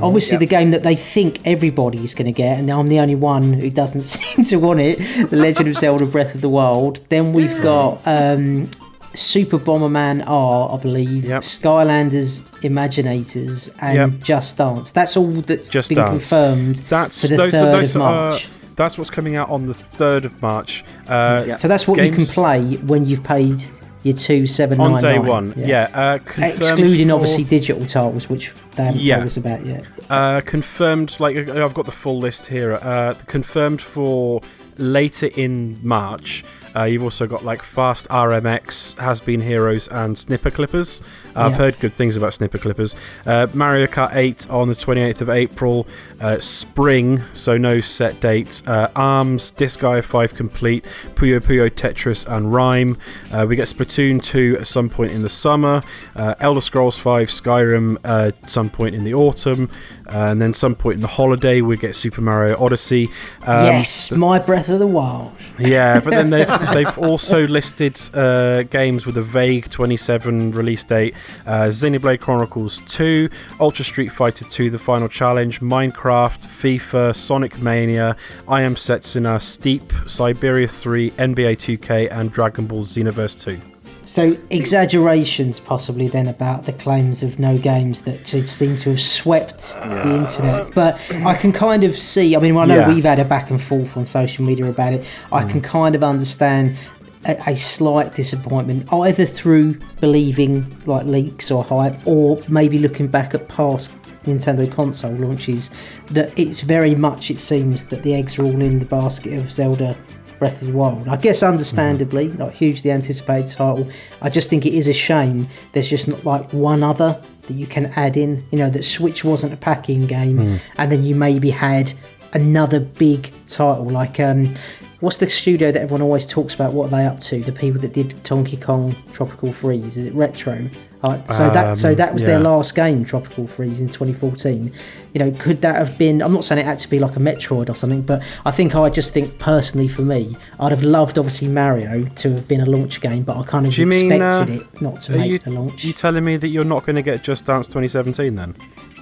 Obviously, 0.00 0.38
the 0.38 0.46
game 0.46 0.70
that 0.70 0.82
they 0.82 0.96
think 0.96 1.40
everybody's 1.44 2.14
going 2.14 2.24
to 2.24 2.32
get, 2.32 2.58
and 2.58 2.70
I'm 2.70 2.88
the 2.88 2.98
only 2.98 3.14
one 3.14 3.52
who 3.52 3.68
doesn't 3.68 4.02
seem 4.16 4.42
to 4.46 4.56
want 4.56 4.80
it. 4.80 4.98
The 5.30 5.36
Legend 5.36 5.68
of 5.68 5.76
Zelda: 5.76 6.06
Breath 6.06 6.34
of 6.34 6.40
the 6.40 6.48
Wild. 6.48 7.00
Then 7.10 7.32
we've 7.34 7.60
got 7.62 8.00
um, 8.06 8.70
Super 9.14 9.58
Bomberman 9.58 10.24
R, 10.26 10.74
I 10.76 10.80
believe. 10.82 11.24
Yep. 11.24 11.42
Skylanders 11.42 12.42
Imaginators 12.62 13.70
and 13.80 14.12
Yep. 14.12 14.22
Just 14.22 14.56
Dance. 14.56 14.90
That's 14.92 15.16
all 15.16 15.28
that's 15.42 15.70
Just 15.70 15.88
been 15.88 15.96
Dance. 15.98 16.10
confirmed 16.10 16.76
That's 16.88 17.20
for 17.20 17.26
the 17.28 17.36
those, 17.36 17.52
third 17.52 17.72
those 17.72 17.94
of 17.96 18.02
are- 18.02 18.30
March. 18.30 18.48
that's 18.76 18.96
what's 18.98 19.10
coming 19.10 19.36
out 19.36 19.50
on 19.50 19.66
the 19.66 19.74
third 19.74 20.24
of 20.24 20.40
March. 20.40 20.84
Uh, 21.08 21.44
Yeah. 21.46 21.56
So 21.56 21.68
that's 21.68 21.86
what 21.86 22.02
you 22.02 22.10
can 22.10 22.24
play 22.26 22.60
when 22.86 23.06
you've 23.06 23.22
paid 23.24 23.64
your 24.02 24.14
two 24.16 24.46
seven 24.46 24.78
nine 24.78 24.92
on 24.94 25.00
day 25.00 25.18
one. 25.18 25.54
Yeah, 25.56 25.88
uh, 25.94 26.18
excluding 26.38 27.08
for- 27.08 27.14
obviously 27.14 27.44
digital 27.44 27.84
titles, 27.86 28.28
which 28.28 28.52
they 28.76 28.84
haven't 28.84 29.00
Yeah. 29.00 29.16
told 29.16 29.26
us 29.26 29.36
about 29.36 29.64
yet. 29.66 29.84
Uh, 30.10 30.40
confirmed, 30.40 31.16
like 31.20 31.36
uh, 31.48 31.64
I've 31.64 31.74
got 31.74 31.84
the 31.84 31.92
full 31.92 32.18
list 32.18 32.46
here. 32.46 32.78
Uh, 32.82 33.14
confirmed 33.26 33.80
for 33.80 34.40
later 34.78 35.28
in 35.36 35.78
March. 35.82 36.42
Uh, 36.74 36.84
you've 36.84 37.02
also 37.02 37.26
got 37.26 37.44
like 37.44 37.62
Fast 37.62 38.08
RMX, 38.08 38.98
Has 38.98 39.20
Been 39.20 39.40
Heroes, 39.40 39.88
and 39.88 40.16
Snipper 40.16 40.50
Clippers. 40.50 41.02
I've 41.34 41.52
Yeah. 41.52 41.58
heard 41.58 41.80
good 41.80 41.94
things 41.94 42.16
about 42.16 42.34
Snipper 42.34 42.58
Clippers. 42.58 42.94
Uh, 43.26 43.46
Mario 43.54 43.86
Kart 43.86 44.14
8 44.14 44.46
on 44.50 44.68
the 44.68 44.74
28th 44.74 45.20
of 45.20 45.30
April. 45.30 45.86
Uh, 46.20 46.38
spring, 46.40 47.20
so 47.32 47.56
no 47.56 47.80
set 47.80 48.20
date. 48.20 48.62
Uh, 48.66 48.88
Arms, 48.94 49.52
Disgaea 49.56 50.02
5 50.04 50.34
Complete, 50.36 50.84
Puyo 51.14 51.40
Puyo 51.40 51.68
Tetris, 51.68 52.24
and 52.28 52.46
RiME. 52.52 52.96
Uh, 53.32 53.46
we 53.48 53.56
get 53.56 53.66
Splatoon 53.66 54.22
2 54.22 54.58
at 54.60 54.66
some 54.66 54.88
point 54.88 55.10
in 55.12 55.22
the 55.22 55.28
summer. 55.28 55.82
Uh, 56.14 56.34
Elder 56.40 56.60
Scrolls 56.60 56.98
5, 56.98 57.28
Skyrim 57.28 57.96
uh, 58.04 58.28
at 58.28 58.50
some 58.50 58.70
point 58.70 58.94
in 58.94 59.02
the 59.04 59.14
autumn. 59.14 59.68
Uh, 60.06 60.26
and 60.30 60.42
then 60.42 60.52
some 60.52 60.74
point 60.74 60.96
in 60.96 61.00
the 61.00 61.08
holiday 61.08 61.60
we 61.62 61.76
get 61.76 61.96
Super 61.96 62.20
Mario 62.20 62.56
Odyssey. 62.62 63.06
Um, 63.46 63.64
yes, 63.66 64.10
my 64.10 64.38
Breath 64.38 64.68
of 64.68 64.78
the 64.78 64.86
Wild. 64.86 65.32
yeah, 65.58 66.00
but 66.00 66.10
then 66.10 66.28
they've 66.30 66.48
they've 66.74 66.98
also 66.98 67.46
listed 67.46 67.98
uh, 68.14 68.62
games 68.64 69.06
with 69.06 69.16
a 69.16 69.22
vague 69.22 69.70
27 69.70 70.50
release 70.52 70.84
date: 70.84 71.14
uh, 71.46 71.64
Xenoblade 71.68 72.20
Chronicles 72.20 72.80
2, 72.86 73.28
Ultra 73.60 73.84
Street 73.84 74.08
Fighter 74.12 74.44
2: 74.44 74.70
The 74.70 74.78
Final 74.78 75.08
Challenge, 75.08 75.60
Minecraft, 75.60 76.40
FIFA, 76.46 77.14
Sonic 77.14 77.60
Mania, 77.60 78.16
I 78.48 78.62
Am 78.62 78.74
Setsuna, 78.74 79.40
Steep, 79.40 79.82
Syberia 80.06 80.68
3, 80.70 81.10
NBA 81.12 81.56
2K, 81.78 82.10
and 82.10 82.32
Dragon 82.32 82.66
Ball 82.66 82.84
Xenoverse 82.84 83.40
2. 83.42 83.60
So 84.04 84.36
exaggerations 84.50 85.60
possibly 85.60 86.08
then 86.08 86.26
about 86.26 86.66
the 86.66 86.72
claims 86.72 87.22
of 87.22 87.38
no 87.38 87.56
games 87.56 88.02
that 88.02 88.26
seem 88.26 88.76
to 88.78 88.90
have 88.90 89.00
swept 89.00 89.74
the 89.76 90.16
internet. 90.16 90.74
But 90.74 91.00
I 91.24 91.34
can 91.34 91.52
kind 91.52 91.84
of 91.84 91.94
see. 91.96 92.34
I 92.34 92.40
mean, 92.40 92.56
I 92.56 92.64
know 92.64 92.74
Yeah. 92.78 92.88
we've 92.92 93.04
had 93.04 93.20
a 93.20 93.24
back 93.24 93.50
and 93.50 93.62
forth 93.62 93.96
on 93.96 94.04
social 94.04 94.44
media 94.44 94.66
about 94.68 94.92
it. 94.92 95.04
I 95.30 95.44
can 95.44 95.60
kind 95.60 95.94
of 95.94 96.02
understand. 96.02 96.76
A, 97.24 97.54
slight 97.54 98.14
disappointment, 98.14 98.92
either 98.92 99.24
through 99.24 99.78
believing 100.00 100.66
like 100.86 101.06
leaks 101.06 101.50
or 101.50 101.62
hype, 101.62 101.94
or 102.06 102.40
maybe 102.48 102.78
looking 102.78 103.06
back 103.06 103.34
at 103.34 103.48
past 103.48 103.92
Nintendo 104.24 104.70
console 104.70 105.12
launches, 105.12 105.70
that 106.10 106.36
it's 106.38 106.62
very 106.62 106.94
much 106.94 107.30
it 107.30 107.38
seems 107.38 107.84
that 107.86 108.02
the 108.02 108.14
eggs 108.14 108.38
are 108.38 108.44
all 108.44 108.60
in 108.60 108.78
the 108.78 108.86
basket 108.86 109.38
of 109.38 109.52
Zelda 109.52 109.96
Breath 110.38 110.60
of 110.62 110.68
the 110.68 110.74
Wild. 110.74 111.06
I 111.06 111.16
guess 111.16 111.44
understandably, 111.44 112.28
like 112.30 112.54
hugely 112.54 112.90
anticipated 112.90 113.48
title. 113.50 113.88
I 114.20 114.28
just 114.28 114.50
think 114.50 114.66
it 114.66 114.74
is 114.74 114.88
a 114.88 114.92
shame 114.92 115.46
there's 115.70 115.88
just 115.88 116.08
not 116.08 116.24
like 116.24 116.52
one 116.52 116.82
other 116.82 117.20
that 117.42 117.54
you 117.54 117.68
can 117.68 117.86
add 117.94 118.16
in. 118.16 118.44
You 118.50 118.58
know, 118.58 118.70
that 118.70 118.84
Switch 118.84 119.24
wasn't 119.24 119.52
a 119.52 119.56
packing 119.56 120.06
game, 120.08 120.58
and 120.76 120.90
then 120.90 121.04
you 121.04 121.14
maybe 121.14 121.50
had 121.50 121.92
another 122.34 122.80
big 122.80 123.30
title 123.46 123.84
like 123.84 124.18
um 124.18 124.56
what's 125.02 125.18
the 125.18 125.28
studio 125.28 125.70
that 125.72 125.82
everyone 125.82 126.00
always 126.00 126.24
talks 126.24 126.54
about? 126.54 126.72
What 126.72 126.86
are 126.86 126.96
they 126.96 127.04
up 127.04 127.20
to? 127.20 127.40
The 127.40 127.52
people 127.52 127.80
that 127.82 127.92
did 127.92 128.22
donkey 128.22 128.56
kong 128.56 128.96
tropical 129.12 129.52
freeze. 129.52 129.96
Is 129.96 130.06
it 130.06 130.14
retro? 130.14 130.70
Uh, 131.02 131.20
so 131.24 131.50
that 131.50 131.76
so 131.76 131.90
Um, 131.90 131.94
that 131.96 132.14
was 132.14 132.24
their 132.24 132.38
last 132.38 132.76
game 132.76 133.04
tropical 133.04 133.48
freeze 133.48 133.80
in 133.80 133.88
2014 133.88 134.70
you 135.12 135.18
know 135.18 135.32
could 135.32 135.60
that 135.62 135.74
have 135.74 135.98
been 135.98 136.22
i'm 136.22 136.32
not 136.32 136.44
saying 136.44 136.60
it 136.60 136.64
had 136.64 136.78
to 136.78 136.88
be 136.88 137.00
like 137.00 137.16
a 137.16 137.18
metroid 137.18 137.68
or 137.68 137.74
something 137.74 138.02
but 138.02 138.22
i 138.46 138.52
think 138.52 138.76
i 138.76 138.88
just 138.88 139.12
think 139.12 139.36
personally 139.40 139.88
for 139.88 140.02
me 140.02 140.36
i'd 140.60 140.70
have 140.70 140.84
loved 140.84 141.18
obviously 141.18 141.48
mario 141.48 142.04
to 142.14 142.32
have 142.32 142.46
been 142.46 142.60
a 142.60 142.66
launch 142.66 143.00
game 143.00 143.24
but 143.24 143.36
i 143.36 143.42
kind 143.42 143.66
of 143.66 143.76
you 143.76 143.84
mean, 143.84 144.12
expected 144.12 144.56
uh, 144.56 144.60
it 144.60 144.80
not 144.80 145.00
to 145.00 145.10
make 145.10 145.28
you, 145.28 145.38
the 145.40 145.50
launch. 145.50 145.84
you 145.84 145.92
telling 145.92 146.24
me 146.24 146.36
that 146.36 146.48
you're 146.48 146.62
not 146.62 146.86
going 146.86 146.94
to 146.94 147.02
get 147.02 147.24
Just 147.24 147.46
Dance 147.46 147.66
2017 147.66 148.36
then? 148.36 148.54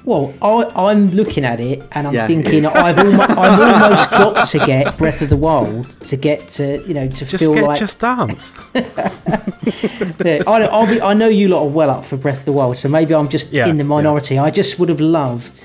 Well, 0.05 0.33
I, 0.41 0.89
I'm 0.89 1.11
looking 1.11 1.45
at 1.45 1.61
it 1.61 1.83
and 1.93 2.07
I'm 2.07 2.15
Yeah. 2.15 2.27
thinking 2.27 2.67
I've, 2.67 2.99
almo- 2.99 3.23
I've 3.29 3.61
almost 3.61 4.11
got 4.11 4.45
to 4.49 4.59
get 4.59 4.97
Breath 4.97 5.21
of 5.23 5.29
the 5.29 5.37
Wild 5.37 5.91
to 5.91 6.17
get 6.17 6.49
to 6.49 6.83
you 6.87 6.95
know 6.95 7.07
to 7.07 7.25
Just 7.25 7.39
feel 7.45 7.55
get 7.55 7.65
like 7.65 7.79
Just 7.79 7.99
Dance. 7.99 8.55
Yeah, 10.25 10.43
I, 10.47 10.63
I'll 10.65 10.87
be, 10.87 11.01
I 11.01 11.15
know 11.15 11.29
you 11.29 11.49
lot 11.49 11.63
are 11.63 11.69
well 11.69 11.91
up 11.91 12.05
for 12.05 12.17
Breath 12.17 12.41
of 12.41 12.45
the 12.45 12.53
Wild, 12.53 12.77
so 12.77 12.89
maybe 12.89 13.15
I'm 13.15 13.29
just 13.29 13.53
Yeah, 13.53 13.67
in 13.67 13.77
the 13.77 13.85
yeah. 13.85 13.89
minority. 13.89 14.39
I 14.39 14.51
just 14.51 14.79
would 14.79 14.89
have 14.89 15.01
loved, 15.01 15.65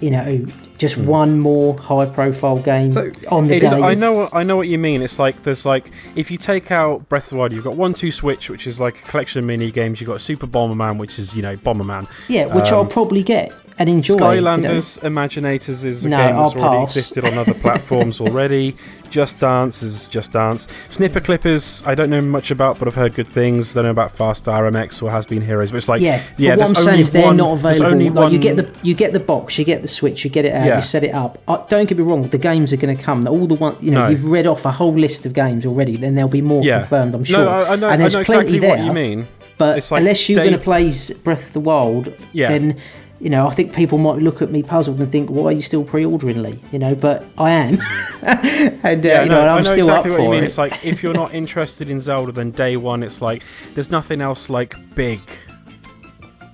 you 0.00 0.10
know, 0.10 0.44
just 0.78 0.96
hmm. 0.96 1.06
one 1.06 1.38
more 1.38 1.78
high-profile 1.78 2.58
game 2.58 2.90
So, 2.90 3.10
on 3.30 3.48
the 3.48 3.58
day. 3.58 3.66
I 3.68 3.94
know, 3.94 4.14
what, 4.14 4.34
I 4.34 4.42
know 4.42 4.56
what 4.56 4.68
you 4.68 4.78
mean. 4.78 5.02
It's 5.02 5.18
like 5.18 5.42
there's 5.42 5.64
like 5.64 5.90
if 6.14 6.30
you 6.30 6.38
take 6.38 6.70
out 6.70 7.08
Breath 7.08 7.24
of 7.24 7.30
the 7.30 7.36
Wild, 7.36 7.52
you've 7.54 7.64
got 7.64 7.76
one 7.76 7.94
two 7.94 8.12
Switch, 8.12 8.50
which 8.50 8.66
is 8.66 8.78
like 8.80 8.98
a 8.98 9.02
collection 9.02 9.38
of 9.40 9.44
mini 9.46 9.70
games. 9.70 10.00
You've 10.00 10.08
got 10.08 10.20
Super 10.20 10.46
Bomberman, 10.46 10.98
which 10.98 11.18
is 11.18 11.34
you 11.34 11.42
know 11.42 11.54
Bomberman. 11.54 12.08
Yeah, 12.28 12.54
which 12.54 12.68
um, 12.68 12.74
I'll 12.74 12.86
probably 12.86 13.22
get 13.22 13.52
and 13.78 13.88
enjoy. 13.88 14.14
you 14.34 14.40
know. 14.40 14.52
Skylanders 14.56 14.98
Imaginators 15.00 15.84
is 15.84 16.04
a 16.04 16.08
No, 16.08 16.16
game 16.16 16.36
that's 16.36 16.56
already 16.56 16.82
existed 16.84 17.24
on 17.24 17.34
other 17.34 17.54
platforms 17.54 18.20
already. 18.26 18.76
Just 19.10 19.38
Dance 19.38 19.82
is 19.82 20.08
Just 20.08 20.32
Dance. 20.32 20.66
Snipper 20.90 21.20
Clippers, 21.20 21.82
I 21.86 21.94
don't 21.94 22.10
know 22.10 22.20
much 22.20 22.50
about, 22.50 22.78
but 22.78 22.88
I've 22.88 22.94
heard 22.94 23.14
good 23.14 23.28
things. 23.28 23.72
I 23.72 23.74
Don't 23.76 23.84
know 23.84 23.90
about 23.90 24.12
Fast 24.12 24.44
RMX 24.46 25.02
or 25.02 25.10
Has 25.10 25.26
Been 25.26 25.42
Heroes, 25.42 25.70
but 25.70 25.76
it's 25.78 25.88
like 25.88 26.00
Yeah, 26.02 26.22
yeah. 26.36 26.56
but 26.56 26.60
what 26.62 26.68
I'm 26.70 26.74
saying 26.74 27.00
is 27.00 27.12
they're 27.12 27.24
one- 27.24 27.36
not 27.36 27.52
available. 27.52 27.86
only 27.86 28.10
Like 28.10 28.32
you 28.32 28.38
one- 28.38 28.40
get 28.40 28.56
the 28.56 28.68
you 28.82 28.94
get 28.94 29.12
the 29.12 29.20
box, 29.20 29.58
you 29.58 29.64
get 29.64 29.82
the 29.82 29.88
Switch, 29.88 30.24
you 30.24 30.30
get 30.30 30.44
it 30.44 30.52
out, 30.54 30.66
Yeah. 30.66 30.76
you 30.76 30.82
set 30.82 31.04
it 31.04 31.14
up. 31.14 31.38
Uh, 31.46 31.58
don't 31.68 31.88
get 31.88 31.96
me 31.98 32.04
wrong, 32.04 32.22
the 32.22 32.38
games 32.38 32.72
are 32.72 32.76
going 32.78 32.96
to 32.96 33.02
come. 33.02 33.26
All 33.28 33.46
the 33.46 33.54
one, 33.54 33.76
you 33.80 33.90
know, 33.92 34.04
No. 34.04 34.08
you've 34.10 34.24
read 34.24 34.46
off 34.46 34.64
a 34.64 34.70
whole 34.72 34.92
list 34.94 35.24
of 35.26 35.32
games 35.34 35.64
already. 35.64 35.96
Then 35.96 36.14
there'll 36.14 36.28
be 36.30 36.42
more 36.42 36.62
yeah. 36.64 36.80
confirmed, 36.80 37.14
I'm 37.14 37.24
sure. 37.24 37.38
No, 37.44 37.48
I, 37.50 37.76
know, 37.76 37.88
and 37.88 38.00
there's 38.00 38.14
I 38.14 38.20
know 38.20 38.24
plenty 38.24 38.56
exactly 38.56 38.58
there. 38.58 38.76
what 38.76 38.84
you 38.86 38.92
mean. 38.92 39.26
But 39.58 39.90
like 39.90 40.00
unless 40.00 40.28
you're 40.28 40.36
going 40.36 40.52
to 40.52 40.58
play 40.58 40.92
Breath 41.24 41.46
of 41.46 41.52
the 41.54 41.60
Wild, 41.60 42.12
Yeah. 42.32 42.48
then 42.50 42.76
you 43.20 43.30
know 43.30 43.46
I 43.46 43.52
think 43.52 43.74
people 43.74 43.98
might 43.98 44.20
look 44.22 44.42
at 44.42 44.50
me 44.50 44.62
puzzled 44.62 45.00
and 45.00 45.10
think, 45.10 45.30
"Why 45.30 45.44
are 45.46 45.52
you 45.52 45.62
still 45.62 45.84
pre-ordering 45.84 46.42
Lee?" 46.42 46.60
You 46.72 46.78
know, 46.78 46.94
but 46.94 47.24
I 47.38 47.50
am, 47.50 47.78
and 48.22 49.04
uh, 49.04 49.08
Yeah, 49.08 49.22
you 49.22 49.28
no, 49.28 49.34
know, 49.36 49.40
I 49.40 49.56
I'm 49.56 49.62
know 49.64 49.70
still 49.70 49.78
exactly 49.80 50.10
up 50.12 50.18
what 50.18 50.22
you 50.22 50.28
for 50.28 50.30
mean. 50.32 50.42
it. 50.42 50.46
It's 50.46 50.58
like 50.58 50.84
if 50.84 51.02
you're 51.02 51.14
not 51.14 51.34
interested 51.42 51.88
in 51.90 52.00
Zelda, 52.00 52.32
then 52.32 52.50
day 52.50 52.76
one, 52.76 53.02
it's 53.02 53.20
like 53.22 53.42
there's 53.74 53.90
nothing 53.90 54.20
else 54.20 54.48
like 54.50 54.74
big. 54.94 55.20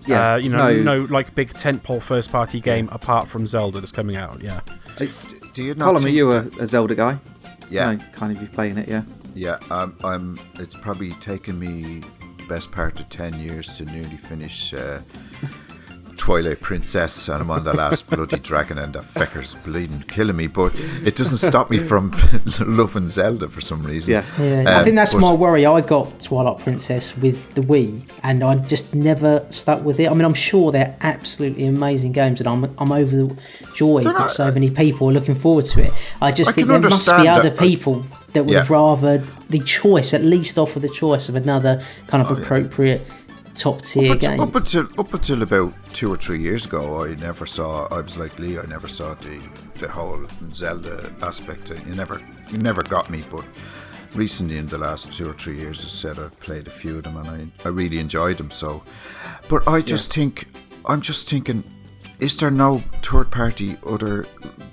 Yeah, 0.07 0.33
uh, 0.33 0.37
you 0.37 0.51
know, 0.51 0.77
no, 0.77 0.99
like 1.11 1.33
big 1.35 1.51
tentpole 1.51 2.03
first 2.03 2.33
party 2.33 2.61
game 2.61 2.89
apart 2.91 3.29
from 3.29 3.47
Zelda 3.47 3.79
that's 3.81 3.93
coming 3.93 4.17
out. 4.17 4.41
Yeah, 4.43 4.61
Do, 4.97 5.09
do 5.55 5.63
you 5.63 5.75
not 5.77 5.95
Colm, 5.95 6.05
are 6.05 6.09
you 6.09 6.33
a, 6.33 6.39
a 6.59 6.67
Zelda 6.67 6.97
guy? 6.97 7.19
Yeah. 7.71 7.93
No, 7.93 8.03
kind 8.13 8.37
of 8.37 8.43
you 8.43 8.49
playing 8.49 8.79
it, 8.79 8.89
yeah. 8.89 9.03
Yeah, 9.35 9.59
um, 9.71 9.97
I'm. 10.05 10.39
It's 10.59 10.75
probably 10.75 11.11
taken 11.21 11.57
me 11.59 12.03
the 12.39 12.47
best 12.49 12.71
part 12.73 12.99
of 13.01 13.09
ten 13.11 13.39
years 13.39 13.77
to 13.79 13.85
nearly 13.85 14.17
finish 14.17 14.75
uh, 14.75 14.99
Twilight 16.23 16.61
Princess, 16.61 17.29
and 17.29 17.43
I'm 17.43 17.51
on 17.51 17.65
the 17.65 17.75
last 17.75 18.09
bloody 18.09 18.39
dragon, 18.39 18.79
and 18.79 18.93
the 18.93 19.01
fecker's 19.01 19.57
bleeding, 19.57 20.05
killing 20.09 20.37
me. 20.37 20.47
But 20.47 20.73
it 21.05 21.17
doesn't 21.17 21.39
stop 21.39 21.69
me 21.69 21.79
from 21.79 22.13
loving 22.61 23.09
Zelda 23.09 23.49
for 23.49 23.61
some 23.61 23.83
reason. 23.83 24.13
Yeah. 24.15 24.25
Yeah, 24.39 24.63
I 24.69 24.75
Um, 24.75 24.85
think 24.85 24.95
that's 24.95 25.15
my 25.15 25.33
worry. 25.33 25.67
I 25.67 25.81
got 25.81 26.21
Twilight 26.21 26.61
Princess 26.61 27.17
with 27.17 27.53
the 27.55 27.63
Wii, 27.63 28.03
and 28.23 28.45
I 28.45 28.55
just 28.55 28.95
never 28.95 29.45
stuck 29.51 29.83
with 29.85 29.99
it. 29.99 30.09
I 30.09 30.15
mean, 30.15 30.25
I'm 30.25 30.33
sure 30.35 30.71
they're 30.71 30.95
absolutely 31.01 31.67
amazing 31.67 32.13
games, 32.13 32.39
and 32.39 32.49
I'm 32.49 32.65
I'm 32.79 32.93
overjoyed 32.93 34.05
They're 34.05 34.13
that 34.13 34.31
so 34.31 34.53
many 34.53 34.71
people 34.71 35.11
are 35.11 35.13
looking 35.13 35.35
forward 35.35 35.65
to 35.67 35.83
it. 35.83 35.93
I 36.21 36.31
just 36.31 36.51
I 36.51 36.55
think 36.55 36.69
there 36.69 36.79
must 36.79 37.09
be 37.09 37.27
other 37.27 37.51
that. 37.51 37.59
people 37.59 38.07
that 38.35 38.45
would 38.45 38.55
Yeah. 38.55 38.67
rather 38.69 39.19
the 39.51 39.59
choice, 39.59 40.15
at 40.15 40.23
least 40.23 40.57
offer 40.57 40.79
the 40.79 40.89
choice 40.89 41.29
of 41.29 41.35
another 41.35 41.83
kind 42.07 42.23
of 42.25 42.31
Oh, 42.31 42.39
yeah. 42.39 42.47
Top 43.55 43.83
tier 43.83 44.13
Up, 44.13 44.21
game. 44.21 44.41
up 44.41 44.55
until 44.55 44.89
up 44.99 45.13
until 45.15 45.43
about 45.43 45.73
two 45.93 46.13
or 46.13 46.17
three 46.17 46.41
years 46.41 46.67
ago, 46.67 47.05
I 47.05 47.15
never 47.17 47.47
saw. 47.47 47.87
I 47.91 48.01
was 48.01 48.17
like 48.17 48.39
Lee. 48.39 48.59
I 48.59 48.67
never 48.67 48.89
saw 48.89 49.15
the 49.15 49.41
the 49.79 49.89
whole 49.89 50.27
Zelda 50.53 51.13
aspect. 51.23 51.71
You 51.87 51.95
never 51.95 52.21
you 52.51 52.59
never 52.59 52.83
got 52.83 53.11
me. 53.11 53.23
But 53.31 53.45
recently 54.15 54.59
in 54.59 54.67
the 54.67 54.79
last 54.79 55.13
two 55.13 55.29
or 55.29 55.33
three 55.33 55.57
years, 55.57 55.85
I 55.85 55.89
said, 55.89 56.19
I've 56.19 56.39
played 56.41 56.67
a 56.67 56.71
few 56.71 56.99
of 56.99 57.05
them 57.05 57.17
and 57.17 57.29
I, 57.29 57.67
I 57.67 57.71
really 57.71 57.99
enjoyed 57.99 58.37
them. 58.37 58.51
So, 58.51 58.83
but 59.49 59.67
I 59.67 59.81
just 59.81 60.13
think, 60.13 60.49
I'm 60.87 61.01
just 61.01 61.29
thinking, 61.29 61.65
is 62.23 62.37
there 62.37 62.51
no 62.51 62.79
third 63.03 63.31
party 63.31 63.77
other 63.87 64.25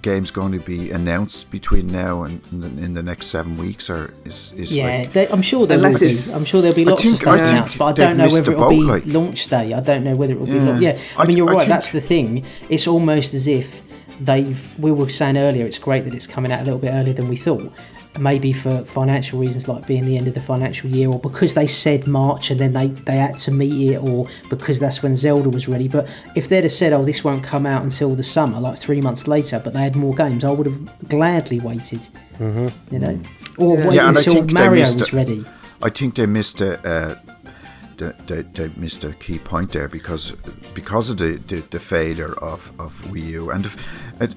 games 0.01 0.31
going 0.31 0.51
to 0.53 0.59
be 0.59 0.91
announced 0.91 1.49
between 1.51 1.87
now 1.87 2.23
and 2.23 2.41
in 2.51 2.61
the, 2.61 2.67
in 2.85 2.93
the 2.93 3.03
next 3.03 3.25
seven 3.27 3.57
weeks, 3.57 3.89
or 3.89 4.13
is, 4.23 4.53
is 4.53 4.75
Yeah, 4.75 4.85
like, 4.99 5.13
there- 5.13 5.27
I'm 5.31 5.41
sure 5.41 5.65
there 5.67 5.77
will 5.79 5.89
be. 5.99 6.05
it's- 6.05 6.31
I'm 6.31 6.45
sure 6.45 6.61
there'll 6.61 6.75
be 6.75 6.85
I 6.85 6.91
lots 6.91 7.01
think- 7.01 7.13
of 7.15 7.19
stuff 7.19 7.33
I 7.33 7.37
think 7.37 7.47
announced, 7.49 7.77
but 7.79 7.85
I 7.85 7.93
don't 7.93 8.17
know 8.17 8.27
whether 8.35 8.51
it'll 8.53 8.69
be 8.69 8.77
boat, 8.81 8.85
like- 8.93 9.05
launch 9.07 9.47
day. 9.49 9.73
I 9.73 9.81
don't 9.81 10.03
know 10.03 10.15
whether 10.15 10.33
it 10.33 10.39
will 10.39 10.45
be. 10.45 10.53
Yeah. 10.53 10.63
Launch. 10.63 10.81
Yeah, 10.81 10.97
I, 11.17 11.23
I 11.23 11.25
mean 11.25 11.37
you're 11.37 11.49
I 11.49 11.53
right. 11.53 11.59
think- 11.61 11.69
That's 11.69 11.89
the 11.89 12.01
thing. 12.01 12.45
It's 12.69 12.87
almost 12.87 13.33
as 13.33 13.47
if 13.47 13.81
they've. 14.21 14.59
We 14.79 14.91
were 14.91 15.09
saying 15.09 15.37
earlier, 15.37 15.65
it's 15.65 15.79
great 15.79 16.05
that 16.05 16.13
it's 16.13 16.27
coming 16.27 16.51
out 16.53 16.61
a 16.61 16.65
little 16.65 16.79
bit 16.79 16.91
earlier 16.93 17.13
than 17.13 17.27
we 17.27 17.35
thought. 17.35 17.71
Maybe 18.19 18.53
for 18.53 18.83
financial 18.83 19.39
reasons, 19.39 19.67
like 19.67 19.87
being 19.87 20.05
the 20.05 20.17
end 20.17 20.27
of 20.27 20.33
the 20.33 20.41
financial 20.41 20.89
year, 20.89 21.07
or 21.09 21.19
because 21.19 21.53
they 21.53 21.67
said 21.67 22.05
March 22.07 22.51
and 22.51 22.59
then 22.59 22.73
they, 22.73 22.87
they 22.87 23.17
had 23.17 23.37
to 23.39 23.51
meet 23.51 23.93
it, 23.93 23.97
or 24.03 24.27
because 24.49 24.79
that's 24.79 25.01
when 25.01 25.15
Zelda 25.17 25.49
was 25.49 25.67
ready. 25.67 25.87
But 25.87 26.07
if 26.35 26.47
they'd 26.49 26.63
have 26.63 26.71
said, 26.71 26.93
"Oh, 26.93 27.03
this 27.03 27.23
won't 27.23 27.43
come 27.43 27.65
out 27.65 27.81
until 27.83 28.15
the 28.15 28.23
summer," 28.23 28.59
like 28.59 28.77
three 28.77 29.01
months 29.01 29.27
later, 29.27 29.59
but 29.63 29.73
they 29.73 29.81
had 29.81 29.95
more 29.95 30.13
games, 30.15 30.43
I 30.43 30.51
would 30.51 30.67
have 30.67 31.09
gladly 31.09 31.59
waited. 31.59 32.01
Mm-hmm. 32.37 32.93
You 32.93 32.99
know, 32.99 33.19
or 33.57 33.75
wait 33.77 33.95
Yeah, 33.95 34.07
and 34.09 34.17
I 34.17 34.19
until 34.19 34.33
think 34.33 34.47
they 34.47 34.53
Mario 34.53 34.81
missed 34.81 34.99
was 34.99 35.09
it. 35.09 35.13
ready. 35.13 35.45
I 35.81 35.89
think 35.89 36.15
they 36.15 36.25
missed 36.25 36.61
a, 36.61 36.79
uh, 36.87 37.15
they, 37.97 38.11
they, 38.27 38.41
they 38.41 38.69
missed 38.77 39.03
a 39.03 39.13
key 39.13 39.39
point 39.39 39.71
there 39.71 39.87
because 39.87 40.31
because 40.73 41.09
of 41.09 41.17
the, 41.17 41.31
the, 41.47 41.61
the 41.69 41.79
failure 41.79 42.33
of, 42.41 42.71
of 42.79 42.93
Wii 43.11 43.23
U 43.27 43.51
and 43.51 43.65
if, 43.65 44.21
uh, 44.21 44.27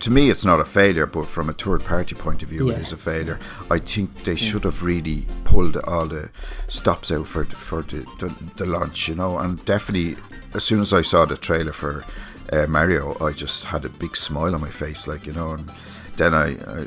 to 0.00 0.10
me 0.10 0.30
it's 0.30 0.44
not 0.44 0.60
a 0.60 0.64
failure 0.64 1.06
but 1.06 1.26
from 1.26 1.48
a 1.48 1.52
third 1.52 1.84
party 1.84 2.14
point 2.14 2.42
of 2.42 2.48
view 2.48 2.68
Yeah. 2.70 2.76
it 2.76 2.82
is 2.82 2.92
a 2.92 2.96
failure. 2.96 3.38
I 3.70 3.78
think 3.78 4.24
they 4.24 4.36
should 4.36 4.64
have 4.64 4.82
really 4.82 5.26
pulled 5.44 5.76
all 5.78 6.06
the 6.06 6.30
stops 6.68 7.10
out 7.10 7.26
for 7.26 7.44
the, 7.44 7.54
for 7.56 7.82
the, 7.82 7.98
the, 8.18 8.34
the 8.56 8.66
launch 8.66 9.08
you 9.08 9.14
know? 9.14 9.38
And 9.38 9.64
definitely 9.64 10.16
as 10.54 10.64
soon 10.64 10.80
as 10.80 10.92
I 10.92 11.02
saw 11.02 11.24
the 11.24 11.36
trailer 11.36 11.72
for 11.72 12.04
uh, 12.52 12.66
Mario 12.68 13.16
I 13.20 13.32
just 13.32 13.64
had 13.64 13.84
a 13.84 13.88
big 13.88 14.16
smile 14.16 14.54
on 14.54 14.60
my 14.60 14.70
face 14.70 15.06
like 15.06 15.26
you 15.26 15.32
know? 15.32 15.52
And 15.52 15.70
then 16.16 16.34
I, 16.34 16.48
I 16.50 16.86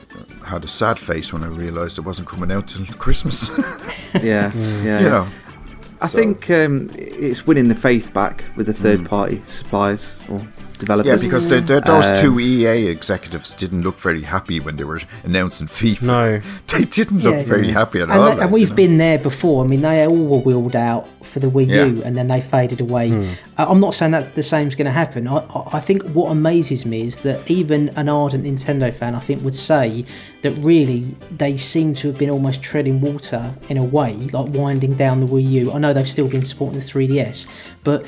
had 0.49 0.63
a 0.63 0.67
sad 0.67 0.99
face 0.99 1.33
when 1.33 1.43
I 1.43 1.47
realised 1.47 1.97
it 1.97 2.01
wasn't 2.05 2.27
coming 2.27 2.51
out 2.51 2.67
till 2.67 2.85
Christmas. 2.97 3.49
Yeah, 4.13 4.51
yeah. 4.83 4.99
you 5.01 5.09
know? 5.09 5.27
I 6.01 6.07
So- 6.07 6.17
think 6.17 6.49
um, 6.51 6.91
it's 6.93 7.47
winning 7.47 7.67
the 7.69 7.75
faith 7.75 8.13
back 8.13 8.43
with 8.55 8.67
the 8.67 8.73
third 8.73 9.05
party 9.05 9.41
suppliers 9.45 10.17
or 10.29 10.39
developers. 10.75 11.21
Yeah, 11.23 11.27
because 11.27 11.49
the, 11.49 11.61
the, 11.61 11.79
those 11.81 12.05
Um, 12.09 12.15
two 12.15 12.39
EA 12.39 12.87
executives 12.87 13.53
didn't 13.55 13.81
look 13.83 13.99
very 13.99 14.23
happy 14.23 14.59
when 14.59 14.75
they 14.77 14.83
were 14.83 15.01
announcing 15.23 15.67
FIFA. 15.67 16.01
No. 16.03 16.39
they 16.77 16.85
didn't 16.85 17.19
look 17.21 17.35
Yeah. 17.35 17.43
very 17.43 17.71
happy 17.71 17.99
at 17.99 18.03
and, 18.09 18.11
all. 18.13 18.23
they- 18.25 18.29
like, 18.35 18.41
and 18.41 18.51
we've 18.51 18.69
know. 18.71 18.75
been 18.75 18.97
there 18.97 19.17
before. 19.17 19.63
I 19.63 19.67
mean, 19.67 19.81
they 19.81 20.05
all 20.05 20.25
were 20.25 20.37
wheeled 20.39 20.75
out 20.75 21.07
for 21.23 21.39
the 21.39 21.47
Wii 21.47 21.67
U, 21.67 22.03
and 22.03 22.15
then 22.15 22.27
they 22.27 22.41
faded 22.41 22.81
away. 22.81 23.09
Hmm. 23.09 23.31
I- 23.57 23.65
I'm 23.65 23.79
not 23.79 23.93
saying 23.93 24.11
that 24.11 24.35
the 24.35 24.43
same's 24.43 24.75
going 24.75 24.85
to 24.85 24.91
happen. 24.91 25.27
I, 25.27 25.37
I 25.37 25.77
I 25.77 25.79
think 25.79 26.03
what 26.13 26.29
amazes 26.31 26.85
me 26.85 27.01
is 27.03 27.17
that 27.19 27.49
even 27.49 27.89
an 27.95 28.07
ardent 28.09 28.43
Nintendo 28.43 28.93
fan, 28.93 29.15
I 29.15 29.19
think, 29.19 29.43
would 29.43 29.55
say 29.55 30.05
that 30.43 30.53
really 30.57 31.15
they 31.31 31.57
seem 31.57 31.93
to 31.95 32.07
have 32.09 32.17
been 32.17 32.29
almost 32.29 32.61
treading 32.61 33.01
water 33.01 33.53
in 33.69 33.77
a 33.77 33.83
way, 33.83 34.13
like 34.31 34.51
winding 34.53 34.93
down 34.95 35.19
the 35.21 35.25
Wii 35.27 35.49
U. 35.63 35.71
I 35.73 35.77
know 35.79 35.91
they've 35.93 36.07
still 36.07 36.27
been 36.27 36.45
supporting 36.45 36.79
the 36.79 36.85
3DS, 36.85 37.47
but 37.83 38.05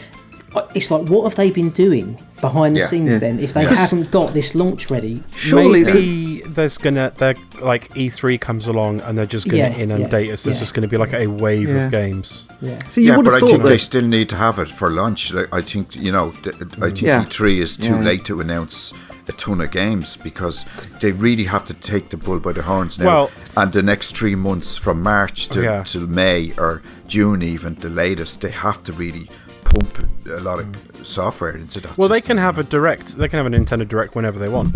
it's 0.76 0.89
like, 0.91 1.03
what 1.10 1.23
have 1.23 1.35
they 1.35 1.49
been 1.52 1.69
doing 1.72 2.18
behind 2.41 2.76
the 2.76 2.80
Yeah. 2.81 2.85
scenes 2.88 3.14
Yeah. 3.14 3.19
then? 3.19 3.39
If 3.39 3.53
they 3.53 3.64
Yes. 3.64 3.77
haven't 3.77 4.11
got 4.11 4.34
this 4.34 4.55
launch 4.55 4.89
ready, 4.91 5.23
Surely 5.35 5.84
Maybe 5.84 6.43
there's 6.47 6.77
gonna 6.77 7.11
they're 7.18 7.35
like 7.61 7.89
E3 7.95 8.38
comes 8.39 8.68
along 8.68 9.01
and 9.01 9.18
they're 9.18 9.26
just 9.26 9.47
gonna 9.47 9.57
Yeah, 9.69 9.77
inundate 9.77 10.27
yeah, 10.27 10.34
us. 10.34 10.43
There's 10.43 10.57
yeah. 10.57 10.61
just 10.61 10.73
gonna 10.73 10.88
be 10.88 10.97
like 10.97 11.14
a 11.14 11.27
wave 11.27 11.69
Yeah. 11.69 11.85
of 11.85 11.91
games. 11.91 12.43
yeah. 12.61 12.77
So 12.89 13.01
you 13.01 13.07
yeah, 13.07 13.15
but 13.18 13.26
have 13.26 13.34
I 13.35 13.39
think 13.45 13.61
that 13.64 13.68
they 13.69 13.77
still 13.77 14.03
need 14.07 14.30
to 14.30 14.35
have 14.35 14.59
it 14.59 14.69
for 14.69 14.89
launch. 14.89 15.34
Like, 15.34 15.47
I 15.53 15.61
think 15.61 15.95
you 15.95 16.11
know, 16.11 16.31
th- 16.43 16.55
I 16.81 16.89
think 16.89 17.01
Yeah. 17.01 17.23
E3 17.23 17.59
is 17.61 17.77
too 17.77 17.95
Yeah. 17.95 18.01
late 18.03 18.23
to 18.26 18.39
announce 18.41 18.93
a 19.30 19.34
ton 19.34 19.59
of 19.59 19.72
games 19.72 20.18
because 20.23 20.64
they 21.01 21.11
really 21.11 21.43
have 21.45 21.65
to 21.65 21.73
take 21.73 22.09
the 22.11 22.18
bull 22.18 22.39
by 22.39 22.53
the 22.53 22.61
horns 22.61 22.97
now. 22.97 23.05
Well- 23.05 23.31
and 23.57 23.73
the 23.73 23.81
next 23.84 24.15
three 24.15 24.35
months 24.35 24.77
from 24.77 25.03
March 25.03 25.49
to 25.49 25.61
Yeah. 25.64 25.84
till 25.84 26.07
May 26.07 26.53
or 26.57 26.81
June, 27.07 27.41
even 27.41 27.76
the 27.81 27.89
latest, 27.89 28.39
they 28.41 28.51
have 28.51 28.84
to 28.85 28.93
really 28.93 29.27
pump 29.69 29.98
a 30.27 30.39
lot 30.41 30.60
of 30.60 30.76
software 31.07 31.56
into 31.56 31.80
that. 31.81 31.98
Well, 31.98 32.10
they 32.10 32.22
can 32.22 32.38
have 32.38 32.57
a 32.57 32.64
direct. 32.64 33.18
They 33.18 33.27
can 33.27 33.38
have 33.38 33.45
a 33.45 33.49
Nintendo 33.56 33.88
Direct 33.88 34.15
whenever 34.15 34.39
they 34.39 34.49
want. 34.49 34.76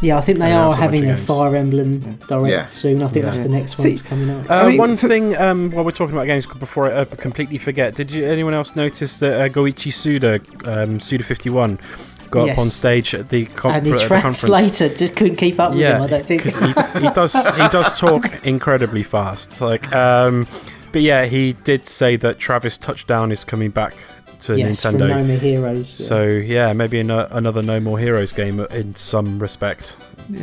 Yeah, 0.00 0.18
I 0.18 0.20
think 0.20 0.38
they 0.38 0.52
are 0.52 0.64
also 0.64 0.78
a 0.78 0.82
having 0.82 1.08
a. 1.08 1.16
Fire 1.16 1.54
Emblem 1.54 2.00
Direct 2.28 2.50
Yeah. 2.50 2.66
soon. 2.66 3.02
I 3.02 3.08
think 3.08 3.24
that's 3.24 3.38
the 3.38 3.48
next 3.48 3.78
one 3.78 3.82
See, 3.84 3.90
that's 3.90 4.02
coming 4.02 4.30
out. 4.30 4.50
Uh, 4.50 4.54
I 4.54 4.68
mean, 4.70 4.78
one 4.78 4.96
for- 4.96 5.06
thing 5.08 5.36
um, 5.36 5.70
while 5.70 5.84
we're 5.84 5.92
talking 5.92 6.14
about 6.14 6.26
games, 6.26 6.44
before 6.46 6.86
I 6.88 6.92
uh, 6.92 7.04
completely 7.04 7.58
forget, 7.58 7.94
did 7.94 8.10
you 8.10 8.26
anyone 8.26 8.52
else 8.54 8.74
notice 8.74 9.18
that 9.20 9.40
uh, 9.40 9.48
Goichi 9.48 9.92
Suda, 9.92 10.40
um, 10.64 10.98
Suda 10.98 11.22
Fifty 11.22 11.50
One, 11.50 11.78
got 12.30 12.48
up 12.50 12.58
on 12.58 12.70
stage 12.70 13.14
at 13.14 13.28
the, 13.28 13.46
com- 13.46 13.72
and 13.72 13.86
the 13.86 13.90
at 13.92 13.98
the 14.00 14.08
conference? 14.08 14.40
translator 14.40 14.94
just 14.94 15.14
couldn't 15.14 15.36
keep 15.36 15.60
up 15.60 15.70
with 15.70 15.80
Yeah, 15.80 15.96
him. 15.96 16.02
I 16.02 16.06
don't 16.08 16.26
think. 16.26 16.42
because 16.44 16.56
he, 16.94 17.00
he 17.00 17.08
does 17.14 17.32
he 17.34 17.68
does 17.68 17.98
talk 18.06 18.44
incredibly 18.44 19.04
fast. 19.04 19.60
Like, 19.60 19.92
um, 19.92 20.48
but 20.90 21.02
yeah, 21.02 21.26
he 21.26 21.52
did 21.52 21.86
say 21.86 22.16
that 22.16 22.38
Travis 22.40 22.76
Touchdown 22.76 23.30
is 23.30 23.44
coming 23.44 23.70
back 23.70 23.94
to 24.42 24.56
yes, 24.58 24.82
from 24.82 24.94
Nintendo. 24.96 25.08
No 25.18 25.24
More 25.24 25.36
Heroes. 25.38 26.00
yeah. 26.00 26.06
So 26.06 26.26
yeah, 26.26 26.72
maybe 26.72 27.00
an, 27.00 27.10
another 27.10 27.62
No 27.62 27.80
More 27.80 27.98
Heroes 27.98 28.32
game 28.32 28.60
in 28.60 28.94
some 28.94 29.38
respect. 29.38 29.96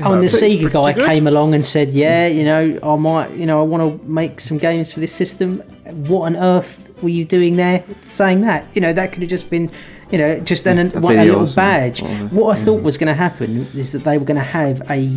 Oh, 0.04 0.14
and 0.14 0.24
the 0.24 0.28
Pretty- 0.30 0.60
Sega 0.66 0.72
guy 0.72 0.94
good. 0.94 1.06
came 1.06 1.26
along 1.28 1.54
and 1.54 1.64
said, 1.66 1.90
"Yeah, 1.90 2.28
you 2.28 2.44
know, 2.44 2.78
I 2.84 2.96
might, 2.98 3.32
you 3.36 3.46
know, 3.46 3.60
I 3.62 3.64
want 3.64 4.02
to 4.02 4.08
make 4.10 4.40
some 4.40 4.58
games 4.58 4.92
for 4.94 5.00
this 5.00 5.12
system." 5.14 5.62
What 6.08 6.22
on 6.28 6.36
earth 6.36 6.90
were 7.02 7.10
you 7.10 7.24
doing 7.26 7.56
there, 7.56 7.84
saying 8.04 8.42
that? 8.42 8.66
You 8.76 8.82
know, 8.82 8.94
that 8.94 9.12
could 9.14 9.22
have 9.24 9.30
just 9.30 9.50
been, 9.50 9.72
you 10.12 10.18
know, 10.18 10.40
just 10.42 10.68
an, 10.68 10.78
A 10.78 10.82
a, 10.82 11.00
video 11.00 11.24
little 11.40 11.56
badge. 11.56 12.04
or- 12.04 12.08
What 12.30 12.58
I 12.58 12.62
thought 12.62 12.84
was 12.84 12.98
going 12.98 13.08
to 13.08 13.14
happen 13.16 13.66
is 13.74 13.92
that 13.94 14.04
they 14.04 14.18
were 14.18 14.26
going 14.26 14.38
to 14.38 14.44
have 14.44 14.82
a 14.92 15.10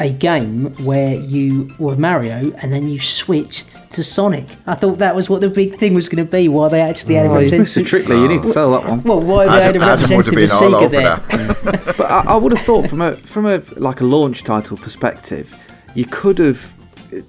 a 0.00 0.10
game 0.12 0.72
where 0.84 1.14
you 1.14 1.70
were 1.78 1.94
Mario 1.94 2.52
and 2.62 2.72
then 2.72 2.88
you 2.88 2.98
switched 2.98 3.76
to 3.92 4.02
Sonic. 4.02 4.46
I 4.66 4.74
thought 4.74 4.98
that 4.98 5.14
was 5.14 5.28
what 5.28 5.42
the 5.42 5.48
big 5.50 5.76
thing 5.76 5.92
was 5.94 6.08
going 6.08 6.24
to 6.24 6.30
be. 6.30 6.48
While 6.48 6.70
they 6.70 6.80
actually 6.80 7.14
had 7.14 7.26
a 7.26 7.30
Oh, 7.30 7.38
you 7.38 7.48
Mr. 7.50 7.52
representative. 7.52 7.86
Trickley, 7.86 8.20
you 8.22 8.28
need 8.28 8.42
to 8.42 8.48
sell 8.48 8.70
that 8.72 8.88
one. 8.88 9.02
Well, 9.02 9.20
why 9.20 9.44
they 9.44 9.50
had 9.62 9.76
a 9.76 9.80
Adam, 9.80 9.82
Adam 9.82 10.16
would 10.16 10.26
representative 10.26 10.82
of 10.82 10.90
Sega 10.90 10.90
there? 10.90 11.16
that. 11.16 11.96
But 11.98 12.10
I, 12.10 12.20
I 12.32 12.36
would 12.36 12.52
have 12.52 12.64
thought 12.64 12.88
from 12.88 13.02
a 13.02 13.14
from 13.16 13.46
a 13.46 13.62
like 13.76 14.00
a 14.00 14.04
launch 14.04 14.42
title 14.42 14.76
perspective, 14.78 15.54
you 15.94 16.06
could 16.06 16.38
have 16.38 16.72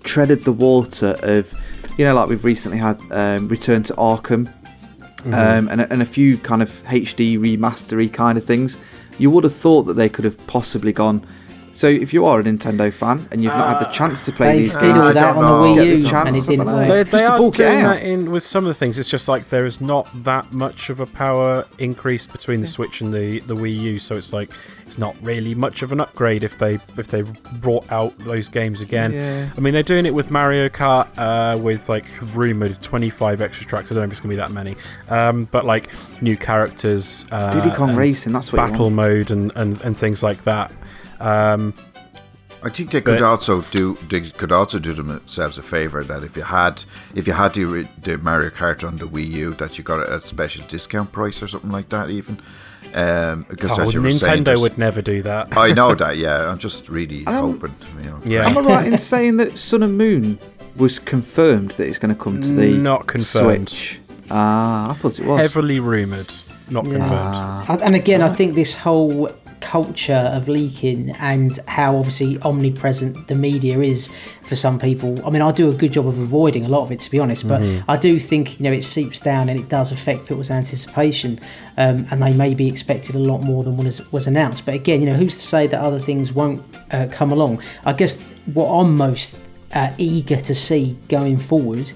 treaded 0.04 0.46
the 0.46 0.54
water 0.54 1.16
of, 1.24 1.54
you 1.98 2.06
know, 2.06 2.14
like 2.16 2.30
we've 2.30 2.46
recently 2.46 2.78
had 2.78 2.98
um, 3.12 3.48
Return 3.50 3.84
to 3.84 3.94
Arkham, 3.96 4.48
um, 5.26 5.68
and, 5.70 5.82
a, 5.82 5.92
and 5.92 6.02
a 6.02 6.06
few 6.06 6.38
kind 6.38 6.62
of 6.62 6.70
HD 6.86 7.38
remastery 7.38 8.12
kind 8.12 8.38
of 8.38 8.46
things. 8.46 8.78
You 9.18 9.30
would 9.32 9.44
have 9.44 9.56
thought 9.56 9.84
that 9.84 9.96
they 9.96 10.08
could 10.10 10.24
have 10.26 10.38
possibly 10.48 10.94
gone. 10.94 11.26
So 11.74 11.88
if 11.88 12.14
you 12.14 12.26
are 12.26 12.40
a 12.40 12.44
Nintendo 12.44 12.92
fan 12.92 13.28
and 13.32 13.44
you've 13.44 13.54
not 13.54 13.78
had 13.78 13.88
the 13.88 13.92
chance 13.92 14.24
to 14.26 14.32
play 14.32 14.60
these 14.60 14.74
did 14.74 14.82
games, 14.82 14.98
all 14.98 15.04
I 15.04 15.14
that 15.14 15.34
don't 15.34 15.44
on 15.44 15.76
the 15.76 15.76
know. 15.76 15.82
Wii 15.82 15.86
U 15.86 16.02
the 16.02 16.10
chance, 16.10 16.28
and 16.28 16.38
it 16.38 16.46
didn't 16.46 16.66
work. 16.66 16.88
They, 16.88 17.04
they 17.04 17.24
are 17.24 17.38
bulk 17.38 17.56
it 17.56 17.58
doing 17.58 17.84
that 17.84 18.04
in 18.04 18.32
with 18.32 18.44
some 18.44 18.66
of 18.66 18.68
the 18.68 18.74
things. 18.74 19.00
It's 19.00 19.10
just 19.10 19.28
like 19.28 19.50
there 19.50 19.66
is 19.66 19.80
not 19.80 20.10
that 20.24 20.52
much 20.52 20.90
of 20.90 21.00
a 21.00 21.06
power 21.06 21.66
increase 21.80 22.28
between 22.28 22.62
the 22.62 22.68
Switch 22.68 23.02
and 23.02 23.14
the, 23.14 23.40
the 23.42 23.56
Wii 23.56 23.78
U, 23.78 24.00
so 24.00 24.16
it's 24.16 24.34
like 24.34 24.50
it's 24.86 24.98
not 24.98 25.16
really 25.22 25.56
much 25.56 25.82
of 25.84 25.94
an 25.94 26.02
upgrade 26.02 26.44
if 26.44 26.60
they 26.60 26.74
if 26.74 27.08
they 27.08 27.24
brought 27.60 27.90
out 27.92 28.18
those 28.20 28.50
games 28.50 28.82
again. 28.82 29.14
Yeah. 29.14 29.50
I 29.56 29.62
mean, 29.62 29.74
they're 29.74 29.84
doing 29.84 30.06
it 30.06 30.14
with 30.14 30.30
Mario 30.30 30.68
Kart 30.68 31.08
uh, 31.18 31.58
with 31.58 31.88
like 31.88 32.06
rumored 32.34 32.82
25 32.82 33.42
extra 33.42 33.66
tracks. 33.66 33.92
I 33.92 33.96
don't 33.96 34.02
know 34.02 34.08
if 34.08 34.12
it's 34.12 34.20
gonna 34.20 34.34
be 34.34 34.36
that 34.36 34.52
many, 34.52 34.76
um, 35.10 35.46
but 35.46 35.66
like 35.66 35.90
new 36.22 36.36
characters, 36.36 37.26
uh, 37.32 37.52
Diddy 37.54 37.74
Kong 37.74 37.96
Racing, 37.96 38.34
that's 38.34 38.52
what 38.52 38.58
battle 38.58 38.90
mode 38.90 39.32
and, 39.32 39.52
and, 39.56 39.80
and 39.82 39.98
things 39.98 40.22
like 40.22 40.44
that. 40.44 40.72
Um, 41.22 41.74
I 42.64 42.70
think 42.70 42.92
they 42.92 43.02
could 43.02 43.18
But- 43.20 43.24
also 43.26 43.62
do 43.62 43.98
they 44.10 44.22
could 44.22 44.52
also 44.52 44.78
do 44.80 44.94
themselves 44.94 45.58
a 45.58 45.64
favor 45.64 46.04
that 46.04 46.24
if 46.24 46.38
you 46.38 46.44
had 46.44 46.84
if 47.16 47.26
you 47.28 47.34
had 47.34 47.54
the, 47.56 47.88
the 48.04 48.18
Mario 48.20 48.50
Kart 48.52 48.84
on 48.88 48.98
the 48.98 49.06
Wii 49.08 49.28
U 49.32 49.54
that 49.56 49.78
you 49.78 49.84
got 49.84 50.00
it 50.02 50.10
at 50.10 50.24
a 50.24 50.28
special 50.28 50.64
discount 50.68 51.12
price 51.12 51.42
or 51.42 51.48
something 51.48 51.72
like 51.72 51.90
that 51.90 52.10
even 52.12 52.40
um, 52.94 53.46
because 53.50 53.80
oh, 53.80 53.84
as 53.88 53.94
you 53.96 54.12
saying, 54.12 54.44
Nintendo 54.44 54.62
would 54.62 54.78
never 54.78 55.02
do 55.02 55.24
that. 55.24 55.56
I 55.58 55.72
know 55.74 55.96
that 56.04 56.18
yeah 56.18 56.50
I'm 56.52 56.60
just 56.60 56.88
really 56.90 57.26
Um, 57.26 57.36
hoping 57.60 57.74
you 58.04 58.10
know 58.12 58.20
Yeah. 58.26 58.48
Am 58.48 58.58
I 58.60 58.62
right 58.62 58.86
in 58.88 58.98
saying 59.14 59.38
that 59.38 59.58
Sun 59.58 59.82
and 59.82 59.98
Moon 59.98 60.38
was 60.76 61.00
confirmed 61.00 61.72
that 61.72 61.88
it's 61.88 61.98
going 61.98 62.14
to 62.16 62.22
come 62.24 62.42
to 62.42 62.50
the 62.50 62.78
Not 62.78 63.08
confirmed. 63.08 63.70
Switch? 63.70 64.00
Ah, 64.30 64.92
I 64.92 64.94
thought 64.94 65.20
it 65.20 65.26
was. 65.26 65.40
Heavily 65.42 65.80
rumored, 65.80 66.32
not 66.70 66.84
confirmed. 66.86 67.04
Ah. 67.12 67.66
And- 67.70 67.82
And 67.82 67.96
again, 67.96 68.22
I 68.22 68.30
think 68.30 68.54
this 68.56 68.76
whole 68.76 69.30
culture 69.62 70.30
of 70.34 70.48
leaking 70.48 71.12
and 71.12 71.58
how 71.68 71.96
obviously 71.96 72.40
omnipresent 72.42 73.28
the 73.28 73.36
media 73.36 73.80
is 73.80 74.08
for 74.42 74.56
some 74.56 74.80
people. 74.80 75.26
I 75.26 75.30
mean, 75.30 75.42
I 75.42 75.52
do 75.52 75.70
a 75.70 75.74
good 75.74 75.94
job 75.94 76.08
of 76.08 76.20
avoiding 76.20 76.66
a 76.66 76.70
lot 76.70 76.82
of 76.82 76.92
it, 76.92 77.00
to 77.02 77.12
be 77.12 77.20
honest, 77.20 77.48
but 77.48 77.62
I 77.88 77.96
do 77.96 78.20
think 78.20 78.60
you 78.60 78.64
know 78.64 78.72
it 78.72 78.84
seeps 78.84 79.20
down 79.20 79.50
and 79.50 79.60
it 79.60 79.70
does 79.70 79.92
affect 79.92 80.28
people's 80.28 80.52
anticipation, 80.52 81.40
um, 81.78 82.06
and 82.12 82.22
they 82.22 82.34
may 82.34 82.54
be 82.54 82.68
expected 82.68 83.16
a 83.16 83.20
lot 83.20 83.42
more 83.42 83.64
than 83.64 83.78
was 83.78 84.12
was 84.12 84.28
announced. 84.28 84.66
But 84.66 84.76
again, 84.76 85.00
you 85.02 85.06
know, 85.06 85.16
who's 85.16 85.38
to 85.38 85.46
say 85.46 85.68
that 85.68 85.80
other 85.80 86.00
things 86.00 86.34
won't 86.34 86.62
uh, 86.92 87.08
come 87.12 87.32
along? 87.32 87.62
I 87.86 87.94
guess 87.94 88.20
what 88.54 88.68
I'm 88.68 88.98
most 88.98 89.40
uh, 89.74 89.94
eager 89.98 90.38
to 90.38 90.56
see 90.56 90.98
going 91.08 91.38
forward 91.38 91.92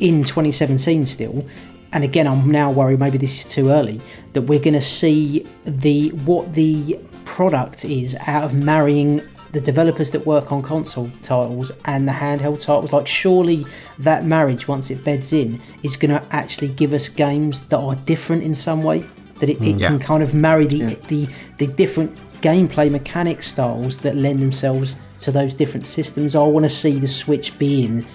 in 0.00 0.22
2017 0.22 1.06
still. 1.06 1.46
And 1.94 2.04
again, 2.04 2.26
I'm 2.26 2.50
now 2.50 2.70
worried 2.70 2.98
maybe 2.98 3.18
this 3.18 3.40
is 3.40 3.46
too 3.46 3.70
early 3.70 4.00
that 4.32 4.42
we're 4.42 4.60
going 4.60 4.74
to 4.74 4.80
see 4.80 5.46
the 5.64 6.08
what 6.10 6.52
the 6.54 6.98
product 7.24 7.84
is 7.84 8.14
out 8.26 8.44
of 8.44 8.54
marrying 8.54 9.22
the 9.52 9.60
developers 9.60 10.10
that 10.10 10.26
work 10.26 10.50
on 10.50 10.60
console 10.60 11.08
titles 11.22 11.70
and 11.84 12.06
the 12.08 12.12
handheld 12.12 12.60
titles. 12.60 12.92
Like, 12.92 13.06
surely 13.06 13.64
that 14.00 14.24
marriage, 14.24 14.66
once 14.66 14.90
it 14.90 15.04
beds 15.04 15.32
in, 15.32 15.60
is 15.84 15.96
going 15.96 16.10
to 16.10 16.26
actually 16.34 16.68
give 16.68 16.92
us 16.92 17.08
games 17.08 17.62
that 17.68 17.78
are 17.78 17.94
different 17.94 18.42
in 18.42 18.54
some 18.54 18.82
way. 18.82 19.04
That 19.38 19.48
it, 19.48 19.58
it 19.58 19.76
mm. 19.76 19.80
Yeah. 19.80 19.88
can 19.88 19.98
kind 20.00 20.22
of 20.22 20.34
marry 20.34 20.66
the, 20.66 20.94
the 21.08 21.28
the 21.58 21.66
different 21.68 22.14
gameplay 22.40 22.90
mechanic 22.90 23.42
styles 23.42 23.98
that 23.98 24.16
lend 24.16 24.40
themselves 24.40 24.96
to 25.20 25.32
those 25.32 25.54
different 25.54 25.86
systems. 25.86 26.34
I 26.34 26.42
want 26.42 26.64
to 26.64 26.70
see 26.70 26.98
the 26.98 27.08
Switch 27.08 27.58
being 27.58 28.00
h- 28.00 28.06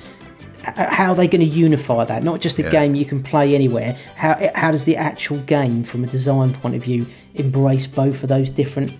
how 0.76 1.12
are 1.12 1.16
they 1.16 1.28
going 1.28 1.41
to 1.50 1.56
unify 1.58 2.06
that? 2.06 2.24
Not 2.24 2.41
just 2.41 2.60
a 2.60 2.64
Yeah. 2.64 2.70
game 2.72 2.96
you 2.96 3.06
can 3.06 3.22
play 3.24 3.56
anywhere. 3.56 3.96
How 4.16 4.38
how 4.56 4.72
does 4.72 4.84
the 4.84 4.96
actual 4.98 5.38
game, 5.40 5.84
from 5.84 6.04
a 6.04 6.08
design 6.08 6.54
point 6.54 6.76
of 6.76 6.84
view, 6.84 7.06
embrace 7.36 7.88
both 7.88 8.24
of 8.24 8.30
those 8.30 8.50
different, 8.50 8.91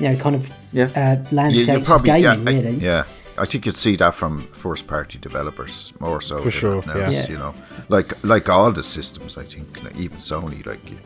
you 0.00 0.08
know, 0.08 0.16
kind 0.16 0.34
of 0.36 0.50
Yeah. 0.72 0.88
uh, 0.96 1.16
You- 1.30 1.36
landscapes 1.36 1.88
you 1.88 1.94
of 1.94 2.04
gaming? 2.04 2.22
yeah, 2.22 2.32
I- 2.32 2.52
really. 2.54 2.78
yeah. 2.78 3.04
I 3.36 3.46
think 3.46 3.66
you'd 3.66 3.76
see 3.76 3.96
that 3.96 4.14
from 4.14 4.46
first 4.52 4.86
party 4.86 5.18
developers 5.20 5.92
more 5.98 6.20
so 6.20 6.38
For 6.38 6.52
sure, 6.52 6.74
else, 6.76 6.86
yeah. 6.86 7.10
Yeah. 7.10 7.26
you 7.30 7.36
know 7.38 7.52
like 7.88 8.12
like 8.22 8.48
all 8.48 8.70
the 8.72 8.84
systems 8.84 9.36
I 9.36 9.42
think 9.42 9.82
like, 9.82 9.96
even 9.96 10.18
Sony 10.18 10.64
like 10.64 10.88
you, 10.88 10.98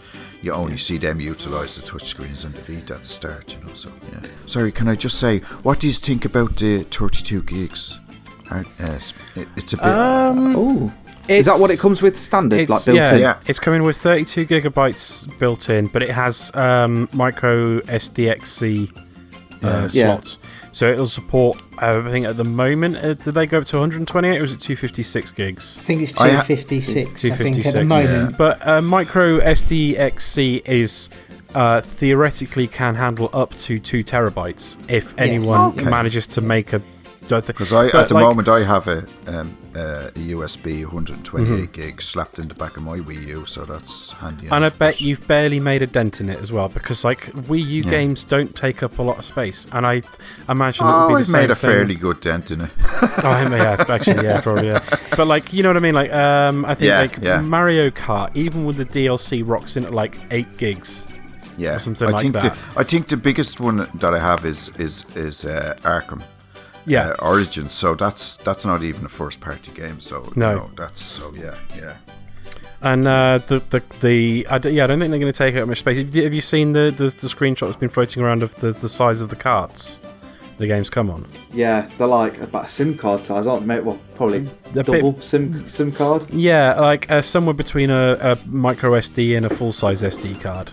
you 0.43 0.53
only 0.53 0.77
see 0.77 0.99
them 0.99 1.21
utilize 1.23 1.77
the 1.77 1.83
touchscreens 1.91 2.45
and 2.45 2.55
the 2.55 2.61
Vita 2.71 2.95
at 2.97 3.01
the 3.01 3.09
start 3.09 3.57
you 3.57 3.67
know 3.67 3.73
so 3.75 3.89
yeah 4.13 4.29
sorry 4.47 4.73
can 4.73 4.89
I 4.89 4.95
just 4.95 5.19
say 5.19 5.39
what 5.63 5.81
do 5.81 5.87
you 5.87 5.95
think 5.95 6.27
about 6.27 6.57
the 6.59 6.85
32 6.91 7.43
gigs 7.45 7.99
Are- 8.51 8.61
uh, 8.61 8.93
it's, 8.93 9.15
it- 9.37 9.49
it's 9.57 9.73
a 9.73 9.77
bit 9.77 9.85
Oh, 9.87 10.93
is 11.29 11.45
that 11.47 11.59
what 11.61 11.71
it 11.71 11.79
comes 11.79 12.01
with 12.01 12.19
standard, 12.19 12.61
It's, 12.61 12.71
like 12.71 12.85
built 12.87 12.97
yeah, 12.97 13.15
in? 13.15 13.21
Yeah. 13.21 13.41
it's 13.47 13.59
coming 13.59 13.83
with 13.83 13.99
32 13.99 14.47
gigabytes 14.47 15.39
built 15.39 15.69
in, 15.69 15.89
but 15.89 16.03
it 16.03 16.09
has 16.11 16.51
um, 16.55 17.07
micro 17.13 17.81
SDXC 17.81 18.97
uh, 19.63 19.89
Yeah. 19.93 20.07
slots. 20.07 20.39
So 20.73 20.91
it'll 20.91 21.07
support. 21.09 21.61
Uh, 21.83 22.03
I 22.07 22.11
think 22.11 22.25
at 22.27 22.37
the 22.37 22.45
moment, 22.45 22.97
uh, 22.97 23.15
did 23.15 23.35
they 23.35 23.47
go 23.47 23.59
up 23.59 23.65
to 23.67 23.77
128 23.79 24.39
or 24.39 24.41
was 24.41 24.53
it 24.53 24.61
256 24.61 25.33
gigs? 25.33 25.79
I 25.79 25.83
think 25.83 26.03
it's 26.03 26.19
I 26.21 26.29
ha- 26.31 26.43
256. 26.45 27.25
I, 27.25 27.31
think 27.31 27.67
at 27.67 27.73
the 27.75 27.85
moment. 27.85 28.39
But 28.39 28.67
uh, 28.67 28.81
micro 28.81 29.41
SDXC 29.41 30.67
is 30.69 31.11
uh, 31.55 31.81
theoretically 31.81 32.67
can 32.69 32.95
handle 32.95 33.29
up 33.33 33.57
to 33.59 33.79
two 33.81 34.05
terabytes 34.05 34.77
if 34.91 35.19
anyone 35.19 35.73
Okay. 35.73 35.85
manages 35.85 36.27
to 36.29 36.41
make 36.41 36.73
a. 36.73 36.81
because 37.29 37.73
I 37.73 37.87
but, 37.87 37.95
at 37.95 38.09
the 38.09 38.15
like- 38.15 38.23
moment 38.25 38.49
I 38.49 38.61
have 38.65 38.89
a, 38.89 38.99
um, 39.27 39.57
uh, 39.77 40.09
a 40.15 40.19
USB 40.35 40.83
128 40.85 41.47
Mm-hmm. 41.49 41.73
gig 41.73 42.03
slapped 42.03 42.39
in 42.39 42.49
the 42.49 42.55
back 42.55 42.77
of 42.77 42.83
my 42.83 42.99
Wii 42.99 43.27
U 43.29 43.47
so 43.47 43.65
that's 43.65 44.13
handy 44.13 44.49
And 44.51 44.65
I 44.65 44.71
bet 44.71 45.01
you've 45.01 45.27
barely 45.29 45.61
made 45.61 45.83
a 45.83 45.87
dent 45.87 46.21
in 46.21 46.29
it 46.31 46.39
as 46.41 46.51
well, 46.53 46.69
because 46.69 47.05
like 47.05 47.27
Wii 47.33 47.65
U 47.65 47.83
Yeah. 47.85 47.91
games 47.91 48.25
don't 48.25 48.55
take 48.57 48.83
up 48.83 48.99
a 48.99 49.03
lot 49.03 49.19
of 49.19 49.25
space, 49.25 49.67
and 49.73 49.87
I 49.87 50.03
imagine 50.49 50.87
it 50.87 50.89
would 50.89 50.95
Oh, 50.97 51.09
be 51.09 51.15
the 51.15 51.19
I've 51.21 51.27
same 51.27 51.41
made 51.43 51.51
a 51.51 51.55
thing. 51.55 51.71
fairly 51.71 51.95
good 51.95 52.21
dent 52.21 52.51
in 52.51 52.63
it. 52.63 52.71
Oh, 53.23 53.31
I 53.31 53.45
mean, 53.49 53.59
yeah, 53.59 53.85
actually, 53.89 54.25
yeah, 54.25 54.41
probably, 54.41 54.69
yeah. 54.69 54.83
But 55.17 55.27
like, 55.27 55.53
you 55.53 55.63
know 55.63 55.71
what 55.71 55.77
I 55.77 55.81
mean? 55.81 55.95
Like, 55.95 56.13
um, 56.13 56.65
I 56.65 56.75
think 56.75 56.89
Yeah, 56.89 57.01
like 57.01 57.19
yeah. 57.21 57.41
Mario 57.41 57.91
Kart, 57.91 58.35
even 58.37 58.65
with 58.65 58.77
the 58.77 58.85
DLC, 58.85 59.43
rocks 59.45 59.77
in 59.77 59.85
at 59.85 59.93
like 59.93 60.19
eight 60.31 60.57
gigs. 60.57 61.07
Yeah, 61.57 61.75
or 61.77 61.79
something 61.81 62.07
I 62.09 62.13
like 62.13 62.23
think 62.23 62.35
that. 62.35 62.55
The, 62.55 62.81
I 62.81 62.85
think 62.85 63.09
the 63.09 63.17
biggest 63.17 63.59
one 63.61 63.89
that 63.95 64.15
I 64.15 64.19
have 64.21 64.45
is 64.47 64.71
is 64.79 65.05
is 65.17 65.45
uh, 65.45 65.75
Arkham. 65.83 66.23
Yeah, 66.87 67.09
uh, 67.11 67.27
Origins. 67.29 67.75
So 67.75 67.95
that's 67.95 68.37
that's 68.39 68.65
not 68.65 68.83
even 68.83 69.05
a 69.05 69.09
first 69.09 69.41
party 69.41 69.73
game. 69.73 70.01
So 70.01 70.33
No. 70.37 70.51
you 70.51 70.57
know, 70.57 70.71
that's 70.77 71.03
so 71.03 71.33
yeah, 71.35 71.55
yeah. 71.77 71.97
and 72.83 73.07
uh, 73.07 73.39
the 73.47 73.59
the 73.71 73.83
the 74.01 74.47
I 74.51 74.59
d- 74.59 74.71
yeah, 74.71 74.85
I 74.85 74.87
don't 74.87 74.99
think 75.01 75.11
they're 75.11 75.21
going 75.21 75.33
to 75.33 75.37
take 75.39 75.55
up 75.57 75.69
much 75.69 75.81
space. 75.81 75.99
Have 75.99 76.35
you- 76.35 76.41
seen 76.41 76.73
the, 76.73 76.91
the 76.97 77.05
the 77.05 77.29
screenshot 77.29 77.67
that's 77.67 77.77
been 77.77 77.89
floating 77.91 78.23
around 78.23 78.43
of 78.43 78.55
the 78.57 78.73
the 78.73 78.89
size 78.89 79.21
of 79.21 79.29
the 79.29 79.37
carts 79.37 80.01
the 80.59 80.67
games 80.67 80.91
come 80.91 81.09
on? 81.11 81.25
Yeah, 81.53 81.89
they're 81.99 82.07
like 82.09 82.41
about 82.41 82.67
a 82.67 82.69
SIM 82.69 82.97
card 82.97 83.23
size, 83.25 83.47
aren't 83.47 83.67
they? 83.69 83.81
Well, 83.81 83.99
probably 84.17 84.49
They're 84.73 84.83
double 84.83 85.21
SIM 85.21 85.67
SIM 85.67 85.93
card. 85.93 86.29
Yeah, 86.31 86.81
like 86.81 87.09
uh, 87.11 87.23
somewhere 87.23 87.55
between 87.55 87.91
a, 87.91 88.15
a 88.21 88.39
micro 88.49 88.93
SD 88.93 89.37
and 89.37 89.47
a 89.47 89.51
full 89.51 89.73
size 89.73 90.03
SD 90.03 90.41
card. 90.41 90.71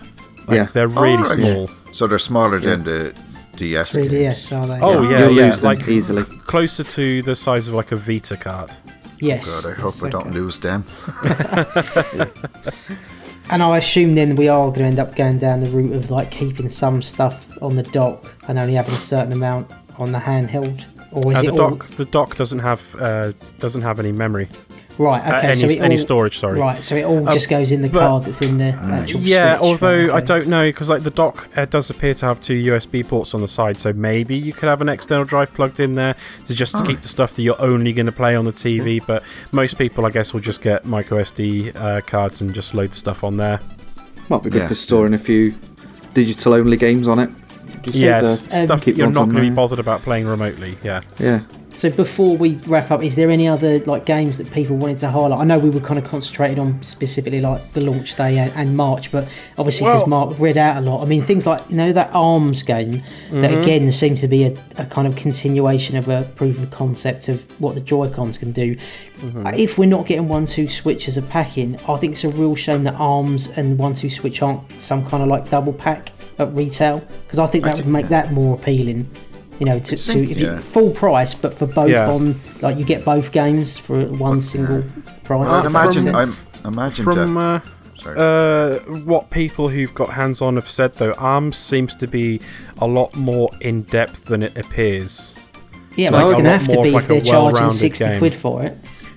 Like, 0.48 0.56
Yeah. 0.56 0.64
they're 0.72 0.88
really 0.88 1.16
Alright. 1.18 1.38
small. 1.38 1.70
So 1.92 2.06
they're 2.08 2.18
smaller 2.18 2.58
than 2.58 2.82
the 2.84 3.14
DS. 3.56 3.94
3DS, 3.96 4.10
games. 4.10 4.52
are 4.52 4.66
they? 4.66 4.80
Oh 4.80 5.02
yeah, 5.02 5.20
You'll 5.28 5.36
yeah, 5.36 5.54
like 5.62 5.86
easily. 5.88 6.24
closer 6.24 6.84
to 6.84 7.22
the 7.22 7.34
size 7.34 7.68
of 7.68 7.74
like 7.74 7.92
a 7.92 7.96
Vita 7.96 8.36
card. 8.36 8.70
Yes. 9.18 9.62
God, 9.62 9.72
I 9.72 9.74
hope 9.80 9.94
yes, 9.94 10.02
I 10.02 10.08
don't 10.10 10.26
okay. 10.28 10.30
lose 10.38 10.58
them. 10.58 10.84
And 13.48 13.62
I 13.62 13.78
assume 13.78 14.14
then 14.14 14.34
we 14.34 14.48
are 14.48 14.66
going 14.68 14.80
to 14.80 14.84
end 14.86 14.98
up 14.98 15.14
going 15.14 15.38
down 15.38 15.60
the 15.60 15.70
route 15.70 15.92
of 15.92 16.10
like 16.10 16.30
keeping 16.32 16.68
some 16.68 17.00
stuff 17.00 17.46
on 17.62 17.76
the 17.76 17.84
dock 17.84 18.24
and 18.48 18.58
only 18.58 18.74
having 18.74 18.94
a 18.94 18.98
certain 18.98 19.32
amount 19.32 19.70
on 19.98 20.10
the 20.10 20.18
handheld, 20.18 20.84
or 21.12 21.30
is 21.32 21.38
Uh, 21.38 21.42
it 21.42 21.46
the 21.46 21.50
all 21.62 21.70
dock 21.70 21.86
the 21.90 22.04
dock 22.06 22.36
doesn't 22.36 22.58
have 22.58 22.82
uh, 23.00 23.32
doesn't 23.60 23.82
have 23.82 24.00
any 24.00 24.10
memory. 24.10 24.48
Right? 24.98 25.20
Uh, 25.24 25.36
Okay, 25.36 25.46
any 25.48 25.54
so 25.56 25.66
it 25.68 25.80
any 25.80 25.94
all, 25.94 25.98
storage, 25.98 26.38
sorry. 26.38 26.58
Right, 26.58 26.82
so 26.82 26.96
it 26.96 27.04
all 27.04 27.28
Uh, 27.28 27.32
just 27.32 27.48
goes 27.48 27.72
in 27.72 27.82
the 27.82 27.88
but- 27.88 28.00
card 28.00 28.24
that's 28.24 28.40
in 28.40 28.58
the 28.58 28.66
actual. 28.66 29.20
Yeah, 29.20 29.56
Switch, 29.58 29.66
although 29.66 30.06
right, 30.06 30.14
I 30.14 30.20
don't 30.20 30.46
know 30.48 30.68
because 30.68 30.88
like 30.88 31.02
the 31.02 31.10
dock 31.10 31.48
uh, 31.56 31.64
does 31.66 31.90
appear 31.90 32.14
to 32.14 32.26
have 32.26 32.40
two 32.40 32.54
USB 32.54 33.02
ports 33.06 33.34
on 33.34 33.40
the 33.40 33.48
side, 33.48 33.78
so 33.80 33.92
maybe 33.92 34.36
you 34.36 34.52
could 34.52 34.68
have 34.68 34.80
an 34.80 34.88
external 34.88 35.24
drive 35.24 35.52
plugged 35.54 35.80
in 35.80 35.94
there 35.94 36.14
to 36.46 36.54
just 36.54 36.76
to 36.78 36.84
keep 36.84 37.02
the 37.02 37.08
stuff 37.08 37.34
that 37.34 37.42
you're 37.42 37.60
only 37.60 37.92
going 37.92 38.06
to 38.06 38.12
play 38.12 38.34
on 38.36 38.44
the 38.44 38.52
TV. 38.52 39.00
But 39.06 39.22
most 39.52 39.78
people, 39.78 40.06
I 40.06 40.10
guess, 40.10 40.32
will 40.32 40.40
just 40.40 40.62
get 40.62 40.84
micro 40.84 41.18
SD 41.22 41.72
uh, 41.76 42.00
cards 42.02 42.40
and 42.40 42.54
just 42.54 42.74
load 42.74 42.90
the 42.92 42.96
stuff 42.96 43.24
on 43.24 43.36
there. 43.36 43.60
Might 44.28 44.42
be 44.42 44.50
good 44.50 44.62
Yeah. 44.62 44.68
for 44.68 44.74
storing 44.74 45.14
a 45.14 45.18
few 45.18 45.54
digital 46.14 46.54
only 46.54 46.76
games 46.76 47.06
on 47.08 47.18
it. 47.18 47.30
Just 47.86 47.98
Yeah, 47.98 48.20
the- 48.20 48.28
um, 48.28 48.36
stuff 48.36 48.84
that 48.84 48.96
you're 48.96 49.10
not 49.10 49.28
going 49.28 49.36
to 49.36 49.40
be 49.42 49.50
bothered 49.50 49.78
about 49.78 50.02
playing 50.02 50.26
remotely. 50.26 50.76
Yeah. 50.82 51.00
Yeah, 51.18 51.40
So 51.70 51.90
before 51.90 52.36
we 52.36 52.56
wrap 52.66 52.90
up, 52.90 53.02
is 53.02 53.16
there 53.16 53.30
any 53.30 53.46
other 53.46 53.78
like 53.80 54.04
games 54.06 54.38
that 54.38 54.50
people 54.50 54.76
wanted 54.76 54.98
to 54.98 55.08
highlight? 55.10 55.40
I 55.40 55.44
know 55.44 55.58
we 55.58 55.70
were 55.70 55.80
kind 55.80 55.98
of 55.98 56.04
concentrated 56.04 56.58
on 56.58 56.82
specifically 56.82 57.40
like 57.40 57.72
the 57.72 57.84
launch 57.84 58.16
day 58.16 58.38
and, 58.38 58.52
and 58.56 58.76
March, 58.76 59.12
but 59.12 59.28
obviously 59.56 59.86
because 59.86 60.00
Well- 60.00 60.26
Mark 60.26 60.38
read 60.40 60.56
out 60.56 60.78
a 60.78 60.80
lot. 60.80 61.02
I 61.02 61.06
mean, 61.06 61.22
things 61.22 61.46
like 61.46 61.62
you 61.70 61.76
know 61.76 61.92
that 61.92 62.10
Arms 62.12 62.62
game 62.62 63.02
that 63.30 63.50
mm-hmm. 63.50 63.60
again 63.60 63.92
seemed 63.92 64.18
to 64.18 64.28
be 64.28 64.44
a, 64.44 64.56
a 64.78 64.86
kind 64.86 65.06
of 65.06 65.16
continuation 65.16 65.96
of 65.96 66.08
a 66.08 66.24
proof 66.34 66.62
of 66.62 66.70
concept 66.70 67.28
of 67.28 67.44
what 67.60 67.74
the 67.74 67.80
Joy 67.80 68.08
Cons 68.08 68.38
can 68.38 68.52
do. 68.52 68.74
Mm-hmm. 68.76 69.46
If 69.54 69.78
we're 69.78 69.86
not 69.86 70.06
getting 70.06 70.28
one 70.28 70.46
two 70.46 70.68
Switch 70.68 71.08
as 71.08 71.16
a 71.16 71.22
pack 71.22 71.56
in, 71.56 71.76
I 71.88 71.96
think 71.96 72.12
it's 72.12 72.24
a 72.24 72.28
real 72.30 72.56
shame 72.56 72.84
that 72.84 72.94
Arms 72.94 73.48
and 73.48 73.78
one 73.78 73.94
two 73.94 74.10
Switch 74.10 74.42
aren't 74.42 74.60
some 74.80 75.04
kind 75.06 75.22
of 75.22 75.28
like 75.28 75.48
double 75.50 75.72
pack 75.72 76.10
at 76.38 76.52
retail 76.54 77.00
because 77.24 77.38
I 77.38 77.46
think 77.46 77.64
I 77.64 77.68
that 77.68 77.76
would 77.76 77.82
think- 77.84 77.92
make 77.92 78.08
that 78.08 78.32
more 78.32 78.54
appealing. 78.56 79.08
You 79.58 79.64
know, 79.64 79.78
to, 79.78 79.96
to 79.96 79.96
think- 79.96 80.30
if 80.32 80.38
you, 80.40 80.54
full 80.58 80.90
price, 80.90 81.32
but 81.34 81.54
for 81.54 81.66
both 81.66 81.88
Yeah. 81.90 82.10
on 82.10 82.38
like 82.60 82.76
you 82.76 82.84
get 82.84 83.04
both 83.04 83.32
games 83.32 83.78
for 83.78 84.04
one 84.04 84.40
single 84.42 84.84
price. 85.24 85.50
I'd 85.50 85.64
imagine. 85.64 86.14
I'm 86.14 86.34
imagine. 86.64 87.04
From 87.06 87.36
uh, 87.38 87.60
sorry. 87.94 88.16
uh, 88.18 88.78
what 89.04 89.30
people 89.30 89.68
who've 89.68 89.94
got 89.94 90.10
hands 90.10 90.42
on 90.42 90.56
have 90.56 90.68
said, 90.68 90.92
though, 90.94 91.12
ARMS 91.14 91.56
seems 91.56 91.94
to 91.94 92.06
be 92.06 92.40
a 92.78 92.86
lot 92.86 93.16
more 93.16 93.48
in 93.62 93.82
depth 93.82 94.26
than 94.26 94.42
it 94.42 94.58
appears. 94.58 95.36
yeah, 95.96 96.10
like 96.10 96.12
well, 96.12 96.22
it's 96.24 96.32
going 96.32 96.44
to 96.44 96.50
have 96.50 96.68
to 96.68 96.82
be 96.82 96.90
like 96.90 97.02
if 97.04 97.08
they're 97.08 97.20
charging 97.22 97.70
sixty 97.70 98.04
game. 98.04 98.18
quid 98.18 98.34
for 98.34 98.62
it. 98.62 98.76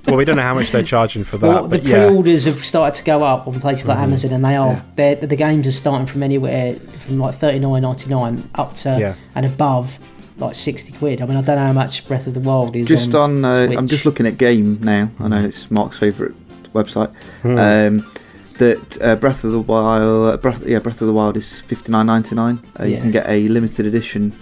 Well, 0.10 0.18
we 0.18 0.26
don't 0.26 0.36
know 0.36 0.42
how 0.44 0.54
much 0.54 0.72
they're 0.72 0.84
charging 0.84 1.24
for 1.24 1.38
that. 1.38 1.48
Well, 1.48 1.64
the 1.68 1.78
but 1.78 1.88
yeah. 1.88 1.96
Mm-hmm. 1.98 2.08
pre-orders 2.08 2.46
have 2.46 2.64
started 2.66 2.98
to 3.00 3.04
go 3.06 3.24
up 3.24 3.48
on 3.48 3.60
places 3.60 3.88
like 3.88 3.98
Amazon, 3.98 4.32
and 4.34 4.44
they 4.46 4.56
are 4.56 4.82
they're, 4.96 5.16
the 5.16 5.36
games 5.36 5.68
are 5.68 5.72
starting 5.72 6.06
from 6.08 6.24
anywhere 6.24 6.76
from 6.76 7.18
like 7.20 7.36
thirty 7.36 7.60
nine 7.60 7.82
ninety 7.82 8.10
nine 8.10 8.50
up 8.56 8.74
to 8.76 8.98
Yeah. 9.00 9.16
and 9.36 9.46
above 9.46 10.00
like 10.38 10.56
sixty 10.56 10.94
quid. 10.94 11.22
I 11.22 11.26
mean, 11.26 11.38
I 11.38 11.42
don't 11.42 11.56
know 11.58 11.66
how 11.66 11.74
much 11.74 12.08
Breath 12.08 12.28
of 12.28 12.34
the 12.34 12.40
Wild 12.40 12.76
is. 12.76 12.88
just 12.88 13.14
on. 13.16 13.44
uh, 13.46 13.68
I'm 13.78 13.88
just 13.88 14.06
looking 14.06 14.26
at 14.26 14.38
Game 14.38 14.80
now. 14.82 15.10
I 15.20 15.28
know 15.28 15.44
it's 15.44 15.70
Mark's 15.70 16.00
favourite 16.00 16.34
website. 16.74 17.14
Hmm. 17.42 17.58
Um, 17.58 18.12
that 18.58 19.02
uh, 19.02 19.16
Breath 19.16 19.44
of 19.46 19.52
the 19.54 19.60
Wild, 19.62 20.42
Breath, 20.42 20.66
yeah, 20.66 20.80
Breath 20.80 21.00
of 21.02 21.08
the 21.08 21.14
Wild 21.14 21.38
is 21.38 21.64
59.99. 21.68 22.60
Uh, 22.80 22.84
You 22.84 22.98
can 22.98 23.10
get 23.10 23.26
a 23.30 23.48
limited 23.48 23.86
edition 23.86 24.34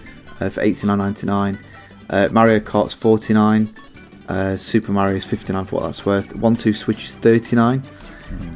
uh, 0.42 0.50
for 0.50 0.62
89.99. 0.64 1.64
Uh, 2.10 2.28
Mario 2.32 2.60
Kart's 2.60 2.96
49. 2.96 3.70
Uh, 4.28 4.58
Super 4.58 4.92
Mario 4.92 5.16
is 5.16 5.26
59 5.26 5.66
for 5.66 5.76
what 5.78 5.86
that's 5.86 6.06
worth. 6.06 6.36
One 6.36 6.56
Two 6.56 6.74
Switch 6.74 7.06
is 7.06 7.14
39. 7.14 7.82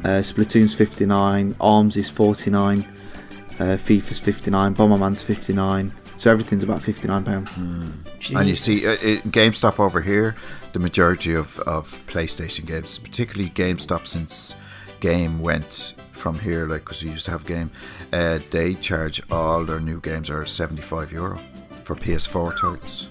Uh, 0.04 0.20
Splatoon's 0.20 0.74
59. 0.74 1.54
Arms 1.60 1.96
is 1.96 2.10
49. 2.10 2.80
Uh, 2.80 3.76
FIFA's 3.76 4.20
59. 4.20 4.74
Bomberman's 4.74 5.22
59. 5.22 5.92
So 6.18 6.30
everything's 6.30 6.62
about 6.62 6.82
59 6.82 7.24
pounds. 7.24 7.56
And 7.56 8.48
you 8.48 8.54
see, 8.54 8.86
uh, 8.86 8.96
it, 9.02 9.22
GameStop 9.24 9.80
over 9.80 10.02
here, 10.02 10.36
the 10.72 10.78
majority 10.78 11.34
of, 11.34 11.58
of 11.60 12.04
PlayStation 12.06 12.66
games, 12.66 12.98
particularly 12.98 13.50
GameStop, 13.50 14.06
since 14.06 14.54
Game 15.00 15.40
went 15.40 15.94
from 16.12 16.38
here, 16.38 16.68
like 16.68 16.82
because 16.84 17.02
we 17.02 17.10
used 17.10 17.24
to 17.24 17.32
have 17.32 17.44
Game, 17.44 17.72
uh, 18.12 18.38
they 18.52 18.74
charge 18.74 19.20
all 19.32 19.64
their 19.64 19.80
new 19.80 20.00
games 20.00 20.30
are 20.30 20.46
seventy 20.46 20.80
five 20.80 21.10
euro 21.10 21.40
for 21.82 21.96
PS4 21.96 22.52
titles. 22.52 23.08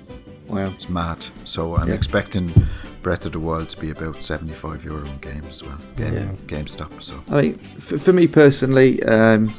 Wow. 0.51 0.71
It's 0.75 0.89
mad. 0.89 1.25
So 1.45 1.75
I'm 1.75 1.87
Yeah. 1.89 1.93
expecting 1.95 2.53
Breath 3.01 3.25
of 3.25 3.31
the 3.31 3.39
Wild 3.39 3.69
to 3.69 3.79
be 3.79 3.89
about 3.89 4.21
75 4.23 4.83
euro 4.83 5.03
in 5.05 5.17
games 5.21 5.45
as 5.49 5.63
well. 5.63 5.77
Game, 5.97 6.13
Yeah. 6.13 6.31
GameStop. 6.47 7.01
So 7.01 7.15
I 7.31 7.41
mean, 7.41 7.53
for, 7.79 7.97
for 7.97 8.13
me 8.13 8.27
personally, 8.27 9.01
um, 9.03 9.51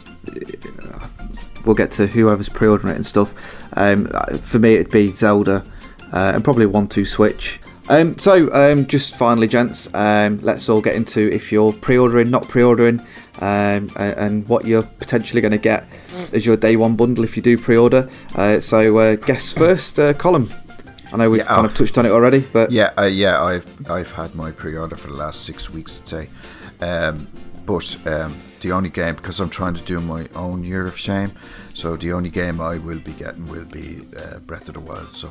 we'll 1.65 1.75
get 1.75 1.91
to 1.93 2.07
whoever's 2.07 2.49
pre-ordering 2.49 2.93
it 2.93 2.97
and 2.97 3.07
stuff. 3.07 3.35
Um, 3.77 4.07
for 4.43 4.59
me, 4.59 4.75
it'd 4.75 4.91
be 4.93 5.13
Zelda 5.15 5.65
uh, 6.13 6.33
and 6.35 6.45
probably 6.45 6.67
one 6.67 6.87
two 6.89 7.05
Switch. 7.05 7.59
Um, 7.89 8.17
so, 8.17 8.53
um, 8.55 8.87
just 8.87 9.17
finally, 9.17 9.49
gents, 9.49 9.93
um, 9.93 10.39
let's 10.43 10.69
all 10.69 10.81
get 10.81 10.95
into 10.95 11.29
if 11.33 11.51
you're 11.51 11.73
pre-ordering, 11.73 12.31
not 12.31 12.47
pre-ordering, 12.49 13.01
um, 13.41 13.91
and 13.97 14.49
what 14.49 14.65
you're 14.65 14.85
potentially 14.85 15.41
going 15.41 15.51
to 15.53 15.59
get 15.59 15.85
as 16.33 16.47
your 16.47 16.57
day 16.57 16.77
one 16.77 16.95
bundle 16.95 17.25
if 17.25 17.37
you 17.37 17.43
do 17.43 17.59
pre-order. 17.59 18.09
Uh, 18.37 18.61
so, 18.61 18.99
uh, 18.99 19.17
guess 19.17 19.53
first, 19.53 19.99
uh, 19.99 20.13
Colm. 20.15 20.49
I 21.13 21.17
know 21.17 21.31
we've 21.31 21.41
Yeah, 21.41 21.47
kind 21.47 21.67
oh. 21.67 21.71
of 21.71 21.75
touched 21.75 21.99
on 21.99 22.07
it 22.07 22.11
already, 22.11 22.41
but 22.41 22.71
yeah, 22.71 22.93
uh, 22.99 23.05
yeah, 23.05 23.43
I've 23.43 23.91
I've 23.91 24.13
had 24.13 24.35
my 24.35 24.51
pre-order 24.51 24.97
for 24.97 25.09
the 25.09 25.15
last 25.15 25.45
six 25.45 25.71
weeks, 25.71 25.99
I'd 26.01 26.09
say. 26.09 26.29
Um, 26.81 27.27
but 27.67 27.97
um, 28.07 28.37
the 28.61 28.73
only 28.73 28.91
game 28.91 29.15
because 29.15 29.39
I'm 29.41 29.51
trying 29.51 29.75
to 29.75 29.83
do 29.83 30.01
my 30.01 30.27
own 30.35 30.65
Year 30.65 30.87
of 30.87 30.99
Shame, 30.99 31.33
so 31.75 31.97
the 31.97 32.13
only 32.13 32.31
game 32.31 32.61
I 32.61 32.79
will 32.79 32.99
be 32.99 33.13
getting 33.13 33.47
will 33.49 33.67
be 33.67 34.03
uh, 34.17 34.39
Breath 34.41 34.69
of 34.69 34.75
the 34.75 34.81
Wild. 34.81 35.13
So 35.15 35.31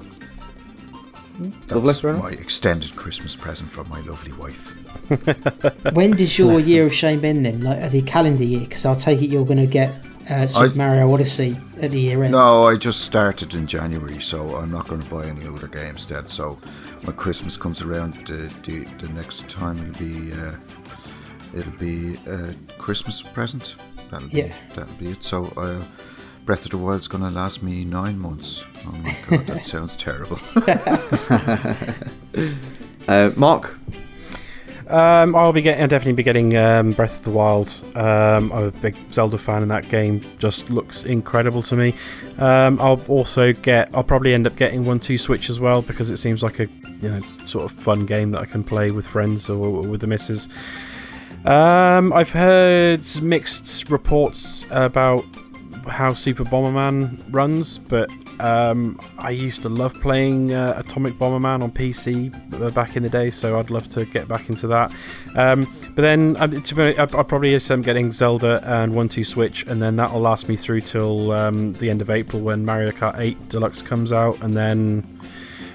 that's 1.68 2.02
fair 2.02 2.14
my 2.18 2.32
extended 2.32 2.96
Christmas 2.96 3.36
present 3.36 3.70
from 3.70 3.90
my 3.90 4.02
lovely 4.02 4.34
wife. 4.34 4.78
When 5.94 6.12
does 6.12 6.38
your 6.38 6.54
Bless 6.54 6.68
year 6.68 6.86
of 6.86 6.94
shame 6.94 7.26
end 7.26 7.44
then? 7.46 7.62
Like 7.62 7.82
are 7.82 7.90
the 7.90 8.02
calendar 8.04 8.44
year? 8.46 8.62
Because 8.62 8.86
I'll 8.86 8.96
take 8.96 9.22
it 9.22 9.30
you're 9.30 9.46
going 9.46 9.58
to 9.58 9.68
get 9.68 9.94
uh, 10.32 10.48
Super 10.48 10.74
I- 10.74 10.76
Mario 10.76 11.14
Odyssey 11.14 11.58
at 11.82 11.92
the 11.92 12.00
year 12.00 12.24
end. 12.24 12.32
No, 12.32 12.66
I 12.68 12.78
just 12.78 13.02
started 13.02 13.54
in 13.54 13.68
January, 13.68 14.20
so 14.22 14.56
I'm 14.56 14.72
not 14.72 14.88
going 14.88 15.02
to 15.02 15.10
buy 15.10 15.26
any 15.28 15.46
other 15.46 15.68
games 15.68 16.06
then. 16.08 16.28
So 16.28 16.58
when 17.04 17.16
Christmas 17.16 17.58
comes 17.58 17.82
around, 17.82 18.14
the 18.28 18.52
the, 18.66 18.86
the 19.06 19.10
next 19.14 19.50
time 19.50 19.78
it'll 19.78 20.00
be 20.00 20.32
uh, 20.34 20.56
it'll 21.54 21.78
be 21.80 22.16
a 22.28 22.54
Christmas 22.80 23.22
present. 23.22 23.76
That'll 24.10 24.30
Yeah. 24.30 24.48
be 24.48 24.54
that'll 24.76 24.96
be 24.96 25.12
it. 25.12 25.24
So 25.24 25.52
uh, 25.58 25.84
Breath 26.46 26.66
of 26.66 26.72
the 26.72 26.78
Wild's 26.78 27.08
going 27.08 27.24
to 27.24 27.30
last 27.30 27.62
me 27.62 27.86
nine 27.86 28.18
months. 28.18 28.64
Oh 28.88 28.92
my 29.04 29.16
god, 29.30 29.46
that 29.48 29.66
sounds 29.74 29.96
terrible. 29.96 30.40
uh, 33.08 33.32
Mark, 33.38 33.78
Um, 34.92 35.36
I'll 35.36 35.54
be 35.54 35.62
getting, 35.62 35.82
I'll 35.82 35.88
definitely 35.88 36.18
be 36.18 36.24
getting 36.24 36.58
um, 36.58 36.92
Breath 36.92 37.20
of 37.20 37.24
the 37.24 37.30
Wild. 37.32 37.82
Um, 37.96 38.52
I'm 38.52 38.64
a 38.66 38.72
big 38.72 38.96
Zelda 39.12 39.38
fan, 39.38 39.62
and 39.62 39.72
that 39.72 39.88
game 39.90 40.20
just 40.38 40.70
looks 40.70 41.04
incredible 41.06 41.62
to 41.64 41.76
me. 41.76 41.96
Um, 42.38 42.80
I'll 42.82 43.02
also 43.08 43.54
get, 43.54 43.90
I'll 43.96 44.04
probably 44.04 44.34
end 44.34 44.46
up 44.48 44.56
getting 44.58 44.86
one 44.86 45.00
two 45.00 45.18
Switch 45.18 45.50
as 45.50 45.60
well 45.60 45.82
because 45.82 46.10
it 46.10 46.18
seems 46.18 46.44
like 46.44 46.60
a 46.60 46.68
you 47.00 47.10
know 47.10 47.20
sort 47.46 47.72
of 47.72 47.72
fun 47.72 48.06
game 48.06 48.32
that 48.32 48.42
I 48.42 48.46
can 48.46 48.64
play 48.64 48.92
with 48.92 49.08
friends 49.08 49.50
or, 49.50 49.66
or 49.66 49.82
with 49.84 50.02
the 50.02 50.08
missus. 50.08 50.50
Um, 51.46 52.12
I've 52.14 52.32
heard 52.32 53.06
mixed 53.22 53.90
reports 53.90 54.66
about 54.70 55.24
how 55.88 56.14
Super 56.14 56.44
Bomberman 56.44 57.20
runs, 57.32 57.80
but 57.80 58.10
um, 58.42 59.00
I 59.18 59.30
used 59.30 59.62
to 59.62 59.70
love 59.70 59.94
playing 60.02 60.54
uh, 60.54 60.74
Atomic 60.78 61.14
Bomberman 61.16 61.62
on 61.62 61.72
PC 61.72 62.34
uh, 62.62 62.70
back 62.72 62.96
in 62.96 63.04
the 63.04 63.10
day, 63.10 63.30
so 63.32 63.60
I'd 63.60 63.70
love 63.70 63.90
to 63.92 64.06
get 64.06 64.28
back 64.28 64.50
into 64.50 64.68
that. 64.68 64.92
Um, 65.36 65.68
but 65.96 66.02
then, 66.02 66.36
uh, 66.38 66.48
be 66.76 66.82
honest, 66.82 67.00
I- 67.00 67.18
I'll 67.18 67.24
probably 67.24 67.52
just 67.52 67.68
up 67.68 67.82
getting 67.82 68.12
Zelda 68.12 68.62
and 68.66 68.96
One 68.96 69.08
Two 69.10 69.24
Switch, 69.24 69.64
and 69.68 69.82
then 69.82 69.96
that'll 69.96 70.20
last 70.22 70.50
me 70.50 70.56
through 70.56 70.82
till 70.82 71.32
um, 71.32 71.74
the 71.74 71.90
end 71.90 72.02
of 72.02 72.10
April 72.10 72.42
when 72.42 72.66
Mario 72.66 72.92
Kart 72.92 73.18
8 73.20 73.50
Deluxe 73.50 73.82
comes 73.82 74.12
out, 74.12 74.42
and 74.42 74.54
then 74.56 75.04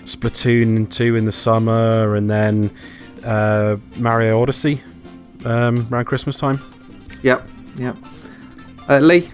Splatoon 0.04 0.90
2 0.90 1.16
in 1.16 1.24
the 1.24 1.32
summer, 1.32 2.14
and 2.16 2.28
then 2.30 2.70
uh, 3.24 3.76
Mario 3.98 4.40
Odyssey 4.42 4.82
um, 5.44 5.86
around 5.90 6.04
Christmas 6.06 6.36
time. 6.36 6.58
yep, 7.22 7.46
yep. 7.76 7.96
Uh, 8.88 8.98
Lee, 8.98 9.30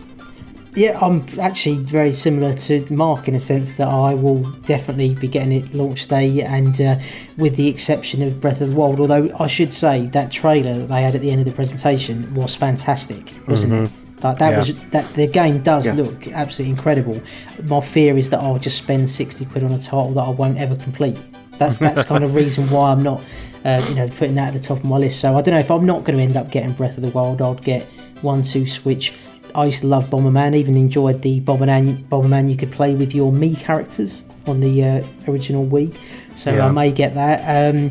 Yeah, 0.74 0.98
I'm 1.02 1.22
actually 1.38 1.76
very 1.76 2.12
similar 2.12 2.54
to 2.54 2.86
Mark 2.90 3.28
in 3.28 3.34
a 3.34 3.40
sense 3.40 3.74
that 3.74 3.88
I 3.88 4.14
will 4.14 4.42
definitely 4.64 5.14
be 5.14 5.28
getting 5.28 5.52
it 5.52 5.74
launch 5.74 6.08
day, 6.08 6.40
and 6.40 6.80
uh, 6.80 6.98
with 7.36 7.56
the 7.56 7.68
exception 7.68 8.22
of 8.22 8.40
Breath 8.40 8.62
of 8.62 8.70
the 8.70 8.76
Wild. 8.76 8.98
Although 8.98 9.34
I 9.38 9.48
should 9.48 9.74
say 9.74 10.06
that 10.08 10.32
trailer 10.32 10.72
that 10.78 10.88
they 10.88 11.02
had 11.02 11.14
at 11.14 11.20
the 11.20 11.30
end 11.30 11.40
of 11.40 11.44
the 11.46 11.52
presentation 11.52 12.32
was 12.34 12.54
fantastic, 12.54 13.32
wasn't 13.46 13.74
it? 13.74 14.24
Like 14.24 14.38
that 14.38 14.52
Yeah. 14.52 14.58
was 14.58 14.74
that 14.92 15.12
the 15.14 15.26
game 15.26 15.58
does 15.62 15.86
Yeah. 15.86 15.92
look 15.94 16.28
absolutely 16.28 16.70
incredible. 16.74 17.20
My 17.64 17.80
fear 17.82 18.16
is 18.16 18.30
that 18.30 18.40
I'll 18.40 18.58
just 18.58 18.78
spend 18.78 19.10
sixty 19.10 19.44
quid 19.44 19.64
on 19.64 19.72
a 19.72 19.78
title 19.78 20.12
that 20.12 20.22
I 20.22 20.30
won't 20.30 20.56
ever 20.56 20.76
complete. 20.76 21.18
That's 21.58 21.76
that's 21.84 22.04
kind 22.04 22.24
of 22.24 22.34
reason 22.34 22.64
why 22.70 22.92
I'm 22.92 23.02
not, 23.02 23.20
uh, 23.66 23.84
you 23.90 23.94
know, 23.96 24.08
putting 24.08 24.36
that 24.36 24.48
at 24.48 24.54
the 24.54 24.60
top 24.60 24.78
of 24.78 24.84
my 24.84 24.96
list. 24.96 25.20
So 25.20 25.36
I 25.36 25.42
don't 25.42 25.52
know 25.52 25.60
if 25.60 25.70
I'm 25.70 25.84
not 25.84 26.04
going 26.04 26.16
to 26.16 26.22
end 26.24 26.38
up 26.38 26.50
getting 26.50 26.72
Breath 26.72 26.96
of 26.96 27.02
the 27.02 27.10
Wild. 27.10 27.42
I'd 27.42 27.62
get 27.62 27.82
one, 28.22 28.42
two, 28.42 28.64
Switch. 28.66 29.12
I 29.54 29.66
used 29.66 29.80
to 29.82 29.86
love 29.86 30.04
Bomberman. 30.06 30.54
Even 30.54 30.76
enjoyed 30.76 31.22
the 31.22 31.40
Bomberman. 31.40 32.02
Bomberman 32.04 32.50
you 32.50 32.56
could 32.56 32.72
play 32.72 32.94
with 32.94 33.14
your 33.14 33.32
Mii 33.32 33.58
characters 33.58 34.24
on 34.46 34.60
the 34.60 34.84
uh, 34.84 35.02
original 35.28 35.66
Wii. 35.66 35.94
So 36.36 36.52
Yeah. 36.52 36.66
I 36.66 36.70
may 36.70 36.90
get 36.92 37.14
that. 37.14 37.74
Um, 37.74 37.90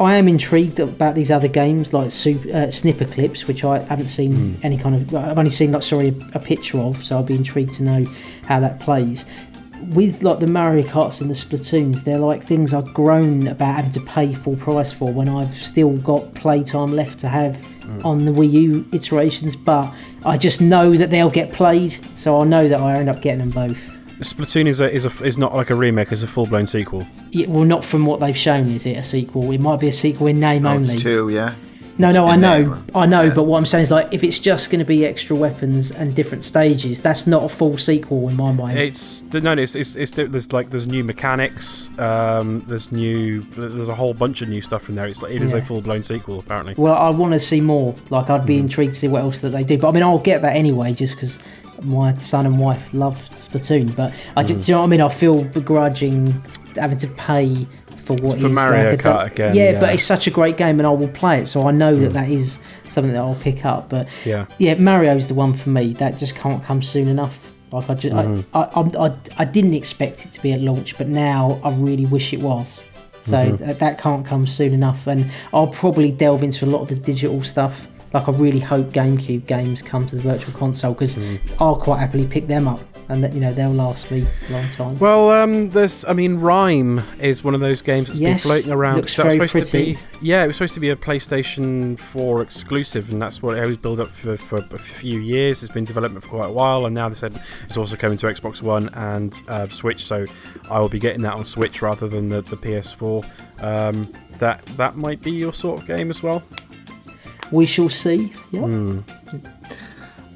I 0.00 0.16
am 0.16 0.28
intrigued 0.28 0.80
about 0.80 1.14
these 1.14 1.30
other 1.30 1.46
games 1.48 1.92
like 1.92 2.10
super, 2.10 2.48
uh, 2.54 2.70
snipper 2.70 3.04
clips, 3.04 3.46
which 3.46 3.64
I 3.64 3.80
haven't 3.80 4.08
seen 4.08 4.56
any 4.62 4.78
kind 4.78 4.94
of. 4.94 5.14
I've 5.14 5.38
only 5.38 5.50
seen 5.50 5.72
like 5.72 5.82
sorry 5.82 6.08
a, 6.08 6.38
a 6.38 6.40
picture 6.40 6.78
of, 6.78 6.96
so 7.04 7.16
I'll 7.16 7.22
be 7.22 7.34
intrigued 7.34 7.74
to 7.74 7.82
know 7.82 8.04
how 8.46 8.60
that 8.60 8.80
plays. 8.80 9.26
With 9.90 10.22
like 10.22 10.40
the 10.40 10.46
Mario 10.46 10.84
Karts 10.86 11.20
and 11.20 11.28
the 11.30 11.34
Splatoons, 11.34 12.02
they're 12.02 12.18
like 12.18 12.42
things 12.42 12.72
I've 12.74 12.92
grown 12.94 13.46
about 13.46 13.76
having 13.76 13.90
to 13.92 14.00
pay 14.00 14.32
full 14.32 14.56
price 14.56 14.90
for 14.92 15.12
when 15.12 15.28
I've 15.28 15.54
still 15.54 15.98
got 15.98 16.34
playtime 16.34 16.92
left 16.92 17.18
to 17.20 17.28
have 17.28 17.54
on 18.04 18.24
the 18.24 18.32
Wii 18.32 18.50
U 18.52 18.84
iterations. 18.92 19.54
But 19.54 19.92
I 20.24 20.36
just 20.36 20.60
know 20.60 20.94
that 20.96 21.10
they'll 21.10 21.30
get 21.30 21.52
played, 21.52 21.92
so 22.16 22.40
I 22.40 22.44
know 22.44 22.68
that 22.68 22.80
I 22.80 22.96
end 22.96 23.08
up 23.08 23.22
getting 23.22 23.38
them 23.38 23.50
both. 23.50 23.78
Splatoon 24.20 24.66
is 24.66 24.80
a, 24.80 24.90
is 24.90 25.04
a, 25.04 25.24
is 25.24 25.38
not 25.38 25.54
like 25.54 25.70
a 25.70 25.74
remake; 25.76 26.10
it's 26.10 26.22
a 26.24 26.26
full 26.26 26.46
blown 26.46 26.66
sequel. 26.66 27.06
Yeah, 27.30 27.46
well, 27.48 27.64
not 27.64 27.84
from 27.84 28.04
what 28.04 28.18
they've 28.18 28.36
shown. 28.36 28.68
Is 28.70 28.84
it 28.84 28.96
a 28.96 29.02
sequel? 29.04 29.50
It 29.52 29.60
might 29.60 29.78
be 29.78 29.88
a 29.88 29.92
sequel 29.92 30.26
in 30.26 30.40
name 30.40 30.66
Oh, 30.66 30.70
only. 30.70 30.92
it's 30.94 31.00
two, 31.02 31.28
yeah. 31.28 31.54
No, 32.00 32.12
no, 32.12 32.26
I 32.26 32.36
know, 32.36 32.62
there, 32.74 32.78
I 32.94 33.06
know, 33.06 33.22
yeah. 33.22 33.34
but 33.34 33.42
what 33.42 33.58
I'm 33.58 33.64
saying 33.66 33.82
is 33.82 33.90
like 33.90 34.14
if 34.14 34.22
it's 34.22 34.38
just 34.38 34.70
going 34.70 34.78
to 34.78 34.84
be 34.84 35.04
extra 35.04 35.34
weapons 35.34 35.90
and 35.90 36.14
different 36.14 36.44
stages, 36.44 37.00
that's 37.00 37.26
not 37.26 37.42
a 37.42 37.48
full 37.48 37.76
sequel 37.76 38.28
in 38.28 38.36
my 38.36 38.52
mind. 38.52 38.78
It's 38.78 39.22
no, 39.32 39.40
no, 39.40 39.52
it's, 39.60 39.74
it's, 39.74 39.96
it's 39.96 40.12
there's 40.12 40.52
like 40.52 40.70
there's 40.70 40.86
new 40.86 41.02
mechanics, 41.02 41.90
um, 41.98 42.60
there's 42.60 42.92
new, 42.92 43.40
there's 43.40 43.88
a 43.88 43.94
whole 43.96 44.14
bunch 44.14 44.42
of 44.42 44.48
new 44.48 44.62
stuff 44.62 44.88
in 44.88 44.94
there. 44.94 45.08
It's 45.08 45.22
like 45.22 45.32
it 45.32 45.42
is 45.42 45.52
Yeah. 45.52 45.58
a 45.58 45.62
full 45.62 45.80
blown 45.80 46.02
sequel 46.04 46.38
apparently. 46.38 46.74
well, 46.76 46.94
I 46.94 47.10
want 47.10 47.32
to 47.32 47.40
see 47.40 47.60
more. 47.60 47.94
Like 48.10 48.30
I'd 48.30 48.46
be 48.46 48.58
intrigued 48.58 48.92
to 48.94 48.98
see 49.00 49.08
what 49.08 49.22
else 49.22 49.40
that 49.40 49.50
they 49.50 49.64
do. 49.64 49.76
But 49.78 49.88
I 49.88 49.92
mean, 49.92 50.02
I'll 50.04 50.18
get 50.18 50.42
that 50.42 50.54
anyway, 50.54 50.92
just 50.94 51.16
because 51.16 51.40
my 51.82 52.14
son 52.16 52.46
and 52.46 52.58
wife 52.60 52.92
love 52.94 53.16
Splatoon. 53.36 53.94
But 53.96 54.12
I 54.36 54.42
just, 54.44 54.66
do 54.66 54.70
you 54.72 54.74
know 54.76 54.82
what 54.82 54.86
I 54.86 54.90
mean? 54.90 55.00
I 55.00 55.08
feel 55.08 55.42
begrudging 55.44 56.32
having 56.76 56.98
to 56.98 57.08
pay 57.08 57.66
for 58.08 58.14
what 58.24 58.40
For 58.40 58.46
is 58.46 58.54
Mario 58.54 58.90
like 58.92 59.00
Kart 59.00 59.26
again, 59.32 59.54
Yeah, 59.54 59.72
yeah. 59.72 59.80
but 59.80 59.92
it's 59.92 60.02
such 60.02 60.26
a 60.26 60.30
great 60.30 60.56
game, 60.56 60.80
and 60.80 60.86
I 60.86 60.90
will 60.90 61.08
play 61.08 61.42
it, 61.42 61.46
so 61.46 61.68
I 61.68 61.72
know 61.72 61.94
that 61.94 62.06
hmm. 62.06 62.12
that 62.14 62.30
is 62.30 62.58
something 62.88 63.12
that 63.12 63.20
I'll 63.20 63.34
pick 63.34 63.66
up. 63.66 63.90
But 63.90 64.08
Yeah. 64.24 64.46
yeah, 64.56 64.74
Mario's 64.76 65.26
the 65.26 65.34
one 65.34 65.52
for 65.52 65.68
me. 65.68 65.92
That 65.92 66.16
just 66.18 66.34
can't 66.34 66.62
come 66.62 66.82
soon 66.82 67.06
enough. 67.06 67.52
Like 67.70 67.90
I 67.90 67.94
just, 67.94 68.16
I, 68.16 68.24
mm-hmm. 68.24 68.56
I, 68.56 69.04
I, 69.04 69.08
I, 69.08 69.16
I 69.42 69.44
didn't 69.44 69.74
expect 69.74 70.24
it 70.24 70.32
to 70.32 70.42
be 70.42 70.52
at 70.52 70.60
launch, 70.62 70.96
but 70.96 71.06
now 71.06 71.60
I 71.62 71.74
really 71.74 72.06
wish 72.06 72.32
it 72.32 72.40
was. 72.40 72.82
So 73.20 73.36
mm-hmm. 73.36 73.62
th- 73.62 73.78
that 73.78 73.98
can't 73.98 74.24
come 74.24 74.46
soon 74.46 74.72
enough, 74.72 75.06
and 75.06 75.30
I'll 75.52 75.66
probably 75.66 76.10
delve 76.10 76.42
into 76.42 76.64
a 76.64 76.70
lot 76.74 76.80
of 76.80 76.88
the 76.88 76.94
digital 76.94 77.42
stuff. 77.42 77.86
Like 78.14 78.26
I 78.26 78.32
really 78.32 78.60
hope 78.60 78.86
GameCube 78.86 79.46
games 79.46 79.82
come 79.82 80.06
to 80.06 80.16
the 80.16 80.22
Virtual 80.22 80.54
Console 80.54 80.94
because 80.94 81.16
mm. 81.16 81.38
I'll 81.60 81.76
quite 81.76 82.00
happily 82.00 82.26
pick 82.26 82.46
them 82.46 82.66
up, 82.66 82.80
and 83.08 83.24
that 83.24 83.32
you 83.34 83.40
know 83.40 83.52
they'll 83.52 83.70
last 83.72 84.10
me 84.10 84.26
a 84.48 84.52
long 84.52 84.68
time. 84.70 84.98
Well, 84.98 85.30
um, 85.30 85.70
there's, 85.70 86.04
I 86.04 86.12
mean, 86.12 86.38
RiME 86.38 87.02
is 87.20 87.42
one 87.42 87.54
of 87.54 87.60
those 87.60 87.80
games 87.82 88.08
that's 88.08 88.20
Yes, 88.20 88.42
been 88.44 88.50
floating 88.52 88.72
around. 88.72 88.96
looks 88.96 89.16
was 89.16 89.24
very 89.24 89.48
supposed 89.48 89.70
pretty. 89.72 89.94
to 89.94 90.00
be, 90.00 90.26
yeah, 90.26 90.44
it 90.44 90.48
was 90.48 90.56
supposed 90.56 90.74
to 90.74 90.80
be 90.80 90.90
a 90.90 90.96
PlayStation 90.96 91.98
4 91.98 92.42
exclusive, 92.42 93.10
and 93.10 93.20
that's 93.20 93.42
what 93.42 93.56
it 93.56 93.66
was 93.66 93.76
built 93.78 94.00
up 94.00 94.08
for, 94.08 94.36
for 94.36 94.58
a 94.58 94.78
few 94.78 95.18
years. 95.20 95.62
It's 95.62 95.72
been 95.72 95.84
development 95.84 96.22
for 96.24 96.30
quite 96.30 96.46
a 96.50 96.52
while, 96.52 96.84
and 96.86 96.94
now 96.94 97.08
they 97.08 97.14
said 97.14 97.40
it's 97.68 97.76
also 97.78 97.96
coming 97.96 98.18
to 98.18 98.26
Xbox 98.26 98.60
One 98.62 98.88
and 98.90 99.40
uh, 99.48 99.68
Switch. 99.68 100.04
So 100.04 100.26
I 100.70 100.78
will 100.80 100.88
be 100.88 100.98
getting 100.98 101.22
that 101.22 101.34
on 101.34 101.44
Switch 101.44 101.80
rather 101.82 102.08
than 102.08 102.28
the, 102.28 102.42
the 102.42 102.56
PS4. 102.56 103.24
Um, 103.62 104.12
that 104.38 104.64
that 104.76 104.96
might 104.96 105.20
be 105.22 105.32
your 105.32 105.52
sort 105.52 105.80
of 105.80 105.86
game 105.88 106.10
as 106.10 106.22
well. 106.22 106.42
we 107.50 107.66
shall 107.66 107.88
see. 107.88 108.32
Yeah. 108.52 108.60
Hmm. 108.60 109.00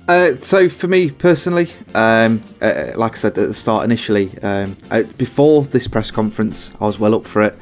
Uh, 0.09 0.35
so 0.37 0.69
for 0.69 0.89
me 0.89 1.11
personally, 1.11 1.69
um, 1.95 2.43
uh, 2.61 2.93
like 2.97 3.13
I 3.13 3.17
said 3.17 3.39
at 3.39 3.49
the 3.49 3.55
start 3.55 3.85
initially, 3.85 4.37
um, 4.43 4.77
uh, 4.91 5.05
before 5.17 5.63
this 5.65 5.87
press 5.87 6.11
conference, 6.11 6.73
I 6.81 6.85
was 6.87 6.99
well 6.99 7.15
up 7.15 7.25
for 7.25 7.43
it. 7.43 7.55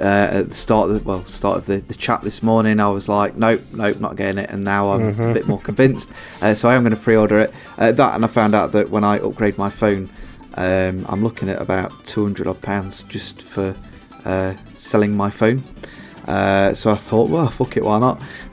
Uh, 0.00 0.28
at 0.32 0.48
the 0.48 0.54
start, 0.54 0.88
of 0.88 0.94
the, 0.94 1.02
well, 1.06 1.24
start 1.26 1.58
of 1.58 1.66
the, 1.66 1.76
the 1.78 1.94
chat 1.94 2.22
this 2.22 2.42
morning, 2.42 2.80
I 2.80 2.88
was 2.88 3.06
like, 3.08 3.36
nope, 3.36 3.60
nope, 3.74 4.00
not 4.00 4.16
getting 4.16 4.38
it, 4.38 4.48
and 4.48 4.64
now 4.64 4.92
I'm 4.92 5.02
a 5.20 5.34
bit 5.34 5.46
more 5.46 5.60
convinced. 5.60 6.10
Uh, 6.40 6.54
so 6.54 6.70
I 6.70 6.74
am 6.74 6.82
going 6.84 6.94
to 6.94 7.00
pre-order 7.00 7.38
it. 7.40 7.52
Uh, 7.76 7.92
that, 7.92 8.14
and 8.14 8.24
I 8.24 8.28
found 8.28 8.54
out 8.54 8.72
that 8.72 8.88
when 8.88 9.04
I 9.04 9.18
upgrade 9.18 9.58
my 9.58 9.68
phone, 9.70 10.08
Um, 10.56 11.06
I'm 11.08 11.22
looking 11.22 11.48
at 11.48 11.60
about 11.62 11.92
200 12.06 12.46
odd 12.48 12.60
pounds 12.60 13.04
just 13.04 13.40
for 13.42 13.74
uh, 14.24 14.54
selling 14.78 15.16
my 15.16 15.30
phone. 15.30 15.62
Uh, 16.26 16.74
so 16.74 16.90
I 16.90 16.96
thought, 16.96 17.30
well, 17.30 17.48
fuck 17.50 17.76
it, 17.76 17.84
why 17.84 17.98
not? 18.00 18.20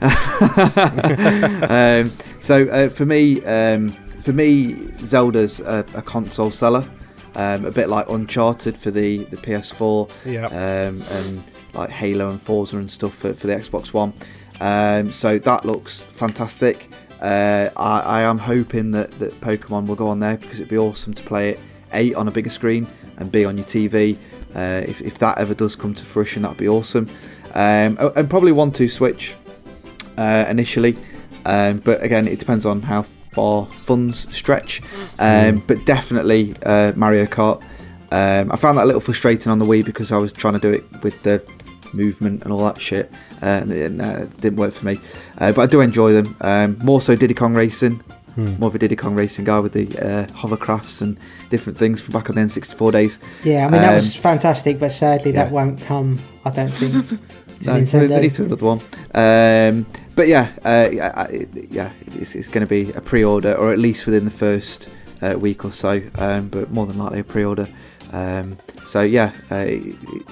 so 2.40 2.68
uh, 2.68 2.88
for 2.88 3.04
me, 3.06 3.44
um, 3.44 3.88
for 3.88 4.32
me, 4.32 4.74
Zelda's 5.06 5.60
a, 5.60 5.84
a 5.94 6.02
console 6.02 6.50
seller, 6.50 6.86
um, 7.34 7.64
a 7.64 7.70
bit 7.70 7.88
like 7.88 8.08
Uncharted 8.08 8.76
for 8.76 8.90
the, 8.90 9.18
the 9.24 9.36
PS4, 9.36 10.10
Yeah. 10.26 10.46
um, 10.46 11.02
and 11.10 11.42
like 11.74 11.90
Halo 11.90 12.30
and 12.30 12.40
Forza 12.40 12.78
and 12.78 12.90
stuff 12.90 13.14
for, 13.14 13.32
for 13.34 13.46
the 13.46 13.54
Xbox 13.54 13.92
One. 13.92 14.12
Um, 14.60 15.12
so 15.12 15.38
that 15.38 15.64
looks 15.64 16.02
fantastic. 16.02 16.88
Uh, 17.20 17.68
I, 17.76 18.00
I 18.00 18.20
am 18.22 18.38
hoping 18.38 18.90
that, 18.92 19.10
that 19.18 19.32
Pokemon 19.40 19.86
will 19.86 19.94
go 19.96 20.08
on 20.08 20.20
there 20.20 20.36
because 20.36 20.60
it'd 20.60 20.68
be 20.70 20.78
awesome 20.78 21.14
to 21.14 21.22
play 21.22 21.50
it 21.50 21.60
A 21.92 22.14
on 22.14 22.28
a 22.28 22.30
bigger 22.30 22.50
screen 22.50 22.86
and 23.18 23.30
B 23.30 23.44
on 23.44 23.56
your 23.56 23.66
TV. 23.66 24.16
Uh, 24.54 24.82
if, 24.88 25.00
if 25.02 25.18
that 25.18 25.38
ever 25.38 25.54
does 25.54 25.76
come 25.76 25.94
to 25.94 26.04
fruition, 26.04 26.42
that'd 26.42 26.56
be 26.56 26.68
awesome. 26.68 27.08
Um, 27.54 27.98
and 28.16 28.28
probably 28.30 28.52
one 28.52 28.72
two 28.72 28.88
Switch 28.88 29.34
uh, 30.16 30.44
initially, 30.48 30.96
um, 31.46 31.78
but 31.78 32.02
again, 32.02 32.26
it 32.28 32.38
depends 32.38 32.64
on 32.66 32.82
how 32.82 33.02
far 33.32 33.66
funds 33.66 34.26
stretch. 34.34 34.80
Um, 35.18 35.62
But 35.66 35.84
definitely 35.84 36.54
uh, 36.64 36.92
Mario 36.96 37.24
Kart. 37.26 37.62
Um, 38.10 38.50
I 38.50 38.56
found 38.56 38.78
that 38.78 38.84
a 38.84 38.86
little 38.86 39.00
frustrating 39.02 39.52
on 39.52 39.58
the 39.58 39.66
Wii 39.66 39.84
because 39.84 40.12
I 40.12 40.16
was 40.16 40.32
trying 40.32 40.54
to 40.54 40.60
do 40.60 40.70
it 40.70 40.84
with 41.02 41.22
the 41.22 41.42
movement 41.92 42.42
and 42.44 42.52
all 42.52 42.64
that 42.64 42.80
shit, 42.80 43.10
uh, 43.42 43.46
and 43.46 43.72
it 43.72 44.00
uh, 44.00 44.24
didn't 44.40 44.56
work 44.58 44.72
for 44.72 44.86
me. 44.86 44.98
Uh, 45.38 45.52
but 45.52 45.62
I 45.62 45.66
do 45.66 45.80
enjoy 45.82 46.12
them. 46.14 46.34
Um, 46.40 46.78
more 46.82 47.02
so 47.02 47.14
Diddy 47.16 47.34
Kong 47.34 47.54
Racing. 47.54 48.00
More 48.60 48.68
of 48.68 48.74
a 48.76 48.78
Diddy 48.78 48.94
Kong 48.94 49.16
Racing 49.16 49.46
guy 49.46 49.58
with 49.58 49.72
the 49.72 49.86
uh, 49.98 50.26
hovercrafts 50.28 51.02
and 51.02 51.18
different 51.50 51.76
things 51.76 52.00
from 52.00 52.12
back 52.12 52.30
on 52.30 52.36
the 52.36 52.42
N64 52.42 52.92
days. 52.92 53.18
Yeah, 53.42 53.66
I 53.66 53.70
mean 53.70 53.80
that 53.82 53.88
Um, 53.88 53.94
was 53.94 54.14
fantastic, 54.14 54.78
but 54.78 54.92
sadly 54.92 55.32
that 55.32 55.50
won't 55.50 55.80
come. 55.80 56.20
I 56.44 56.50
don't 56.50 56.68
think 56.70 56.92
to 57.62 57.70
No, 57.72 57.80
Nintendo. 57.80 58.08
they 58.08 58.20
need 58.20 58.34
to 58.34 58.44
another 58.44 58.64
one. 58.64 58.80
But 60.18 60.26
yeah, 60.26 60.48
uh, 60.64 60.88
yeah, 60.90 61.28
yeah, 61.70 61.92
it's, 62.16 62.34
it's 62.34 62.48
going 62.48 62.66
to 62.66 62.68
be 62.68 62.90
a 62.90 63.00
pre-order, 63.00 63.54
or 63.54 63.70
at 63.70 63.78
least 63.78 64.04
within 64.04 64.24
the 64.24 64.32
first 64.32 64.90
uh, 65.22 65.36
week 65.38 65.64
or 65.64 65.70
so. 65.70 66.02
Um, 66.16 66.48
but 66.48 66.72
more 66.72 66.86
than 66.86 66.98
likely 66.98 67.20
a 67.20 67.22
pre-order. 67.24 67.68
Um, 68.12 68.58
so 68.84 69.02
yeah, 69.02 69.30
uh, 69.52 69.66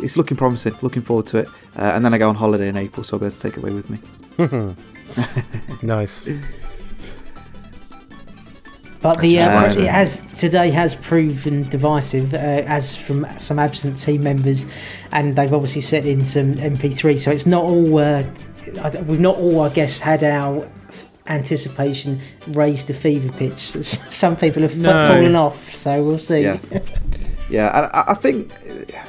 it's 0.03 0.17
looking 0.17 0.37
promising. 0.37 0.75
Looking 0.83 1.03
forward 1.03 1.29
to 1.29 1.39
it. 1.39 1.49
Uh, 1.79 1.93
and 1.95 2.05
then 2.05 2.13
I 2.13 2.19
go 2.19 2.29
on 2.29 2.35
holiday 2.35 2.67
in 2.67 2.77
April, 2.77 3.05
so 3.05 3.15
I'll 3.15 3.21
be 3.21 3.27
able 3.27 3.37
to 3.37 3.41
take 3.41 3.57
it 3.57 3.63
away 3.63 3.71
with 3.71 3.89
me. 3.89 4.01
Nice. 5.85 6.29
But 9.01 9.21
the 9.21 9.39
uh, 9.39 9.67
it 9.67 9.87
has 9.89 10.19
today 10.35 10.71
has 10.71 10.97
proven 10.97 11.63
divisive, 11.69 12.35
uh, 12.35 12.39
as 12.67 12.97
from 12.97 13.25
some 13.39 13.61
absent 13.61 14.03
team 14.03 14.25
members, 14.25 14.67
and 15.13 15.37
they've 15.37 15.55
obviously 15.55 15.83
set 15.83 16.05
in 16.07 16.25
some 16.25 16.55
MP3. 16.55 17.17
So 17.21 17.31
it's 17.31 17.47
not 17.47 17.63
all 17.63 17.99
uh, 18.01 18.03
I 18.19 18.23
don't- 18.23 18.56
we've 19.07 19.21
not 19.21 19.37
all, 19.37 19.61
I 19.61 19.69
guess, 19.71 19.99
had 20.01 20.23
our 20.25 20.67
anticipation 21.29 22.21
raised 22.49 22.87
to 22.89 22.95
fever 22.95 23.31
pitch. 23.33 23.51
Some 23.59 24.37
people 24.37 24.63
have 24.63 24.73
fa- 24.73 24.79
No. 24.79 25.09
fallen 25.09 25.35
off, 25.37 25.75
so 25.75 26.03
we'll 26.03 26.19
see. 26.19 26.43
Yeah. 26.43 26.59
Yeah, 27.49 27.77
and 27.79 27.87
I, 27.93 28.05
I 28.09 28.15
think, 28.15 28.53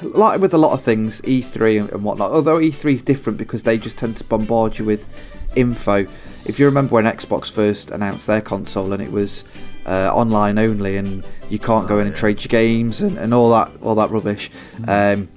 like 0.04 0.40
with 0.40 0.54
a 0.54 0.60
lot 0.60 0.74
of 0.74 0.84
things, 0.84 1.22
E3 1.22 1.82
and, 1.82 1.90
and 1.92 2.04
whatnot, 2.04 2.30
although 2.32 2.58
E3 2.58 2.94
is 2.94 3.02
different 3.02 3.40
because 3.40 3.64
they 3.64 3.80
just 3.80 3.98
tend 3.98 4.16
to 4.18 4.24
bombard 4.24 4.78
you 4.78 4.86
with 4.86 5.24
info. 5.56 6.06
If 6.46 6.60
you 6.60 6.68
remember 6.68 6.94
when 6.94 7.06
Xbox 7.06 7.52
first 7.52 7.90
announced 7.90 8.28
their 8.28 8.42
console 8.42 8.94
and 8.94 9.02
it 9.02 9.12
was 9.12 9.44
uh, 9.88 10.12
online 10.14 10.60
only 10.60 10.98
and 10.98 11.26
you 11.50 11.58
can't 11.58 11.88
go 11.88 11.98
in 11.98 12.06
and 12.06 12.16
trade 12.16 12.38
your 12.42 12.50
games 12.50 13.02
and, 13.02 13.18
and 13.18 13.34
all 13.34 13.50
that 13.52 13.72
all 13.82 13.96
that 13.96 14.12
rubbish, 14.12 14.52
um, 14.88 15.28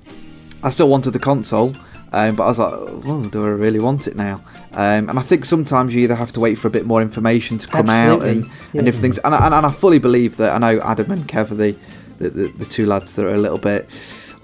I 0.62 0.68
still 0.68 0.88
wanted 0.90 1.12
the 1.12 1.18
console, 1.18 1.74
um, 2.12 2.34
but 2.34 2.44
I 2.44 2.48
was 2.48 2.58
like, 2.58 2.72
oh, 2.74 3.28
do 3.30 3.44
I 3.44 3.48
really 3.48 3.80
want 3.80 4.06
it 4.08 4.16
now? 4.16 4.40
Um, 4.72 5.08
and 5.08 5.18
I 5.18 5.22
think 5.22 5.44
sometimes 5.44 5.94
you 5.94 6.02
either 6.02 6.14
have 6.14 6.32
to 6.32 6.40
wait 6.40 6.56
for 6.56 6.68
a 6.68 6.70
bit 6.70 6.86
more 6.86 7.02
information 7.02 7.58
to 7.58 7.66
come 7.68 7.88
out 7.88 8.22
and, 8.22 8.44
Absolutely, 8.44 8.50
yeah. 8.72 8.78
and 8.78 8.84
different 8.86 9.02
things. 9.02 9.18
And 9.18 9.34
I, 9.34 9.46
and, 9.46 9.54
and 9.54 9.66
I 9.66 9.70
fully 9.70 9.98
believe 9.98 10.36
that. 10.36 10.52
I 10.54 10.58
know 10.58 10.80
Adam 10.80 11.10
and 11.10 11.26
Kev 11.28 11.50
are 11.50 11.54
the, 11.56 11.76
the, 12.18 12.30
the, 12.30 12.48
the 12.48 12.64
two 12.66 12.86
lads 12.86 13.14
that 13.14 13.24
are 13.24 13.34
a 13.34 13.38
little 13.38 13.58
bit 13.58 13.88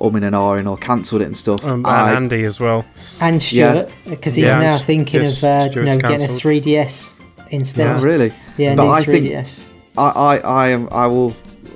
umming 0.00 0.24
and 0.24 0.34
ahhing 0.34 0.68
or 0.68 0.76
cancelled 0.76 1.22
it 1.22 1.26
and 1.26 1.36
stuff. 1.36 1.64
Um, 1.64 1.78
and 1.78 1.86
I- 1.86 2.12
Andy 2.14 2.42
as 2.44 2.58
well. 2.60 2.84
And 3.20 3.42
Stuart, 3.42 3.88
because 4.08 4.34
he's 4.34 4.46
Yeah, 4.46 4.60
now 4.60 4.78
thinking 4.78 5.28
Stuart's- 5.28 5.74
of 5.74 5.76
uh, 5.76 5.80
you 5.80 5.86
know 5.86 5.96
getting 5.96 6.24
a 6.24 6.28
3DS 6.32 7.14
instead. 7.52 7.96
Oh, 7.96 8.02
really? 8.02 8.32
Yeah, 8.58 8.74
but 8.74 8.84
new 8.84 8.90
I 8.90 9.02
think 9.04 9.24
3DS. 9.26 9.68
I, 9.96 10.08
I, 10.08 10.36
I 10.38 10.68
am. 10.68 10.88
I 10.90 11.06
will. 11.06 11.34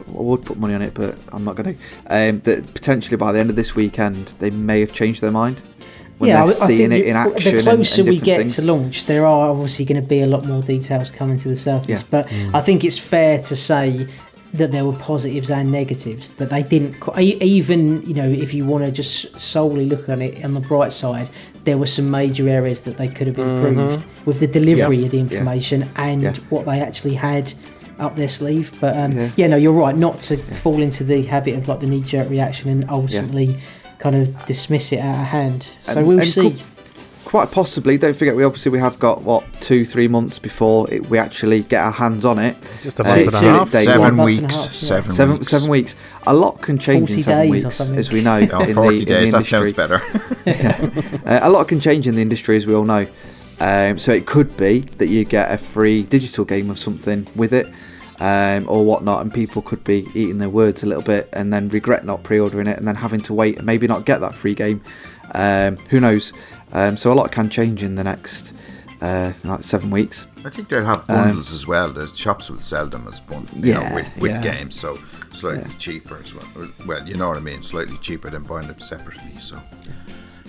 I 0.09 0.23
would 0.23 0.45
put 0.45 0.59
money 0.59 0.75
on 0.75 0.83
it, 0.83 0.93
but 0.93 1.17
I'm 1.33 1.45
not 1.45 1.55
going 1.55 1.77
to. 1.77 1.81
Um, 2.09 2.41
that 2.41 2.75
potentially 2.75 3.17
by 3.17 3.31
the 3.31 3.39
end 3.39 3.49
of 3.49 3.55
this 3.57 3.77
weekend, 3.77 4.27
they 4.41 4.51
may 4.51 4.81
have 4.81 4.93
changed 4.93 5.21
their 5.23 5.31
mind 5.31 5.63
when 6.21 6.29
yeah, 6.29 6.45
they're 6.47 6.55
I- 6.55 6.65
I 6.65 6.67
seeing 6.69 6.89
think 6.91 7.05
it 7.05 7.09
in 7.09 7.17
action. 7.17 7.57
The 7.57 7.63
closer 7.63 8.01
and 8.03 8.11
we 8.11 8.19
get 8.21 8.37
things. 8.39 8.57
to 8.57 8.63
launch, 8.73 9.07
there 9.07 9.25
are 9.27 9.49
obviously 9.51 9.85
going 9.87 10.01
to 10.03 10.07
be 10.09 10.21
a 10.21 10.27
lot 10.27 10.45
more 10.45 10.63
details 10.63 11.11
coming 11.11 11.39
to 11.39 11.49
the 11.49 11.57
surface. 11.57 12.03
Yeah. 12.03 12.09
But 12.11 12.33
I 12.55 12.61
think 12.61 12.85
it's 12.85 12.99
fair 12.99 13.39
to 13.41 13.57
say 13.57 14.07
that 14.53 14.71
there 14.73 14.85
were 14.85 14.93
positives 14.99 15.51
and 15.51 15.71
negatives. 15.73 16.33
That 16.33 16.51
they 16.51 16.63
didn't 16.63 16.97
even 17.19 18.03
you 18.03 18.15
know 18.15 18.29
if 18.29 18.53
you 18.53 18.65
want 18.67 18.85
to 18.85 18.93
just 18.93 19.41
solely 19.41 19.87
look 19.87 20.09
on 20.09 20.21
it 20.21 20.45
on 20.45 20.55
the 20.55 20.61
bright 20.61 20.93
side, 20.93 21.31
there 21.65 21.79
were 21.79 21.87
some 21.87 22.11
major 22.11 22.49
areas 22.49 22.83
that 22.83 22.97
they 22.99 23.09
could 23.09 23.27
have 23.27 23.39
improved 23.39 24.05
with 24.27 24.41
the 24.41 24.47
delivery 24.47 24.97
Yeah. 24.99 25.05
of 25.07 25.11
the 25.13 25.17
Yeah. 25.19 25.23
information 25.23 25.89
and 25.97 26.23
Yeah. 26.23 26.33
what 26.51 26.67
they 26.67 26.81
actually 26.81 27.15
had 27.15 27.53
up 27.99 28.17
their 28.17 28.29
sleeve. 28.29 28.73
But 28.81 28.97
um, 28.97 29.13
Yeah. 29.17 29.29
yeah. 29.37 29.47
no, 29.47 29.57
you're 29.57 29.73
right. 29.73 29.97
Not 29.97 30.21
to 30.23 30.37
fall 30.37 30.83
into 30.83 31.05
the 31.05 31.23
habit 31.23 31.55
of 31.55 31.67
like 31.69 31.81
the 31.81 31.87
knee 31.87 32.03
jerk 32.03 32.29
reaction 32.29 32.69
and 32.71 32.85
ultimately. 32.91 33.57
Kind 34.01 34.17
of 34.17 34.47
dismiss 34.47 34.93
it 34.93 34.99
out 34.99 35.21
of 35.21 35.27
hand. 35.29 35.69
So 35.87 35.99
And- 35.99 36.07
we'll 36.07 36.19
and 36.21 36.29
see. 36.29 36.51
co- 36.51 36.57
quite 37.27 37.51
possibly. 37.53 37.97
Don't 37.99 38.17
forget, 38.17 38.35
we 38.35 38.43
obviously 38.43 38.73
we 38.73 38.79
have 38.81 38.99
got 38.99 39.23
what 39.23 39.45
two, 39.61 39.85
three 39.85 40.09
months 40.09 40.39
before 40.39 40.91
it, 40.93 41.09
we 41.11 41.17
actually 41.19 41.61
get 41.63 41.81
our 41.83 41.93
hands 41.93 42.25
on 42.25 42.39
it. 42.39 42.57
Just 42.83 42.99
a 42.99 43.03
Uh, 43.05 43.09
month 43.15 43.27
and 43.27 43.35
a 43.35 43.39
half. 43.53 43.73
Seven 43.73 44.01
one. 44.17 44.19
A 44.21 44.25
weeks. 44.25 44.55
half, 44.57 44.65
yeah. 44.65 44.71
Seven, 44.73 45.13
Seven, 45.13 45.35
weeks. 45.39 45.49
seven 45.49 45.71
weeks. 45.71 45.95
A 46.27 46.35
lot 46.35 46.61
can 46.61 46.79
change 46.79 47.09
40 47.11 47.15
in 47.15 47.23
seven 47.23 47.43
days 47.53 47.65
weeks, 47.65 47.77
something. 47.77 47.99
as 47.99 48.11
we 48.11 48.23
know. 48.23 48.49
Oh, 48.53 48.61
in 48.63 48.75
40 48.75 48.97
the, 48.97 49.03
in 49.03 49.07
days. 49.07 49.31
the 49.31 49.39
That 49.39 49.47
sounds 49.47 49.73
industry. 49.73 49.73
better. 49.77 50.03
Uh, 51.27 51.39
a 51.43 51.51
lot 51.51 51.69
can 51.69 51.79
change 51.81 52.09
in 52.09 52.15
the 52.17 52.23
industry, 52.23 52.57
as 52.57 52.67
we 52.67 52.75
all 52.75 52.85
know. 52.85 53.07
Um, 53.61 53.99
so 53.99 54.13
it 54.13 54.25
could 54.27 54.57
be 54.57 54.81
that 54.99 55.09
you 55.09 55.25
get 55.25 55.53
a 55.53 55.59
free 55.59 56.03
digital 56.03 56.45
game 56.47 56.71
of 56.71 56.79
something 56.79 57.27
with 57.37 57.53
it, 57.53 57.67
um, 58.21 58.67
or 58.69 58.85
whatnot, 58.85 59.23
and 59.23 59.33
people 59.33 59.63
could 59.63 59.83
be 59.85 60.07
eating 60.15 60.39
their 60.39 60.49
words 60.49 60.83
a 60.83 60.87
little 60.87 61.03
bit 61.03 61.29
and 61.33 61.53
then 61.53 61.69
regret 61.71 62.05
not 62.05 62.23
pre-ordering 62.23 62.67
it 62.67 62.79
and 62.79 62.87
then 62.87 62.95
having 62.97 63.21
to 63.23 63.35
wait 63.35 63.57
and 63.57 63.67
maybe 63.67 63.87
not 63.87 64.05
get 64.05 64.21
that 64.21 64.35
free 64.35 64.55
game. 64.55 64.81
Um, 65.35 65.77
who 65.89 66.01
knows? 66.01 66.33
Um, 66.73 66.97
so 66.97 67.13
a 67.13 67.15
lot 67.15 67.33
can 67.33 67.51
change 67.51 67.83
in 67.83 67.95
the 67.97 68.05
next 68.05 68.53
uh, 69.01 69.33
like 69.45 69.65
seven 69.65 69.91
weeks. 69.91 70.27
I 70.45 70.51
think 70.51 70.69
they'll 70.69 70.85
have 70.85 71.07
bundles 71.07 71.53
as 71.53 71.67
well. 71.67 71.93
The 71.93 72.07
shops 72.09 72.51
will 72.51 72.61
sell 72.61 72.87
them 72.87 73.07
as 73.09 73.21
bundles, 73.21 73.53
Um, 73.57 73.65
Yeah, 73.65 73.89
know, 73.89 73.95
with, 73.95 74.07
with 74.19 74.31
yeah. 74.33 74.43
games, 74.43 74.79
so 74.79 74.99
slightly 75.33 75.73
cheaper 75.79 76.19
as 76.23 76.35
well. 76.35 76.47
Well, 76.87 77.07
you 77.07 77.17
know 77.17 77.29
what 77.29 77.37
I 77.37 77.41
mean, 77.41 77.63
slightly 77.63 77.97
cheaper 77.99 78.31
than 78.31 78.43
buying 78.45 78.67
them 78.69 78.81
separately. 78.81 79.33
So 79.41 79.61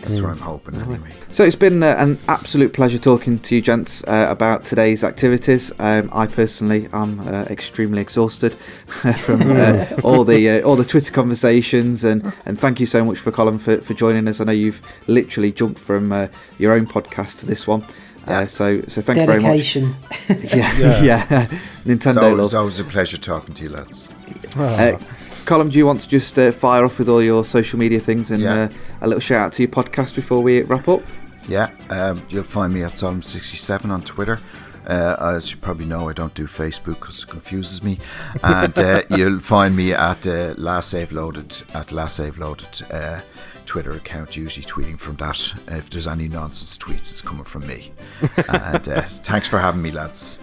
that's 0.02 0.22
what 0.22 0.32
I'm 0.32 0.40
hoping 0.40 0.76
anyway. 0.76 1.12
So 1.32 1.44
it's 1.44 1.56
been 1.56 1.82
uh, 1.84 1.96
an 1.98 2.20
absolute 2.28 2.74
pleasure 2.74 2.98
talking 2.98 3.40
to 3.40 3.56
you, 3.56 3.62
gents, 3.62 4.04
uh, 4.06 4.28
about 4.30 4.66
today's 4.66 5.04
activities. 5.04 5.72
Um, 5.80 6.10
I 6.14 6.28
personally 6.28 6.88
am 6.94 7.20
uh, 7.22 7.44
extremely 7.50 8.02
exhausted 8.02 8.54
from 9.20 9.52
uh, 9.52 9.86
all 10.04 10.24
the 10.24 10.50
uh, 10.50 10.62
all 10.62 10.76
the 10.76 10.84
Twitter 10.86 11.12
conversations, 11.14 12.04
and, 12.04 12.34
and 12.46 12.60
thank 12.60 12.80
you 12.80 12.86
so 12.86 13.06
much 13.06 13.20
for 13.20 13.32
Colm 13.32 13.60
for, 13.60 13.78
for 13.78 13.94
joining 13.94 14.28
us. 14.28 14.42
I 14.42 14.46
know 14.46 14.52
you've 14.52 14.82
literally 15.08 15.52
jumped 15.52 15.80
from 15.80 16.12
uh, 16.12 16.28
your 16.58 16.74
own 16.74 16.86
podcast 16.88 17.40
to 17.40 17.46
this 17.46 17.68
one. 17.68 17.86
Uh, 18.28 18.46
so 18.46 18.80
so 18.82 19.02
thank 19.02 19.20
you 19.20 19.26
very 19.26 19.42
much. 19.42 19.74
Dedication. 19.74 19.96
Yeah, 20.58 21.02
yeah. 21.02 21.46
Nintendo 21.86 22.14
So 22.16 22.34
love. 22.34 22.40
it's 22.46 22.54
always 22.54 22.80
a 22.80 22.84
pleasure 22.84 23.18
talking 23.18 23.56
to 23.56 23.64
you, 23.64 23.70
lads. 23.70 24.10
Uh, 24.56 24.98
Colm, 25.46 25.72
do 25.72 25.78
you 25.78 25.86
want 25.86 26.02
to 26.02 26.08
just 26.10 26.38
uh, 26.38 26.52
fire 26.52 26.86
off 26.86 27.00
with 27.00 27.10
all 27.10 27.22
your 27.22 27.44
social 27.46 27.80
media 27.80 28.00
things 28.00 28.32
and 28.32 28.42
Yeah. 28.42 28.54
uh, 28.64 28.70
a 29.02 29.08
little 29.08 29.20
shout 29.20 29.48
out 29.48 29.54
to 29.54 29.64
your 29.64 29.72
podcast 29.72 30.16
before 30.16 30.42
we 30.42 30.62
wrap 30.64 30.88
up? 30.88 31.02
Yeah, 31.48 31.70
um, 31.90 32.22
you'll 32.30 32.44
find 32.44 32.72
me 32.74 32.84
at 32.84 32.94
Solom67 32.94 33.90
on 33.90 34.02
Twitter. 34.04 34.40
Uh, 34.88 35.16
as 35.36 35.52
you 35.52 35.58
probably 35.58 35.86
know, 35.86 36.10
I 36.10 36.14
don't 36.14 36.34
do 36.34 36.46
Facebook 36.46 36.96
because 37.00 37.24
it 37.24 37.30
confuses 37.30 37.84
me. 37.84 38.00
And 38.44 38.78
uh, 38.78 39.02
you'll 39.10 39.40
find 39.40 39.76
me 39.76 39.94
at 39.94 40.26
uh, 40.28 40.54
Last 40.58 40.90
Save 40.92 41.12
Loaded, 41.12 41.62
at 41.74 41.92
Last 41.92 42.18
Save 42.18 42.38
Loaded 42.38 42.82
uh, 42.92 43.22
Twitter 43.66 43.92
account, 43.92 44.38
usually 44.38 44.66
tweeting 44.66 44.98
from 45.00 45.16
that. 45.18 45.54
If 45.68 45.90
there's 45.90 46.08
any 46.08 46.28
nonsense 46.28 46.78
tweets, 46.78 47.12
it's 47.12 47.22
coming 47.22 47.44
from 47.46 47.66
me. 47.68 47.92
and 48.50 48.88
uh, 48.88 49.02
thanks 49.24 49.48
for 49.48 49.60
having 49.60 49.82
me, 49.82 49.92
lads. 49.92 50.40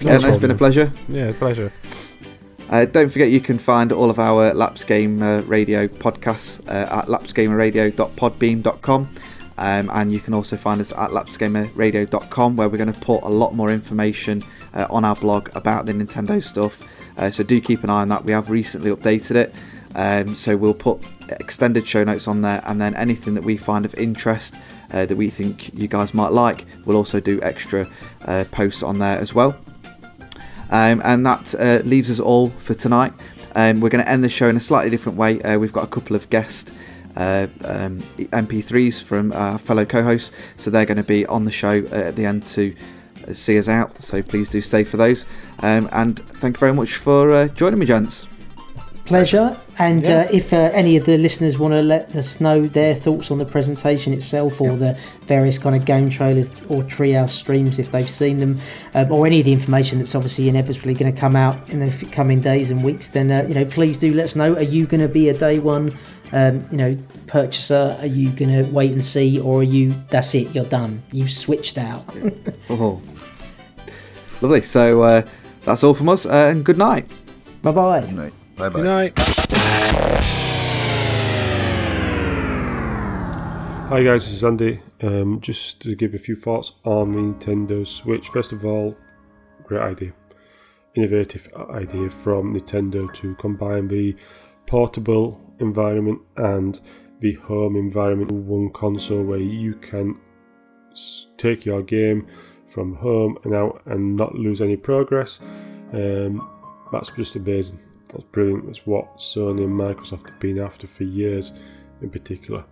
yeah, 0.00 0.18
no, 0.18 0.28
it's 0.28 0.40
been 0.40 0.50
a 0.50 0.54
pleasure. 0.54 0.92
Yeah, 1.08 1.32
pleasure. 1.38 1.72
Uh, 2.70 2.84
don't 2.84 3.08
forget 3.08 3.30
you 3.30 3.40
can 3.40 3.58
find 3.58 3.92
all 3.92 4.10
of 4.10 4.18
our 4.18 4.52
Laps 4.52 4.84
Game 4.84 5.22
uh, 5.22 5.40
Radio 5.42 5.88
podcasts 5.88 6.60
uh, 6.68 6.98
at 6.98 7.06
lapsgamerradio.podbean.com 7.06 9.08
um, 9.56 9.90
and 9.90 10.12
you 10.12 10.20
can 10.20 10.34
also 10.34 10.54
find 10.56 10.78
us 10.78 10.92
at 10.92 11.08
lapsgamerradio.com 11.08 12.56
where 12.56 12.68
we're 12.68 12.76
going 12.76 12.92
to 12.92 13.00
put 13.00 13.22
a 13.22 13.28
lot 13.28 13.54
more 13.54 13.72
information 13.72 14.44
uh, 14.74 14.86
on 14.90 15.02
our 15.02 15.16
blog 15.16 15.48
about 15.56 15.86
the 15.86 15.92
Nintendo 15.92 16.44
stuff 16.44 16.82
Uh, 17.16 17.30
so 17.30 17.42
do 17.42 17.58
keep 17.60 17.82
an 17.82 17.90
eye 17.90 18.02
on 18.02 18.08
that. 18.08 18.24
We 18.24 18.32
have 18.32 18.50
recently 18.50 18.90
updated 18.90 19.34
it. 19.34 19.54
Um, 19.96 20.36
so 20.36 20.56
we'll 20.56 20.74
put 20.74 21.00
extended 21.40 21.86
show 21.86 22.04
notes 22.04 22.28
on 22.28 22.42
there, 22.42 22.62
and 22.64 22.80
then 22.80 22.94
anything 22.94 23.34
that 23.34 23.42
we 23.42 23.56
find 23.56 23.84
of 23.84 23.92
interest 23.94 24.54
uh, 24.92 25.04
that 25.06 25.16
we 25.16 25.30
think 25.30 25.74
you 25.74 25.88
guys 25.88 26.14
might 26.14 26.30
like, 26.32 26.64
we'll 26.84 26.96
also 26.96 27.18
do 27.18 27.40
extra 27.42 27.88
posts 28.52 28.84
on 28.84 28.98
there 29.00 29.18
as 29.18 29.34
well. 29.34 29.56
Um, 30.70 31.00
and 31.04 31.24
that 31.26 31.54
uh, 31.54 31.80
leaves 31.84 32.10
us 32.10 32.20
all 32.20 32.50
for 32.50 32.74
tonight. 32.74 33.12
Um, 33.54 33.80
we're 33.80 33.88
going 33.88 34.04
to 34.04 34.10
end 34.10 34.22
the 34.22 34.28
show 34.28 34.48
in 34.48 34.56
a 34.56 34.60
slightly 34.60 34.90
different 34.90 35.18
way. 35.18 35.42
Uh, 35.42 35.58
we've 35.58 35.72
got 35.72 35.84
a 35.84 35.88
couple 35.88 36.14
of 36.14 36.28
guest 36.30 36.70
uh, 37.16 37.48
um, 37.64 37.98
MP3s 38.16 39.02
from 39.02 39.32
our 39.32 39.58
fellow 39.58 39.84
co-hosts, 39.84 40.30
so 40.56 40.70
they're 40.70 40.86
going 40.86 40.98
to 40.98 41.02
be 41.02 41.26
on 41.26 41.44
the 41.44 41.50
show 41.50 41.84
at 41.86 42.16
the 42.16 42.24
end 42.24 42.46
to 42.48 42.74
see 43.32 43.58
us 43.58 43.68
out. 43.68 44.02
So 44.02 44.22
please 44.22 44.48
do 44.48 44.60
stay 44.60 44.84
for 44.84 44.96
those. 44.96 45.24
Um, 45.60 45.88
and 45.92 46.18
thank 46.18 46.56
you 46.56 46.60
very 46.60 46.74
much 46.74 46.96
for 46.96 47.32
uh, 47.32 47.48
joining 47.48 47.80
me, 47.80 47.86
gents. 47.86 48.26
Pleasure. 49.08 49.56
And 49.78 50.02
yeah. 50.02 50.20
uh, 50.20 50.28
if 50.30 50.52
uh, 50.52 50.56
any 50.74 50.96
of 50.98 51.06
the 51.06 51.16
listeners 51.16 51.58
want 51.58 51.72
to 51.72 51.80
let 51.80 52.14
us 52.14 52.42
know 52.42 52.66
their 52.66 52.94
thoughts 52.94 53.30
on 53.30 53.38
the 53.38 53.44
presentation 53.46 54.12
itself 54.12 54.60
or 54.60 54.72
yeah. 54.72 54.76
the 54.76 55.00
various 55.22 55.56
kind 55.56 55.74
of 55.74 55.86
game 55.86 56.10
trailers 56.10 56.50
or 56.68 56.82
treehouse 56.82 57.30
streams, 57.30 57.78
if 57.78 57.90
they've 57.90 58.10
seen 58.10 58.38
them, 58.38 58.60
um, 58.94 59.10
or 59.10 59.26
any 59.26 59.38
of 59.38 59.46
the 59.46 59.52
information 59.52 59.98
that's 59.98 60.14
obviously 60.14 60.48
inevitably 60.48 60.92
going 60.92 61.12
to 61.12 61.18
come 61.18 61.36
out 61.36 61.70
in 61.70 61.80
the 61.80 62.06
coming 62.12 62.42
days 62.42 62.70
and 62.70 62.84
weeks, 62.84 63.08
then 63.08 63.30
uh, 63.30 63.46
you 63.48 63.54
know 63.54 63.64
please 63.64 63.96
do 63.96 64.12
let 64.12 64.24
us 64.24 64.36
know. 64.36 64.54
Are 64.54 64.62
you 64.62 64.86
going 64.86 65.00
to 65.00 65.08
be 65.08 65.30
a 65.30 65.34
day 65.34 65.58
one, 65.58 65.96
um, 66.32 66.62
you 66.70 66.76
know, 66.76 66.98
purchaser? 67.26 67.96
Are 68.00 68.06
you 68.06 68.28
going 68.30 68.62
to 68.62 68.70
wait 68.70 68.92
and 68.92 69.02
see, 69.02 69.40
or 69.40 69.60
are 69.60 69.62
you? 69.62 69.94
That's 70.10 70.34
it. 70.34 70.54
You're 70.54 70.66
done. 70.66 71.02
You've 71.12 71.32
switched 71.32 71.78
out. 71.78 72.04
oh, 72.70 73.00
lovely. 74.42 74.60
So 74.62 75.02
uh, 75.02 75.26
that's 75.62 75.82
all 75.82 75.94
from 75.94 76.10
us, 76.10 76.26
uh, 76.26 76.50
and 76.52 76.62
good 76.62 76.78
night. 76.78 77.10
Bye 77.62 77.72
bye. 77.72 78.32
Good 78.58 78.72
night. 78.72 78.72
Bye 78.72 78.80
bye. 78.80 78.80
Good 78.80 78.84
night. 78.84 79.18
Hi 83.88 84.02
guys, 84.02 84.26
this 84.26 84.34
is 84.34 84.44
Andy. 84.44 84.80
Um, 85.00 85.40
just 85.40 85.80
to 85.82 85.94
give 85.94 86.12
a 86.12 86.18
few 86.18 86.36
thoughts 86.36 86.72
on 86.84 87.12
the 87.12 87.18
Nintendo 87.18 87.86
Switch. 87.86 88.28
First 88.28 88.52
of 88.52 88.66
all, 88.66 88.96
great 89.64 89.80
idea, 89.80 90.12
innovative 90.94 91.48
idea 91.70 92.10
from 92.10 92.54
Nintendo 92.54 93.12
to 93.14 93.34
combine 93.36 93.88
the 93.88 94.14
portable 94.66 95.40
environment 95.60 96.20
and 96.36 96.80
the 97.20 97.34
home 97.34 97.76
environment 97.76 98.30
in 98.30 98.46
one 98.46 98.70
console 98.70 99.22
where 99.22 99.38
you 99.38 99.74
can 99.74 100.20
take 101.36 101.64
your 101.64 101.82
game 101.82 102.26
from 102.68 102.96
home 102.96 103.38
and 103.44 103.54
out 103.54 103.80
and 103.86 104.16
not 104.16 104.34
lose 104.34 104.60
any 104.60 104.76
progress. 104.76 105.40
Um, 105.92 106.46
that's 106.92 107.10
just 107.10 107.36
amazing. 107.36 107.87
That's 108.10 108.24
brilliant. 108.24 108.66
That's 108.66 108.86
what 108.86 109.18
Sony 109.18 109.64
and 109.64 109.78
Microsoft 109.78 110.30
have 110.30 110.40
been 110.40 110.58
after 110.58 110.86
for 110.86 111.04
years, 111.04 111.52
in 112.00 112.10
particular. 112.10 112.64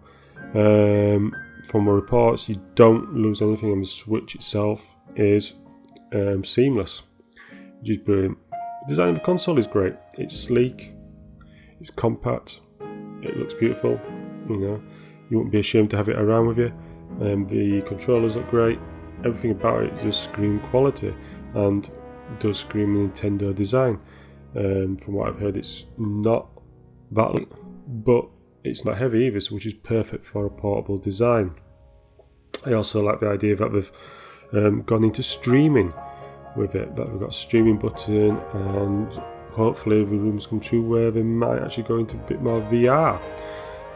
Um, 0.54 1.34
from 1.68 1.84
my 1.84 1.92
reports, 1.92 2.48
you 2.48 2.62
don't 2.74 3.14
lose 3.14 3.42
anything, 3.42 3.72
and 3.72 3.82
the 3.82 3.86
Switch 3.88 4.34
itself 4.34 4.94
is 5.14 5.54
um, 6.12 6.44
seamless, 6.44 7.02
which 7.80 7.90
is 7.90 7.96
brilliant. 7.98 8.38
The 8.50 8.88
design 8.88 9.08
of 9.10 9.14
the 9.16 9.20
console 9.20 9.58
is 9.58 9.66
great. 9.66 9.94
It's 10.16 10.38
sleek, 10.38 10.94
it's 11.80 11.90
compact, 11.90 12.60
it 13.22 13.36
looks 13.36 13.54
beautiful. 13.54 14.00
You 14.48 14.56
know, 14.56 14.82
you 15.28 15.38
won't 15.38 15.50
be 15.50 15.58
ashamed 15.58 15.90
to 15.90 15.96
have 15.96 16.08
it 16.08 16.16
around 16.16 16.46
with 16.46 16.58
you. 16.58 16.72
Um, 17.20 17.46
the 17.46 17.82
controllers 17.82 18.36
look 18.36 18.48
great. 18.48 18.78
Everything 19.24 19.50
about 19.50 19.82
it 19.82 19.92
just 20.02 20.24
scream 20.24 20.60
quality 20.60 21.14
and 21.54 21.90
does 22.38 22.60
scream 22.60 23.10
Nintendo 23.10 23.54
design. 23.54 24.00
Um, 24.56 24.96
from 24.96 25.14
what 25.14 25.28
I've 25.28 25.38
heard, 25.38 25.56
it's 25.56 25.86
not 25.98 26.48
that 27.10 27.34
light, 27.34 27.48
but 27.86 28.26
it's 28.64 28.84
not 28.84 28.96
heavy 28.96 29.26
either, 29.26 29.40
so 29.40 29.54
which 29.54 29.66
is 29.66 29.74
perfect 29.74 30.24
for 30.24 30.46
a 30.46 30.50
portable 30.50 30.98
design. 30.98 31.54
I 32.64 32.72
also 32.72 33.02
like 33.02 33.20
the 33.20 33.28
idea 33.28 33.54
that 33.56 33.72
they've 33.72 33.92
um, 34.52 34.82
gone 34.82 35.04
into 35.04 35.22
streaming 35.22 35.92
with 36.56 36.74
it, 36.74 36.96
that 36.96 37.06
they've 37.06 37.20
got 37.20 37.30
a 37.30 37.32
streaming 37.32 37.78
button, 37.78 38.38
and 38.52 39.12
hopefully 39.52 39.98
the 40.04 40.16
rooms 40.16 40.46
come 40.46 40.60
true 40.60 40.82
where 40.82 41.10
they 41.10 41.22
might 41.22 41.62
actually 41.62 41.84
go 41.84 41.98
into 41.98 42.16
a 42.16 42.20
bit 42.20 42.40
more 42.40 42.60
VR. 42.62 43.20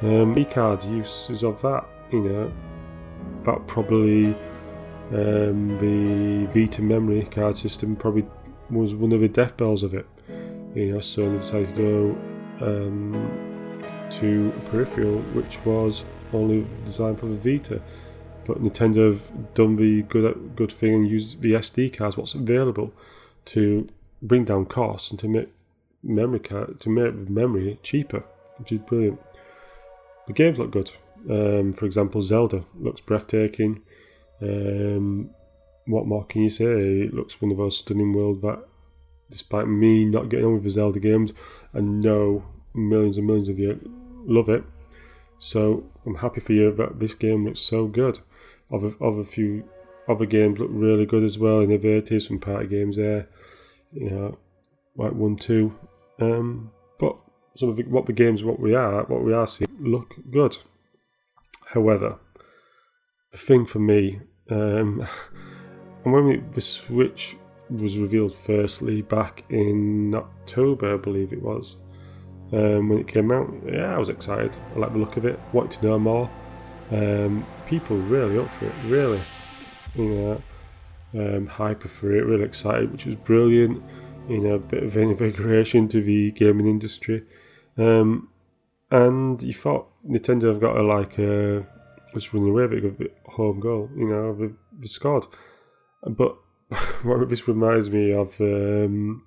Um, 0.03 0.39
e-card 0.39 0.85
uses 0.85 1.43
of 1.43 1.61
that, 1.63 1.87
you 2.13 2.21
know, 2.21 2.53
that 3.43 3.67
probably 3.67 4.35
um, 5.13 5.79
the 5.79 6.47
Vita 6.53 6.83
memory 6.83 7.25
card 7.31 7.57
system 7.57 7.97
probably 7.97 8.27
was 8.71 8.95
one 8.95 9.13
of 9.13 9.21
the 9.21 9.29
death 9.29 9.57
bells 9.57 9.83
of 9.83 9.95
it 9.95 10.07
know, 10.75 10.99
Sony 10.99 11.39
decided 11.39 11.75
to 11.75 12.17
go 12.61 12.67
um, 12.67 13.83
to 14.11 14.53
a 14.57 14.71
peripheral 14.71 15.19
which 15.35 15.65
was 15.65 16.05
only 16.33 16.67
designed 16.85 17.19
for 17.21 17.27
the 17.27 17.37
Vita. 17.37 17.81
But 18.47 18.63
Nintendo 18.63 19.13
have 19.13 19.55
done 19.55 19.77
the 19.77 20.03
good 20.03 20.57
good 20.57 20.73
thing 20.73 20.95
and 20.95 21.09
used 21.09 21.43
the 21.43 21.53
SD 21.53 21.97
cards, 21.97 22.17
what's 22.17 22.35
available, 22.35 22.93
to 23.47 23.89
bring 24.23 24.45
down 24.45 24.67
costs 24.67 25.11
and 25.11 25.21
to 25.21 25.29
make 25.29 25.49
memory 26.03 26.41
card 26.41 26.81
to 26.81 26.91
make 26.91 27.29
memory 27.29 27.79
cheaper, 27.83 28.25
which 28.57 28.73
is 28.73 28.79
brilliant. 28.79 29.21
The 30.27 30.33
games 30.33 30.59
look 30.59 30.71
good. 30.71 30.93
Um, 31.29 31.73
for 31.73 31.85
example, 31.85 32.23
Zelda 32.23 32.65
looks 32.79 33.01
breathtaking. 33.01 33.83
Um, 34.41 35.31
what 35.87 36.07
more 36.07 36.25
can 36.25 36.43
you 36.43 36.51
say? 36.51 36.65
It 36.65 37.15
looks 37.15 37.41
one 37.41 37.51
of 37.51 37.59
those 37.59 37.79
stunning 37.79 38.13
worlds 38.13 38.41
that 38.43 38.65
despite 39.31 39.69
me 39.69 40.05
not 40.05 40.29
getting 40.29 40.47
on 40.47 40.55
with 40.55 40.65
the 40.65 40.71
Zelda 40.71 40.99
games, 40.99 41.33
I 41.75 41.81
know 41.81 42.45
millions 42.75 43.17
and 43.17 43.27
millions 43.27 43.49
of 43.49 43.59
you 43.59 43.81
love 44.27 44.49
it. 44.49 44.65
So 45.39 45.85
I'm 46.05 46.17
happy 46.17 46.41
for 46.41 46.53
you 46.53 46.73
that 46.75 47.01
this 47.01 47.15
game 47.15 47.47
looks 47.47 47.61
so 47.61 47.87
good. 47.87 48.19
Other, 48.73 48.93
other 49.01 49.25
few 49.25 49.69
other 50.09 50.27
games 50.27 50.59
look 50.59 50.71
really 50.73 51.07
good 51.07 51.25
as 51.25 51.39
well. 51.39 51.61
Innovative, 51.61 52.23
some 52.23 52.39
party 52.39 52.67
games 52.67 52.97
there, 52.97 53.29
you 53.93 54.11
know, 54.11 54.39
like 54.97 55.13
one, 55.13 55.37
two. 55.37 55.79
Um, 56.21 56.73
but 56.99 57.17
some 57.57 57.71
of 57.71 57.77
the, 57.77 57.85
what 57.85 58.07
the 58.07 58.13
games, 58.13 58.45
what 58.45 58.61
we 58.61 58.75
are, 58.75 59.05
what 59.05 59.25
we 59.25 59.33
are 59.33 59.47
seeing, 59.47 59.71
look 59.81 60.15
good. 60.31 60.59
However, 61.69 62.19
the 63.33 63.39
thing 63.39 63.65
for 63.67 63.79
me, 63.79 64.21
um, 64.51 65.07
and 66.05 66.13
when 66.13 66.25
we, 66.27 66.43
the 66.53 66.61
Switch 66.61 67.37
was 67.71 67.99
revealed 67.99 68.35
firstly 68.35 69.03
back 69.03 69.45
in 69.49 70.15
October, 70.15 70.95
I 70.95 70.97
believe 70.97 71.33
it 71.33 71.43
was. 71.43 71.77
Um, 72.53 72.89
when 72.89 72.99
it 72.99 73.09
came 73.09 73.31
out, 73.31 73.53
yeah, 73.65 73.95
I 73.95 73.99
was 73.99 74.09
excited. 74.09 74.57
I 74.75 74.79
like 74.79 74.93
the 74.93 74.99
look 74.99 75.17
of 75.17 75.25
it. 75.25 75.39
Wanted 75.53 75.81
to 75.81 75.87
know 75.87 75.99
more. 75.99 76.31
Um, 76.91 77.47
people 77.67 77.97
really 77.97 78.39
up 78.39 78.51
for 78.51 78.67
it, 78.67 78.73
really. 78.87 79.21
You 79.95 80.05
know, 80.05 80.43
um, 81.15 81.47
hyper 81.47 81.89
for 81.89 82.13
it, 82.13 82.25
really 82.25 82.45
excited, 82.45 82.91
which 82.91 83.07
was 83.07 83.15
brilliant. 83.15 83.83
You 84.29 84.39
know, 84.39 84.55
a 84.55 84.59
bit 84.59 84.83
of 84.83 84.97
invigoration 84.97 85.87
to 85.89 86.03
the 86.03 86.33
gaming 86.33 86.67
industry. 86.67 87.25
Um, 87.79 88.29
and 88.91 89.41
you 89.43 89.53
thought 89.53 89.89
Nintendo 90.09 90.49
have 90.49 90.61
got 90.61 90.77
a 90.77 90.83
like 90.83 91.19
a 91.19 91.67
just 92.15 92.33
running 92.35 92.51
away 92.51 92.67
with 92.67 93.01
it, 93.01 93.17
home 93.27 93.61
goal. 93.61 93.89
You 93.97 94.09
know, 94.09 94.35
they've, 94.35 94.59
they've 94.79 94.91
scored, 94.91 95.27
but 96.03 96.37
this 97.27 97.49
reminds 97.49 97.91
me 97.91 98.13
of 98.13 98.41
um, 98.41 99.25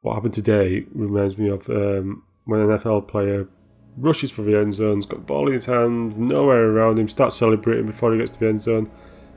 what 0.00 0.14
happened 0.14 0.34
today 0.34 0.86
reminds 0.94 1.36
me 1.36 1.48
of 1.48 1.68
um, 1.68 2.22
when 2.44 2.60
an 2.60 2.68
NFL 2.68 3.08
player 3.08 3.48
rushes 3.96 4.30
for 4.30 4.42
the 4.42 4.56
end 4.56 4.74
zone, 4.74 4.96
has 4.96 5.06
got 5.06 5.20
the 5.20 5.24
ball 5.24 5.46
in 5.46 5.52
his 5.52 5.66
hand, 5.66 6.18
nowhere 6.18 6.70
around 6.70 6.98
him, 6.98 7.08
starts 7.08 7.36
celebrating 7.36 7.86
before 7.86 8.12
he 8.12 8.18
gets 8.18 8.30
to 8.32 8.40
the 8.40 8.48
end 8.48 8.62
zone, 8.62 8.90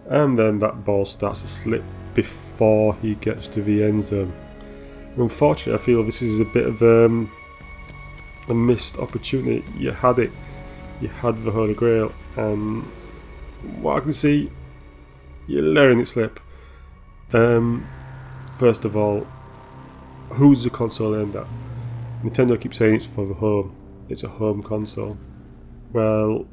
and 0.08 0.38
then 0.38 0.60
that 0.60 0.86
ball 0.86 1.06
starts 1.06 1.42
to 1.42 1.48
slip 1.48 1.84
before 2.14 2.94
he 2.96 3.16
gets 3.16 3.48
to 3.48 3.62
the 3.62 3.84
end 3.84 4.04
zone. 4.04 4.34
Unfortunately, 5.18 5.74
I 5.74 5.84
feel 5.84 6.04
this 6.04 6.22
is 6.22 6.40
a 6.40 6.46
bit 6.46 6.68
of 6.68 6.82
um, 6.82 7.32
a 8.48 8.54
missed 8.54 8.98
opportunity. 9.00 9.64
You 9.78 9.92
had 9.92 10.20
it, 10.20 10.32
you 11.02 11.08
had 11.08 11.36
the 11.44 11.52
Holy 11.52 11.74
Grail, 11.74 12.12
and 12.38 12.84
what 13.82 13.98
I 13.98 14.00
can 14.02 14.14
see, 14.14 14.50
you're 15.48 15.64
letting 15.64 16.00
it 16.00 16.06
slip. 16.06 16.40
Um, 17.34 17.88
first 18.52 18.86
of 18.86 18.96
all, 18.96 19.28
who's 20.30 20.64
the 20.64 20.70
console 20.70 21.16
aimed 21.16 21.36
at? 21.36 21.48
Nintendo 22.24 22.60
keeps 22.60 22.78
saying 22.78 22.96
it's 22.96 23.06
for 23.06 23.26
the 23.26 23.36
home. 23.36 23.76
It's 24.10 24.24
a 24.24 24.30
home 24.30 24.64
console. 24.64 25.18
Well, 25.94 26.48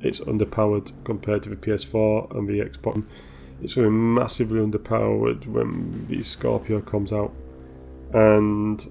it's 0.00 0.20
underpowered 0.20 0.92
compared 1.04 1.42
to 1.44 1.50
the 1.50 1.56
PS4 1.56 2.36
and 2.36 2.48
the 2.48 2.60
Xbox. 2.60 3.04
It's 3.62 3.74
going 3.74 3.86
to 3.86 3.90
be 3.90 3.96
massively 3.96 4.60
underpowered 4.60 5.46
when 5.46 6.06
the 6.08 6.22
Scorpio 6.22 6.80
comes 6.80 7.12
out. 7.12 7.32
And 8.12 8.86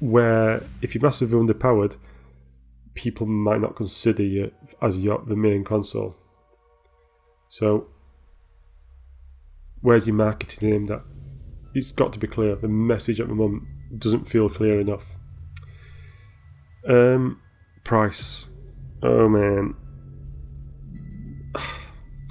where 0.00 0.64
if 0.80 0.94
you're 0.94 1.02
massively 1.02 1.38
underpowered, 1.38 1.96
people 2.94 3.26
might 3.26 3.60
not 3.60 3.76
consider 3.76 4.24
you 4.24 4.50
as 4.80 5.00
your 5.00 5.22
the 5.24 5.36
main 5.36 5.62
console. 5.64 6.16
So 7.48 7.88
Where's 9.82 10.06
your 10.06 10.16
marketing 10.16 10.72
aimed 10.72 10.90
at? 10.90 11.02
it's 11.74 11.92
got 11.92 12.12
to 12.12 12.18
be 12.18 12.26
clear. 12.26 12.54
The 12.56 12.68
message 12.68 13.20
at 13.20 13.28
the 13.28 13.34
moment 13.34 13.64
doesn't 13.98 14.28
feel 14.28 14.48
clear 14.48 14.80
enough. 14.80 15.16
Um, 16.86 17.40
price. 17.84 18.48
Oh 19.02 19.28
man, 19.28 19.74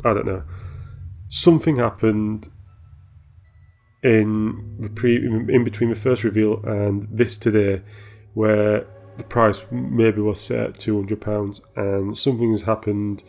I 0.05 0.13
don't 0.13 0.25
know. 0.25 0.43
Something 1.27 1.77
happened 1.77 2.49
in 4.03 4.77
the 4.79 4.89
pre 4.89 5.15
in 5.15 5.63
between 5.63 5.89
the 5.89 5.95
first 5.95 6.23
reveal 6.23 6.63
and 6.63 7.07
this 7.11 7.37
today, 7.37 7.83
where 8.33 8.85
the 9.17 9.23
price 9.23 9.63
maybe 9.71 10.21
was 10.21 10.39
set 10.39 10.59
at 10.59 10.79
two 10.79 10.95
hundred 10.95 11.21
pounds, 11.21 11.61
and 11.75 12.17
something 12.17 12.51
has 12.51 12.63
happened. 12.63 13.23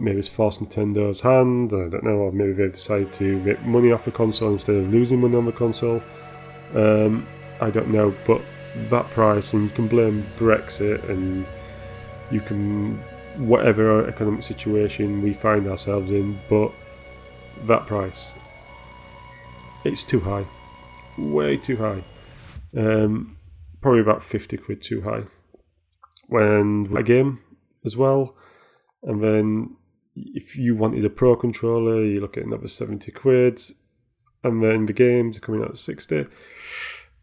Maybe 0.00 0.18
it's 0.18 0.28
forced 0.28 0.60
Nintendo's 0.60 1.20
hand. 1.20 1.72
I 1.72 1.88
don't 1.88 2.04
know, 2.04 2.16
or 2.16 2.32
maybe 2.32 2.52
they've 2.52 2.72
decided 2.72 3.12
to 3.14 3.38
make 3.42 3.62
money 3.64 3.92
off 3.92 4.04
the 4.04 4.10
console 4.10 4.52
instead 4.52 4.76
of 4.76 4.92
losing 4.92 5.20
money 5.20 5.36
on 5.36 5.46
the 5.46 5.52
console. 5.52 6.02
Um, 6.74 7.26
I 7.60 7.70
don't 7.70 7.88
know, 7.88 8.14
but 8.26 8.42
that 8.88 9.06
price, 9.10 9.52
and 9.52 9.62
you 9.62 9.68
can 9.70 9.88
blame 9.88 10.22
Brexit, 10.38 11.08
and 11.08 11.46
you 12.30 12.40
can 12.40 12.98
whatever 13.36 14.06
economic 14.08 14.42
situation 14.42 15.22
we 15.22 15.32
find 15.32 15.66
ourselves 15.66 16.10
in, 16.10 16.38
but 16.48 16.72
that 17.64 17.86
price, 17.86 18.36
it's 19.84 20.02
too 20.02 20.20
high, 20.20 20.44
way 21.18 21.56
too 21.56 21.76
high. 21.76 22.02
Um, 22.76 23.36
probably 23.80 24.00
about 24.00 24.22
50 24.22 24.56
quid 24.58 24.82
too 24.82 25.02
high. 25.02 25.24
When 26.28 26.88
a 26.96 27.02
game 27.02 27.40
as 27.84 27.96
well, 27.96 28.34
and 29.02 29.22
then 29.22 29.76
if 30.14 30.56
you 30.56 30.74
wanted 30.74 31.04
a 31.04 31.10
pro 31.10 31.36
controller, 31.36 32.04
you 32.04 32.20
look 32.20 32.36
at 32.36 32.44
another 32.44 32.68
70 32.68 33.10
quid, 33.12 33.60
and 34.44 34.62
then 34.62 34.86
the 34.86 34.92
games 34.92 35.38
are 35.38 35.40
coming 35.40 35.62
out 35.62 35.70
at 35.70 35.76
60. 35.76 36.26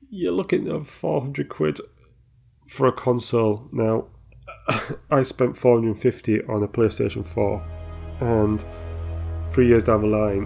You're 0.09 0.31
looking 0.31 0.67
at 0.69 0.87
400 0.87 1.49
quid 1.49 1.79
for 2.67 2.87
a 2.87 2.91
console. 2.91 3.67
Now, 3.71 4.07
I 5.11 5.23
spent 5.23 5.57
450 5.57 6.43
on 6.43 6.63
a 6.63 6.67
PlayStation 6.67 7.25
4, 7.25 7.63
and 8.21 8.65
three 9.49 9.67
years 9.67 9.83
down 9.83 10.01
the 10.01 10.07
line, 10.07 10.45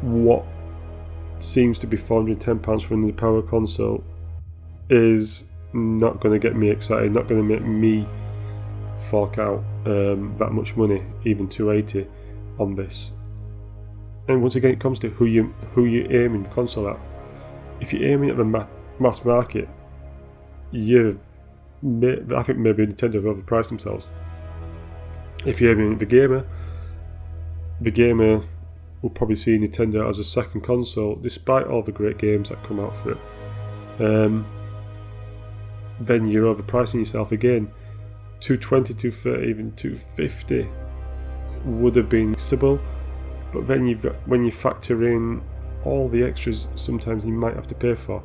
what 0.00 0.44
seems 1.38 1.78
to 1.78 1.86
be 1.86 1.96
410 1.96 2.60
pounds 2.60 2.82
for 2.82 2.94
a 2.94 2.96
new 2.96 3.12
power 3.12 3.42
console 3.42 4.04
is 4.90 5.44
not 5.72 6.20
going 6.20 6.32
to 6.32 6.38
get 6.38 6.56
me 6.56 6.70
excited, 6.70 7.12
not 7.12 7.28
going 7.28 7.40
to 7.40 7.46
make 7.46 7.64
me 7.64 8.06
fork 9.10 9.38
out 9.38 9.64
um, 9.86 10.34
that 10.38 10.52
much 10.52 10.76
money, 10.76 11.02
even 11.24 11.48
280 11.48 12.08
on 12.58 12.74
this. 12.74 13.12
And 14.28 14.42
once 14.42 14.56
again, 14.56 14.72
it 14.72 14.80
comes 14.80 14.98
to 15.00 15.10
who 15.10 15.26
you 15.26 15.54
who 15.74 15.84
you 15.84 16.06
aiming 16.10 16.44
the 16.44 16.50
console 16.50 16.88
at. 16.88 16.98
If 17.80 17.92
you're 17.92 18.10
aiming 18.10 18.30
at 18.30 18.36
the 18.36 18.44
ma- 18.44 18.66
mass 18.98 19.24
market, 19.24 19.68
you've 20.70 21.20
I 21.84 22.42
think 22.42 22.58
maybe 22.58 22.86
Nintendo 22.86 23.14
have 23.14 23.24
overpriced 23.24 23.68
themselves. 23.68 24.06
If 25.44 25.60
you're 25.60 25.72
aiming 25.72 25.94
at 25.94 25.98
the 25.98 26.06
gamer, 26.06 26.46
the 27.80 27.90
gamer 27.90 28.42
will 29.02 29.10
probably 29.10 29.36
see 29.36 29.58
Nintendo 29.58 30.08
as 30.08 30.18
a 30.18 30.24
second 30.24 30.62
console, 30.62 31.16
despite 31.16 31.66
all 31.66 31.82
the 31.82 31.92
great 31.92 32.16
games 32.16 32.48
that 32.48 32.62
come 32.62 32.80
out 32.80 32.96
for 32.96 33.12
it. 33.12 33.18
Um, 34.00 34.46
then 36.00 36.26
you're 36.26 36.52
overpricing 36.52 37.00
yourself 37.00 37.30
again. 37.30 37.70
220, 38.44 38.94
230, 38.94 39.48
even 39.48 39.72
250 39.72 40.68
would 41.64 41.96
have 41.96 42.08
been 42.08 42.36
stable, 42.36 42.78
but 43.52 43.66
then 43.66 43.86
you've 43.86 44.02
got 44.02 44.14
when 44.28 44.44
you 44.44 44.52
factor 44.52 45.08
in 45.08 45.42
all 45.84 46.08
the 46.08 46.22
extras, 46.22 46.68
sometimes 46.74 47.24
you 47.24 47.32
might 47.32 47.54
have 47.54 47.66
to 47.66 47.74
pay 47.74 47.94
for. 47.94 48.22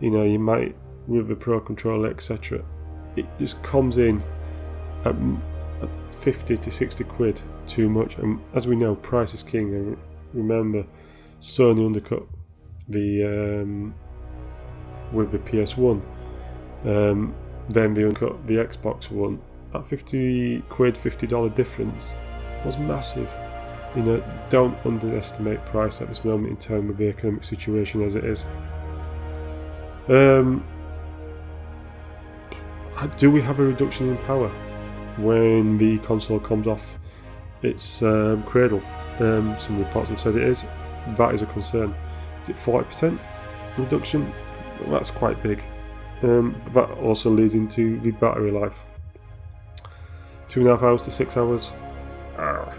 You 0.00 0.10
know, 0.10 0.22
you 0.22 0.38
might 0.38 0.74
with 1.06 1.28
the 1.28 1.34
Pro 1.34 1.60
controller, 1.60 2.08
etc 2.10 2.64
it 3.16 3.26
just 3.38 3.62
comes 3.62 3.96
in 3.96 4.22
at, 5.04 5.14
50 6.10 6.56
to 6.56 6.70
60 6.70 7.04
quid 7.04 7.42
too 7.66 7.90
much. 7.90 8.16
And 8.16 8.40
as 8.54 8.66
we 8.66 8.76
know, 8.76 8.94
price 8.94 9.34
is 9.34 9.42
king. 9.42 9.74
And 9.74 9.98
remember, 10.32 10.86
Sony 11.40 11.84
undercut 11.84 12.22
the 12.88 13.24
um, 13.62 13.94
with 15.12 15.32
the 15.32 15.38
PS1. 15.38 16.00
Um, 16.84 17.34
then 17.68 17.94
they 17.94 18.04
undercut 18.04 18.46
the 18.46 18.54
Xbox 18.54 19.10
One. 19.10 19.42
That 19.74 19.84
50 19.84 20.62
quid, 20.68 20.94
$50 20.94 21.52
difference 21.52 22.14
was 22.64 22.78
massive. 22.78 23.28
You 23.96 24.02
know, 24.02 24.24
don't 24.48 24.78
underestimate 24.86 25.66
price 25.66 26.00
at 26.00 26.06
this 26.06 26.24
moment 26.24 26.50
in 26.50 26.56
time 26.58 26.86
with 26.86 26.96
the 26.96 27.08
economic 27.08 27.42
situation 27.42 28.00
as 28.04 28.14
it 28.14 28.24
is. 28.24 28.44
Um, 30.06 30.64
do 33.16 33.32
we 33.32 33.42
have 33.42 33.58
a 33.58 33.64
reduction 33.64 34.10
in 34.10 34.16
power 34.18 34.48
when 35.16 35.76
the 35.78 35.98
console 35.98 36.38
comes 36.38 36.68
off 36.68 36.96
its 37.62 38.00
um, 38.00 38.44
cradle? 38.44 38.82
Um, 39.18 39.58
some 39.58 39.80
reports 39.80 40.10
have 40.10 40.20
said 40.20 40.36
it 40.36 40.42
is. 40.42 40.64
That 41.16 41.34
is 41.34 41.42
a 41.42 41.46
concern. 41.46 41.96
Is 42.44 42.50
it 42.50 42.56
40% 42.56 43.18
reduction? 43.76 44.32
That's 44.86 45.10
quite 45.10 45.42
big. 45.42 45.64
Um, 46.22 46.62
that 46.74 46.90
also 46.92 47.28
leads 47.28 47.54
into 47.54 47.98
the 47.98 48.12
battery 48.12 48.52
life. 48.52 48.84
Two 50.54 50.60
and 50.60 50.68
a 50.68 50.72
half 50.74 50.84
hours 50.84 51.02
to 51.02 51.10
six 51.10 51.36
hours. 51.36 51.72
Ah, 52.38 52.72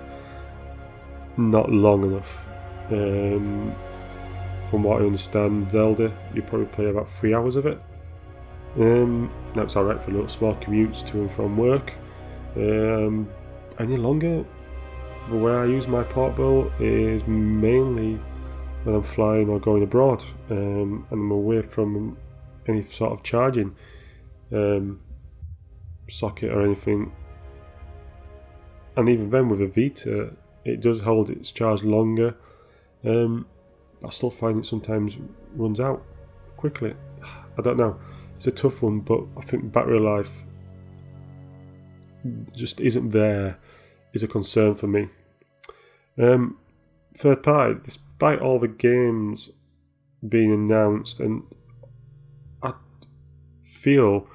not 1.36 1.70
long 1.70 2.06
enough. 2.06 2.48
Um, 2.90 3.76
from 4.70 4.84
what 4.84 5.02
I 5.02 5.06
understand, 5.06 5.70
Zelda, 5.70 6.18
you 6.34 6.42
probably 6.42 6.68
play 6.68 6.86
about 6.86 7.10
three 7.10 7.34
hours 7.34 7.58
of 7.58 7.66
it. 7.66 7.78
Um, 8.80 9.30
that's 9.54 9.76
alright 9.76 10.02
for 10.02 10.12
little 10.12 10.30
small 10.30 10.56
commutes 10.56 11.06
to 11.08 11.20
and 11.20 11.30
from 11.30 11.58
work. 11.58 11.92
Um, 12.56 13.30
any 13.78 13.98
longer, 13.98 14.46
the 15.28 15.36
way 15.36 15.52
I 15.52 15.66
use 15.66 15.86
my 15.86 16.04
portable 16.04 16.72
is 16.80 17.28
mainly 17.28 18.22
when 18.86 18.96
I'm 18.96 19.04
flying 19.04 19.50
or 19.50 19.60
going 19.60 19.84
abroad 19.84 20.24
um, 20.50 21.06
and 21.12 21.20
I'm 21.20 21.32
away 21.32 21.62
from 21.62 22.16
any 22.70 22.84
sort 22.84 23.12
of 23.12 23.22
charging 23.22 23.76
um, 24.54 25.02
socket 26.08 26.54
or 26.54 26.62
anything. 26.62 27.12
And 28.98 29.10
even 29.10 29.30
then, 29.30 29.50
with 29.50 29.62
a 29.62 29.68
Vita, 29.68 30.34
it 30.64 30.82
does 30.82 31.02
hold 31.02 31.30
its 31.30 31.52
charge 31.52 31.84
longer. 31.84 32.36
Um, 33.04 33.48
I 34.04 34.10
still 34.10 34.32
find 34.32 34.60
it 34.60 34.66
sometimes 34.66 35.18
runs 35.56 35.80
out 35.80 36.04
quickly. 36.58 36.96
I 37.58 37.62
don't 37.62 37.78
know 37.78 38.00
it's 38.36 38.48
a 38.48 38.52
tough 38.52 38.82
one, 38.82 39.00
but 39.00 39.24
I 39.38 39.42
think 39.42 39.72
battery 39.72 40.00
life 40.00 40.44
just 42.54 42.82
isn't 42.82 43.10
there 43.12 43.60
is 44.14 44.24
a 44.24 44.28
concern 44.28 44.76
for 44.76 44.88
me. 44.88 45.10
Um, 46.18 46.58
third 47.16 47.44
party, 47.44 47.80
despite 47.84 48.40
all 48.40 48.60
the 48.60 48.68
games 48.68 49.52
being 50.28 50.52
announced, 50.52 51.20
and 51.20 51.44
I 52.62 52.74
feel 53.64 54.28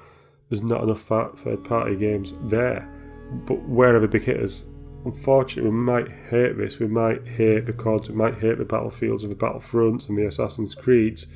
there's 0.49 0.63
not 0.63 0.83
enough 0.83 1.01
third 1.01 1.63
party 1.63 1.95
games 1.95 2.33
there. 2.41 2.89
But 3.31 3.67
where 3.67 3.95
are 3.95 3.99
the 3.99 4.07
big 4.07 4.23
hitters? 4.23 4.65
Unfortunately, 5.05 5.71
we 5.71 5.77
might 5.77 6.09
hate 6.29 6.57
this. 6.57 6.79
We 6.79 6.87
might 6.87 7.27
hate 7.27 7.65
the 7.65 7.73
CODs, 7.73 8.09
we 8.09 8.15
might 8.15 8.35
hate 8.35 8.57
the 8.57 8.65
Battlefields 8.65 9.23
and 9.23 9.31
the 9.31 9.35
Battlefronts 9.35 10.09
and 10.09 10.17
the 10.17 10.25
Assassin's 10.25 10.75
Creeds. 10.75 11.27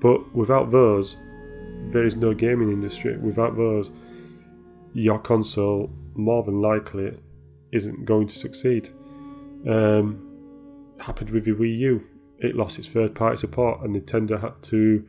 But 0.00 0.34
without 0.34 0.70
those, 0.70 1.16
there 1.90 2.04
is 2.04 2.14
no 2.16 2.34
gaming 2.34 2.70
industry. 2.70 3.16
Without 3.16 3.56
those, 3.56 3.90
your 4.92 5.18
console 5.18 5.90
more 6.14 6.42
than 6.42 6.60
likely 6.60 7.18
isn't 7.72 8.04
going 8.04 8.28
to 8.28 8.38
succeed. 8.38 8.90
Um, 9.68 10.30
happened 11.00 11.30
with 11.30 11.44
the 11.44 11.52
Wii 11.52 11.78
U. 11.78 12.06
It 12.38 12.54
lost 12.54 12.78
its 12.78 12.88
third 12.88 13.14
party 13.14 13.36
support, 13.36 13.80
and 13.82 13.96
Nintendo 13.96 14.40
had 14.40 14.62
to 14.64 15.04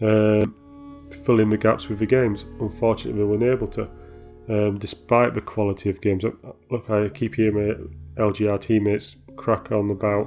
uh, 0.00 0.46
fill 1.24 1.40
in 1.40 1.50
the 1.50 1.56
gaps 1.56 1.88
with 1.88 1.98
the 1.98 2.06
games. 2.06 2.46
Unfortunately, 2.60 3.20
they 3.20 3.26
weren't 3.26 3.42
able 3.42 3.68
to, 3.68 3.88
um, 4.48 4.78
despite 4.78 5.34
the 5.34 5.40
quality 5.40 5.90
of 5.90 6.00
games. 6.00 6.24
Look, 6.70 6.90
I 6.90 7.08
keep 7.08 7.34
hearing 7.36 7.90
my 8.16 8.22
LGR 8.22 8.60
teammates 8.60 9.16
crack 9.36 9.72
on 9.72 9.90
about 9.90 10.26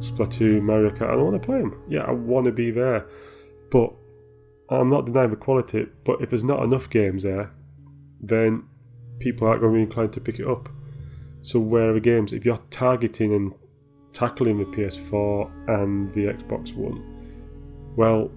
Splatoon, 0.00 0.62
Mario 0.62 0.90
Kart. 0.90 1.10
I 1.10 1.16
don't 1.16 1.24
want 1.24 1.42
to 1.42 1.46
play 1.46 1.58
them. 1.58 1.82
Yeah, 1.88 2.02
I 2.02 2.12
want 2.12 2.46
to 2.46 2.52
be 2.52 2.70
there, 2.70 3.06
but 3.70 3.92
I'm 4.68 4.90
not 4.90 5.06
denying 5.06 5.30
the 5.30 5.36
quality, 5.36 5.86
but 6.04 6.20
if 6.20 6.30
there's 6.30 6.44
not 6.44 6.62
enough 6.62 6.90
games 6.90 7.22
there, 7.22 7.52
then 8.20 8.64
people 9.18 9.46
aren't 9.46 9.60
going 9.60 9.72
to 9.72 9.76
be 9.78 9.82
inclined 9.82 10.12
to 10.14 10.20
pick 10.20 10.38
it 10.38 10.48
up. 10.48 10.68
So 11.42 11.60
where 11.60 11.90
are 11.90 11.94
the 11.94 12.00
games? 12.00 12.32
If 12.32 12.44
you're 12.44 12.60
targeting 12.70 13.32
and 13.32 13.54
tackling 14.12 14.58
the 14.58 14.64
PS4 14.64 15.68
and 15.68 16.12
the 16.14 16.26
Xbox 16.26 16.74
One, 16.74 17.94
well, 17.96 18.30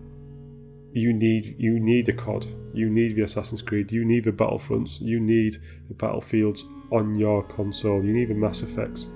you 0.94 1.14
need 1.14 1.56
you 1.58 1.80
need 1.80 2.10
a 2.10 2.14
COD, 2.14 2.46
you 2.74 2.90
need 2.90 3.16
the 3.16 3.24
Assassin's 3.24 3.62
Creed, 3.62 3.92
you 3.92 4.06
need 4.06 4.24
the 4.26 4.32
Battlefronts, 4.32 5.02
you 5.02 5.20
need 5.20 5.58
the 5.88 5.94
Battlefields 5.94 6.66
on 6.92 7.16
your 7.16 7.44
console, 7.44 8.04
you 8.04 8.14
need 8.14 8.30
the 8.30 8.34
Mass 8.34 8.62
Effects. 8.62 9.10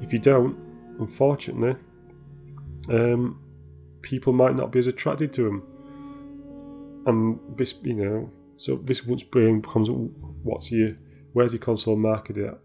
If 0.00 0.12
you 0.12 0.18
don't, 0.18 0.56
unfortunately, 0.98 1.76
um, 2.88 3.40
people 4.02 4.32
might 4.32 4.56
not 4.56 4.70
be 4.70 4.78
as 4.78 4.86
attracted 4.86 5.32
to 5.34 5.42
them. 5.42 5.62
And 7.06 7.40
this, 7.56 7.74
you 7.82 7.94
know, 7.94 8.30
so 8.56 8.76
this 8.76 9.04
once 9.06 9.22
brain 9.22 9.60
becomes 9.60 9.88
what's 10.42 10.70
your 10.70 10.96
where's 11.32 11.52
your 11.52 11.60
console 11.60 11.96
marketed 11.96 12.46
at? 12.46 12.58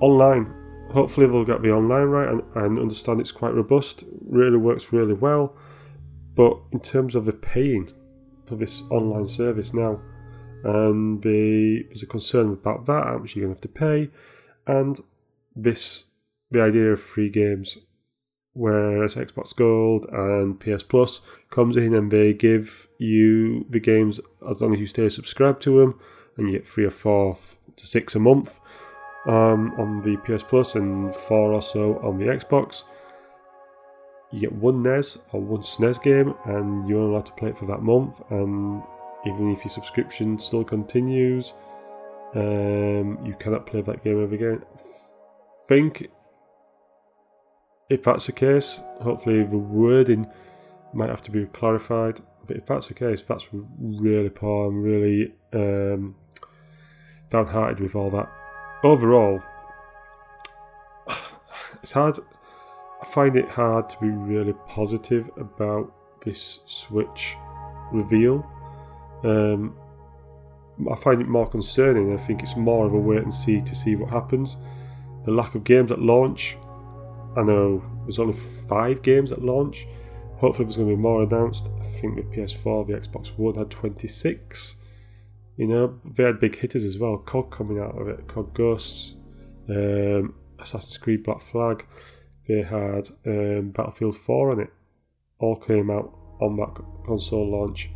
Online. 0.00 0.52
Hopefully 0.92 1.26
they'll 1.26 1.44
get 1.44 1.62
the 1.62 1.70
online 1.70 2.06
right 2.06 2.28
and, 2.28 2.42
and 2.54 2.78
understand 2.78 3.20
it's 3.20 3.32
quite 3.32 3.54
robust, 3.54 4.04
really 4.26 4.56
works 4.56 4.92
really 4.92 5.14
well. 5.14 5.56
But 6.34 6.58
in 6.72 6.80
terms 6.80 7.14
of 7.14 7.24
the 7.24 7.32
paying 7.32 7.90
for 8.46 8.56
this 8.56 8.82
online 8.90 9.28
service 9.28 9.72
now, 9.74 10.00
and 10.64 11.22
the, 11.22 11.84
there's 11.88 12.02
a 12.02 12.06
concern 12.06 12.52
about 12.52 12.86
that, 12.86 13.04
how 13.04 13.18
much 13.18 13.34
you're 13.34 13.46
going 13.46 13.54
to 13.54 13.60
have 13.60 13.74
to 13.74 13.80
pay, 13.80 14.10
and 14.66 15.00
this 15.54 16.04
the 16.50 16.62
idea 16.62 16.92
of 16.92 17.00
free 17.00 17.28
games, 17.28 17.78
whereas 18.52 19.16
Xbox 19.16 19.54
Gold 19.54 20.06
and 20.12 20.58
PS 20.60 20.82
Plus 20.82 21.20
comes 21.50 21.76
in 21.76 21.94
and 21.94 22.10
they 22.10 22.32
give 22.32 22.88
you 22.98 23.66
the 23.68 23.80
games 23.80 24.20
as 24.48 24.60
long 24.62 24.72
as 24.74 24.80
you 24.80 24.86
stay 24.86 25.08
subscribed 25.08 25.60
to 25.62 25.80
them, 25.80 26.00
and 26.36 26.46
you 26.46 26.52
get 26.52 26.66
three 26.66 26.84
or 26.84 26.90
four 26.90 27.36
to 27.76 27.86
six 27.86 28.14
a 28.14 28.18
month 28.18 28.60
um, 29.26 29.74
on 29.78 30.02
the 30.02 30.16
PS 30.18 30.42
Plus 30.42 30.74
and 30.74 31.14
four 31.14 31.52
or 31.52 31.62
so 31.62 31.98
on 31.98 32.18
the 32.18 32.26
Xbox. 32.26 32.84
You 34.34 34.40
get 34.40 34.52
one 34.52 34.82
NES 34.82 35.18
or 35.30 35.40
one 35.40 35.60
SNES 35.60 36.02
game, 36.02 36.34
and 36.44 36.88
you're 36.88 36.98
only 36.98 37.12
allowed 37.12 37.26
to 37.26 37.32
play 37.34 37.50
it 37.50 37.56
for 37.56 37.66
that 37.66 37.82
month. 37.82 38.20
And 38.30 38.82
even 39.24 39.52
if 39.52 39.64
your 39.64 39.70
subscription 39.70 40.40
still 40.40 40.64
continues, 40.64 41.54
um, 42.34 43.24
you 43.24 43.36
cannot 43.38 43.64
play 43.64 43.80
that 43.82 44.02
game 44.02 44.20
ever 44.20 44.34
again. 44.34 44.62
Think 45.68 46.10
if 47.88 48.02
that's 48.02 48.26
the 48.26 48.32
case, 48.32 48.80
hopefully 49.02 49.44
the 49.44 49.56
wording 49.56 50.26
might 50.92 51.10
have 51.10 51.22
to 51.22 51.30
be 51.30 51.44
clarified. 51.46 52.20
But 52.44 52.56
if 52.56 52.66
that's 52.66 52.88
the 52.88 52.94
case, 52.94 53.22
that's 53.22 53.46
really 53.52 54.30
poor. 54.30 54.66
I'm 54.66 54.82
really 54.82 55.32
um, 55.52 56.16
downhearted 57.30 57.78
with 57.78 57.94
all 57.94 58.10
that. 58.10 58.28
Overall, 58.82 59.44
it's 61.84 61.92
hard. 61.92 62.18
I 63.04 63.06
find 63.06 63.36
it 63.36 63.50
hard 63.50 63.90
to 63.90 64.00
be 64.00 64.08
really 64.08 64.54
positive 64.66 65.28
about 65.36 65.92
this 66.24 66.60
Switch 66.64 67.36
reveal. 67.92 68.50
Um, 69.22 69.76
I 70.90 70.94
find 70.94 71.20
it 71.20 71.28
more 71.28 71.46
concerning. 71.46 72.14
I 72.14 72.16
think 72.16 72.42
it's 72.42 72.56
more 72.56 72.86
of 72.86 72.94
a 72.94 72.98
wait 72.98 73.22
and 73.22 73.32
see 73.32 73.60
to 73.60 73.74
see 73.74 73.94
what 73.94 74.08
happens. 74.08 74.56
The 75.26 75.32
lack 75.32 75.54
of 75.54 75.64
games 75.64 75.92
at 75.92 75.98
launch. 75.98 76.56
I 77.36 77.42
know 77.42 77.84
there's 78.04 78.18
only 78.18 78.38
five 78.68 79.02
games 79.02 79.32
at 79.32 79.42
launch. 79.42 79.86
Hopefully, 80.38 80.64
there's 80.64 80.78
going 80.78 80.88
to 80.88 80.96
be 80.96 81.02
more 81.02 81.22
announced. 81.22 81.68
I 81.78 81.84
think 81.84 82.16
the 82.16 82.22
PS4, 82.22 82.86
the 82.86 82.94
Xbox 82.94 83.36
One 83.36 83.56
had 83.56 83.70
26. 83.70 84.76
You 85.58 85.66
know, 85.66 86.00
they 86.06 86.22
had 86.22 86.40
big 86.40 86.56
hitters 86.56 86.86
as 86.86 86.98
well. 86.98 87.18
COD 87.18 87.50
coming 87.50 87.78
out 87.78 88.00
of 88.00 88.08
it, 88.08 88.26
COD 88.28 88.54
Ghosts, 88.54 89.14
um, 89.68 90.34
Assassin's 90.58 90.96
Creed 90.96 91.22
Black 91.22 91.42
Flag. 91.42 91.84
They 92.46 92.62
had 92.62 93.08
um, 93.26 93.70
Battlefield 93.70 94.16
4 94.16 94.52
on 94.52 94.60
it. 94.60 94.70
All 95.38 95.56
came 95.56 95.90
out 95.90 96.14
on 96.40 96.56
that 96.56 96.74
console 97.06 97.50
launch. 97.50 97.90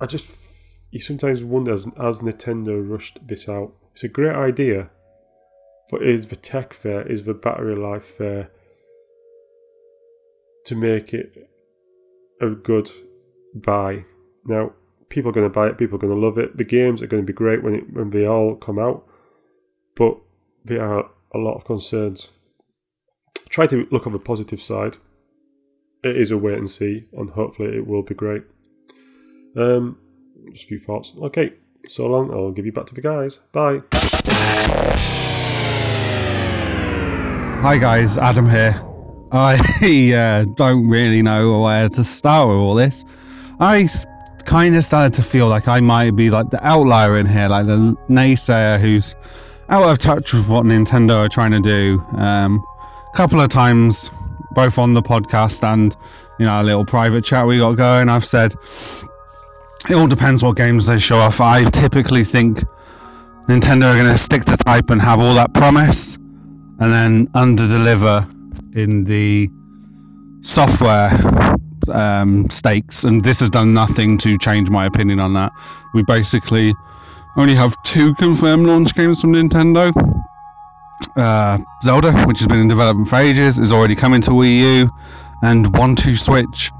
I 0.00 0.06
just, 0.06 0.36
you 0.90 1.00
sometimes 1.00 1.42
wonder 1.42 1.72
as, 1.72 1.86
as 2.00 2.20
Nintendo 2.20 2.82
rushed 2.86 3.26
this 3.26 3.48
out. 3.48 3.72
It's 3.92 4.04
a 4.04 4.08
great 4.08 4.34
idea, 4.34 4.90
but 5.90 6.02
is 6.02 6.26
the 6.26 6.36
tech 6.36 6.74
fair, 6.74 7.06
is 7.06 7.24
the 7.24 7.34
battery 7.34 7.76
life 7.76 8.04
fair 8.04 8.50
to 10.66 10.74
make 10.74 11.14
it 11.14 11.48
a 12.40 12.50
good 12.50 12.90
buy? 13.54 14.04
Now, 14.44 14.72
people 15.08 15.30
are 15.30 15.34
going 15.34 15.46
to 15.46 15.54
buy 15.54 15.68
it, 15.68 15.78
people 15.78 15.96
are 15.96 16.00
going 16.00 16.14
to 16.14 16.26
love 16.26 16.36
it. 16.36 16.56
The 16.56 16.64
games 16.64 17.00
are 17.00 17.06
going 17.06 17.22
to 17.22 17.26
be 17.26 17.32
great 17.32 17.62
when 17.62 17.74
it, 17.74 17.92
when 17.92 18.10
they 18.10 18.26
all 18.26 18.54
come 18.54 18.78
out, 18.78 19.06
but 19.94 20.18
there 20.64 20.84
are 20.84 21.10
a 21.34 21.38
lot 21.38 21.54
of 21.54 21.64
concerns. 21.64 22.32
Try 23.56 23.66
to 23.68 23.88
look 23.90 24.06
on 24.06 24.12
the 24.12 24.18
positive 24.18 24.60
side. 24.60 24.98
It 26.04 26.14
is 26.14 26.30
a 26.30 26.36
wait 26.36 26.58
and 26.58 26.70
see, 26.70 27.06
and 27.14 27.30
hopefully 27.30 27.74
it 27.74 27.86
will 27.86 28.02
be 28.02 28.14
great. 28.14 28.42
Um, 29.56 29.96
just 30.52 30.64
a 30.64 30.66
few 30.66 30.78
thoughts. 30.78 31.14
Okay, 31.22 31.54
so 31.88 32.04
long. 32.04 32.30
I'll 32.34 32.50
give 32.50 32.66
you 32.66 32.72
back 32.72 32.84
to 32.88 32.94
the 32.94 33.00
guys. 33.00 33.40
Bye. 33.52 33.80
Hi 37.62 37.78
guys, 37.78 38.18
Adam 38.18 38.46
here. 38.46 38.74
I 39.32 39.54
uh, 40.14 40.52
don't 40.54 40.86
really 40.86 41.22
know 41.22 41.62
where 41.62 41.88
to 41.88 42.04
start 42.04 42.48
with 42.48 42.58
all 42.58 42.74
this. 42.74 43.06
I 43.58 43.88
kind 44.44 44.76
of 44.76 44.84
started 44.84 45.14
to 45.14 45.22
feel 45.22 45.48
like 45.48 45.66
I 45.66 45.80
might 45.80 46.10
be 46.10 46.28
like 46.28 46.50
the 46.50 46.62
outlier 46.62 47.16
in 47.16 47.24
here, 47.24 47.48
like 47.48 47.64
the 47.64 47.96
naysayer 48.10 48.78
who's 48.78 49.16
out 49.70 49.88
of 49.88 49.98
touch 49.98 50.34
with 50.34 50.46
what 50.46 50.66
Nintendo 50.66 51.24
are 51.24 51.30
trying 51.30 51.52
to 51.52 51.60
do. 51.60 52.04
Um, 52.18 52.62
couple 53.16 53.40
of 53.40 53.48
times, 53.48 54.10
both 54.50 54.78
on 54.78 54.92
the 54.92 55.00
podcast 55.00 55.64
and 55.64 55.96
you 56.38 56.44
know 56.44 56.60
a 56.60 56.62
little 56.62 56.84
private 56.84 57.24
chat 57.24 57.46
we 57.46 57.56
got 57.58 57.72
going, 57.72 58.10
I've 58.10 58.26
said 58.26 58.54
it 59.88 59.94
all 59.94 60.06
depends 60.06 60.42
what 60.42 60.56
games 60.56 60.86
they 60.86 60.98
show 60.98 61.16
off. 61.16 61.40
I 61.40 61.64
typically 61.70 62.24
think 62.24 62.62
Nintendo 63.48 63.84
are 63.84 63.96
going 63.96 64.12
to 64.12 64.18
stick 64.18 64.44
to 64.44 64.56
type 64.58 64.90
and 64.90 65.00
have 65.00 65.18
all 65.18 65.34
that 65.34 65.54
promise, 65.54 66.16
and 66.16 66.92
then 66.92 67.26
under 67.34 67.66
deliver 67.66 68.26
in 68.74 69.04
the 69.04 69.48
software 70.42 71.10
um, 71.90 72.50
stakes, 72.50 73.04
and 73.04 73.24
this 73.24 73.40
has 73.40 73.48
done 73.48 73.72
nothing 73.72 74.18
to 74.18 74.36
change 74.36 74.68
my 74.68 74.84
opinion 74.84 75.20
on 75.20 75.32
that. 75.32 75.52
We 75.94 76.02
basically 76.02 76.74
only 77.38 77.54
have 77.54 77.74
two 77.82 78.14
confirmed 78.16 78.66
launch 78.66 78.94
games 78.94 79.22
from 79.22 79.32
Nintendo. 79.32 79.90
Uh, 81.16 81.58
Zelda, 81.82 82.12
which 82.26 82.38
has 82.38 82.46
been 82.46 82.60
in 82.60 82.68
development 82.68 83.08
for 83.08 83.16
ages, 83.16 83.58
is 83.58 83.72
already 83.72 83.94
coming 83.94 84.20
to 84.22 84.30
Wii 84.30 84.58
U, 84.58 84.90
and 85.42 85.76
One 85.76 85.96
Two 85.96 86.16
Switch, 86.16 86.70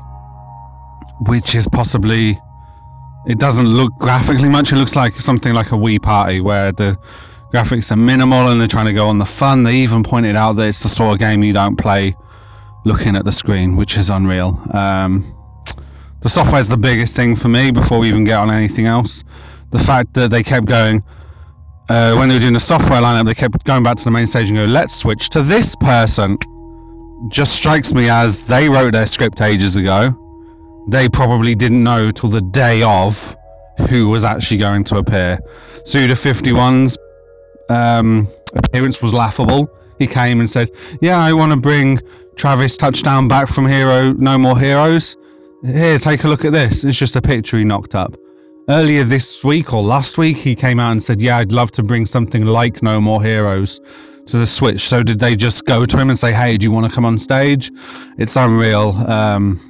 which 1.26 1.54
is 1.54 1.66
possibly. 1.68 2.38
It 3.26 3.40
doesn't 3.40 3.66
look 3.66 3.92
graphically 3.98 4.48
much. 4.48 4.72
It 4.72 4.76
looks 4.76 4.94
like 4.94 5.12
something 5.14 5.52
like 5.52 5.68
a 5.72 5.74
Wii 5.74 6.00
Party, 6.00 6.40
where 6.40 6.70
the 6.70 6.96
graphics 7.52 7.90
are 7.90 7.96
minimal 7.96 8.48
and 8.48 8.60
they're 8.60 8.68
trying 8.68 8.86
to 8.86 8.92
go 8.92 9.08
on 9.08 9.18
the 9.18 9.26
fun. 9.26 9.62
They 9.62 9.74
even 9.76 10.02
pointed 10.02 10.36
out 10.36 10.52
that 10.54 10.68
it's 10.68 10.82
the 10.82 10.88
sort 10.88 11.14
of 11.14 11.18
game 11.18 11.42
you 11.42 11.52
don't 11.52 11.76
play 11.76 12.14
looking 12.84 13.16
at 13.16 13.24
the 13.24 13.32
screen, 13.32 13.76
which 13.76 13.96
is 13.96 14.10
unreal. 14.10 14.60
Um, 14.72 15.24
the 16.20 16.28
software 16.28 16.60
is 16.60 16.68
the 16.68 16.76
biggest 16.76 17.16
thing 17.16 17.34
for 17.34 17.48
me 17.48 17.70
before 17.70 17.98
we 17.98 18.08
even 18.08 18.24
get 18.24 18.38
on 18.38 18.50
anything 18.50 18.86
else. 18.86 19.24
The 19.70 19.78
fact 19.78 20.14
that 20.14 20.30
they 20.30 20.42
kept 20.42 20.66
going, 20.66 21.02
uh, 21.88 22.14
when 22.16 22.28
they 22.28 22.34
were 22.34 22.40
doing 22.40 22.52
the 22.52 22.60
software 22.60 23.00
lineup, 23.00 23.26
they 23.26 23.34
kept 23.34 23.64
going 23.64 23.82
back 23.82 23.96
to 23.96 24.04
the 24.04 24.10
main 24.10 24.26
stage 24.26 24.48
and 24.48 24.56
go, 24.56 24.64
let's 24.64 24.94
switch 24.94 25.28
to 25.30 25.42
this 25.42 25.76
person. 25.76 26.36
Just 27.28 27.54
strikes 27.54 27.94
me 27.94 28.08
as 28.08 28.46
they 28.46 28.68
wrote 28.68 28.92
their 28.92 29.06
script 29.06 29.40
ages 29.40 29.76
ago. 29.76 30.14
They 30.88 31.08
probably 31.08 31.54
didn't 31.54 31.82
know 31.82 32.10
till 32.10 32.30
the 32.30 32.40
day 32.40 32.82
of 32.82 33.36
who 33.88 34.08
was 34.08 34.24
actually 34.24 34.58
going 34.58 34.84
to 34.84 34.98
appear. 34.98 35.38
Suda51's 35.84 36.98
um, 37.68 38.28
appearance 38.54 39.00
was 39.00 39.14
laughable. 39.14 39.68
He 39.98 40.06
came 40.06 40.40
and 40.40 40.50
said, 40.50 40.70
Yeah, 41.00 41.18
I 41.18 41.32
want 41.32 41.52
to 41.52 41.56
bring 41.56 42.00
Travis 42.36 42.76
touchdown 42.76 43.28
back 43.28 43.48
from 43.48 43.66
Hero 43.66 44.12
No 44.12 44.36
More 44.38 44.58
Heroes. 44.58 45.16
Here, 45.64 45.98
take 45.98 46.24
a 46.24 46.28
look 46.28 46.44
at 46.44 46.52
this. 46.52 46.84
It's 46.84 46.98
just 46.98 47.16
a 47.16 47.22
picture 47.22 47.58
he 47.58 47.64
knocked 47.64 47.94
up. 47.94 48.14
Earlier 48.68 49.04
this 49.04 49.44
week 49.44 49.72
or 49.74 49.82
last 49.82 50.18
week, 50.18 50.36
he 50.36 50.56
came 50.56 50.80
out 50.80 50.90
and 50.90 51.00
said, 51.00 51.22
Yeah, 51.22 51.38
I'd 51.38 51.52
love 51.52 51.70
to 51.72 51.84
bring 51.84 52.04
something 52.04 52.46
like 52.46 52.82
No 52.82 53.00
More 53.00 53.22
Heroes 53.22 53.78
to 54.26 54.38
the 54.38 54.46
Switch. 54.46 54.80
So, 54.88 55.04
did 55.04 55.20
they 55.20 55.36
just 55.36 55.64
go 55.66 55.84
to 55.84 55.96
him 55.96 56.10
and 56.10 56.18
say, 56.18 56.32
Hey, 56.32 56.56
do 56.56 56.64
you 56.64 56.72
want 56.72 56.84
to 56.84 56.92
come 56.92 57.04
on 57.04 57.16
stage? 57.16 57.70
It's 58.18 58.34
unreal. 58.34 58.88
Um, 59.08 59.60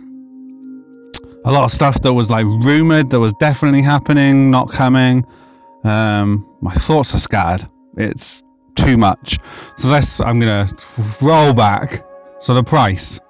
a 1.44 1.52
lot 1.52 1.64
of 1.64 1.70
stuff 1.70 2.00
that 2.00 2.14
was 2.14 2.30
like 2.30 2.46
rumored 2.46 3.10
that 3.10 3.20
was 3.20 3.34
definitely 3.34 3.82
happening, 3.82 4.50
not 4.50 4.72
coming. 4.72 5.26
Um, 5.84 6.48
my 6.62 6.72
thoughts 6.72 7.14
are 7.14 7.18
scattered. 7.18 7.68
It's 7.98 8.42
too 8.76 8.96
much. 8.96 9.38
So 9.76 9.90
let's. 9.90 10.22
I'm 10.22 10.40
gonna 10.40 10.68
roll 11.20 11.52
back. 11.52 12.02
So 12.38 12.54
the 12.54 12.64
price 12.64 13.20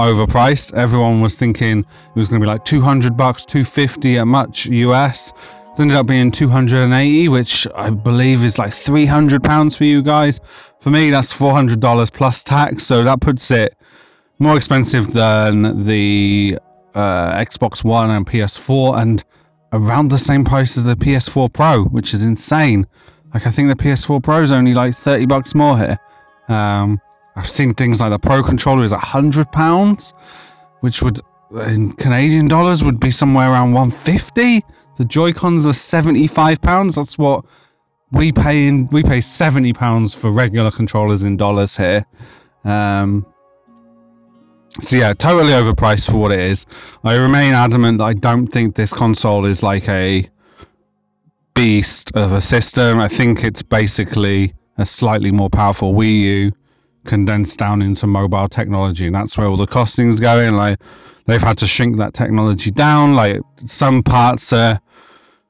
overpriced. 0.00 0.74
Everyone 0.74 1.20
was 1.20 1.36
thinking 1.36 1.80
it 1.80 2.16
was 2.16 2.28
gonna 2.28 2.40
be 2.40 2.46
like 2.46 2.64
200 2.64 3.16
bucks, 3.16 3.44
250 3.44 4.18
at 4.18 4.26
much 4.26 4.66
US. 4.66 5.32
It 5.74 5.80
ended 5.80 5.96
up 5.96 6.06
being 6.06 6.32
280, 6.32 7.28
which 7.28 7.66
I 7.76 7.90
believe 7.90 8.42
is 8.42 8.58
like 8.58 8.72
300 8.72 9.44
pounds 9.44 9.76
for 9.76 9.84
you 9.84 10.02
guys. 10.02 10.40
For 10.80 10.90
me, 10.90 11.10
that's 11.10 11.32
400 11.32 11.80
dollars 11.80 12.10
plus 12.10 12.42
tax. 12.42 12.84
So 12.84 13.04
that 13.04 13.20
puts 13.20 13.50
it 13.50 13.76
more 14.38 14.56
expensive 14.56 15.12
than 15.12 15.84
the 15.84 16.58
uh, 16.94 17.32
Xbox 17.34 17.84
One 17.84 18.10
and 18.10 18.26
PS4, 18.26 18.98
and 18.98 19.22
around 19.72 20.08
the 20.08 20.18
same 20.18 20.44
price 20.44 20.76
as 20.76 20.84
the 20.84 20.96
PS4 20.96 21.52
Pro, 21.52 21.84
which 21.84 22.14
is 22.14 22.24
insane. 22.24 22.86
Like 23.34 23.46
I 23.46 23.50
think 23.50 23.68
the 23.68 23.76
PS4 23.76 24.22
Pro 24.22 24.42
is 24.42 24.50
only 24.50 24.74
like 24.74 24.96
30 24.96 25.26
bucks 25.26 25.54
more 25.54 25.78
here. 25.78 25.98
Um, 26.48 27.00
I've 27.40 27.48
seen 27.48 27.72
things 27.72 28.02
like 28.02 28.10
the 28.10 28.18
Pro 28.18 28.42
controller 28.42 28.84
is 28.84 28.92
hundred 28.92 29.50
pounds, 29.50 30.12
which 30.80 31.02
would 31.02 31.22
in 31.66 31.92
Canadian 31.92 32.48
dollars 32.48 32.84
would 32.84 33.00
be 33.00 33.10
somewhere 33.10 33.50
around 33.50 33.72
150. 33.72 34.60
The 34.98 35.04
Joy 35.06 35.32
Cons 35.32 35.66
are 35.66 35.72
75 35.72 36.60
pounds. 36.60 36.96
That's 36.96 37.16
what 37.16 37.46
we 38.12 38.30
pay 38.30 38.66
in. 38.66 38.88
We 38.88 39.02
pay 39.02 39.22
70 39.22 39.72
pounds 39.72 40.14
for 40.14 40.30
regular 40.30 40.70
controllers 40.70 41.22
in 41.22 41.38
dollars 41.38 41.74
here. 41.74 42.04
Um, 42.64 43.24
so 44.82 44.98
yeah, 44.98 45.14
totally 45.14 45.54
overpriced 45.54 46.10
for 46.10 46.18
what 46.18 46.32
it 46.32 46.40
is. 46.40 46.66
I 47.04 47.14
remain 47.16 47.54
adamant 47.54 47.98
that 47.98 48.04
I 48.04 48.12
don't 48.12 48.48
think 48.48 48.74
this 48.74 48.92
console 48.92 49.46
is 49.46 49.62
like 49.62 49.88
a 49.88 50.28
beast 51.54 52.14
of 52.14 52.32
a 52.32 52.42
system. 52.42 53.00
I 53.00 53.08
think 53.08 53.44
it's 53.44 53.62
basically 53.62 54.52
a 54.76 54.84
slightly 54.84 55.30
more 55.30 55.48
powerful 55.48 55.94
Wii 55.94 56.20
U 56.20 56.52
condensed 57.10 57.58
down 57.58 57.82
into 57.82 58.06
mobile 58.06 58.48
technology, 58.48 59.06
and 59.06 59.14
that's 59.14 59.36
where 59.36 59.48
all 59.48 59.56
the 59.56 59.66
costing's 59.66 60.20
going. 60.20 60.54
Like 60.54 60.78
they've 61.26 61.42
had 61.42 61.58
to 61.58 61.66
shrink 61.66 61.98
that 61.98 62.14
technology 62.14 62.70
down. 62.70 63.16
Like 63.16 63.40
some 63.56 64.02
parts 64.02 64.52
are 64.52 64.80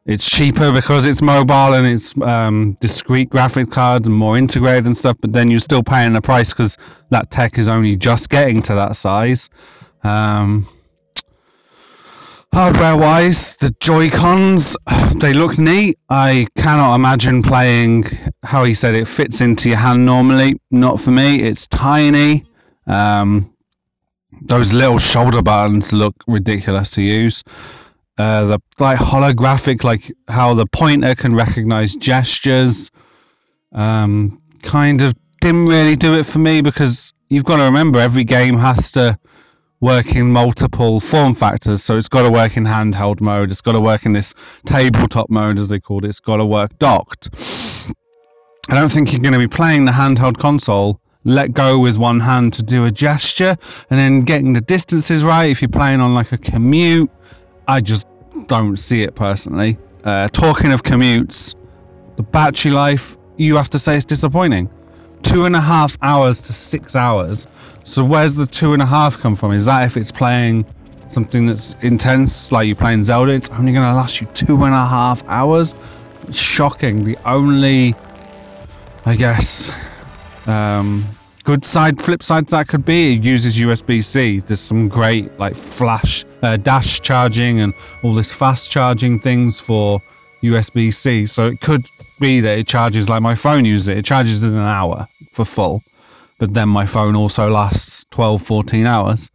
it's 0.06 0.28
cheaper 0.28 0.72
because 0.72 1.04
it's 1.04 1.20
mobile 1.20 1.74
and 1.74 1.86
it's 1.86 2.18
um, 2.22 2.72
discrete 2.80 3.28
graphic 3.28 3.70
cards 3.70 4.08
and 4.08 4.16
more 4.16 4.38
integrated 4.38 4.86
and 4.86 4.96
stuff. 4.96 5.16
But 5.20 5.34
then 5.34 5.50
you're 5.50 5.60
still 5.60 5.82
paying 5.82 6.14
the 6.14 6.22
price 6.22 6.54
because 6.54 6.78
that 7.10 7.30
tech 7.30 7.58
is 7.58 7.68
only 7.68 7.94
just 7.94 8.30
getting 8.30 8.62
to 8.62 8.74
that 8.74 8.96
size. 8.96 9.50
Um, 10.02 10.66
hardware 12.52 12.96
wise, 12.96 13.56
the 13.56 13.70
Joy 13.80 14.10
Cons 14.10 14.76
they 15.16 15.32
look 15.32 15.58
neat. 15.58 15.98
I 16.08 16.46
cannot 16.56 16.94
imagine 16.94 17.42
playing 17.42 18.04
how 18.42 18.64
he 18.64 18.74
said 18.74 18.94
it 18.94 19.06
fits 19.06 19.40
into 19.40 19.68
your 19.68 19.78
hand 19.78 20.04
normally. 20.04 20.60
Not 20.70 21.00
for 21.00 21.10
me. 21.10 21.42
It's 21.42 21.66
tiny. 21.66 22.44
Um, 22.86 23.54
those 24.42 24.72
little 24.72 24.98
shoulder 24.98 25.42
buttons 25.42 25.92
look 25.92 26.14
ridiculous 26.26 26.90
to 26.92 27.02
use. 27.02 27.42
Uh, 28.18 28.44
the 28.44 28.58
like 28.78 28.98
holographic, 28.98 29.84
like 29.84 30.10
how 30.28 30.54
the 30.54 30.66
pointer 30.66 31.14
can 31.14 31.34
recognize 31.34 31.96
gestures. 31.96 32.90
Um, 33.72 34.42
kind 34.62 35.00
of 35.02 35.14
didn't 35.40 35.66
really 35.66 35.96
do 35.96 36.14
it 36.14 36.26
for 36.26 36.38
me 36.38 36.60
because 36.60 37.12
you've 37.28 37.44
got 37.44 37.56
to 37.56 37.62
remember 37.62 37.98
every 37.98 38.24
game 38.24 38.58
has 38.58 38.90
to 38.92 39.18
work 39.80 40.14
in 40.14 40.30
multiple 40.30 41.00
form 41.00 41.34
factors. 41.34 41.82
So 41.82 41.96
it's 41.96 42.08
got 42.08 42.22
to 42.22 42.30
work 42.30 42.56
in 42.56 42.64
handheld 42.64 43.20
mode. 43.20 43.50
It's 43.50 43.60
got 43.60 43.72
to 43.72 43.80
work 43.80 44.06
in 44.06 44.12
this 44.12 44.34
tabletop 44.66 45.30
mode, 45.30 45.58
as 45.58 45.68
they 45.68 45.80
called 45.80 46.04
it. 46.04 46.08
It's 46.08 46.20
got 46.20 46.36
to 46.36 46.46
work 46.46 46.78
docked. 46.78 47.30
I 48.68 48.74
don't 48.74 48.90
think 48.90 49.12
you're 49.12 49.22
going 49.22 49.32
to 49.32 49.38
be 49.38 49.48
playing 49.48 49.86
the 49.86 49.92
handheld 49.92 50.38
console. 50.38 51.00
Let 51.24 51.52
go 51.52 51.78
with 51.78 51.98
one 51.98 52.20
hand 52.20 52.52
to 52.54 52.62
do 52.62 52.86
a 52.86 52.90
gesture, 52.90 53.56
and 53.90 53.98
then 53.98 54.22
getting 54.22 54.52
the 54.52 54.60
distances 54.60 55.22
right. 55.22 55.50
If 55.50 55.60
you're 55.60 55.68
playing 55.68 56.00
on 56.00 56.14
like 56.14 56.32
a 56.32 56.38
commute, 56.38 57.10
I 57.68 57.80
just 57.80 58.06
don't 58.46 58.78
see 58.78 59.02
it 59.02 59.14
personally. 59.14 59.76
Uh, 60.04 60.28
talking 60.28 60.72
of 60.72 60.82
commutes, 60.82 61.54
the 62.16 62.22
battery 62.22 62.70
life, 62.70 63.18
you 63.36 63.56
have 63.56 63.68
to 63.70 63.78
say 63.78 63.94
it's 63.94 64.04
disappointing. 64.04 64.70
Two 65.22 65.44
and 65.44 65.54
a 65.54 65.60
half 65.60 65.96
hours 66.02 66.40
to 66.42 66.52
six 66.52 66.96
hours. 66.96 67.46
So 67.84 68.04
where's 68.04 68.34
the 68.34 68.46
two 68.46 68.72
and 68.72 68.82
a 68.82 68.86
half 68.86 69.18
come 69.18 69.34
from? 69.34 69.52
Is 69.52 69.66
that 69.66 69.84
if 69.84 69.96
it's 69.96 70.12
playing 70.12 70.64
something 71.08 71.46
that's 71.46 71.74
intense, 71.82 72.52
like 72.52 72.66
you're 72.66 72.76
playing 72.76 73.04
Zelda, 73.04 73.32
it's 73.32 73.50
only 73.50 73.72
going 73.72 73.88
to 73.88 73.94
last 73.94 74.20
you 74.20 74.26
two 74.28 74.64
and 74.64 74.74
a 74.74 74.86
half 74.86 75.22
hours? 75.26 75.74
It's 76.28 76.38
shocking. 76.38 77.04
The 77.04 77.16
only, 77.24 77.94
I 79.06 79.16
guess, 79.16 79.72
um, 80.46 81.04
good 81.44 81.64
side, 81.64 82.00
flip 82.00 82.22
side 82.22 82.46
that 82.48 82.68
could 82.68 82.84
be, 82.84 83.14
it 83.14 83.24
uses 83.24 83.58
USB-C. 83.58 84.40
There's 84.40 84.60
some 84.60 84.88
great 84.88 85.36
like 85.38 85.56
flash, 85.56 86.24
uh, 86.42 86.56
dash 86.56 87.00
charging 87.00 87.60
and 87.60 87.74
all 88.02 88.14
this 88.14 88.32
fast 88.32 88.70
charging 88.70 89.18
things 89.18 89.58
for 89.58 90.00
USB-C. 90.42 91.26
So 91.26 91.46
it 91.48 91.60
could 91.60 91.84
be 92.20 92.40
that 92.40 92.58
it 92.58 92.68
charges 92.68 93.08
like 93.08 93.22
my 93.22 93.34
phone 93.34 93.64
uses 93.64 93.88
it. 93.88 93.98
It 93.98 94.04
charges 94.04 94.44
in 94.44 94.52
an 94.52 94.60
hour 94.60 95.06
for 95.32 95.44
full, 95.44 95.82
but 96.38 96.54
then 96.54 96.68
my 96.68 96.86
phone 96.86 97.16
also 97.16 97.50
lasts 97.50 98.04
12, 98.10 98.42
14 98.42 98.86
hours. 98.86 99.30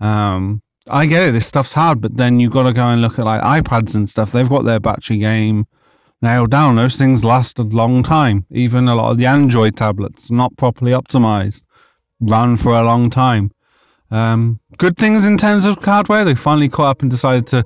Um, 0.00 0.62
I 0.88 1.06
get 1.06 1.28
it. 1.28 1.32
This 1.32 1.46
stuff's 1.46 1.72
hard, 1.72 2.00
but 2.00 2.16
then 2.16 2.40
you've 2.40 2.52
got 2.52 2.64
to 2.64 2.72
go 2.72 2.86
and 2.88 3.02
look 3.02 3.18
at 3.18 3.24
like 3.24 3.42
iPads 3.42 3.94
and 3.94 4.08
stuff. 4.08 4.32
They've 4.32 4.48
got 4.48 4.64
their 4.64 4.80
battery 4.80 5.18
game 5.18 5.66
nailed 6.22 6.50
down. 6.50 6.76
Those 6.76 6.96
things 6.96 7.24
last 7.24 7.58
a 7.58 7.62
long 7.62 8.02
time. 8.02 8.44
Even 8.50 8.88
a 8.88 8.94
lot 8.94 9.10
of 9.10 9.18
the 9.18 9.26
Android 9.26 9.76
tablets, 9.76 10.30
not 10.30 10.56
properly 10.56 10.92
optimized, 10.92 11.62
run 12.20 12.56
for 12.56 12.72
a 12.72 12.82
long 12.82 13.10
time. 13.10 13.50
Um, 14.10 14.58
good 14.78 14.96
things 14.96 15.26
in 15.26 15.38
terms 15.38 15.66
of 15.66 15.82
hardware. 15.82 16.24
They 16.24 16.34
finally 16.34 16.68
caught 16.68 16.90
up 16.90 17.02
and 17.02 17.10
decided 17.10 17.46
to 17.48 17.64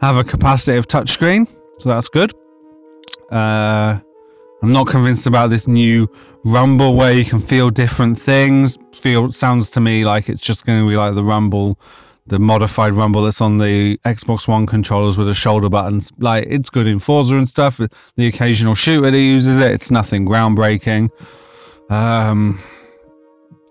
have 0.00 0.16
a 0.16 0.24
capacitive 0.24 0.86
touchscreen, 0.86 1.46
so 1.78 1.88
that's 1.88 2.08
good. 2.08 2.32
Uh, 3.30 3.98
I'm 4.62 4.72
not 4.72 4.86
convinced 4.86 5.26
about 5.26 5.50
this 5.50 5.66
new 5.66 6.08
Rumble 6.44 6.94
where 6.94 7.12
you 7.12 7.24
can 7.24 7.40
feel 7.40 7.70
different 7.70 8.18
things. 8.18 8.78
Feel 8.94 9.32
sounds 9.32 9.70
to 9.70 9.80
me 9.80 10.04
like 10.04 10.28
it's 10.28 10.42
just 10.42 10.64
going 10.64 10.82
to 10.82 10.88
be 10.88 10.96
like 10.96 11.14
the 11.14 11.24
Rumble 11.24 11.78
the 12.26 12.38
modified 12.38 12.92
rumble 12.92 13.22
that's 13.22 13.40
on 13.40 13.58
the 13.58 13.98
Xbox 14.04 14.46
One 14.46 14.66
controllers 14.66 15.18
with 15.18 15.26
the 15.26 15.34
shoulder 15.34 15.68
buttons. 15.68 16.12
Like 16.18 16.46
it's 16.48 16.70
good 16.70 16.86
in 16.86 16.98
Forza 16.98 17.36
and 17.36 17.48
stuff. 17.48 17.80
The 18.16 18.26
occasional 18.26 18.74
shooter 18.74 19.10
that 19.10 19.18
uses 19.18 19.58
it, 19.58 19.72
it's 19.72 19.90
nothing 19.90 20.26
groundbreaking. 20.26 21.10
Um, 21.90 22.60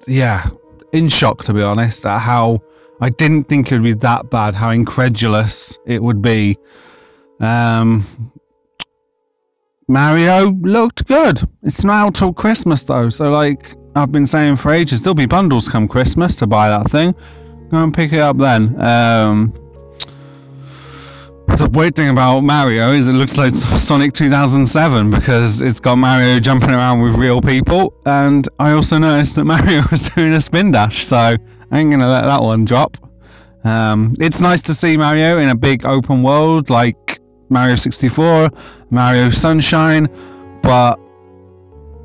yeah, 0.08 0.50
in 0.92 1.08
shock 1.08 1.44
to 1.46 1.54
be 1.54 1.62
honest 1.62 2.06
at 2.06 2.20
how 2.20 2.62
I 3.00 3.10
didn't 3.10 3.46
think 3.46 3.72
it 3.72 3.76
would 3.76 3.84
be 3.84 3.94
that 3.94 4.30
bad. 4.30 4.54
How 4.54 4.70
incredulous 4.70 5.80
it 5.86 6.04
would 6.04 6.22
be. 6.22 6.58
Um, 7.40 8.06
Mario 9.92 10.52
looked 10.62 11.06
good. 11.06 11.42
It's 11.64 11.84
out 11.84 12.16
till 12.16 12.32
Christmas 12.32 12.82
though, 12.84 13.10
so 13.10 13.30
like 13.30 13.76
I've 13.94 14.12
been 14.12 14.26
saying 14.26 14.56
for 14.56 14.72
ages, 14.72 15.02
there'll 15.02 15.16
be 15.16 15.26
bundles 15.26 15.68
come 15.68 15.86
Christmas 15.86 16.34
to 16.38 16.48
buy 16.48 16.70
that 16.70 16.90
thing. 16.90 17.14
Go 17.70 17.84
and 17.84 17.94
pick 17.94 18.14
it 18.14 18.20
up 18.20 18.38
then. 18.38 18.82
Um, 18.82 19.52
the 21.48 21.70
weird 21.74 21.98
thing 21.98 22.10
about 22.10 22.40
Mario 22.42 22.94
is 22.94 23.10
it 23.10 23.14
looks 23.14 23.38
like 23.38 23.54
Sonic 23.54 24.14
2007 24.14 25.12
because 25.12 25.62
it's 25.62 25.82
got 25.82 25.98
Mario 25.98 26.40
jumping 26.40 26.70
around 26.70 27.02
with 27.02 27.16
real 27.16 27.42
people, 27.42 27.94
and 28.06 28.48
I 28.60 28.72
also 28.72 28.98
noticed 28.98 29.36
that 29.36 29.46
Mario 29.56 29.82
was 29.92 30.04
doing 30.04 30.32
a 30.32 30.40
spin 30.40 30.72
dash, 30.72 31.06
so 31.06 31.18
I 31.18 31.38
ain't 31.78 31.92
gonna 31.92 32.08
let 32.08 32.22
that 32.22 32.42
one 32.42 32.64
drop. 32.64 32.96
Um, 33.66 34.16
it's 34.20 34.40
nice 34.40 34.62
to 34.62 34.74
see 34.74 34.96
Mario 34.96 35.38
in 35.40 35.50
a 35.50 35.56
big 35.56 35.86
open 35.86 36.24
world 36.24 36.70
like 36.70 37.21
Mario 37.52 37.76
64, 37.76 38.50
Mario 38.90 39.30
Sunshine, 39.30 40.08
but 40.64 41.00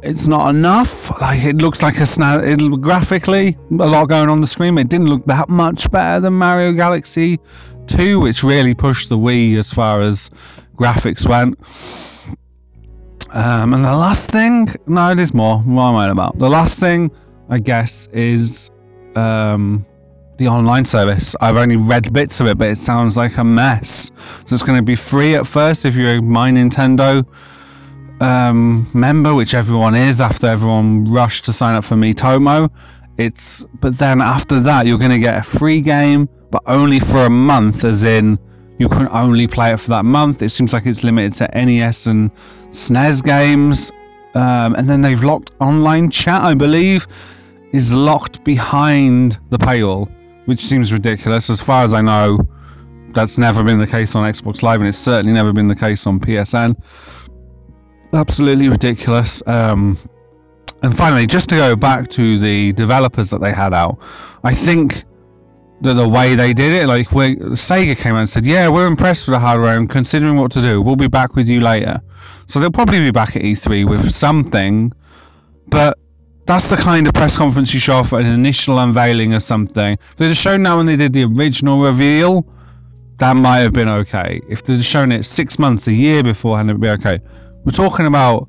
it's 0.03 0.27
not 0.27 0.51
enough. 0.51 1.19
Like 1.21 1.43
it 1.45 1.57
looks 1.57 1.83
like 1.83 1.99
a 1.99 2.07
snap. 2.07 2.45
It 2.45 2.59
graphically 2.81 3.57
a 3.71 3.87
lot 3.87 4.09
going 4.09 4.29
on 4.29 4.41
the 4.41 4.47
screen. 4.47 4.77
It 4.79 4.89
didn't 4.89 5.09
look 5.09 5.25
that 5.27 5.49
much 5.49 5.91
better 5.91 6.21
than 6.21 6.35
Mario 6.35 6.73
Galaxy 6.73 7.39
2, 7.87 8.21
which 8.21 8.43
really 8.43 8.75
pushed 8.75 9.09
the 9.09 9.19
Wii 9.19 9.57
as 9.57 9.73
far 9.73 10.01
as 10.01 10.31
graphics 10.77 11.27
went. 11.27 11.59
Um, 13.31 13.75
and 13.75 13.85
the 13.85 13.97
last 13.97 14.31
thing, 14.31 14.69
no, 14.87 15.15
there's 15.15 15.35
more. 15.35 15.59
What 15.59 15.89
am 15.89 15.97
I 15.97 16.09
about? 16.09 16.39
The 16.39 16.49
last 16.49 16.79
thing, 16.79 17.11
I 17.49 17.59
guess, 17.59 18.07
is 18.13 18.71
um, 19.15 19.85
the 20.39 20.49
online 20.49 20.85
service. 20.85 21.35
I've 21.41 21.57
only 21.57 21.77
read 21.77 22.13
bits 22.13 22.41
of 22.41 22.47
it, 22.47 22.59
but 22.59 22.69
it 22.69 22.79
sounds 22.79 23.17
like 23.17 23.37
a 23.39 23.45
mess. 23.45 24.11
So 24.45 24.55
it's 24.55 24.63
going 24.63 24.79
to 24.79 24.85
be 24.85 24.97
free 24.97 25.35
at 25.35 25.47
first 25.47 25.85
if 25.85 25.95
you're 25.95 26.17
a 26.17 26.23
My 26.23 26.51
Nintendo 26.51 27.27
um, 28.21 28.89
member, 28.95 29.35
which 29.35 29.55
everyone 29.55 29.95
is 29.95 30.21
after 30.21 30.47
everyone 30.47 31.05
rushed 31.11 31.45
to 31.47 31.53
sign 31.53 31.75
up 31.75 31.85
for 31.85 31.95
Miitomo. 31.95 32.71
It's 33.19 33.65
but 33.81 33.97
then 33.97 34.21
after 34.21 34.61
that 34.61 34.87
you're 34.87 34.99
going 34.99 35.11
to 35.11 35.19
get 35.19 35.39
a 35.39 35.43
free 35.43 35.81
game, 35.81 36.29
but 36.51 36.63
only 36.67 37.01
for 37.01 37.25
a 37.25 37.31
month, 37.31 37.85
as 37.85 38.05
in 38.05 38.39
you 38.79 38.89
can 38.89 39.09
only 39.11 39.47
play 39.47 39.73
it 39.73 39.79
for 39.81 39.89
that 39.89 40.05
month. 40.05 40.43
It 40.43 40.51
seems 40.51 40.73
like 40.75 40.85
it's 40.85 41.03
limited 41.03 41.33
to 41.39 41.65
NES 41.65 42.07
and 42.09 42.31
SNES 42.71 43.25
games, 43.25 43.91
um, 44.35 44.75
and 44.75 44.89
then 44.89 45.01
they've 45.01 45.23
locked 45.23 45.53
online 45.61 46.11
chat. 46.11 46.43
I 46.43 46.55
believe 46.55 47.07
is 47.73 47.93
locked 47.93 48.45
behind 48.45 49.39
the 49.51 49.59
paywall, 49.59 50.11
which 50.47 50.61
seems 50.61 50.93
ridiculous. 50.93 51.51
As 51.51 51.63
far 51.63 51.85
as 51.85 51.93
I 51.93 52.01
know, 52.01 52.41
that's 53.11 53.39
never 53.39 53.63
been 53.63 53.79
the 53.79 53.87
case 53.87 54.17
on 54.17 54.29
Xbox 54.29 54.63
Live, 54.63 54.81
and 54.81 54.89
it's 54.89 54.99
certainly 54.99 55.33
never 55.33 55.53
been 55.53 55.69
the 55.69 55.77
case 55.77 56.07
on 56.07 56.19
PSN 56.19 56.75
absolutely 58.13 58.69
ridiculous. 58.69 59.43
Um, 59.47 59.99
and 60.83 60.97
finally, 60.97 61.27
just 61.27 61.49
to 61.51 61.57
go 61.57 61.77
back 61.77 62.09
to 62.09 62.39
the 62.39 62.73
developers 62.73 63.31
that 63.31 63.41
they 63.41 63.53
had 63.53 63.73
out, 63.73 63.99
I 64.45 64.53
think 64.55 65.05
that 65.83 65.95
the 65.95 66.09
way 66.09 66.35
they 66.35 66.53
did 66.53 66.73
it, 66.73 66.87
like 66.87 67.09
Sega 67.09 67.97
came 67.97 68.15
out 68.15 68.21
and 68.21 68.29
said, 68.29 68.47
"Yeah, 68.47 68.69
we're 68.69 68.87
impressed 68.87 69.27
with 69.27 69.35
the 69.35 69.41
hardware 69.41 69.77
and 69.77 69.89
considering 69.89 70.37
what 70.37 70.51
to 70.53 70.63
do. 70.63 70.81
We'll 70.83 70.97
be 70.97 71.09
back 71.09 71.35
with 71.35 71.49
you 71.49 71.61
later." 71.61 72.01
So 72.47 72.61
they'll 72.61 72.71
probably 72.71 73.01
be 73.01 73.11
back 73.11 73.37
at 73.37 73.43
E3 73.43 73.89
with 73.89 74.11
something, 74.11 74.93
but 75.69 75.99
that's 76.47 76.71
the 76.71 76.77
kind 76.77 77.07
of 77.09 77.15
press 77.15 77.37
conference 77.37 77.75
you 77.75 77.81
show 77.81 78.03
for 78.05 78.21
an 78.21 78.27
initial 78.27 78.79
unveiling 78.79 79.35
of 79.35 79.43
something. 79.43 79.99
If 80.11 80.17
they'd 80.17 80.29
have 80.29 80.37
shown 80.37 80.63
that 80.63 80.75
when 80.75 80.87
they 80.87 80.97
did 80.97 81.13
the 81.13 81.25
original 81.25 81.83
reveal, 81.83 82.47
that 83.19 83.33
might 83.35 83.59
have 83.59 83.73
been 83.73 83.89
okay. 83.89 84.41
If 84.49 84.63
they'd 84.63 84.77
have 84.77 84.85
shown 84.85 85.11
it 85.11 85.25
six 85.25 85.59
months, 85.59 85.89
a 85.89 85.93
year 85.93 86.23
beforehand, 86.23 86.71
it'd 86.71 86.81
be 86.81 86.89
okay. 86.89 87.19
We're 87.65 87.73
talking 87.73 88.07
about 88.07 88.49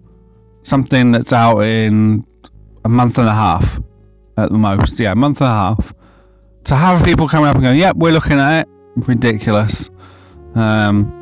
something 0.62 1.12
that's 1.12 1.34
out 1.34 1.62
in 1.62 2.26
a 2.86 2.90
month 2.90 3.18
and 3.18 3.28
a 3.28 3.34
half 3.34 3.80
at 4.38 4.52
the 4.52 4.58
most. 4.58 5.00
Yeah, 5.00 5.14
a 5.14 5.16
month 5.16 5.42
and 5.42 5.50
a 5.50 5.54
half. 5.54 5.94
To 6.66 6.76
have 6.76 7.04
people 7.04 7.28
coming 7.28 7.50
up 7.50 7.56
and 7.56 7.64
going, 7.64 7.80
yep, 7.80 7.96
we're 7.96 8.12
looking 8.12 8.40
at 8.40 8.62
it, 8.62 8.70
ridiculous. 9.08 9.90
Um, 10.54 11.14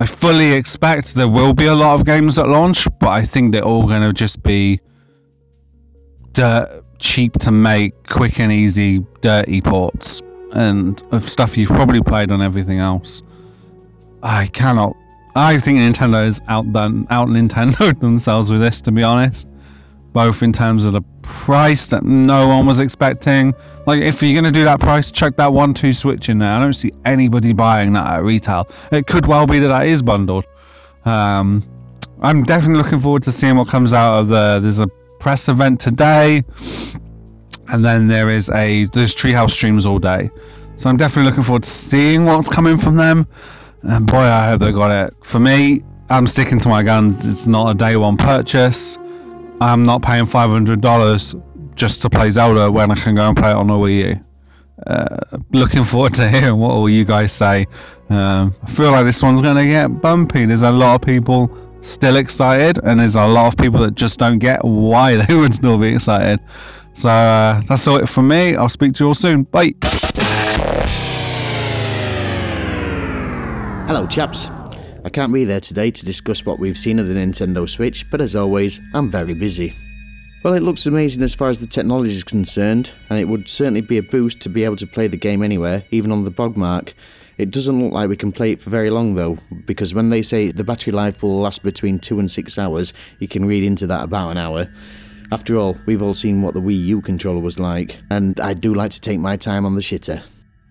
I 0.00 0.06
fully 0.06 0.52
expect 0.52 1.14
there 1.14 1.28
will 1.28 1.52
be 1.52 1.66
a 1.66 1.74
lot 1.74 1.98
of 1.98 2.06
games 2.06 2.38
at 2.38 2.48
launch, 2.48 2.88
but 3.00 3.08
I 3.08 3.22
think 3.22 3.52
they're 3.52 3.64
all 3.64 3.86
going 3.86 4.02
to 4.02 4.14
just 4.14 4.42
be 4.42 4.80
dirt 6.32 6.84
cheap 6.98 7.32
to 7.34 7.50
make, 7.50 8.08
quick 8.08 8.38
and 8.38 8.52
easy, 8.52 9.04
dirty 9.20 9.60
ports 9.60 10.22
and 10.52 11.02
of 11.12 11.28
stuff 11.28 11.56
you've 11.56 11.70
probably 11.70 12.02
played 12.02 12.30
on 12.30 12.42
everything 12.42 12.78
else. 12.78 13.22
I 14.22 14.46
cannot. 14.48 14.96
I 15.34 15.58
think 15.58 15.78
Nintendo 15.78 16.24
has 16.24 16.40
outdone 16.48 17.06
out 17.10 17.28
Nintendo 17.28 17.98
themselves 18.00 18.50
with 18.50 18.60
this, 18.60 18.80
to 18.82 18.92
be 18.92 19.02
honest. 19.02 19.48
Both 20.12 20.42
in 20.42 20.52
terms 20.52 20.84
of 20.84 20.92
the 20.92 21.02
price 21.22 21.86
that 21.86 22.02
no 22.02 22.48
one 22.48 22.66
was 22.66 22.80
expecting. 22.80 23.54
Like, 23.86 24.02
if 24.02 24.20
you're 24.20 24.32
going 24.32 24.52
to 24.52 24.58
do 24.58 24.64
that 24.64 24.80
price, 24.80 25.12
check 25.12 25.36
that 25.36 25.52
one 25.52 25.72
two 25.72 25.92
Switch 25.92 26.28
in 26.28 26.38
there. 26.38 26.52
I 26.52 26.58
don't 26.58 26.72
see 26.72 26.90
anybody 27.04 27.52
buying 27.52 27.92
that 27.92 28.14
at 28.14 28.24
retail. 28.24 28.68
It 28.90 29.06
could 29.06 29.26
well 29.26 29.46
be 29.46 29.60
that 29.60 29.68
that 29.68 29.86
is 29.86 30.02
bundled. 30.02 30.46
Um, 31.04 31.62
I'm 32.22 32.42
definitely 32.42 32.82
looking 32.82 32.98
forward 32.98 33.22
to 33.22 33.32
seeing 33.32 33.56
what 33.56 33.68
comes 33.68 33.94
out 33.94 34.18
of 34.18 34.28
the. 34.28 34.58
There's 34.60 34.80
a 34.80 34.88
press 35.20 35.48
event 35.48 35.78
today, 35.80 36.42
and 37.68 37.84
then 37.84 38.08
there 38.08 38.30
is 38.30 38.50
a 38.50 38.86
there's 38.86 39.14
Treehouse 39.14 39.50
streams 39.50 39.86
all 39.86 39.98
day. 39.98 40.30
So 40.76 40.88
I'm 40.88 40.96
definitely 40.96 41.30
looking 41.30 41.44
forward 41.44 41.62
to 41.62 41.70
seeing 41.70 42.24
what's 42.24 42.48
coming 42.48 42.78
from 42.78 42.96
them. 42.96 43.26
And 43.82 44.06
boy, 44.06 44.16
I 44.16 44.48
hope 44.48 44.60
they 44.60 44.72
got 44.72 44.90
it. 44.90 45.14
For 45.22 45.38
me, 45.38 45.82
I'm 46.08 46.26
sticking 46.26 46.58
to 46.60 46.68
my 46.68 46.82
guns. 46.82 47.28
It's 47.28 47.46
not 47.46 47.70
a 47.70 47.74
day 47.74 47.96
one 47.96 48.16
purchase. 48.16 48.98
I'm 49.60 49.84
not 49.84 50.02
paying 50.02 50.24
$500 50.24 51.74
just 51.74 52.02
to 52.02 52.10
play 52.10 52.30
Zelda 52.30 52.72
when 52.72 52.90
I 52.90 52.94
can 52.94 53.14
go 53.14 53.28
and 53.28 53.36
play 53.36 53.50
it 53.50 53.56
on 53.56 53.68
a 53.68 53.74
Wii 53.74 54.08
U. 54.08 54.24
Uh, 54.86 55.18
looking 55.52 55.84
forward 55.84 56.14
to 56.14 56.28
hearing 56.28 56.58
what 56.58 56.70
all 56.70 56.88
you 56.88 57.04
guys 57.04 57.32
say. 57.32 57.66
Um, 58.08 58.54
I 58.62 58.70
feel 58.70 58.90
like 58.90 59.04
this 59.04 59.22
one's 59.22 59.42
going 59.42 59.56
to 59.56 59.66
get 59.66 60.00
bumpy. 60.00 60.46
There's 60.46 60.62
a 60.62 60.70
lot 60.70 60.94
of 60.94 61.02
people 61.02 61.48
still 61.80 62.16
excited, 62.16 62.78
and 62.84 63.00
there's 63.00 63.16
a 63.16 63.26
lot 63.26 63.46
of 63.48 63.56
people 63.56 63.80
that 63.80 63.94
just 63.94 64.18
don't 64.18 64.38
get 64.38 64.64
why 64.64 65.16
they 65.26 65.34
would 65.34 65.54
still 65.54 65.78
be 65.78 65.94
excited. 65.94 66.40
So 66.94 67.08
uh, 67.08 67.60
that's 67.68 67.86
all 67.88 67.96
it 67.96 68.08
from 68.08 68.28
me. 68.28 68.56
I'll 68.56 68.68
speak 68.68 68.94
to 68.94 69.04
you 69.04 69.08
all 69.08 69.14
soon. 69.14 69.44
Bye. 69.44 69.74
Hello, 73.86 74.06
chaps. 74.06 74.48
I 75.02 75.08
can't 75.08 75.32
be 75.32 75.44
there 75.44 75.60
today 75.60 75.90
to 75.90 76.04
discuss 76.04 76.44
what 76.44 76.58
we've 76.58 76.76
seen 76.76 76.98
of 76.98 77.08
the 77.08 77.14
Nintendo 77.14 77.68
Switch, 77.68 78.08
but 78.10 78.20
as 78.20 78.36
always, 78.36 78.80
I'm 78.92 79.10
very 79.10 79.34
busy. 79.34 79.72
Well, 80.42 80.54
it 80.54 80.62
looks 80.62 80.86
amazing 80.86 81.22
as 81.22 81.34
far 81.34 81.48
as 81.48 81.58
the 81.58 81.66
technology 81.66 82.12
is 82.12 82.24
concerned, 82.24 82.92
and 83.08 83.18
it 83.18 83.26
would 83.26 83.48
certainly 83.48 83.80
be 83.80 83.98
a 83.98 84.02
boost 84.02 84.40
to 84.40 84.48
be 84.48 84.64
able 84.64 84.76
to 84.76 84.86
play 84.86 85.06
the 85.06 85.16
game 85.16 85.42
anywhere, 85.42 85.84
even 85.90 86.12
on 86.12 86.24
the 86.24 86.30
Bogmark. 86.30 86.94
It 87.40 87.52
doesn't 87.52 87.82
look 87.82 87.94
like 87.94 88.10
we 88.10 88.18
can 88.18 88.32
play 88.32 88.52
it 88.52 88.60
for 88.60 88.68
very 88.68 88.90
long 88.90 89.14
though, 89.14 89.38
because 89.64 89.94
when 89.94 90.10
they 90.10 90.20
say 90.20 90.52
the 90.52 90.62
battery 90.62 90.92
life 90.92 91.22
will 91.22 91.40
last 91.40 91.62
between 91.62 91.98
2 91.98 92.18
and 92.18 92.30
6 92.30 92.58
hours, 92.58 92.92
you 93.18 93.28
can 93.28 93.46
read 93.46 93.64
into 93.64 93.86
that 93.86 94.04
about 94.04 94.32
an 94.32 94.36
hour. 94.36 94.68
After 95.32 95.56
all, 95.56 95.78
we've 95.86 96.02
all 96.02 96.12
seen 96.12 96.42
what 96.42 96.52
the 96.52 96.60
Wii 96.60 96.84
U 96.88 97.00
controller 97.00 97.40
was 97.40 97.58
like, 97.58 97.96
and 98.10 98.38
I 98.40 98.52
do 98.52 98.74
like 98.74 98.90
to 98.90 99.00
take 99.00 99.20
my 99.20 99.38
time 99.38 99.64
on 99.64 99.74
the 99.74 99.80
shitter. 99.80 100.22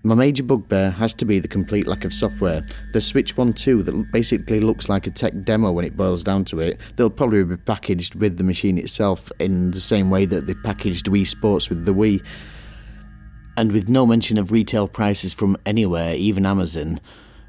My 0.04 0.14
major 0.14 0.44
bugbear 0.44 0.92
has 0.92 1.16
to 1.16 1.26
be 1.26 1.40
the 1.40 1.48
complete 1.48 1.88
lack 1.88 2.06
of 2.06 2.14
software. 2.14 2.64
The 2.94 3.02
Switch 3.02 3.36
1 3.36 3.54
2 3.54 3.82
that 3.82 4.12
basically 4.12 4.60
looks 4.60 4.88
like 4.88 5.08
a 5.08 5.10
tech 5.10 5.34
demo 5.44 5.72
when 5.72 5.86
it 5.86 5.98
boils 5.98 6.24
down 6.24 6.46
to 6.46 6.60
it, 6.60 6.80
they'll 6.98 7.10
probably 7.10 7.46
be 7.46 7.58
packaged 7.58 8.14
with 8.14 8.38
the 8.38 8.44
machine 8.44 8.78
itself 8.78 9.32
in 9.40 9.72
the 9.72 9.82
same 9.82 10.12
way 10.12 10.26
that 10.26 10.46
they 10.46 10.54
packaged 10.54 11.08
Wii 11.08 11.26
Sports 11.26 11.68
with 11.68 11.86
the 11.86 11.96
Wii. 11.96 12.24
And 13.60 13.74
with 13.74 13.90
no 13.90 14.06
mention 14.06 14.38
of 14.38 14.54
retail 14.54 14.88
prices 14.88 15.34
from 15.34 15.58
anywhere, 15.66 16.16
even 16.16 16.46
Amazon, 16.46 17.02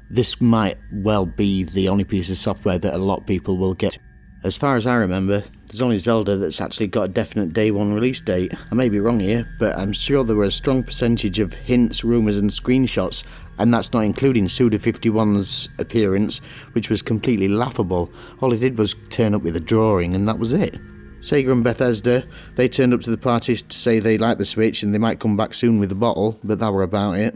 this 0.09 0.41
might 0.41 0.77
well 0.91 1.25
be 1.25 1.63
the 1.63 1.87
only 1.87 2.03
piece 2.03 2.29
of 2.29 2.37
software 2.37 2.77
that 2.77 2.93
a 2.93 2.97
lot 2.97 3.21
of 3.21 3.25
people 3.25 3.55
will 3.55 3.73
get. 3.73 3.97
As 4.43 4.57
far 4.57 4.75
as 4.75 4.85
I 4.85 4.95
remember, 4.95 5.41
there's 5.67 5.81
only 5.81 5.99
Zelda 5.99 6.35
that's 6.35 6.59
actually 6.59 6.87
got 6.87 7.03
a 7.03 7.07
definite 7.07 7.53
day 7.53 7.71
one 7.71 7.93
release 7.93 8.19
date. 8.19 8.53
I 8.69 8.75
may 8.75 8.89
be 8.89 8.99
wrong 8.99 9.21
here, 9.21 9.55
but 9.57 9.77
I'm 9.77 9.93
sure 9.93 10.25
there 10.25 10.35
were 10.35 10.43
a 10.43 10.51
strong 10.51 10.83
percentage 10.83 11.39
of 11.39 11.53
hints, 11.53 12.03
rumours, 12.03 12.39
and 12.39 12.49
screenshots, 12.49 13.23
and 13.57 13.73
that's 13.73 13.93
not 13.93 14.03
including 14.03 14.47
Suda51's 14.47 15.69
appearance, 15.77 16.39
which 16.73 16.89
was 16.89 17.01
completely 17.01 17.47
laughable. 17.47 18.11
All 18.41 18.51
he 18.51 18.59
did 18.59 18.77
was 18.77 18.95
turn 19.07 19.33
up 19.33 19.43
with 19.43 19.55
a 19.55 19.61
drawing, 19.61 20.13
and 20.13 20.27
that 20.27 20.39
was 20.39 20.51
it. 20.51 20.77
Sega 21.21 21.51
and 21.51 21.63
Bethesda, 21.63 22.23
they 22.55 22.67
turned 22.67 22.93
up 22.93 23.01
to 23.01 23.11
the 23.11 23.17
parties 23.17 23.61
to 23.61 23.77
say 23.77 23.99
they 23.99 24.17
liked 24.17 24.39
the 24.39 24.45
Switch 24.45 24.81
and 24.81 24.93
they 24.93 24.97
might 24.97 25.19
come 25.19 25.37
back 25.37 25.53
soon 25.53 25.79
with 25.79 25.91
a 25.91 25.95
bottle, 25.95 26.39
but 26.43 26.59
that 26.59 26.73
were 26.73 26.81
about 26.83 27.13
it. 27.13 27.35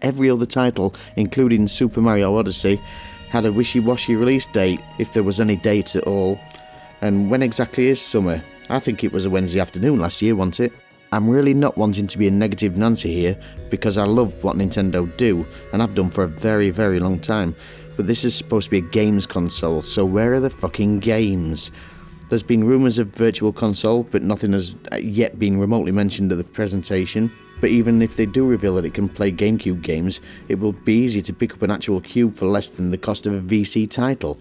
Every 0.00 0.30
other 0.30 0.46
title, 0.46 0.94
including 1.16 1.68
Super 1.68 2.00
Mario 2.00 2.34
Odyssey, 2.36 2.80
had 3.28 3.44
a 3.44 3.52
wishy 3.52 3.78
washy 3.78 4.16
release 4.16 4.46
date, 4.46 4.80
if 4.98 5.12
there 5.12 5.22
was 5.22 5.38
any 5.38 5.56
date 5.56 5.94
at 5.96 6.04
all. 6.04 6.40
And 7.02 7.30
when 7.30 7.42
exactly 7.42 7.88
is 7.88 8.00
summer? 8.00 8.42
I 8.70 8.78
think 8.78 9.04
it 9.04 9.12
was 9.12 9.26
a 9.26 9.30
Wednesday 9.30 9.60
afternoon 9.60 9.98
last 9.98 10.22
year, 10.22 10.34
wasn't 10.34 10.60
it? 10.60 10.72
I'm 11.12 11.28
really 11.28 11.54
not 11.54 11.76
wanting 11.76 12.06
to 12.06 12.18
be 12.18 12.26
a 12.26 12.30
negative 12.30 12.76
Nancy 12.76 13.12
here 13.12 13.38
because 13.70 13.98
I 13.98 14.04
love 14.04 14.42
what 14.42 14.56
Nintendo 14.56 15.14
do 15.16 15.46
and 15.72 15.82
I've 15.82 15.94
done 15.94 16.10
for 16.10 16.24
a 16.24 16.28
very, 16.28 16.70
very 16.70 17.00
long 17.00 17.20
time. 17.20 17.54
But 17.96 18.06
this 18.06 18.24
is 18.24 18.34
supposed 18.34 18.66
to 18.66 18.70
be 18.70 18.78
a 18.78 18.90
games 18.90 19.26
console, 19.26 19.82
so 19.82 20.04
where 20.04 20.34
are 20.34 20.40
the 20.40 20.50
fucking 20.50 21.00
games? 21.00 21.70
There's 22.28 22.42
been 22.42 22.64
rumours 22.64 22.98
of 22.98 23.08
Virtual 23.08 23.52
Console, 23.52 24.02
but 24.02 24.20
nothing 24.20 24.52
has 24.52 24.74
yet 24.98 25.38
been 25.38 25.60
remotely 25.60 25.92
mentioned 25.92 26.32
at 26.32 26.38
the 26.38 26.44
presentation. 26.44 27.30
But 27.60 27.70
even 27.70 28.02
if 28.02 28.16
they 28.16 28.26
do 28.26 28.44
reveal 28.44 28.74
that 28.74 28.84
it 28.84 28.94
can 28.94 29.08
play 29.08 29.30
GameCube 29.30 29.80
games, 29.80 30.20
it 30.48 30.56
will 30.56 30.72
be 30.72 31.04
easy 31.04 31.22
to 31.22 31.32
pick 31.32 31.54
up 31.54 31.62
an 31.62 31.70
actual 31.70 32.00
cube 32.00 32.34
for 32.34 32.46
less 32.46 32.68
than 32.68 32.90
the 32.90 32.98
cost 32.98 33.26
of 33.26 33.32
a 33.32 33.40
VC 33.40 33.88
title. 33.88 34.38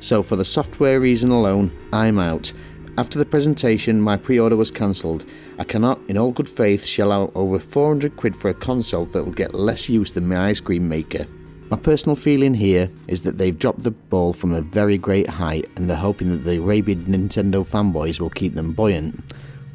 So, 0.00 0.22
for 0.22 0.36
the 0.36 0.44
software 0.44 1.00
reason 1.00 1.30
alone, 1.30 1.72
I'm 1.92 2.18
out. 2.18 2.52
After 2.98 3.18
the 3.18 3.24
presentation, 3.24 3.98
my 3.98 4.18
pre 4.18 4.38
order 4.38 4.56
was 4.56 4.70
cancelled. 4.70 5.24
I 5.58 5.64
cannot, 5.64 6.00
in 6.08 6.18
all 6.18 6.32
good 6.32 6.48
faith, 6.48 6.84
shell 6.84 7.10
out 7.10 7.32
over 7.34 7.58
400 7.58 8.16
quid 8.16 8.36
for 8.36 8.50
a 8.50 8.54
console 8.54 9.06
that 9.06 9.24
will 9.24 9.32
get 9.32 9.54
less 9.54 9.88
use 9.88 10.12
than 10.12 10.28
my 10.28 10.48
ice 10.48 10.60
cream 10.60 10.86
maker. 10.86 11.26
My 11.72 11.78
personal 11.78 12.16
feeling 12.16 12.52
here 12.52 12.90
is 13.08 13.22
that 13.22 13.38
they've 13.38 13.58
dropped 13.58 13.82
the 13.82 13.92
ball 13.92 14.34
from 14.34 14.52
a 14.52 14.60
very 14.60 14.98
great 14.98 15.26
height 15.26 15.70
and 15.76 15.88
they're 15.88 15.96
hoping 15.96 16.28
that 16.28 16.44
the 16.44 16.58
rabid 16.58 17.06
Nintendo 17.06 17.66
fanboys 17.66 18.20
will 18.20 18.28
keep 18.28 18.54
them 18.54 18.72
buoyant. 18.72 19.24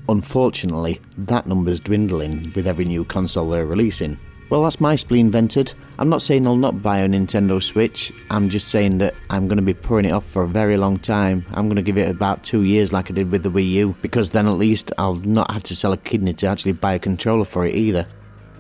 Unfortunately, 0.08 1.02
that 1.18 1.48
number's 1.48 1.80
dwindling 1.80 2.54
with 2.54 2.68
every 2.68 2.86
new 2.86 3.04
console 3.04 3.50
they're 3.50 3.66
releasing. 3.66 4.20
Well, 4.52 4.64
that's 4.64 4.80
my 4.80 4.96
spleen 4.96 5.32
vented. 5.32 5.74
I'm 5.98 6.08
not 6.08 6.22
saying 6.22 6.46
I'll 6.46 6.56
not 6.56 6.84
buy 6.84 7.00
a 7.00 7.08
Nintendo 7.08 7.62
Switch, 7.64 8.14
I'm 8.30 8.48
just 8.52 8.68
saying 8.68 9.00
that 9.00 9.16
I'm 9.32 9.48
going 9.48 9.58
to 9.58 9.64
be 9.64 9.74
putting 9.74 10.12
it 10.12 10.14
off 10.14 10.28
for 10.28 10.44
a 10.44 10.48
very 10.48 10.78
long 10.78 11.00
time. 11.00 11.48
I'm 11.56 11.66
going 11.66 11.78
to 11.78 11.82
give 11.82 11.98
it 11.98 12.12
about 12.12 12.44
two 12.44 12.62
years 12.62 12.94
like 12.94 13.10
I 13.10 13.16
did 13.16 13.32
with 13.32 13.42
the 13.42 13.50
Wii 13.50 13.72
U, 13.72 13.96
because 14.04 14.30
then 14.30 14.46
at 14.46 14.52
least 14.52 14.92
I'll 15.00 15.16
not 15.16 15.50
have 15.50 15.64
to 15.64 15.76
sell 15.76 15.94
a 15.94 15.98
kidney 15.98 16.34
to 16.34 16.46
actually 16.46 16.74
buy 16.74 16.94
a 16.94 17.00
controller 17.00 17.44
for 17.44 17.66
it 17.66 17.74
either. 17.74 18.08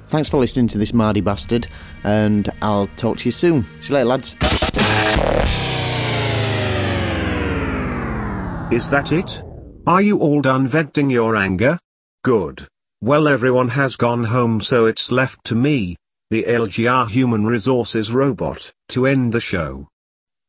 Thanks 0.07 0.29
for 0.29 0.37
listening 0.37 0.67
to 0.69 0.77
this 0.77 0.93
Mardy 0.93 1.21
bastard, 1.21 1.67
and 2.03 2.49
I'll 2.61 2.87
talk 2.95 3.17
to 3.19 3.25
you 3.25 3.31
soon. 3.31 3.65
See 3.81 3.89
you 3.89 3.95
later, 3.95 4.05
lads. 4.05 4.37
Is 8.71 8.89
that 8.89 9.11
it? 9.11 9.41
Are 9.85 10.01
you 10.01 10.19
all 10.19 10.41
done 10.41 10.67
venting 10.67 11.09
your 11.09 11.35
anger? 11.35 11.77
Good. 12.23 12.67
Well 13.01 13.27
everyone 13.27 13.69
has 13.69 13.95
gone 13.95 14.25
home 14.25 14.59
so 14.59 14.85
it's 14.85 15.11
left 15.11 15.43
to 15.45 15.55
me, 15.55 15.95
the 16.29 16.43
LGR 16.43 17.09
Human 17.09 17.45
Resources 17.45 18.11
Robot, 18.11 18.71
to 18.89 19.05
end 19.05 19.33
the 19.33 19.39
show. 19.39 19.87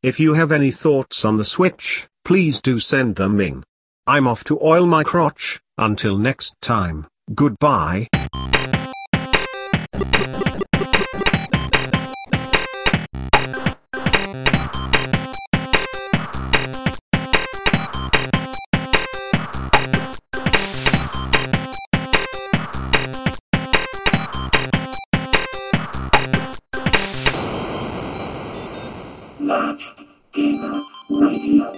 If 0.03 0.19
you 0.19 0.35
have 0.35 0.51
any 0.51 0.71
thoughts 0.71 1.25
on 1.25 1.37
the 1.37 1.45
Switch, 1.45 2.09
please 2.25 2.61
do 2.61 2.79
send 2.79 3.17
them 3.17 3.41
in. 3.41 3.65
I'm 4.07 4.27
off 4.27 4.45
to 4.45 4.59
oil 4.63 4.87
my 4.87 5.05
crotch, 5.05 5.61
until 5.77 6.17
next 6.17 6.55
time, 6.61 7.07
goodbye. 7.35 8.09
Latched 29.41 30.03
Gamer 30.33 30.81
Radio. 31.09 31.73